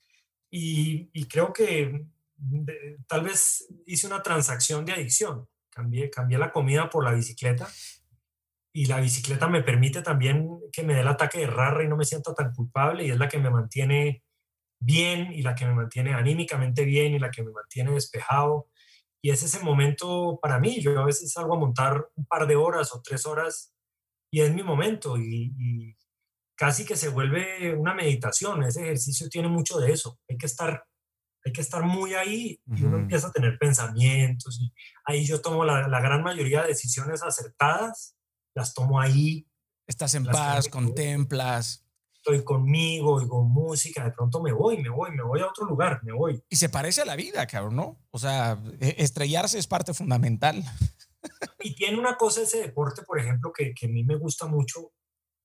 Y, 0.50 1.26
creo 1.26 1.52
que 1.52 2.06
tal 3.08 3.24
vez 3.24 3.66
hice 3.86 4.06
una 4.06 4.22
transacción 4.22 4.84
de 4.84 4.92
adicción. 4.92 5.48
Cambié, 5.68 6.10
cambié 6.10 6.38
la 6.38 6.52
comida 6.52 6.88
por 6.88 7.02
la 7.02 7.12
bicicleta 7.12 7.68
y 8.72 8.86
la 8.86 9.00
bicicleta 9.00 9.48
me 9.48 9.62
permite 9.62 10.02
también 10.02 10.60
que 10.72 10.82
me 10.82 10.94
dé 10.94 11.00
el 11.00 11.08
ataque 11.08 11.38
de 11.38 11.46
rara 11.46 11.82
y 11.82 11.88
no 11.88 11.96
me 11.96 12.04
sienta 12.04 12.34
tan 12.34 12.52
culpable 12.52 13.04
y 13.04 13.10
es 13.10 13.18
la 13.18 13.28
que 13.28 13.38
me 13.38 13.50
mantiene 13.50 14.24
bien 14.80 15.32
y 15.32 15.42
la 15.42 15.54
que 15.54 15.64
me 15.64 15.74
mantiene 15.74 16.12
anímicamente 16.14 16.84
bien 16.84 17.14
y 17.14 17.18
la 17.18 17.30
que 17.30 17.42
me 17.42 17.52
mantiene 17.52 17.92
despejado. 17.92 18.68
Y 19.24 19.30
es 19.30 19.42
ese 19.42 19.60
momento 19.60 20.38
para 20.42 20.60
mí. 20.60 20.82
Yo 20.82 21.00
a 21.00 21.06
veces 21.06 21.32
salgo 21.32 21.54
a 21.54 21.58
montar 21.58 22.10
un 22.14 22.26
par 22.26 22.46
de 22.46 22.56
horas 22.56 22.92
o 22.92 23.00
tres 23.00 23.24
horas 23.24 23.72
y 24.30 24.42
es 24.42 24.54
mi 24.54 24.62
momento 24.62 25.16
y, 25.16 25.96
casi 26.54 26.84
que 26.84 26.94
se 26.94 27.08
vuelve 27.08 27.74
una 27.74 27.94
meditación. 27.94 28.62
Ese 28.64 28.82
ejercicio 28.82 29.30
tiene 29.30 29.48
mucho 29.48 29.80
de 29.80 29.92
eso. 29.92 30.20
Hay 30.28 30.36
que 30.36 30.44
estar, 30.44 30.84
hay 31.42 31.52
que 31.54 31.62
estar 31.62 31.82
muy 31.84 32.12
ahí 32.12 32.60
y 32.66 32.84
uno 32.84 32.98
empieza 32.98 33.28
a 33.28 33.32
tener 33.32 33.56
pensamientos. 33.58 34.60
Y 34.60 34.70
ahí 35.06 35.24
yo 35.24 35.40
tomo 35.40 35.64
la, 35.64 35.88
la 35.88 36.02
gran 36.02 36.22
mayoría 36.22 36.60
de 36.60 36.68
decisiones 36.68 37.22
acertadas 37.22 38.18
las 38.54 38.74
tomo 38.74 39.00
ahí. 39.00 39.48
Estás 39.86 40.14
en 40.16 40.26
paz, 40.26 40.68
contemplas. 40.68 41.83
Estoy 42.26 42.42
conmigo, 42.42 43.20
y 43.20 43.28
con 43.28 43.50
música, 43.50 44.02
de 44.02 44.12
pronto 44.12 44.40
me 44.40 44.50
voy, 44.50 44.78
me 44.78 44.88
voy, 44.88 45.10
me 45.10 45.22
voy 45.22 45.40
a 45.40 45.46
otro 45.46 45.66
lugar, 45.66 46.00
me 46.04 46.12
voy. 46.12 46.42
Y 46.48 46.56
se 46.56 46.70
parece 46.70 47.02
a 47.02 47.04
la 47.04 47.16
vida, 47.16 47.46
cabrón, 47.46 47.76
¿no? 47.76 47.98
O 48.10 48.18
sea, 48.18 48.58
e, 48.80 48.94
estrellarse 48.98 49.58
es 49.58 49.66
parte 49.66 49.94
fundamental. 49.94 50.62
Y 51.60 51.74
tiene 51.74 51.98
una 51.98 52.18
cosa 52.18 52.42
ese 52.42 52.60
deporte, 52.60 53.02
por 53.02 53.18
ejemplo, 53.18 53.50
que, 53.50 53.72
que 53.72 53.86
a 53.86 53.88
mí 53.88 54.04
me 54.04 54.16
gusta 54.16 54.46
mucho, 54.46 54.92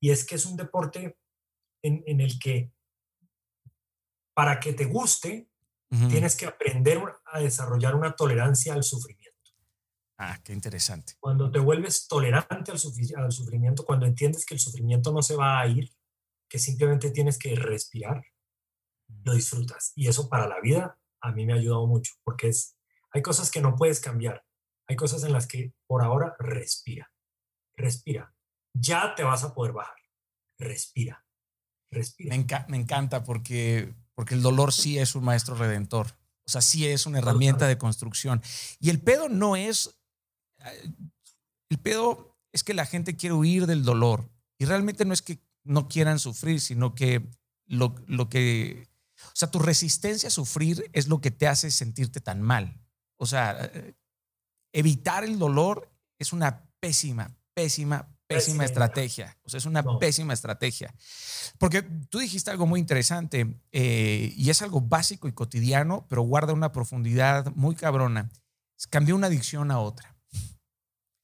y 0.02 0.10
es 0.10 0.26
que 0.26 0.36
es 0.36 0.46
un 0.46 0.58
deporte 0.58 1.18
en, 1.82 2.04
en 2.06 2.20
el 2.20 2.38
que 2.38 2.74
para 4.40 4.58
que 4.60 4.72
te 4.72 4.86
guste, 4.86 5.50
tienes 5.90 6.38
que 6.38 6.46
aprender 6.46 7.02
a 7.26 7.42
desarrollar 7.42 7.94
una 7.94 8.16
tolerancia 8.16 8.74
al 8.74 8.84
sufrimiento. 8.84 9.38
Ah, 10.18 10.40
qué 10.44 10.54
interesante. 10.54 11.14
Cuando 11.20 11.52
te 11.52 11.60
vuelves 11.60 12.08
tolerante 12.08 12.72
al, 12.72 12.80
sufrimiento, 12.80 13.86
cuando 13.86 14.06
entiendes 14.06 14.46
que 14.46 14.54
el 14.54 14.60
sufrimiento 14.60 15.12
no 15.12 15.22
se 15.22 15.36
va 15.36 15.60
a 15.60 15.68
ir, 15.68 15.90
que 16.50 16.60
simplemente 16.60 17.12
tienes 17.12 17.38
que 17.38 17.56
respirar, 17.56 18.24
lo 19.24 19.34
disfrutas. 19.34 19.94
Y 19.96 20.08
eso 20.08 20.30
para 20.30 20.48
la 20.48 20.60
vida 20.60 21.00
a 21.22 21.32
mí 21.32 21.46
me 21.46 21.54
ha 21.54 21.58
ayudado 21.58 21.86
mucho, 21.88 22.14
porque 22.24 22.50
es, 22.50 22.78
hay 23.12 23.22
cosas 23.22 23.52
que 23.52 23.62
no 23.62 23.76
puedes 23.76 24.00
cambiar. 24.00 24.44
Hay 24.88 24.96
cosas 24.96 25.24
en 25.24 25.34
las 25.34 25.48
que 25.48 25.74
por 25.86 26.04
ahora 26.04 26.36
respira. 26.40 27.12
Respira. 27.76 28.34
Ya 28.74 29.14
te 29.16 29.24
vas 29.24 29.44
a 29.44 29.54
poder 29.54 29.74
bajar. 29.74 29.96
Respira. 30.58 31.24
Respira. 31.92 32.36
Me, 32.36 32.46
me 32.68 32.78
encanta 32.78 33.24
porque, 33.24 33.94
porque 34.16 34.34
el 34.34 34.42
dolor 34.42 34.74
sí 34.74 34.98
es 34.98 35.16
un 35.16 35.24
maestro 35.24 35.56
redentor. 35.56 36.08
O 36.46 36.52
sea, 36.52 36.62
sí 36.62 36.88
es 36.88 37.06
una 37.06 37.20
herramienta 37.20 37.68
de 37.68 37.78
construcción. 37.78 38.42
Y 38.80 38.90
el 38.90 39.00
pedo 39.00 39.30
no 39.30 39.56
es 39.56 40.00
el 41.70 41.80
pedo 41.80 42.36
es 42.52 42.64
que 42.64 42.74
la 42.74 42.86
gente 42.86 43.16
quiere 43.16 43.36
huir 43.36 43.68
del 43.68 43.84
dolor 43.84 44.30
y 44.58 44.66
realmente 44.66 45.06
no 45.06 45.14
es 45.14 45.22
que 45.22 45.40
no 45.64 45.88
quieran 45.88 46.20
sufrir, 46.20 46.62
sino 46.62 46.96
que 46.96 47.30
lo, 47.66 47.96
lo 48.08 48.30
que, 48.30 48.88
o 49.26 49.36
sea, 49.36 49.52
tu 49.52 49.60
resistencia 49.60 50.28
a 50.28 50.32
sufrir 50.32 50.90
es 50.94 51.08
lo 51.08 51.22
que 51.22 51.32
te 51.32 51.48
hace 51.48 51.72
sentirte 51.72 52.22
tan 52.22 52.42
mal. 52.42 52.82
O 53.18 53.26
sea, 53.26 53.72
evitar 54.74 55.24
el 55.24 55.38
dolor 55.38 55.92
es 56.18 56.34
una 56.34 56.70
pésima, 56.80 57.36
pésima, 57.54 58.08
pésima 58.28 58.64
estrategia. 58.64 59.38
O 59.44 59.50
sea, 59.50 59.58
es 59.58 59.66
una 59.66 59.84
pésima 60.00 60.34
estrategia. 60.34 60.94
Porque 61.58 61.82
tú 61.82 62.20
dijiste 62.20 62.52
algo 62.52 62.68
muy 62.68 62.80
interesante 62.80 63.60
eh, 63.72 64.34
y 64.36 64.50
es 64.50 64.62
algo 64.62 64.82
básico 64.82 65.28
y 65.28 65.34
cotidiano, 65.34 66.06
pero 66.08 66.22
guarda 66.22 66.54
una 66.54 66.72
profundidad 66.72 67.52
muy 67.56 67.76
cabrona. 67.76 68.30
Cambió 68.90 69.16
una 69.16 69.28
adicción 69.28 69.72
a 69.72 69.80
otra. 69.80 70.16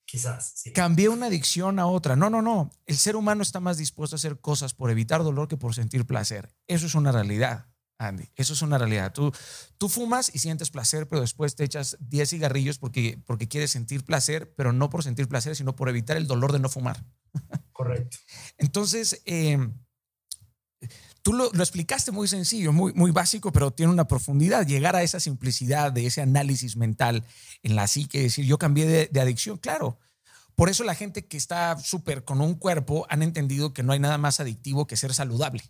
Quizás, 0.06 0.54
sí. 0.56 0.72
Cambié 0.72 1.10
una 1.10 1.28
adicción 1.28 1.80
a 1.80 1.88
otra. 1.88 2.16
No, 2.16 2.30
no, 2.30 2.42
no. 2.42 2.72
El 2.86 2.96
ser 2.96 3.16
humano 3.16 3.42
está 3.42 3.60
más 3.60 3.78
dispuesto 3.78 4.16
a 4.16 4.18
hacer 4.18 4.40
cosas 4.40 4.74
por 4.74 4.92
evitar 4.92 5.24
dolor 5.24 5.48
que 5.48 5.58
por 5.58 5.74
sentir 5.74 6.06
placer. 6.06 6.56
Eso 6.68 6.86
es 6.86 6.94
una 6.94 7.12
realidad, 7.12 7.68
Andy. 7.98 8.30
Eso 8.36 8.54
es 8.54 8.62
una 8.62 8.78
realidad. 8.78 9.14
Tú, 9.14 9.32
tú 9.80 9.90
fumas 9.90 10.34
y 10.34 10.40
sientes 10.40 10.70
placer, 10.70 11.08
pero 11.08 11.22
después 11.22 11.56
te 11.56 11.64
echas 11.64 11.98
10 12.00 12.30
cigarrillos 12.30 12.78
porque, 12.78 13.20
porque 13.26 13.48
quieres 13.48 13.72
sentir 13.72 14.06
placer, 14.06 14.54
pero 14.56 14.74
no 14.74 14.92
por 14.92 15.04
sentir 15.04 15.28
placer, 15.28 15.56
sino 15.56 15.76
por 15.76 15.90
evitar 15.90 16.18
el 16.18 16.28
dolor 16.28 16.54
de 16.54 16.60
no 16.60 16.70
fumar. 16.70 17.04
Correcto. 17.72 18.18
Entonces, 18.58 19.24
em, 19.26 19.74
tú 21.26 21.34
lo, 21.34 21.52
explicaste 21.56 22.12
muy 22.12 22.28
sencillo, 22.28 22.72
muy, 22.72 22.94
muy 22.94 23.10
básico, 23.10 23.52
pero 23.52 23.72
tiene 23.72 23.92
una 23.92 24.08
profundidad. 24.08 24.68
Llegar 24.68 24.96
a 24.96 25.02
esa 25.02 25.20
simplicidad 25.20 25.92
de 25.92 26.06
ese 26.06 26.22
análisis 26.22 26.78
mental 26.78 27.24
en 27.64 27.76
la 27.76 27.88
psique, 27.88 28.22
decir, 28.22 28.46
yo 28.46 28.60
cambié 28.60 29.10
de, 29.12 29.20
adicción, 29.20 29.58
claro. 29.58 29.98
Por 30.54 30.70
eso 30.70 30.84
la 30.84 30.94
gente 30.94 31.26
que 31.26 31.36
está 31.36 31.80
súper 31.80 32.26
con 32.26 32.42
un 32.42 32.54
cuerpo 32.54 33.08
han 33.10 33.24
entendido 33.24 33.74
que 33.74 33.82
no 33.82 33.92
hay 33.92 33.98
nada 33.98 34.20
más 34.20 34.40
adictivo 34.40 34.86
que 34.86 34.98
ser 34.98 35.16
saludable. 35.16 35.64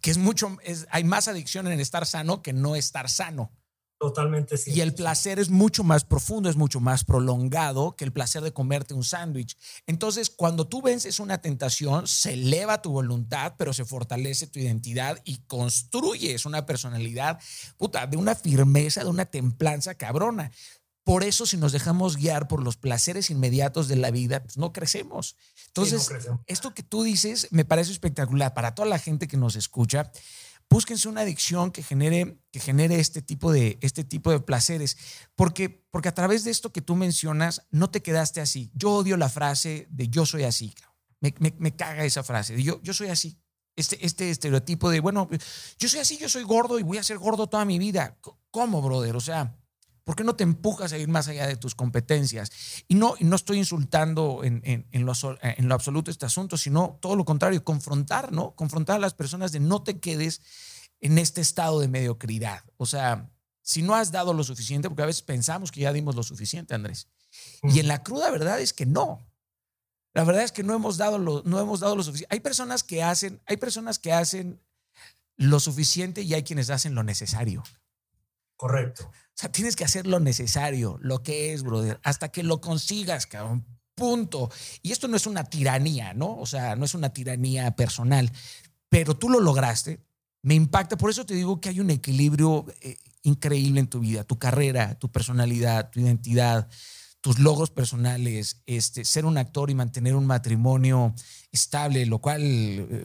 que 0.00 0.12
es 0.12 0.18
mucho, 0.18 0.56
es, 0.62 0.86
hay 0.92 1.02
más 1.02 1.26
adicción 1.26 1.66
en 1.66 1.80
estar 1.80 2.06
sano 2.06 2.40
que 2.40 2.52
no 2.52 2.76
estar 2.76 3.10
sano. 3.10 3.50
Totalmente 3.98 4.56
sí. 4.56 4.70
Y 4.70 4.80
el 4.80 4.94
placer 4.94 5.40
es 5.40 5.50
mucho 5.50 5.82
más 5.82 6.04
profundo, 6.04 6.48
es 6.48 6.54
mucho 6.56 6.78
más 6.78 7.04
prolongado 7.04 7.96
que 7.96 8.04
el 8.04 8.12
placer 8.12 8.42
de 8.42 8.52
comerte 8.52 8.94
un 8.94 9.02
sándwich. 9.02 9.56
Entonces, 9.88 10.30
cuando 10.30 10.68
tú 10.68 10.82
vences 10.82 11.18
una 11.18 11.38
tentación, 11.38 12.06
se 12.06 12.34
eleva 12.34 12.80
tu 12.80 12.92
voluntad, 12.92 13.54
pero 13.58 13.72
se 13.72 13.84
fortalece 13.84 14.46
tu 14.46 14.60
identidad 14.60 15.20
y 15.24 15.38
construyes 15.48 16.46
una 16.46 16.64
personalidad 16.64 17.40
puta, 17.76 18.06
de 18.06 18.16
una 18.16 18.36
firmeza, 18.36 19.02
de 19.02 19.10
una 19.10 19.24
templanza 19.26 19.94
cabrona. 19.96 20.52
Por 21.02 21.24
eso, 21.24 21.46
si 21.46 21.56
nos 21.56 21.72
dejamos 21.72 22.16
guiar 22.18 22.48
por 22.48 22.62
los 22.62 22.76
placeres 22.76 23.30
inmediatos 23.30 23.88
de 23.88 23.96
la 23.96 24.10
vida, 24.10 24.42
pues 24.42 24.58
no 24.58 24.72
crecemos. 24.72 25.36
Entonces, 25.68 26.02
Sí, 26.02 26.08
no 26.08 26.14
crecemos. 26.14 26.40
esto 26.46 26.74
que 26.74 26.82
tú 26.82 27.02
dices 27.02 27.48
me 27.50 27.64
parece 27.64 27.90
espectacular 27.92 28.54
para 28.54 28.74
toda 28.74 28.86
la 28.86 28.98
gente 28.98 29.26
que 29.26 29.38
nos 29.38 29.56
escucha. 29.56 30.12
Búsquense 30.70 31.08
una 31.08 31.22
adicción 31.22 31.70
que 31.70 31.82
genere, 31.82 32.42
que 32.50 32.60
genere 32.60 33.00
este, 33.00 33.22
tipo 33.22 33.50
de, 33.52 33.78
este 33.80 34.04
tipo 34.04 34.30
de 34.30 34.40
placeres, 34.40 34.96
porque, 35.34 35.70
porque 35.90 36.10
a 36.10 36.14
través 36.14 36.44
de 36.44 36.50
esto 36.50 36.72
que 36.72 36.82
tú 36.82 36.94
mencionas, 36.94 37.66
no 37.70 37.90
te 37.90 38.02
quedaste 38.02 38.40
así. 38.40 38.70
Yo 38.74 38.92
odio 38.92 39.16
la 39.16 39.30
frase 39.30 39.86
de 39.90 40.08
yo 40.08 40.26
soy 40.26 40.44
así. 40.44 40.74
Me, 41.20 41.34
me- 41.58 41.74
caga 41.74 42.04
esa 42.04 42.22
frase 42.22 42.54
de 42.54 42.62
yo, 42.62 42.80
yo 42.82 42.92
soy 42.92 43.08
así. 43.08 43.40
Este, 43.76 44.04
este 44.04 44.30
estereotipo 44.30 44.90
de, 44.90 45.00
bueno, 45.00 45.28
yo 45.78 45.88
soy 45.88 46.00
así, 46.00 46.18
yo 46.18 46.28
soy 46.28 46.42
gordo 46.42 46.78
y 46.78 46.82
voy 46.82 46.98
a 46.98 47.02
ser 47.02 47.18
gordo 47.18 47.46
toda 47.46 47.64
mi 47.64 47.78
vida. 47.78 48.18
¿Cómo, 48.50 48.82
brother? 48.82 49.16
O 49.16 49.20
sea, 49.20 49.56
¿por 50.08 50.16
qué 50.16 50.24
no 50.24 50.34
te 50.36 50.42
empujas 50.42 50.94
a 50.94 50.96
ir 50.96 51.06
más 51.06 51.28
allá 51.28 51.46
de 51.46 51.56
tus 51.56 51.74
competencias? 51.74 52.50
Y 52.88 52.94
no, 52.94 53.14
y 53.18 53.24
no 53.24 53.36
estoy 53.36 53.58
insultando 53.58 54.42
en, 54.42 54.62
en- 54.64 54.86
en 54.90 55.04
lo, 55.04 55.12
en 55.42 55.68
lo 55.68 55.74
absoluto 55.74 56.10
este 56.10 56.24
asunto, 56.24 56.56
sino 56.56 56.98
todo 57.02 57.14
lo 57.14 57.26
contrario, 57.26 57.62
confrontar, 57.62 58.32
¿no? 58.32 58.54
Confrontar 58.54 58.96
a 58.96 59.00
las 59.00 59.12
personas 59.12 59.52
de 59.52 59.60
no 59.60 59.82
te 59.82 60.00
quedes 60.00 60.40
en 61.00 61.18
este 61.18 61.42
estado 61.42 61.78
de 61.78 61.88
mediocridad. 61.88 62.64
O 62.78 62.86
sea, 62.86 63.30
si 63.60 63.82
no 63.82 63.94
has 63.94 64.10
dado 64.10 64.32
lo 64.32 64.44
suficiente, 64.44 64.88
porque 64.88 65.02
a 65.02 65.06
veces 65.06 65.20
pensamos 65.20 65.70
que 65.70 65.80
ya 65.80 65.92
dimos 65.92 66.14
lo 66.16 66.22
suficiente, 66.22 66.74
Andrés. 66.74 67.08
Y 67.62 67.78
en 67.80 67.88
la 67.88 68.02
cruda 68.02 68.30
verdad 68.30 68.58
es 68.62 68.72
que 68.72 68.86
no. 68.86 69.18
La 70.14 70.24
verdad 70.24 70.42
es 70.42 70.52
que 70.52 70.62
no 70.62 70.72
hemos 70.74 70.96
dado 70.96 71.18
lo, 71.18 71.42
no 71.44 71.60
hemos 71.60 71.80
dado 71.80 71.94
lo 71.96 72.02
suficiente. 72.02 72.34
Hay 72.34 72.40
personas 72.40 72.82
que 72.82 73.02
hacen, 73.02 73.42
hay 73.44 73.58
personas 73.58 73.98
que 73.98 74.14
hacen 74.14 74.58
lo 75.36 75.60
suficiente 75.60 76.22
y 76.22 76.32
hay 76.32 76.44
quienes 76.44 76.70
hacen 76.70 76.94
lo 76.94 77.02
necesario. 77.04 77.62
Correcto. 78.58 79.04
O 79.06 79.40
sea, 79.40 79.52
tienes 79.52 79.76
que 79.76 79.84
hacer 79.84 80.08
lo 80.08 80.18
necesario, 80.18 80.98
lo 81.00 81.22
que 81.22 81.52
es, 81.52 81.62
brother, 81.62 82.00
hasta 82.02 82.28
que 82.30 82.42
lo 82.42 82.60
consigas, 82.60 83.28
cabrón. 83.28 83.64
Punto. 83.94 84.50
Y 84.82 84.90
esto 84.90 85.06
no 85.06 85.16
es 85.16 85.28
una 85.28 85.44
tiranía, 85.44 86.12
¿no? 86.12 86.36
O 86.36 86.44
sea, 86.44 86.74
no 86.74 86.84
es 86.84 86.94
una 86.94 87.12
tiranía 87.12 87.70
personal, 87.76 88.32
pero 88.88 89.16
tú 89.16 89.30
lo 89.30 89.38
lograste. 89.38 90.00
Me 90.42 90.54
impacta, 90.54 90.96
por 90.96 91.08
eso 91.08 91.24
te 91.24 91.34
digo 91.34 91.60
que 91.60 91.68
hay 91.68 91.78
un 91.78 91.90
equilibrio 91.90 92.66
eh, 92.80 92.96
increíble 93.22 93.78
en 93.78 93.86
tu 93.86 94.00
vida, 94.00 94.24
tu 94.24 94.40
carrera, 94.40 94.98
tu 94.98 95.08
personalidad, 95.08 95.90
tu 95.90 96.00
identidad, 96.00 96.68
tus 97.20 97.38
logros 97.38 97.70
personales, 97.70 98.62
este, 98.66 99.04
ser 99.04 99.24
un 99.24 99.38
actor 99.38 99.70
y 99.70 99.76
mantener 99.76 100.16
un 100.16 100.26
matrimonio 100.26 101.14
estable, 101.52 102.06
lo 102.06 102.18
cual, 102.18 102.42
eh, 102.42 103.04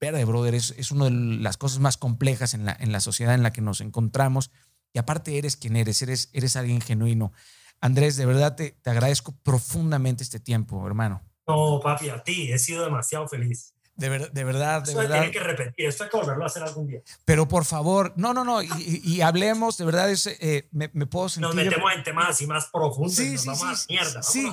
verde, 0.00 0.24
brother, 0.24 0.56
es, 0.56 0.74
es 0.76 0.90
una 0.90 1.04
de 1.04 1.12
las 1.12 1.56
cosas 1.56 1.78
más 1.78 1.96
complejas 1.96 2.54
en 2.54 2.64
la, 2.64 2.76
en 2.80 2.90
la 2.90 2.98
sociedad 2.98 3.34
en 3.36 3.44
la 3.44 3.52
que 3.52 3.60
nos 3.60 3.80
encontramos. 3.80 4.50
Y 4.92 4.98
aparte 4.98 5.36
eres 5.38 5.56
quien 5.56 5.76
eres, 5.76 6.02
eres, 6.02 6.30
eres 6.32 6.56
alguien 6.56 6.80
genuino. 6.80 7.32
Andrés, 7.80 8.16
de 8.16 8.26
verdad 8.26 8.54
te, 8.54 8.72
te 8.72 8.90
agradezco 8.90 9.34
profundamente 9.42 10.22
este 10.22 10.38
tiempo, 10.38 10.86
hermano. 10.86 11.22
No, 11.46 11.80
papi, 11.82 12.10
a 12.10 12.22
ti. 12.22 12.52
He 12.52 12.58
sido 12.58 12.84
demasiado 12.84 13.26
feliz. 13.28 13.74
De, 13.94 14.08
ver- 14.08 14.32
de 14.32 14.42
verdad, 14.44 14.82
de 14.82 14.90
Esto 14.92 15.02
se 15.02 15.06
verdad. 15.06 15.20
tiene 15.20 15.32
que 15.32 15.40
repetir. 15.40 15.86
Esto 15.86 16.04
hay 16.04 16.10
que 16.10 16.16
volverlo 16.16 16.44
a 16.44 16.46
hacer 16.46 16.62
algún 16.62 16.86
día. 16.86 17.02
Pero 17.26 17.46
por 17.46 17.66
favor, 17.66 18.14
no, 18.16 18.32
no, 18.32 18.42
no, 18.42 18.62
y, 18.62 18.68
y- 19.04 19.20
hablemos, 19.20 19.76
de 19.76 19.84
verdad, 19.84 20.10
es, 20.10 20.26
eh, 20.26 20.68
me, 20.72 20.90
me 20.94 21.06
puedo 21.06 21.28
sentir. 21.28 21.46
Nos 21.48 21.54
metemos 21.54 21.92
en 21.92 22.02
temas 22.02 22.30
así 22.30 22.46
más 22.46 22.66
profundos. 22.72 23.12
y 23.18 23.36
Sí, 23.36 23.38
sí, 23.38 23.50
sí, 23.54 23.86
mierda. 23.90 24.22
sí, 24.22 24.50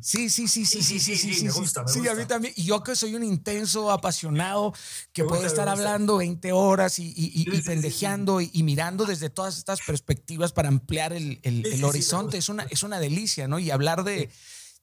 sí, 0.00 0.28
sí, 0.28 0.28
sí, 0.28 0.48
sí, 0.48 0.66
sí, 0.66 0.82
sí, 0.82 1.00
sí, 1.00 1.16
sí, 1.16 1.34
sí, 1.34 1.44
me 1.44 1.50
sí, 1.52 1.60
gusta, 1.60 1.82
me 1.84 1.88
sí, 1.88 1.98
a 2.00 2.02
mí 2.02 2.08
gusta. 2.08 2.26
también. 2.26 2.52
Y 2.56 2.64
yo 2.64 2.82
que 2.82 2.96
soy 2.96 3.14
un 3.14 3.22
intenso, 3.22 3.92
apasionado, 3.92 4.74
que 5.12 5.22
gusta, 5.22 5.38
me 5.40 5.46
estar 5.46 5.68
gusta. 5.68 5.72
hablando 5.72 6.16
20 6.16 6.50
horas 6.52 6.98
y, 6.98 7.04
y- 7.16 7.32
y- 7.56 7.62
pendejeando 7.62 8.40
y, 8.40 8.50
mirando 8.64 9.04
desde 9.06 9.30
todas 9.30 9.56
estas 9.56 9.80
perspectivas 9.86 10.52
para 10.52 10.68
ampliar 10.68 11.12
el, 11.12 11.38
el- 11.44 11.64
el 11.64 11.84
horizonte 11.84 12.38
es 12.38 12.48
una, 12.48 12.64
es 12.64 12.82
una 12.82 12.98
delicia, 12.98 13.46
¿no? 13.46 13.58
Y 13.60 13.70
hablar 13.70 14.02
de, 14.02 14.30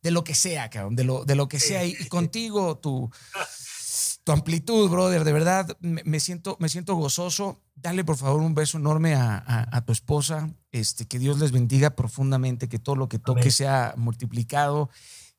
de 0.02 0.12
lo 0.12 0.24
que 0.24 0.34
sea, 0.34 0.70
cabrón, 0.70 0.96
de 0.96 1.04
lo, 1.04 1.26
de 1.26 1.36
lo 1.36 1.48
que 1.50 1.60
sea. 1.60 1.84
Y, 1.84 1.96
y 2.00 2.08
contigo, 2.08 2.78
tu, 2.78 3.12
tu 4.28 4.34
amplitud, 4.34 4.90
brother, 4.90 5.24
de 5.24 5.32
verdad, 5.32 5.78
me, 5.80 6.02
me 6.04 6.20
siento, 6.20 6.58
me 6.60 6.68
siento 6.68 6.96
gozoso. 6.96 7.62
Dale, 7.76 8.04
por 8.04 8.18
favor, 8.18 8.42
un 8.42 8.54
beso 8.54 8.78
enorme 8.78 9.16
a, 9.16 9.38
a- 9.38 9.78
a 9.78 9.86
tu 9.86 9.94
esposa. 9.94 10.50
Este, 10.74 11.06
que 11.08 11.18
Dios 11.18 11.40
les 11.40 11.54
bendiga 11.54 11.92
profundamente, 11.96 12.68
que 12.68 12.78
todo 12.78 12.98
lo 12.98 13.08
que 13.08 13.20
toque 13.20 13.40
Amén. 13.44 13.52
sea 13.54 13.94
multiplicado. 13.96 14.90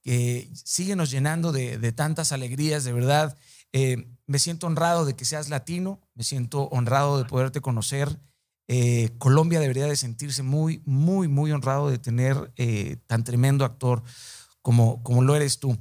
Que 0.01 0.49
síguenos 0.55 1.11
llenando 1.11 1.53
de, 1.53 1.77
de 1.77 1.93
tantas 1.93 2.33
alegrías, 2.33 2.85
de 2.85 2.95
verdad. 2.95 3.37
Eh, 3.75 4.09
me 4.27 4.39
siento 4.39 4.67
honrado 4.67 5.05
de 5.05 5.15
que 5.15 5.27
seas 5.27 5.51
latino, 5.51 6.01
me 6.15 6.25
siento 6.25 6.63
honrado 6.71 7.19
de 7.19 7.27
poderte 7.27 7.61
conocer. 7.61 8.19
Eh, 8.69 9.11
Colombia 9.19 9.61
debería 9.61 9.85
de 9.85 9.97
sentirse 9.97 10.43
muy, 10.43 10.81
muy, 10.87 11.29
muy 11.29 11.53
honrado 11.53 11.91
de 11.91 11.99
tener 11.99 12.53
eh, 12.57 12.97
tan 13.07 13.23
tremendo 13.23 13.67
actor 13.67 14.03
como, 14.63 15.03
como 15.03 15.21
lo 15.23 15.37
eres 15.37 15.59
tú. 15.59 15.77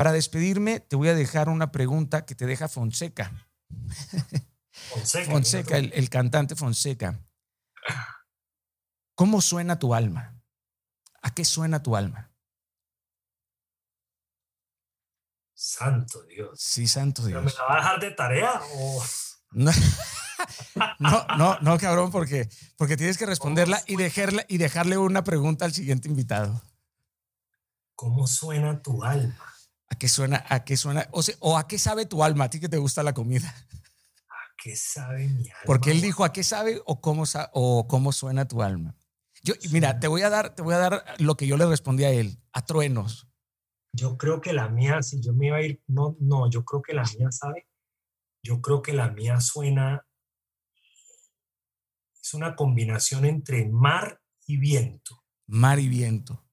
Para 0.00 0.12
despedirme, 0.12 0.80
te 0.80 0.96
voy 0.96 1.08
a 1.08 1.14
dejar 1.14 1.50
una 1.50 1.72
pregunta 1.72 2.24
que 2.24 2.34
te 2.34 2.46
deja 2.46 2.68
Fonseca. 2.68 3.46
Fonseca. 4.88 5.30
Fonseca, 5.30 5.76
el, 5.76 5.92
el 5.92 6.08
cantante 6.08 6.56
Fonseca. 6.56 7.20
¿Cómo 9.14 9.42
suena 9.42 9.78
tu 9.78 9.92
alma? 9.94 10.40
¿A 11.20 11.34
qué 11.34 11.44
suena 11.44 11.82
tu 11.82 11.96
alma? 11.96 12.32
Santo 15.52 16.22
Dios. 16.22 16.58
Sí, 16.58 16.88
santo 16.88 17.20
¿Pero 17.22 17.42
me 17.42 17.50
Dios. 17.50 17.58
la 17.58 17.64
va 17.66 17.74
a 17.74 17.76
dejar 17.76 18.00
de 18.00 18.10
tarea 18.12 18.58
o 18.76 19.04
No, 19.50 19.70
no, 20.98 21.26
no, 21.36 21.58
no, 21.60 21.78
cabrón, 21.78 22.10
porque, 22.10 22.48
porque 22.78 22.96
tienes 22.96 23.18
que 23.18 23.26
responderla 23.26 23.82
y 23.86 23.96
dejarle, 23.96 24.46
y 24.48 24.56
dejarle 24.56 24.96
una 24.96 25.24
pregunta 25.24 25.66
al 25.66 25.74
siguiente 25.74 26.08
invitado. 26.08 26.62
cómo 27.94 28.26
suena 28.26 28.80
tu 28.80 29.04
alma? 29.04 29.50
¿A 29.90 29.96
qué 29.96 30.08
suena? 30.08 30.44
¿A 30.48 30.64
qué 30.64 30.76
suena? 30.76 31.08
O, 31.10 31.22
sea, 31.22 31.34
o 31.40 31.58
a 31.58 31.66
qué 31.68 31.78
sabe 31.78 32.06
tu 32.06 32.22
alma? 32.24 32.44
A 32.44 32.50
ti 32.50 32.60
que 32.60 32.68
te 32.68 32.78
gusta 32.78 33.02
la 33.02 33.12
comida. 33.12 33.48
¿A 34.28 34.54
qué 34.56 34.76
sabe 34.76 35.28
mi 35.28 35.48
alma? 35.50 35.62
Porque 35.66 35.90
él 35.90 36.00
dijo 36.00 36.24
a 36.24 36.32
qué 36.32 36.44
sabe 36.44 36.80
o 36.86 37.00
cómo, 37.00 37.24
o 37.52 37.88
cómo 37.88 38.12
suena 38.12 38.46
tu 38.46 38.62
alma. 38.62 38.96
Yo, 39.42 39.54
mira, 39.72 39.98
te 39.98 40.06
voy 40.06 40.22
a 40.22 40.30
dar, 40.30 40.54
te 40.54 40.62
voy 40.62 40.74
a 40.74 40.78
dar 40.78 41.04
lo 41.18 41.36
que 41.36 41.46
yo 41.46 41.56
le 41.56 41.66
respondí 41.66 42.04
a 42.04 42.10
él, 42.10 42.38
a 42.52 42.64
truenos. 42.64 43.26
Yo 43.92 44.16
creo 44.16 44.40
que 44.40 44.52
la 44.52 44.68
mía, 44.68 45.02
si 45.02 45.20
yo 45.20 45.32
me 45.32 45.48
iba 45.48 45.56
a 45.56 45.62
ir, 45.62 45.82
no, 45.88 46.16
no, 46.20 46.48
yo 46.48 46.64
creo 46.64 46.82
que 46.82 46.94
la 46.94 47.02
mía, 47.02 47.28
¿sabe? 47.30 47.66
Yo 48.42 48.60
creo 48.60 48.82
que 48.82 48.92
la 48.92 49.10
mía 49.10 49.40
suena, 49.40 50.06
es 52.22 52.34
una 52.34 52.54
combinación 52.54 53.24
entre 53.24 53.68
mar 53.68 54.20
y 54.46 54.58
viento. 54.58 55.24
Mar 55.46 55.80
y 55.80 55.88
viento. 55.88 56.44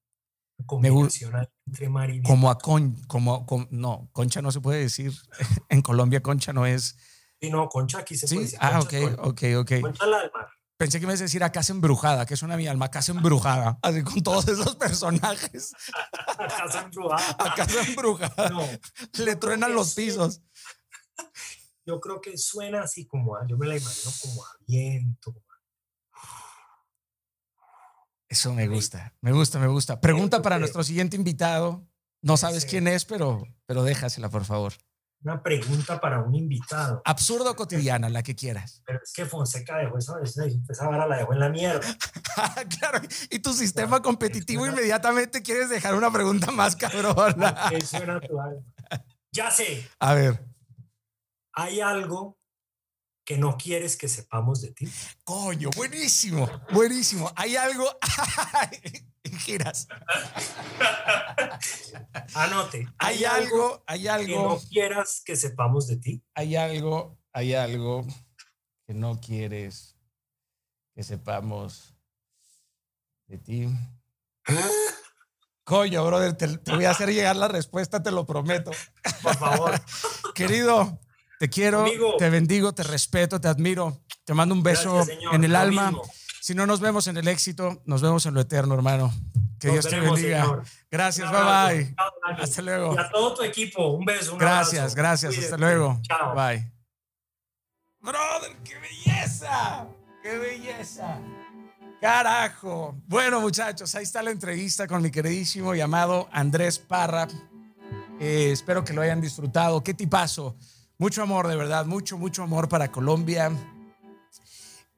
Ahí 0.69 1.47
entre 1.67 1.89
mar 1.89 2.09
y. 2.09 2.21
Como 2.21 2.49
a 2.49 2.57
con, 2.57 2.95
como, 3.07 3.45
com- 3.45 3.67
no, 3.71 4.09
concha 4.13 4.41
no 4.41 4.51
se 4.51 4.61
puede 4.61 4.79
decir. 4.81 5.13
En 5.69 5.81
Colombia 5.81 6.21
concha 6.21 6.53
no 6.53 6.65
es. 6.65 6.97
Sí, 7.41 7.49
no, 7.49 7.67
concha 7.69 7.99
aquí 7.99 8.15
se 8.17 8.27
puede 8.27 8.39
Sí, 8.39 8.43
decir. 8.53 8.59
ah, 8.61 8.79
ok, 8.79 8.93
ok, 9.19 9.41
ok. 9.59 9.71
Concha 9.81 10.05
la 10.05 10.21
del 10.21 10.31
mar. 10.33 10.47
Pensé 10.77 10.99
que 10.99 11.07
me 11.07 11.13
ibas 11.13 11.21
a 11.21 11.23
decir 11.23 11.43
a 11.43 11.51
casa 11.51 11.73
embrujada, 11.73 12.25
que 12.27 12.35
suena 12.37 12.55
mi 12.55 12.67
alma, 12.67 12.91
casa 12.91 13.11
embrujada, 13.11 13.79
así 13.81 14.03
con 14.03 14.21
todos 14.21 14.47
esos 14.47 14.75
personajes, 14.75 15.71
Casa 16.37 16.81
embrujada. 16.83 17.35
a 17.39 17.55
casa 17.55 17.81
embrujada, 17.81 18.49
No, 18.49 18.61
le 19.25 19.35
truenan 19.37 19.73
los 19.73 19.95
pisos. 19.95 20.41
yo 21.85 21.99
creo 21.99 22.21
que 22.21 22.37
suena 22.37 22.81
así 22.83 23.07
como 23.07 23.35
a, 23.35 23.47
yo 23.47 23.57
me 23.57 23.65
la 23.65 23.75
imagino 23.77 24.11
como 24.21 24.43
a 24.45 24.49
viento. 24.67 25.33
Eso 28.29 28.53
me 28.53 28.67
gusta, 28.67 29.13
me 29.21 29.31
gusta, 29.31 29.59
me 29.59 29.67
gusta. 29.67 30.01
Pregunta 30.01 30.41
para 30.41 30.59
nuestro 30.59 30.83
siguiente 30.83 31.15
invitado. 31.15 31.87
No 32.21 32.35
sabes 32.35 32.65
quién 32.65 32.87
es, 32.87 33.05
pero, 33.05 33.43
pero 33.65 33.83
déjasela, 33.83 34.29
por 34.29 34.43
favor. 34.43 34.73
Una 35.23 35.41
pregunta 35.41 35.99
para 35.99 36.21
un 36.21 36.35
invitado. 36.35 37.01
Absurdo 37.05 37.55
cotidiana, 37.55 38.09
la 38.09 38.21
que 38.21 38.35
quieras. 38.35 38.83
Pero 38.85 38.99
es 39.03 39.13
que 39.13 39.25
Fonseca 39.25 39.77
dejó 39.77 39.97
eso, 39.97 40.19
esa, 40.21 40.45
esa 40.45 40.87
vara 40.87 41.07
la 41.07 41.17
dejó 41.17 41.33
en 41.33 41.39
la 41.39 41.49
mierda. 41.49 41.81
claro, 42.79 43.01
y 43.31 43.39
tu 43.39 43.51
sistema 43.53 44.01
competitivo 44.01 44.67
inmediatamente 44.67 45.41
quieres 45.41 45.69
dejar 45.69 45.95
una 45.95 46.11
pregunta 46.11 46.51
más 46.51 46.75
cabrona. 46.75 47.55
¿A 47.65 47.69
qué 47.69 47.81
suena 47.81 48.19
tu 48.19 48.39
alma? 48.39 48.61
Ya 49.31 49.51
sé, 49.51 49.87
A 49.99 50.13
ver, 50.13 50.43
hay 51.53 51.81
algo 51.81 52.37
que 53.27 53.37
no 53.37 53.57
quieres 53.57 53.97
que 53.97 54.07
sepamos 54.07 54.61
de 54.61 54.71
ti. 54.71 54.87
coño, 55.25 55.69
buenísimo, 55.75 56.49
buenísimo. 56.71 57.29
Hay 57.35 57.57
algo. 57.57 57.85
Giras. 59.39 59.89
Anote. 62.33 62.87
Hay 62.99 63.25
algo, 63.25 63.83
hay 63.85 64.03
que 64.03 64.07
no 64.07 64.13
algo, 64.13 64.61
quieras 64.69 65.21
que 65.25 65.35
sepamos 65.35 65.87
de 65.87 65.97
ti. 65.97 66.23
hay 66.35 66.55
algo, 66.55 67.19
hay 67.33 67.53
algo 67.53 68.07
que 68.85 68.93
no 68.93 69.19
quieres 69.19 69.97
que 70.95 71.03
sepamos 71.03 71.97
de 73.27 73.39
ti. 73.39 73.67
Coño, 75.65 76.05
brother, 76.05 76.37
te, 76.37 76.47
voy 76.73 76.85
a 76.85 76.91
hacer 76.91 77.09
llegar 77.09 77.35
la 77.35 77.49
respuesta, 77.49 78.01
te 78.01 78.11
lo 78.11 78.25
prometo. 78.25 78.71
Por 79.21 79.35
favor. 79.35 79.81
Querido, 80.33 80.97
te 81.39 81.49
quiero, 81.49 81.85
te 82.17 82.29
bendigo, 82.29 82.73
te 82.73 82.83
respeto, 82.83 83.39
te 83.39 83.47
admiro. 83.47 84.01
Te 84.25 84.33
mando 84.33 84.53
un 84.53 84.63
beso 84.63 85.05
en 85.31 85.43
el 85.43 85.55
alma. 85.55 85.93
Si 86.41 86.53
no 86.53 86.65
nos 86.65 86.79
vemos 86.79 87.07
en 87.07 87.17
el 87.17 87.27
éxito, 87.27 87.81
nos 87.85 88.01
vemos 88.01 88.25
en 88.25 88.33
lo 88.33 88.41
eterno, 88.41 88.73
hermano. 88.75 89.13
Que 89.59 89.71
Dios 89.71 89.87
te 89.87 89.99
bendiga. 89.99 90.63
Gracias, 90.91 91.31
bye 91.31 91.41
bye. 91.41 91.95
Hasta 92.37 92.61
luego. 92.61 92.95
Y 92.95 92.97
a 92.97 93.09
todo 93.09 93.35
tu 93.35 93.43
equipo, 93.43 93.87
un 93.89 94.05
beso. 94.05 94.33
Un 94.33 94.39
gracias, 94.39 94.95
gracias. 94.95 95.37
Hasta 95.37 95.57
luego. 95.57 95.99
Chao. 96.03 96.35
Bye. 96.35 96.71
Brother, 97.99 98.55
qué 98.63 98.75
belleza. 98.79 99.87
Qué 100.21 100.37
belleza. 100.37 101.19
Carajo. 102.01 102.95
Bueno, 103.07 103.41
muchachos, 103.41 103.93
ahí 103.95 104.03
está 104.03 104.21
la 104.21 104.31
entrevista 104.31 104.87
con 104.87 105.01
mi 105.01 105.09
queridísimo 105.09 105.73
y 105.73 105.81
amado 105.81 106.29
Andrés 106.31 106.77
Parra. 106.77 107.27
Eh, 108.19 108.51
espero 108.51 108.83
que 108.83 108.93
lo 108.93 109.01
hayan 109.01 109.21
disfrutado. 109.21 109.83
Qué 109.83 109.93
tipazo. 109.93 110.55
Mucho 110.97 111.21
amor, 111.21 111.47
de 111.47 111.55
verdad. 111.55 111.85
Mucho, 111.85 112.17
mucho 112.17 112.43
amor 112.43 112.67
para 112.67 112.91
Colombia. 112.91 113.51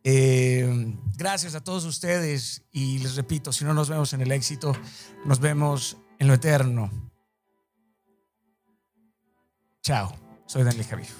Eh, 0.03 0.95
gracias 1.17 1.55
a 1.55 1.63
todos 1.63 1.83
ustedes 1.83 2.63
y 2.71 2.99
les 2.99 3.15
repito, 3.15 3.51
si 3.51 3.65
no 3.65 3.73
nos 3.73 3.89
vemos 3.89 4.13
en 4.13 4.21
el 4.21 4.31
éxito, 4.31 4.73
nos 5.25 5.39
vemos 5.39 5.97
en 6.19 6.27
lo 6.27 6.33
eterno. 6.35 6.89
Chao, 9.81 10.13
soy 10.45 10.63
Daniel 10.63 10.85
Javif. 10.85 11.13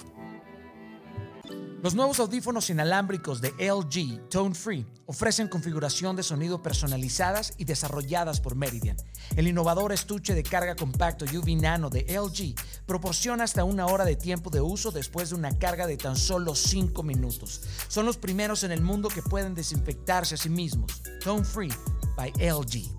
Los 1.84 1.96
nuevos 1.96 2.20
audífonos 2.20 2.70
inalámbricos 2.70 3.42
de 3.42 3.50
LG 3.52 4.30
Tone 4.30 4.56
Free 4.56 4.86
ofrecen 5.10 5.48
configuración 5.48 6.16
de 6.16 6.22
sonido 6.22 6.62
personalizadas 6.62 7.56
y 7.58 7.66
desarrolladas 7.66 8.40
por 8.42 8.56
Meridian. 8.56 8.96
El 9.36 9.48
innovador 9.48 9.92
estuche 9.92 10.36
de 10.36 10.44
carga 10.44 10.76
compacto 10.76 11.26
UV 11.26 11.60
Nano 11.60 11.90
de 11.90 12.02
LG 12.02 12.54
proporciona 12.86 13.44
hasta 13.44 13.64
una 13.64 13.88
hora 13.88 14.06
de 14.06 14.16
tiempo 14.16 14.52
de 14.52 14.62
uso 14.62 14.92
después 14.92 15.32
de 15.32 15.36
una 15.36 15.58
carga 15.58 15.88
de 15.88 15.98
tan 15.98 16.16
solo 16.16 16.54
5 16.54 17.02
minutos. 17.02 17.62
Son 17.88 18.06
los 18.06 18.18
primeros 18.18 18.64
en 18.64 18.72
el 18.72 18.84
mundo 18.84 19.10
que 19.10 19.24
pueden 19.24 19.56
desinfectarse 19.56 20.36
a 20.36 20.38
sí 20.38 20.50
mismos. 20.50 21.02
Tone 21.24 21.44
Free 21.44 21.74
by 22.16 22.32
LG. 22.34 22.96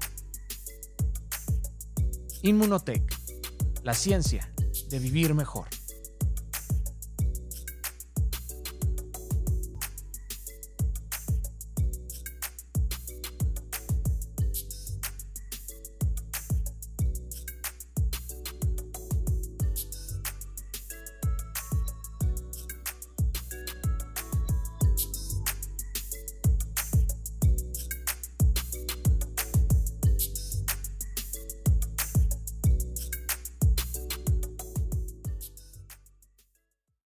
Inmunotech, 2.43 3.05
la 3.85 3.95
ciencia 3.95 4.53
de 4.89 4.99
vivir 4.99 5.33
mejor. 5.33 5.69